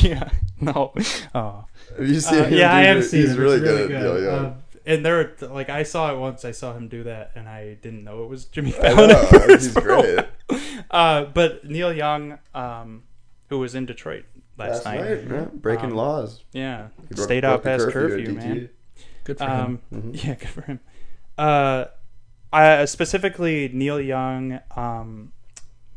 yeah, 0.00 0.28
no, 0.60 0.94
oh. 1.34 1.64
Have 1.98 2.06
you 2.08 2.20
seen 2.20 2.38
Uh, 2.40 2.44
him 2.44 2.58
yeah, 2.58 2.74
I 2.74 2.80
have 2.82 2.98
it? 2.98 3.02
seen 3.04 3.20
He's 3.20 3.30
it. 3.30 3.32
It's 3.32 3.38
really 3.40 3.60
good 3.60 3.90
at 3.90 4.02
Neil 4.02 4.22
Young. 4.22 4.44
Uh, 4.46 4.54
and 4.86 5.04
there, 5.04 5.34
like, 5.42 5.68
I 5.68 5.82
saw 5.82 6.12
it 6.14 6.18
once. 6.18 6.44
I 6.44 6.52
saw 6.52 6.74
him 6.74 6.88
do 6.88 7.02
that, 7.04 7.32
and 7.34 7.48
I 7.48 7.74
didn't 7.74 8.04
know 8.04 8.22
it 8.24 8.28
was 8.30 8.44
Jimmy 8.46 8.74
I 8.76 8.80
Fallon. 8.94 9.10
know, 9.10 9.46
he's 9.48 9.68
great. 9.74 10.26
Uh, 10.90 11.24
but 11.24 11.64
Neil 11.64 11.92
Young, 11.92 12.38
um, 12.54 13.02
who 13.48 13.58
was 13.58 13.74
in 13.74 13.84
Detroit 13.86 14.24
last, 14.56 14.84
Last 14.84 14.84
night, 14.84 15.28
night, 15.28 15.38
yeah, 15.40 15.44
breaking 15.52 15.90
Um, 15.90 15.96
laws. 15.96 16.44
yeah, 16.52 16.88
He 17.08 17.14
broke- 17.16 17.24
stayed 17.24 17.40
broke 17.40 17.52
out 17.52 17.62
the 17.64 17.68
past 17.70 17.84
curfew 17.90 18.26
curfew, 18.26 18.32
man. 18.34 18.68
Good 19.24 19.38
for 19.38 19.44
Um, 19.44 19.80
him. 19.90 20.02
Mhm. 20.12 20.24
Yeah, 20.24 20.34
good 20.34 20.48
for 20.48 20.62
him. 20.62 20.80
Uh, 21.36 21.84
uh, 22.52 22.86
specifically 22.86 23.68
Neil 23.72 24.00
Young 24.00 24.60
um, 24.76 25.32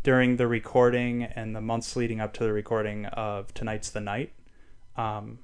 during 0.01 0.37
the 0.37 0.47
recording 0.47 1.23
and 1.23 1.55
the 1.55 1.61
months 1.61 1.95
leading 1.95 2.19
up 2.19 2.33
to 2.33 2.43
the 2.43 2.51
recording 2.51 3.05
of 3.05 3.53
Tonight's 3.53 3.91
the 3.91 4.01
Night, 4.01 4.33
um, 4.97 5.37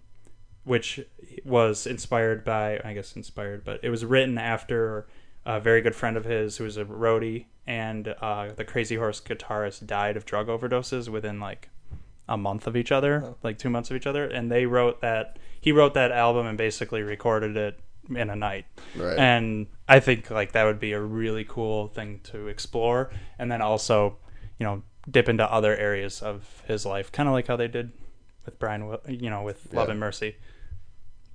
which 0.66 1.00
was 1.46 1.88
inspired 1.88 2.44
by, 2.44 2.82
I 2.84 2.94
guess 2.94 3.16
inspired, 3.16 3.64
but 3.64 3.80
it 3.84 3.90
was 3.90 4.04
written 4.04 4.38
after 4.38 5.08
a 5.46 5.60
very 5.60 5.82
good 5.82 5.96
friend 5.96 6.18
of 6.18 6.26
his 6.26 6.58
who 6.58 6.64
was 6.64 6.76
a 6.76 6.84
roadie 6.86 7.46
and 7.68 8.08
uh, 8.22 8.50
the 8.56 8.66
Crazy 8.66 8.96
Horse 8.96 9.22
guitarist 9.22 9.86
died 9.88 10.18
of 10.18 10.26
drug 10.26 10.48
overdoses 10.48 11.08
within 11.08 11.40
like 11.40 11.70
a 12.28 12.36
month 12.38 12.66
of 12.68 12.76
each 12.76 12.92
other, 12.92 13.36
like 13.44 13.58
two 13.60 13.70
months 13.70 13.90
of 13.92 13.96
each 13.96 14.08
other, 14.08 14.26
and 14.26 14.52
they 14.52 14.66
wrote 14.66 15.02
that 15.02 15.38
he 15.62 15.72
wrote 15.72 15.94
that 15.94 16.12
album 16.12 16.46
and 16.48 16.58
basically 16.58 17.02
recorded 17.04 17.56
it 17.58 17.80
in 18.10 18.30
a 18.30 18.36
night. 18.36 18.66
Right. 18.96 19.18
And 19.18 19.68
I 19.88 20.00
think 20.00 20.30
like 20.32 20.52
that 20.54 20.64
would 20.64 20.80
be 20.80 20.92
a 20.94 21.02
really 21.02 21.46
cool 21.48 21.88
thing 21.88 22.22
to 22.26 22.48
explore, 22.48 23.12
and 23.38 23.52
then 23.52 23.62
also, 23.62 24.18
you 24.60 24.66
know, 24.66 24.82
dip 25.10 25.30
into 25.30 25.52
other 25.52 25.76
areas 25.78 26.22
of 26.24 26.64
his 26.68 26.86
life, 26.86 27.12
kind 27.12 27.30
of 27.30 27.34
like 27.34 27.46
how 27.48 27.56
they 27.56 27.68
did 27.68 27.92
with 28.46 28.58
Brian, 28.58 28.98
you 29.08 29.30
know, 29.30 29.44
with 29.44 29.72
Love 29.74 29.88
Yeah. 29.88 29.92
and 29.92 30.00
Mercy. 30.00 30.36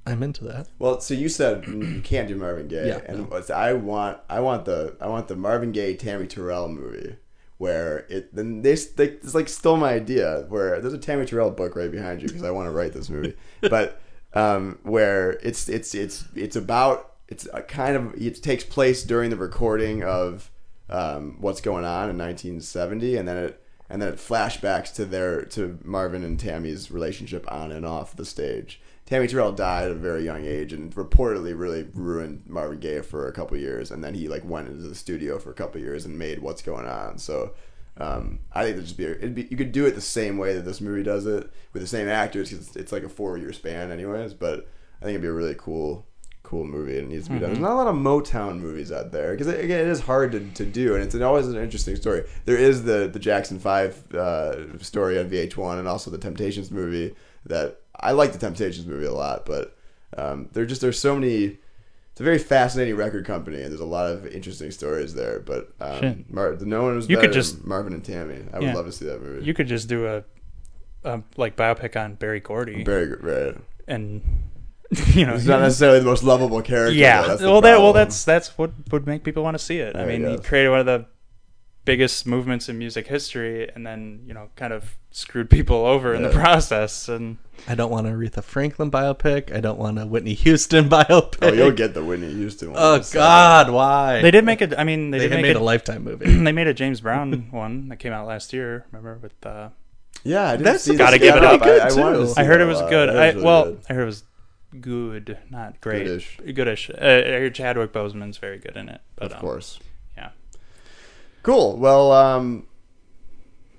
I'm 0.07 0.22
into 0.22 0.44
that. 0.44 0.68
Well, 0.78 1.01
so 1.01 1.14
you 1.14 1.28
said 1.28 1.66
you 1.66 2.01
can't 2.05 2.26
do 2.28 2.36
Marvin 2.36 2.68
Gaye, 2.68 2.88
Yeah, 2.88 3.01
and 3.07 3.28
what's- 3.30 3.51
I 3.51 3.72
want 3.74 4.18
I 4.28 4.40
want 4.40 4.64
the 4.64 4.96
I 5.01 5.09
want 5.09 5.28
the 5.28 5.36
Marvin 5.36 5.72
Gaye 5.72 5.94
Tammy 5.94 6.26
Terrell 6.26 6.68
movie 6.68 7.16
where 7.59 8.07
it 8.09 8.34
then 8.34 8.62
they 8.62 8.74
they 8.74 9.09
it's 9.09 9.34
like 9.34 9.46
stole 9.48 9.76
my 9.76 9.92
idea 9.92 10.46
where 10.48 10.80
there's 10.80 10.94
a 10.94 10.98
Tammy 10.98 11.26
Terrell 11.26 11.51
book 11.51 11.76
right 11.76 11.90
behind 11.90 12.22
you 12.22 12.28
because 12.28 12.42
I 12.42 12.51
want 12.51 12.66
to 12.66 12.70
write 12.72 12.92
this 12.94 13.11
movie, 13.11 13.34
but 13.61 14.01
um, 14.32 14.78
where 14.82 15.32
it's 15.42 15.68
it's 15.68 15.94
it's 15.94 16.24
it's 16.34 16.57
about 16.57 17.12
it's 17.28 17.46
a 17.53 17.61
kind 17.62 17.96
of 17.96 18.14
it 18.14 18.42
takes 18.42 18.64
place 18.64 19.03
during 19.03 19.28
the 19.28 19.36
recording 19.36 20.03
of 20.03 20.51
um, 20.88 21.36
what's 21.40 21.61
going 21.61 21.84
on 21.84 22.09
in 22.11 22.16
1970, 22.18 23.16
and 23.16 23.28
then 23.28 23.36
it 23.36 23.62
and 23.90 24.01
then 24.01 24.09
it 24.09 24.16
flashbacks 24.16 24.94
to 24.94 25.05
their 25.05 25.42
to 25.42 25.78
Marvin 25.84 26.24
and 26.24 26.40
Tammy's 26.40 26.90
relationship 26.90 27.44
on 27.53 27.70
and 27.72 27.84
off 27.84 28.16
the 28.16 28.24
stage. 28.24 28.80
Tammy 29.11 29.26
Terrell 29.26 29.50
died 29.50 29.86
at 29.86 29.90
a 29.90 29.94
very 29.94 30.24
young 30.24 30.46
age 30.46 30.72
and 30.72 30.94
reportedly 30.94 31.58
really 31.58 31.82
ruined 31.94 32.44
Marvin 32.46 32.78
Gaye 32.78 33.02
for 33.02 33.26
a 33.26 33.32
couple 33.32 33.56
years, 33.56 33.90
and 33.90 34.04
then 34.04 34.14
he 34.14 34.28
like 34.28 34.44
went 34.44 34.68
into 34.68 34.84
the 34.84 34.94
studio 34.94 35.36
for 35.40 35.50
a 35.50 35.54
couple 35.54 35.80
years 35.80 36.04
and 36.04 36.16
made 36.16 36.38
what's 36.38 36.62
going 36.62 36.86
on. 36.86 37.18
So. 37.18 37.54
Um, 37.96 38.38
I 38.54 38.64
think 38.64 38.80
just 38.80 38.96
be, 38.96 39.04
it'd 39.04 39.34
be 39.34 39.48
you 39.50 39.58
could 39.58 39.72
do 39.72 39.84
it 39.84 39.94
the 39.94 40.00
same 40.00 40.38
way 40.38 40.54
that 40.54 40.64
this 40.64 40.80
movie 40.80 41.02
does 41.02 41.26
it 41.26 41.52
with 41.74 41.82
the 41.82 41.88
same 41.88 42.08
actors 42.08 42.48
because 42.48 42.68
it's, 42.68 42.76
it's 42.76 42.92
like 42.92 43.02
a 43.02 43.11
four 43.11 43.36
year 43.36 43.52
span 43.52 43.90
anyways. 43.90 44.32
But 44.32 44.68
I 45.02 45.04
think 45.04 45.16
it'd 45.16 45.22
be 45.22 45.28
a 45.28 45.32
really 45.32 45.56
cool 45.58 46.06
cool 46.42 46.64
movie 46.64 46.98
and 46.98 47.11
it 47.11 47.14
needs 47.14 47.26
to 47.26 47.32
be 47.32 47.40
done. 47.40 47.50
There's 47.50 47.58
not 47.58 47.72
a 47.72 47.74
lot 47.74 47.88
of 47.88 47.96
Motown 47.96 48.58
movies 48.58 48.90
out 48.90 49.12
there 49.12 49.32
because 49.32 49.48
again, 49.48 49.80
it 49.80 49.88
is 49.88 50.00
hard 50.00 50.32
to, 50.32 50.40
to 50.40 50.64
do 50.64 50.94
and 50.94 51.04
it's 51.04 51.14
an, 51.14 51.22
always 51.22 51.46
an 51.48 51.56
interesting 51.56 51.96
story. 51.96 52.24
There 52.46 52.56
is 52.56 52.84
the 52.84 53.11
the 53.12 53.18
Jackson 53.18 53.58
Five 53.58 54.14
uh, 54.14 54.78
story 54.78 55.18
on 55.18 55.28
VH1 55.28 55.78
and 55.78 55.88
also 55.88 56.11
the 56.11 56.16
Temptations 56.16 56.70
movie 56.70 57.14
that 57.44 57.80
I 57.99 58.12
like 58.12 58.32
the 58.32 58.38
Temptations 58.38 58.86
movie 58.86 59.07
a 59.07 59.12
lot, 59.12 59.45
but 59.47 59.76
um, 60.16 60.49
there 60.53 60.64
just 60.66 60.80
there's 60.80 60.99
so 60.99 61.14
many. 61.14 61.59
It's 62.12 62.20
a 62.20 62.24
very 62.24 62.38
fascinating 62.38 62.97
record 62.97 63.24
company 63.24 63.62
and 63.62 63.70
there's 63.70 63.80
a 63.80 63.84
lot 63.84 64.11
of 64.11 64.26
interesting 64.26 64.70
stories 64.72 65.14
there. 65.14 65.41
But 65.41 65.72
um, 65.80 66.24
Mar- 66.28 66.57
no 66.61 66.82
one 66.82 66.97
was 66.97 67.09
You 67.09 67.18
could 67.18 67.32
just- 67.32 67.61
than 67.61 67.68
Marvin 67.68 67.93
and 67.93 68.05
Tammy. 68.05 68.45
I 68.53 68.59
would 68.59 68.74
love 68.74 68.86
to 68.86 68.93
see 68.93 69.05
that 69.07 69.22
movie. 69.22 69.45
You 69.47 69.55
could 69.55 69.68
just 69.68 69.88
do 69.88 70.07
a, 70.07 70.24
a 71.05 71.22
like 71.36 71.57
biopic 71.57 71.99
on 72.03 72.14
Berry 72.14 72.41
Gordy, 72.41 72.82
Berry, 72.84 73.14
right? 73.20 73.57
and 73.86 74.22
you 75.14 75.24
know, 75.24 75.34
He's 75.34 75.47
not 75.47 75.61
necessarily 75.61 76.01
the 76.01 76.05
most 76.05 76.24
lovable 76.24 76.61
character. 76.62 76.93
yeah. 76.97 77.36
well, 77.36 77.61
that 77.61 77.78
well, 77.78 77.93
that's 77.93 78.24
that's 78.24 78.59
what 78.59 78.72
would 78.91 79.07
make 79.07 79.22
people 79.22 79.45
want 79.45 79.57
to 79.57 79.62
see 79.64 79.78
it. 79.78 79.95
I 79.95 80.01
Yeah, 80.01 80.07
mean, 80.18 80.30
he 80.30 80.38
created 80.38 80.70
one 80.70 80.80
of 80.80 80.86
the 80.86 81.07
biggest 81.91 82.24
movements 82.26 82.68
in 82.68 82.78
music 82.78 83.09
history, 83.09 83.68
and 83.74 83.84
then 83.84 84.22
you 84.26 84.32
know, 84.32 84.49
kind 84.55 84.72
of 84.72 84.97
screwed 85.11 85.51
people 85.51 85.84
over 85.84 86.14
in 86.14 86.22
the 86.22 86.30
process. 86.30 87.09
And 87.09 87.38
I 87.66 87.74
don't 87.74 87.91
want 87.91 88.07
a 88.07 88.11
Aretha 88.11 88.45
Franklin 88.45 88.91
biopic. 88.93 89.53
I 89.55 89.61
don't 89.61 89.78
want 89.78 89.99
a 89.99 90.07
Whitney 90.07 90.34
Houston 90.34 90.88
biopic. 90.97 91.38
Oh, 91.43 91.53
you'll 91.53 91.72
get 91.72 91.95
the 91.95 92.05
Whitney 92.05 92.32
Houston 92.32 92.72
one. 92.72 92.78
Oh 92.80 92.95
It's, 92.95 93.12
God, 93.12 93.70
why? 93.70 94.22
they 94.22 94.30
did 94.30 94.45
make 94.45 94.62
it. 94.62 94.72
I 94.78 94.84
mean, 94.84 95.11
they, 95.11 95.18
They, 95.18 95.28
did 95.28 95.34
make 95.34 95.43
made 95.43 95.51
it. 95.57 95.57
a 95.57 95.64
lifetime 95.64 96.05
movie. 96.05 96.26
they 96.45 96.53
made 96.53 96.68
a 96.68 96.74
James 96.74 97.01
Brown 97.01 97.32
one 97.51 97.88
that 97.88 97.97
came 97.97 98.12
out 98.12 98.26
last 98.28 98.53
year. 98.53 98.86
Remember 98.93 99.18
with 99.20 99.34
uh, 99.45 99.70
Yeah, 100.22 100.49
I 100.49 100.53
didn't 100.53 100.64
That's 100.64 100.84
see 100.84 100.97
gotta 100.97 101.18
give 101.18 101.34
it 101.34 101.43
Yeah, 101.43 101.51
up. 101.51 101.62
I, 101.62 101.64
I 101.64 101.88
Good, 101.88 101.99
wanted 102.01 102.18
to 102.18 102.34
too. 102.34 102.41
I 102.41 102.45
heard 102.45 102.61
it 102.61 102.66
was 102.66 102.80
good. 102.82 103.09
It 103.09 103.16
I 103.16 103.26
was 103.26 103.34
really 103.34 103.45
well, 103.45 103.64
good. 103.64 103.80
I 103.91 103.93
heard 103.95 104.03
it 104.03 104.07
was 104.07 104.24
good, 104.80 105.38
not 105.51 105.80
great. 105.80 106.05
Goodish. 106.05 106.38
Goodish. 106.55 106.91
Uh, 106.91 106.95
I 107.03 107.41
heard 107.43 107.55
Chadwick 107.57 107.93
Boseman's 107.93 108.38
very 108.38 108.59
good 108.59 108.76
in 108.76 108.88
it. 108.88 109.01
But, 109.16 109.26
of 109.32 109.34
um, 109.34 109.41
course. 109.41 109.80
Cool. 111.43 111.76
Well, 111.76 112.12
um, 112.12 112.66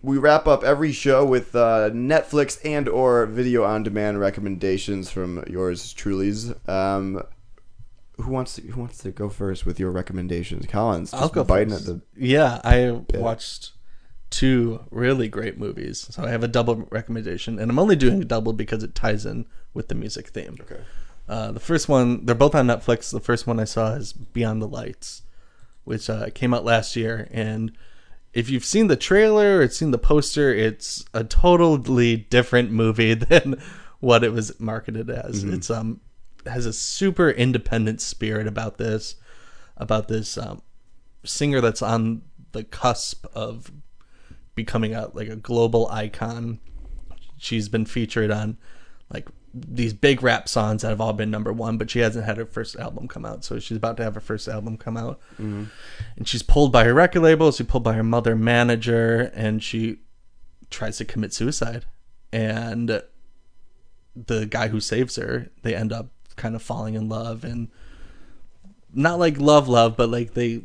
we 0.01 0.17
wrap 0.17 0.47
up 0.47 0.63
every 0.63 0.91
show 0.91 1.25
with 1.25 1.55
uh, 1.55 1.89
Netflix 1.91 2.59
and 2.65 2.89
or 2.89 3.25
video 3.27 3.63
on 3.63 3.83
demand 3.83 4.19
recommendations 4.19 5.11
from 5.11 5.43
yours 5.47 5.93
truly's. 5.93 6.53
Um, 6.67 7.21
who 8.17 8.31
wants 8.31 8.55
to, 8.55 8.61
who 8.61 8.79
wants 8.81 8.99
to 8.99 9.11
go 9.11 9.29
first 9.29 9.65
with 9.65 9.79
your 9.79 9.91
recommendations? 9.91 10.65
Collins, 10.65 11.13
I'll 11.13 11.29
go 11.29 11.43
biting 11.43 11.69
first. 11.69 11.87
at 11.87 11.95
the 11.95 12.01
Yeah, 12.15 12.61
I 12.63 13.01
watched 13.15 13.73
two 14.29 14.83
really 14.91 15.27
great 15.27 15.57
movies, 15.57 16.07
so 16.09 16.23
I 16.23 16.29
have 16.29 16.43
a 16.43 16.47
double 16.47 16.87
recommendation, 16.89 17.59
and 17.59 17.69
I'm 17.69 17.79
only 17.79 17.95
doing 17.95 18.21
a 18.21 18.25
double 18.25 18.53
because 18.53 18.83
it 18.83 18.95
ties 18.95 19.25
in 19.25 19.45
with 19.73 19.87
the 19.87 19.95
music 19.95 20.29
theme. 20.29 20.57
Okay. 20.61 20.81
Uh, 21.27 21.51
the 21.51 21.59
first 21.59 21.87
one, 21.87 22.25
they're 22.25 22.35
both 22.35 22.55
on 22.55 22.67
Netflix. 22.67 23.11
The 23.11 23.19
first 23.19 23.47
one 23.47 23.59
I 23.59 23.65
saw 23.65 23.93
is 23.93 24.13
Beyond 24.13 24.61
the 24.61 24.67
Lights, 24.67 25.21
which 25.83 26.09
uh, 26.09 26.29
came 26.33 26.53
out 26.53 26.65
last 26.65 26.95
year, 26.95 27.27
and 27.31 27.71
if 28.33 28.49
you've 28.49 28.65
seen 28.65 28.87
the 28.87 28.95
trailer 28.95 29.59
or 29.59 29.67
seen 29.67 29.91
the 29.91 29.97
poster, 29.97 30.53
it's 30.53 31.03
a 31.13 31.23
totally 31.23 32.15
different 32.15 32.71
movie 32.71 33.13
than 33.15 33.61
what 33.99 34.23
it 34.23 34.31
was 34.31 34.59
marketed 34.59 35.09
as. 35.09 35.43
It's 35.43 35.69
um 35.69 36.01
has 36.45 36.65
a 36.65 36.73
super 36.73 37.29
independent 37.29 38.01
spirit 38.01 38.47
about 38.47 38.77
this, 38.77 39.15
about 39.77 40.07
this 40.07 40.37
um, 40.37 40.61
singer 41.23 41.61
that's 41.61 41.81
on 41.81 42.23
the 42.51 42.63
cusp 42.63 43.25
of 43.33 43.71
becoming 44.55 44.93
a 44.93 45.09
like 45.13 45.29
a 45.29 45.35
global 45.35 45.87
icon. 45.89 46.59
She's 47.37 47.69
been 47.69 47.85
featured 47.85 48.31
on 48.31 48.57
like 49.11 49.29
these 49.53 49.93
big 49.93 50.23
rap 50.23 50.47
songs 50.47 50.81
that 50.81 50.89
have 50.89 51.01
all 51.01 51.13
been 51.13 51.31
number 51.31 51.51
one, 51.51 51.77
but 51.77 51.89
she 51.89 51.99
hasn't 51.99 52.25
had 52.25 52.37
her 52.37 52.45
first 52.45 52.75
album 52.77 53.07
come 53.07 53.25
out. 53.25 53.43
So 53.43 53.59
she's 53.59 53.77
about 53.77 53.97
to 53.97 54.03
have 54.03 54.15
her 54.15 54.21
first 54.21 54.47
album 54.47 54.77
come 54.77 54.97
out, 54.97 55.19
mm-hmm. 55.33 55.65
and 56.15 56.27
she's 56.27 56.43
pulled 56.43 56.71
by 56.71 56.85
her 56.85 56.93
record 56.93 57.21
label. 57.21 57.51
She's 57.51 57.67
pulled 57.67 57.83
by 57.83 57.93
her 57.93 58.03
mother 58.03 58.35
manager, 58.35 59.31
and 59.33 59.61
she 59.61 59.99
tries 60.69 60.97
to 60.97 61.05
commit 61.05 61.33
suicide. 61.33 61.85
And 62.31 63.01
the 64.15 64.45
guy 64.45 64.69
who 64.69 64.79
saves 64.79 65.17
her, 65.17 65.49
they 65.63 65.75
end 65.75 65.91
up 65.91 66.07
kind 66.37 66.55
of 66.55 66.61
falling 66.61 66.93
in 66.93 67.09
love, 67.09 67.43
and 67.43 67.67
not 68.93 69.19
like 69.19 69.37
love, 69.37 69.67
love, 69.67 69.97
but 69.97 70.09
like 70.09 70.33
they 70.33 70.61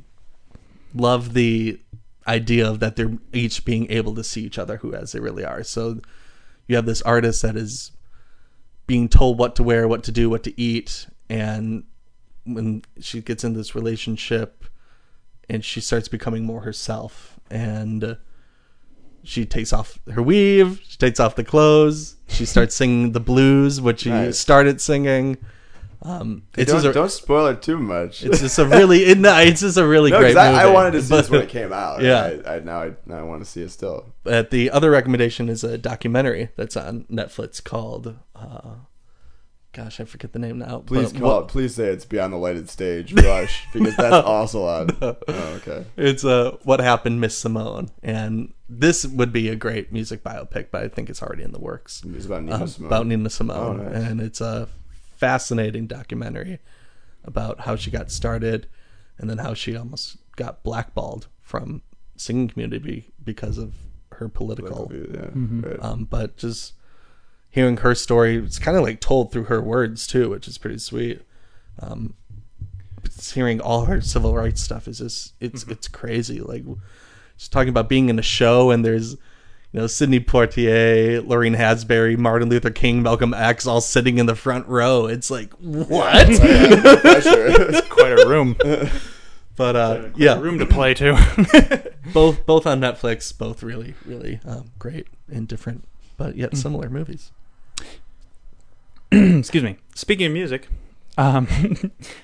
love 0.95 1.35
the 1.35 1.81
idea 2.27 2.69
of 2.69 2.81
that 2.81 2.97
they're 2.97 3.19
each 3.33 3.65
being 3.65 3.91
able 3.91 4.15
to 4.15 4.25
see 4.25 4.43
each 4.43 4.59
other 4.59 4.79
who 4.79 4.95
as 4.95 5.13
they 5.13 5.21
really 5.21 5.45
are. 5.45 5.63
So 5.63 6.01
you 6.67 6.77
have 6.77 6.87
this 6.87 7.03
artist 7.03 7.43
that 7.43 7.57
is 7.57 7.93
being 8.87 9.09
told 9.09 9.39
what 9.39 9.57
to 9.57 9.63
wear, 9.63 9.89
what 9.89 10.03
to 10.05 10.13
do, 10.13 10.31
what 10.31 10.43
to 10.45 10.61
eat, 10.61 11.07
and 11.29 11.85
when 12.45 12.83
she 13.01 13.21
gets 13.21 13.43
in 13.43 13.55
this 13.55 13.75
relationship 13.75 14.65
and 15.49 15.65
she 15.65 15.81
starts 15.81 16.07
becoming 16.09 16.45
more 16.45 16.61
herself 16.61 17.41
and 17.51 18.17
she 19.25 19.45
takes 19.45 19.73
off 19.73 19.99
her 20.13 20.23
weave, 20.23 20.81
she 20.87 20.97
takes 20.97 21.19
off 21.19 21.35
the 21.35 21.43
clothes, 21.43 22.17
she 22.29 22.45
starts 22.45 22.77
singing 22.77 23.11
the 23.13 23.21
blues, 23.21 23.81
which 23.81 24.01
she 24.03 24.11
Nice. 24.11 24.39
started 24.39 24.81
singing. 24.81 25.39
Um, 26.09 26.45
it's 26.57 26.71
don't, 26.71 26.83
just 26.83 26.91
a, 26.91 26.93
don't 26.93 27.11
spoil 27.11 27.47
it 27.49 27.63
too 27.63 27.79
much. 27.79 28.23
it's 28.23 28.41
just 28.41 28.59
a 28.61 28.65
really 28.67 29.05
it, 29.07 29.19
no, 29.19 29.37
it's 29.41 29.61
just 29.61 29.77
a 29.77 29.85
really 29.87 30.11
no, 30.13 30.19
great 30.21 30.35
because 30.35 30.47
movie. 30.53 30.59
I, 30.61 30.69
I 30.69 30.73
wanted 30.73 30.93
to 30.93 31.03
see 31.03 31.17
this 31.17 31.29
when 31.31 31.43
it 31.43 31.49
came 31.49 31.73
out. 31.73 32.01
Yeah. 32.01 32.39
I, 32.47 32.55
I 32.57 32.59
now 32.61 32.83
I 32.83 32.93
now 33.07 33.19
I 33.19 33.23
want 33.23 33.43
to 33.45 33.51
see 33.51 33.63
it 33.63 33.71
still. 33.71 34.13
But 34.23 34.51
the 34.51 34.71
other 34.71 34.91
recommendation 34.91 35.49
is 35.49 35.65
a 35.65 35.77
documentary 35.77 36.51
that's 36.55 36.77
on 36.77 37.05
Netflix 37.11 37.63
called, 37.63 38.17
uh, 38.37 38.75
gosh, 39.73 39.99
I 40.01 40.05
forget 40.05 40.33
the 40.33 40.39
name 40.39 40.59
now. 40.59 40.79
Please 40.87 41.13
but 41.13 41.21
call. 41.21 41.35
what- 41.37 41.45
it. 41.45 41.49
Please 41.49 41.75
say 41.75 41.89
it's 41.89 42.05
beyond 42.05 42.33
the 42.33 42.37
lighted 42.39 42.71
stage. 42.71 43.13
Rush 43.13 43.67
because 43.73 43.97
that's 43.97 44.25
also 44.27 44.65
on. 44.67 44.91
Oh, 45.03 45.17
okay. 45.57 45.85
It's 45.97 46.25
uh, 46.25 46.57
what 46.63 46.81
happened, 46.81 47.21
Miss 47.21 47.37
Simone, 47.37 47.91
and 48.03 48.53
this 48.69 49.05
would 49.05 49.33
be 49.33 49.49
a 49.49 49.57
great 49.57 49.93
music 49.93 50.23
biopic, 50.23 50.69
but 50.71 50.83
I 50.85 50.89
think 50.89 51.11
it's 51.11 51.23
already 51.23 51.43
in 51.43 51.53
the 51.53 51.59
works 51.61 52.03
It's 52.15 52.27
about 52.27 52.43
Nina 52.45 52.57
um, 52.63 52.67
Simone. 52.69 52.87
about 52.87 53.07
Nina 53.07 53.31
Simone, 53.31 53.81
Oh, 53.81 53.83
nice. 53.85 54.05
and 54.05 54.21
it's 54.21 54.41
a 54.41 54.69
fascinating 55.17 55.87
documentary 55.87 56.59
about 57.25 57.61
how 57.61 57.77
she 57.77 57.91
got 57.91 58.11
started, 58.11 58.69
and 59.19 59.29
then 59.29 59.39
how 59.39 59.55
she 59.55 59.77
almost 59.77 60.17
got 60.37 60.63
blackballed 60.63 61.29
from 61.41 61.83
singing 62.17 62.49
community 62.49 63.11
because 63.25 63.59
of 63.59 63.75
her 64.13 64.29
political 64.29 64.91
Yeah. 64.95 65.29
Right. 65.35 65.83
um, 65.83 66.05
but 66.05 66.37
just 66.37 66.73
hearing 67.51 67.79
her 67.79 67.95
story 67.95 68.37
it's 68.37 68.59
kind 68.59 68.77
of 68.77 68.83
like 68.83 69.01
told 69.01 69.33
through 69.33 69.45
her 69.45 69.61
words 69.63 70.07
too 70.07 70.31
which 70.31 70.47
is 70.49 70.57
pretty 70.59 70.79
sweet 70.79 71.21
um, 71.81 72.15
hearing 73.33 73.61
all 73.61 73.85
her 73.87 74.01
civil 74.01 74.35
rights 74.35 74.63
stuff 74.63 74.89
is 74.89 74.99
just 74.99 75.35
it's 75.41 75.63
Mm-hmm. 75.65 75.73
it's 75.73 75.89
crazy. 75.89 76.41
Like 76.41 76.65
she's 77.37 77.49
talking 77.49 77.69
about 77.69 77.89
being 77.89 78.09
in 78.09 78.19
a 78.19 78.23
show 78.23 78.71
and 78.71 78.85
there's 78.85 79.17
you 79.77 79.83
know 79.83 79.87
Sidney 79.87 80.21
Poitier, 80.21 81.27
Lorraine 81.27 81.55
Hansberry, 81.55 82.17
Martin 82.17 82.49
Luther 82.49 82.71
King, 82.71 83.03
Malcolm 83.03 83.35
X 83.35 83.67
all 83.67 83.83
sitting 83.83 84.17
in 84.17 84.25
the 84.25 84.35
front 84.35 84.67
row. 84.69 85.05
It's 85.05 85.31
like 85.31 85.53
what? 85.61 86.27
Sure. 87.23 87.83
Quite 87.83 88.19
a 88.19 88.27
room. 88.27 88.57
but 89.57 89.77
uh, 89.77 90.09
yeah, 90.17 90.35
yeah, 90.35 90.41
room 90.41 90.59
to 90.61 90.67
play 90.67 90.95
too. 90.95 91.15
both 92.15 92.47
both 92.47 92.67
on 92.67 92.81
Netflix, 92.81 93.37
both 93.37 93.63
really 93.63 93.95
really 94.07 94.41
um, 94.47 94.71
great 94.79 95.09
and 95.31 95.47
different, 95.47 95.85
but 96.17 96.37
yet 96.37 96.57
similar 96.57 96.89
movies. 96.89 97.33
Excuse 99.13 99.63
me. 99.63 99.77
Speaking 99.95 100.27
of 100.27 100.33
music, 100.33 100.69
um, 101.19 101.49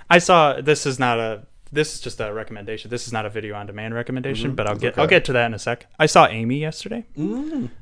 I 0.08 0.18
saw 0.18 0.58
this 0.58 0.86
is 0.86 0.98
not 0.98 1.18
a 1.18 1.42
this 1.72 1.94
is 1.94 2.00
just 2.00 2.20
a 2.20 2.32
recommendation. 2.32 2.90
This 2.90 3.06
is 3.06 3.12
not 3.12 3.24
a 3.24 3.30
video 3.30 3.54
on 3.56 3.66
demand 3.66 3.94
recommendation, 3.94 4.54
but 4.54 4.66
I'll 4.66 4.76
get 4.76 4.98
I'll 4.98 5.06
get 5.06 5.24
to 5.26 5.32
that 5.32 5.46
in 5.46 5.54
a 5.54 5.58
sec. 5.58 5.86
I 5.98 6.06
saw 6.06 6.26
Amy 6.26 6.58
yesterday. 6.58 7.06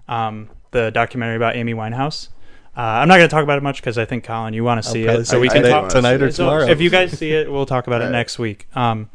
Um, 0.09 0.49
the 0.71 0.91
documentary 0.91 1.37
about 1.37 1.57
Amy 1.57 1.75
Winehouse. 1.75 2.29
Uh, 2.77 2.81
I'm 2.83 3.09
not 3.09 3.17
going 3.17 3.29
to 3.29 3.35
talk 3.35 3.43
about 3.43 3.59
it 3.59 3.65
much 3.65 3.81
because 3.81 3.99
I 3.99 4.05
think 4.05 4.23
Colin, 4.23 4.55
you 4.55 4.63
want 4.63 4.83
to 4.83 4.89
see 4.89 5.03
it, 5.03 5.27
so 5.27 5.35
see 5.35 5.41
we 5.41 5.49
can 5.49 5.67
I 5.67 5.71
talk 5.71 5.91
tonight 5.91 6.23
or. 6.23 6.31
So 6.31 6.45
tomorrow. 6.45 6.67
if 6.67 6.81
you 6.81 6.89
guys 6.89 7.19
see 7.19 7.33
it, 7.33 7.51
we'll 7.51 7.67
talk 7.67 7.89
about 7.89 8.01
it 8.01 8.11
next 8.11 8.39
week. 8.39 8.69
Um, 8.77 9.11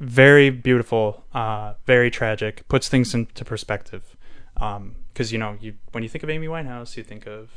very 0.00 0.50
beautiful, 0.50 1.24
uh, 1.32 1.74
very 1.86 2.10
tragic. 2.10 2.66
Puts 2.68 2.88
things 2.88 3.14
into 3.14 3.44
perspective. 3.44 4.16
Because 4.54 5.32
you 5.32 5.38
know, 5.38 5.56
you 5.60 5.74
when 5.92 6.02
you 6.02 6.08
think 6.08 6.24
of 6.24 6.30
Amy 6.30 6.48
Winehouse, 6.48 6.96
you 6.96 7.04
think 7.04 7.26
of 7.26 7.50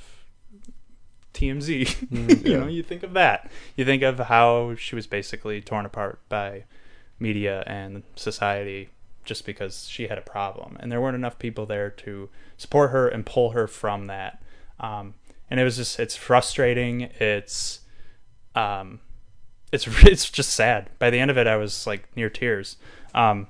TMZ. 1.39 2.45
you 2.45 2.57
know, 2.57 2.67
you 2.67 2.83
think 2.83 3.03
of 3.03 3.13
that. 3.13 3.49
You 3.75 3.85
think 3.85 4.03
of 4.03 4.19
how 4.19 4.75
she 4.75 4.95
was 4.95 5.07
basically 5.07 5.61
torn 5.61 5.85
apart 5.85 6.19
by 6.27 6.65
media 7.19 7.63
and 7.65 8.03
society 8.15 8.89
just 9.23 9.45
because 9.45 9.87
she 9.87 10.07
had 10.07 10.17
a 10.17 10.21
problem, 10.21 10.75
and 10.79 10.91
there 10.91 10.99
weren't 10.99 11.15
enough 11.15 11.39
people 11.39 11.65
there 11.65 11.89
to 11.89 12.29
support 12.57 12.91
her 12.91 13.07
and 13.07 13.25
pull 13.25 13.51
her 13.51 13.67
from 13.67 14.07
that. 14.07 14.41
Um, 14.79 15.13
and 15.49 15.59
it 15.59 15.63
was 15.63 15.77
just 15.77 15.99
it's 15.99 16.15
frustrating. 16.15 17.01
It's 17.19 17.81
um, 18.55 18.99
it's 19.71 19.87
it's 20.05 20.29
just 20.29 20.53
sad. 20.53 20.89
By 20.99 21.09
the 21.09 21.19
end 21.19 21.31
of 21.31 21.37
it, 21.37 21.47
I 21.47 21.55
was 21.55 21.87
like 21.87 22.07
near 22.15 22.29
tears. 22.29 22.77
Um, 23.15 23.47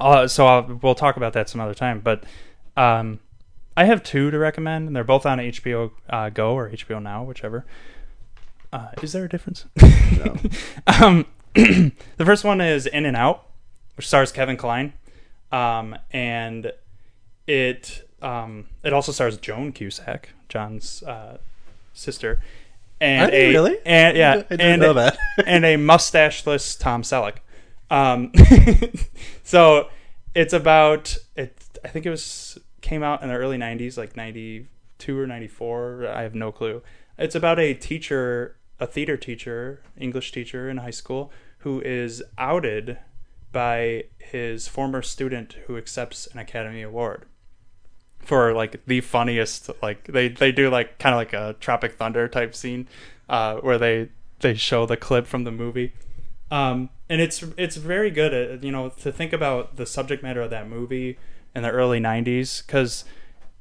uh, 0.00 0.26
so 0.26 0.46
I'll, 0.46 0.80
we'll 0.82 0.94
talk 0.94 1.16
about 1.16 1.32
that 1.32 1.48
some 1.48 1.60
other 1.60 1.74
time. 1.74 2.00
But 2.00 2.24
um, 2.76 3.20
I 3.76 3.84
have 3.84 4.02
two 4.02 4.30
to 4.30 4.38
recommend, 4.38 4.86
and 4.86 4.94
they're 4.94 5.04
both 5.04 5.26
on 5.26 5.38
HBO 5.38 5.90
uh, 6.08 6.30
Go 6.30 6.54
or 6.54 6.70
HBO 6.70 7.02
Now, 7.02 7.24
whichever. 7.24 7.64
Uh, 8.72 8.88
is 9.02 9.12
there 9.12 9.24
a 9.24 9.28
difference? 9.28 9.66
No. 9.80 10.36
um, 10.86 11.26
the 11.54 12.24
first 12.24 12.44
one 12.44 12.60
is 12.60 12.86
In 12.86 13.06
and 13.06 13.16
Out, 13.16 13.46
which 13.96 14.06
stars 14.06 14.32
Kevin 14.32 14.56
Kline, 14.56 14.92
um, 15.52 15.96
and 16.12 16.72
it 17.46 18.08
um, 18.22 18.66
it 18.82 18.92
also 18.92 19.12
stars 19.12 19.36
Joan 19.36 19.72
Cusack, 19.72 20.30
John's 20.48 21.02
uh, 21.04 21.38
sister, 21.92 22.40
and 23.00 23.32
a 23.32 23.52
really? 23.52 23.76
and 23.84 24.16
yeah, 24.16 24.32
I 24.32 24.36
didn't 24.42 24.60
and 24.60 24.82
know 24.82 24.92
that. 24.94 25.16
and 25.46 25.64
a 25.64 25.76
mustacheless 25.76 26.76
Tom 26.76 27.02
Selleck. 27.02 27.36
Um, 27.90 28.32
so 29.44 29.88
it's 30.34 30.52
about 30.52 31.16
it. 31.36 31.56
I 31.84 31.88
think 31.88 32.06
it 32.06 32.10
was 32.10 32.58
came 32.84 33.02
out 33.02 33.22
in 33.22 33.28
the 33.28 33.34
early 33.34 33.56
'90s, 33.56 33.96
like 33.96 34.14
'92 34.16 35.18
or 35.18 35.26
'94. 35.26 36.06
I 36.06 36.22
have 36.22 36.34
no 36.34 36.52
clue. 36.52 36.82
It's 37.18 37.34
about 37.34 37.58
a 37.58 37.72
teacher, 37.72 38.56
a 38.78 38.86
theater 38.86 39.16
teacher, 39.16 39.82
English 39.96 40.30
teacher 40.32 40.68
in 40.68 40.76
high 40.76 40.90
school, 40.90 41.32
who 41.58 41.80
is 41.80 42.22
outed 42.36 42.98
by 43.52 44.04
his 44.18 44.68
former 44.68 45.00
student 45.00 45.54
who 45.66 45.78
accepts 45.78 46.26
an 46.26 46.38
Academy 46.38 46.82
Award 46.82 47.24
for 48.18 48.52
like 48.52 48.84
the 48.86 49.00
funniest 49.00 49.70
like 49.82 50.04
they 50.04 50.28
they 50.28 50.50
do 50.50 50.70
like 50.70 50.98
kind 50.98 51.14
of 51.14 51.18
like 51.18 51.32
a 51.32 51.54
tropic 51.60 51.92
thunder 51.92 52.26
type 52.26 52.54
scene 52.54 52.88
uh 53.28 53.56
where 53.56 53.76
they 53.76 54.08
they 54.40 54.54
show 54.54 54.86
the 54.86 54.96
clip 54.96 55.26
from 55.26 55.44
the 55.44 55.50
movie 55.50 55.92
um 56.50 56.88
and 57.10 57.20
it's 57.20 57.44
it's 57.58 57.76
very 57.76 58.10
good 58.10 58.32
at 58.32 58.64
you 58.64 58.72
know 58.72 58.88
to 58.88 59.12
think 59.12 59.34
about 59.34 59.76
the 59.76 59.84
subject 59.84 60.22
matter 60.22 60.40
of 60.40 60.48
that 60.48 60.66
movie 60.66 61.18
in 61.54 61.62
the 61.62 61.70
early 61.70 62.00
90s 62.00 62.66
cuz 62.66 63.04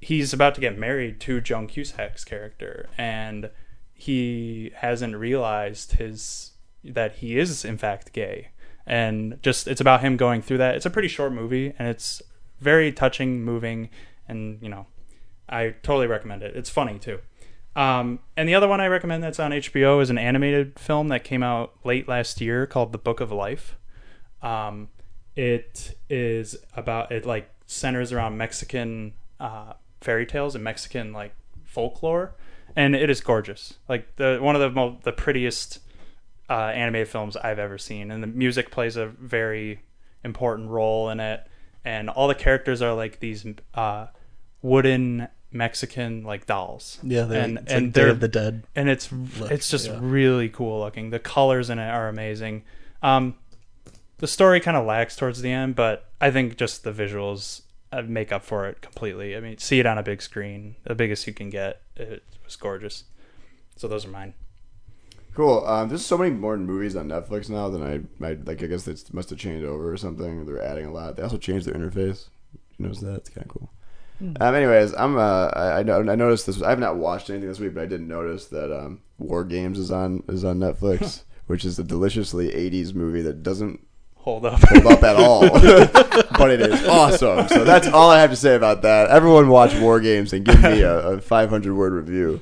he's 0.03 0.33
about 0.33 0.55
to 0.55 0.61
get 0.61 0.77
married 0.77 1.19
to 1.21 1.41
Joan 1.41 1.67
Cusack's 1.67 2.23
character 2.23 2.89
and 2.97 3.49
he 3.93 4.71
hasn't 4.75 5.15
realized 5.15 5.93
his 5.93 6.51
that 6.83 7.15
he 7.15 7.39
is 7.39 7.63
in 7.63 7.77
fact 7.77 8.11
gay. 8.11 8.49
And 8.85 9.39
just 9.41 9.67
it's 9.67 9.79
about 9.79 10.01
him 10.01 10.17
going 10.17 10.41
through 10.41 10.57
that. 10.57 10.75
It's 10.75 10.85
a 10.85 10.89
pretty 10.89 11.07
short 11.07 11.31
movie 11.31 11.73
and 11.79 11.87
it's 11.87 12.21
very 12.59 12.91
touching 12.91 13.43
moving 13.43 13.89
and 14.27 14.61
you 14.61 14.69
know 14.69 14.85
i 15.49 15.69
totally 15.83 16.07
recommend 16.07 16.43
it. 16.43 16.55
It's 16.55 16.69
funny 16.69 16.99
too. 16.99 17.19
Um, 17.75 18.19
and 18.37 18.47
the 18.47 18.55
other 18.55 18.67
one 18.67 18.81
i 18.81 18.87
recommend 18.87 19.23
that's 19.23 19.39
on 19.39 19.49
hbo 19.51 19.99
is 19.99 20.11
an 20.11 20.19
animated 20.19 20.77
film 20.77 21.07
that 21.07 21.23
came 21.23 21.41
out 21.41 21.73
late 21.83 22.07
last 22.07 22.39
year 22.39 22.67
called 22.67 22.91
the 22.91 22.97
book 22.97 23.19
of 23.21 23.31
life. 23.31 23.77
Um, 24.41 24.89
it 25.35 25.97
is 26.09 26.55
about 26.75 27.11
it 27.11 27.25
like 27.25 27.49
centers 27.66 28.11
around 28.11 28.38
mexican 28.38 29.14
uh, 29.39 29.74
fairy 30.01 30.26
tales 30.26 30.55
and 30.55 30.64
mexican 30.64 31.14
like 31.14 31.34
folklore 31.66 32.36
and 32.76 32.95
it 32.95 33.09
is 33.09 33.22
gorgeous 33.22 33.76
like 33.88 34.16
the 34.18 34.38
one 34.41 34.55
of 34.55 34.61
the 34.61 34.70
mo- 34.70 34.97
the 35.03 35.11
prettiest 35.11 35.80
uh, 36.49 36.72
animated 36.76 37.07
films 37.07 37.36
I've 37.38 37.59
ever 37.59 37.78
seen, 37.78 38.11
and 38.11 38.22
the 38.22 38.28
music 38.28 38.72
plays 38.72 38.97
a 38.97 39.07
very 39.07 39.82
important 40.24 40.70
role 40.70 41.09
in 41.09 41.20
it. 41.20 41.45
And 41.86 42.09
all 42.09 42.28
the 42.28 42.36
characters 42.36 42.82
are 42.82 42.93
like 42.93 43.20
these 43.20 43.45
uh, 43.74 44.07
wooden 44.61 45.28
Mexican 45.51 46.24
like 46.24 46.45
dolls. 46.45 46.99
Yeah, 47.03 47.24
they're, 47.24 47.43
and 47.43 47.57
and 47.68 47.86
like 47.86 47.93
they're 47.93 48.14
the 48.14 48.28
Dead. 48.28 48.64
and 48.76 48.89
it's 48.89 49.09
it's 49.41 49.70
just 49.70 49.88
yeah. 49.88 49.99
really 49.99 50.49
cool 50.49 50.80
looking. 50.80 51.09
The 51.09 51.20
colors 51.20 51.70
in 51.70 51.80
it 51.80 51.89
are 51.89 52.07
amazing. 52.07 52.64
Um, 53.01 53.36
the 54.18 54.28
story 54.28 54.59
kind 54.59 54.78
of 54.78 54.86
lags 54.86 55.16
towards 55.16 55.41
the 55.41 55.51
end, 55.51 55.76
but 55.76 56.09
I 56.22 56.32
think 56.32 56.57
just 56.57 56.84
the 56.84 56.91
visuals 56.91 57.61
uh, 57.91 58.01
make 58.01 58.32
up 58.32 58.43
for 58.43 58.68
it 58.68 58.82
completely. 58.82 59.36
I 59.36 59.39
mean, 59.39 59.57
see 59.57 59.80
it 59.80 59.86
on 59.86 59.97
a 59.97 60.03
big 60.03 60.22
screen, 60.22 60.76
the 60.84 60.95
biggest 60.95 61.28
you 61.28 61.34
can 61.34 61.49
get. 61.49 61.82
It 61.95 62.24
was 62.43 62.55
gorgeous. 62.55 63.03
So 63.76 63.88
those 63.88 64.05
are 64.05 64.09
mine. 64.09 64.34
Cool. 65.34 65.66
Um, 65.66 65.89
there's 65.89 66.05
so 66.05 66.18
many 66.18 66.30
more 66.30 66.57
movies 66.57 66.95
on 66.95 67.07
Netflix 67.07 67.49
now 67.49 67.68
than 67.70 67.82
I, 67.82 68.26
I 68.26 68.34
like. 68.45 68.61
I 68.61 68.68
guess 68.68 68.84
they 68.84 68.95
must 69.11 69.32
have 69.32 69.39
changed 69.39 69.66
over 69.66 69.91
or 69.91 69.97
something. 69.97 70.45
They're 70.45 70.61
adding 70.61 70.86
a 70.86 70.91
lot. 70.91 71.16
They 71.16 71.24
also 71.24 71.38
changed 71.38 71.66
their 71.66 71.74
interface. 71.74 72.30
You 72.78 72.86
notice 72.86 72.99
that? 72.99 73.16
It's 73.16 73.30
kind 73.30 73.45
of 73.45 73.51
cool. 73.51 73.70
Um, 74.39 74.55
anyways, 74.55 74.93
I'm 74.93 75.18
uh, 75.18 75.47
I, 75.47 75.80
I 75.80 75.84
know 75.84 75.99
I 75.99 76.16
noticed 76.16 76.45
this. 76.45 76.61
I 76.61 76.70
have 76.70 76.80
not 76.80 76.97
watched 76.97 77.30
anything 77.30 77.49
this 77.49 77.59
week, 77.59 77.74
but 77.74 77.84
I 77.84 77.88
did 77.88 78.01
notice 78.01 78.45
that 78.47 78.72
um, 78.72 79.01
War 79.18 79.43
Games 79.43 79.80
is 79.80 79.91
on 79.91 80.24
is 80.30 80.45
on 80.45 80.59
Netflix, 80.59 81.24
which 81.47 81.66
is 81.66 81.80
a 81.80 81.84
deliciously 81.84 82.49
'80s 82.49 82.93
movie 82.93 83.22
that 83.24 83.43
doesn't 83.43 83.86
Hold 84.24 84.45
up. 84.45 84.57
hold 84.63 84.86
up 84.86 85.03
at 85.03 85.17
all, 85.17 85.41
but 86.38 86.49
it 86.49 86.61
is 86.61 86.88
awesome. 86.88 87.45
So 87.49 87.65
that's 87.65 87.88
all 87.88 88.09
I 88.09 88.21
have 88.21 88.30
to 88.30 88.38
say 88.38 88.55
about 88.55 88.82
that. 88.84 89.09
Everyone 89.09 89.49
watch 89.49 89.76
War 89.76 89.99
Games 89.99 90.32
and 90.32 90.45
give 90.45 90.63
me 90.63 90.80
a, 90.82 90.97
a 91.09 91.21
500 91.21 91.74
word 91.76 91.91
review 91.91 92.39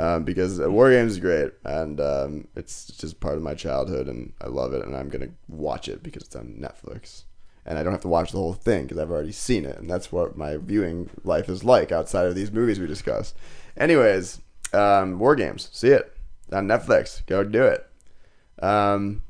um, 0.00 0.22
because 0.22 0.60
War 0.60 0.88
Games 0.90 1.12
is 1.12 1.18
great 1.18 1.50
and 1.64 2.00
um, 2.00 2.46
it's 2.54 2.86
just 2.96 3.18
part 3.18 3.34
of 3.34 3.42
my 3.42 3.54
childhood 3.54 4.06
and 4.06 4.32
I 4.40 4.46
love 4.46 4.72
it 4.72 4.84
and 4.84 4.94
I'm 4.94 5.08
gonna 5.08 5.30
watch 5.48 5.88
it 5.88 6.00
because 6.00 6.22
it's 6.22 6.36
on 6.36 6.60
Netflix 6.60 7.24
and 7.66 7.76
I 7.76 7.82
don't 7.82 7.92
have 7.92 8.02
to 8.02 8.08
watch 8.08 8.30
the 8.30 8.38
whole 8.38 8.54
thing 8.54 8.84
because 8.84 8.98
I've 8.98 9.10
already 9.10 9.32
seen 9.32 9.64
it 9.64 9.78
and 9.78 9.90
that's 9.90 10.12
what 10.12 10.36
my 10.36 10.58
viewing 10.58 11.10
life 11.24 11.48
is 11.48 11.64
like 11.64 11.90
outside 11.90 12.26
of 12.26 12.36
these 12.36 12.52
movies 12.52 12.78
we 12.78 12.86
discuss. 12.86 13.34
Anyways, 13.76 14.42
um, 14.72 15.18
War 15.18 15.34
Games, 15.34 15.70
see 15.72 15.88
it 15.88 16.16
on 16.52 16.68
Netflix. 16.68 17.26
Go 17.26 17.42
do 17.42 17.64
it. 17.64 17.84
Um, 18.62 19.22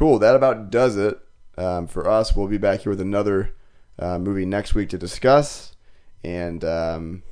cool. 0.00 0.18
That 0.18 0.34
about 0.34 0.70
does 0.70 0.96
it 0.96 1.20
um, 1.58 1.86
for 1.86 2.08
us. 2.08 2.34
We'll 2.34 2.48
be 2.48 2.56
back 2.56 2.80
here 2.80 2.90
with 2.90 3.02
another 3.02 3.54
uh, 3.98 4.18
movie 4.18 4.46
next 4.46 4.74
week 4.74 4.88
to 4.88 4.98
discuss. 4.98 5.76
And 6.24 6.64
um, 6.64 7.22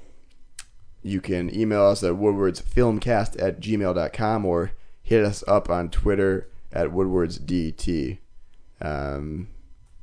you 1.03 1.23
can 1.23 1.49
email 1.55 1.87
us 1.87 2.03
at 2.03 2.13
woodwardsfilmcast 2.13 3.43
at 3.43 3.61
gmail.com 3.61 4.45
or 4.45 4.73
hit 5.03 5.25
us 5.25 5.43
up 5.49 5.71
on 5.71 5.89
Twitter 5.89 6.51
at 6.71 6.89
woodwardsdt. 6.89 8.19
Um, 8.83 9.49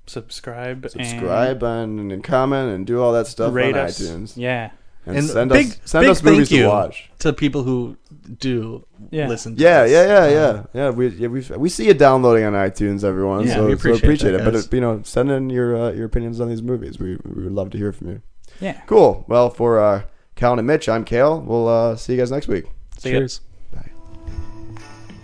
subscribe, 0.07 0.89
subscribe 0.89 1.61
and, 1.61 2.11
and 2.11 2.23
comment 2.23 2.71
and 2.71 2.87
do 2.87 2.99
all 2.99 3.13
that 3.13 3.27
stuff 3.27 3.53
rate 3.53 3.77
on 3.77 3.85
us. 3.85 3.99
iTunes. 4.01 4.33
Yeah, 4.35 4.71
And, 5.07 5.17
And 5.17 5.27
send 5.27 5.51
big, 5.51 5.67
us 5.67 5.79
send 5.85 6.03
big 6.03 6.09
us 6.11 6.23
movies 6.23 6.49
thank 6.49 6.57
you 6.59 6.63
to 6.63 6.69
watch. 6.69 7.11
to 7.19 7.31
people 7.33 7.61
who 7.63 7.95
do 8.39 8.85
Yeah. 9.11 9.27
listen. 9.27 9.55
To 9.55 9.61
Yeah, 9.61 9.83
this. 9.83 9.91
yeah, 9.91 10.05
yeah, 10.07 10.27
yeah, 10.29 10.63
yeah. 10.73 10.89
We 10.89 11.07
yeah, 11.09 11.27
we 11.27 11.41
we 11.57 11.69
see 11.69 11.85
you 11.85 11.93
downloading 11.93 12.43
on 12.45 12.53
iTunes, 12.53 13.03
everyone. 13.03 13.45
Yeah, 13.45 13.55
so 13.55 13.65
we 13.67 13.71
so 13.71 13.75
appreciate 13.77 14.03
appreciate 14.03 14.31
that, 14.31 14.41
it. 14.41 14.45
But 14.45 14.53
guys. 14.53 14.65
uh, 14.65 14.75
you 14.75 14.81
know, 14.81 15.01
send 15.03 15.29
in 15.29 15.49
your 15.51 15.75
uh, 15.77 15.91
your 15.91 16.05
opinions 16.05 16.41
on 16.41 16.49
these 16.49 16.63
movies. 16.63 16.97
We 16.99 17.17
we 17.23 17.43
would 17.43 17.53
love 17.53 17.69
to 17.71 17.77
hear 17.77 17.91
from 17.91 18.07
you. 18.09 18.21
yeah. 18.59 18.81
Cool. 18.87 19.25
Well, 19.27 19.49
for 19.51 19.79
uh, 19.79 20.01
Calvin 20.35 20.57
and 20.59 20.67
Mitch, 20.67 20.89
I'm 20.89 21.03
Kale. 21.05 21.39
We'll 21.39 21.67
uh, 21.67 21.95
see 21.97 22.13
you 22.13 22.19
guys 22.19 22.31
next 22.31 22.47
week. 22.47 22.65
See 22.97 23.11
ya. 23.11 23.19
Cheers. 23.19 23.41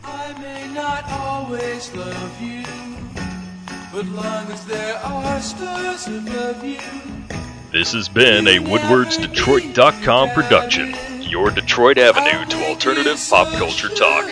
I 0.04 0.34
may 0.42 0.74
not 0.74 1.04
always 1.10 1.42
always 1.52 1.96
love 1.96 2.42
you. 2.42 2.64
But 3.92 4.06
long 4.06 4.46
as 4.52 4.64
there 4.66 4.96
are 4.98 5.42
stars 5.42 6.08
above 6.08 6.64
you, 6.64 6.80
This 7.72 7.94
has 7.94 8.10
been 8.10 8.48
a 8.48 8.58
WoodwardsDetroit.com 8.58 10.32
production, 10.32 10.94
your 11.22 11.52
Detroit 11.52 11.98
Avenue 11.98 12.46
to 12.50 12.68
alternative 12.68 13.18
pop 13.30 13.48
culture 13.54 13.88
talk. 13.88 14.26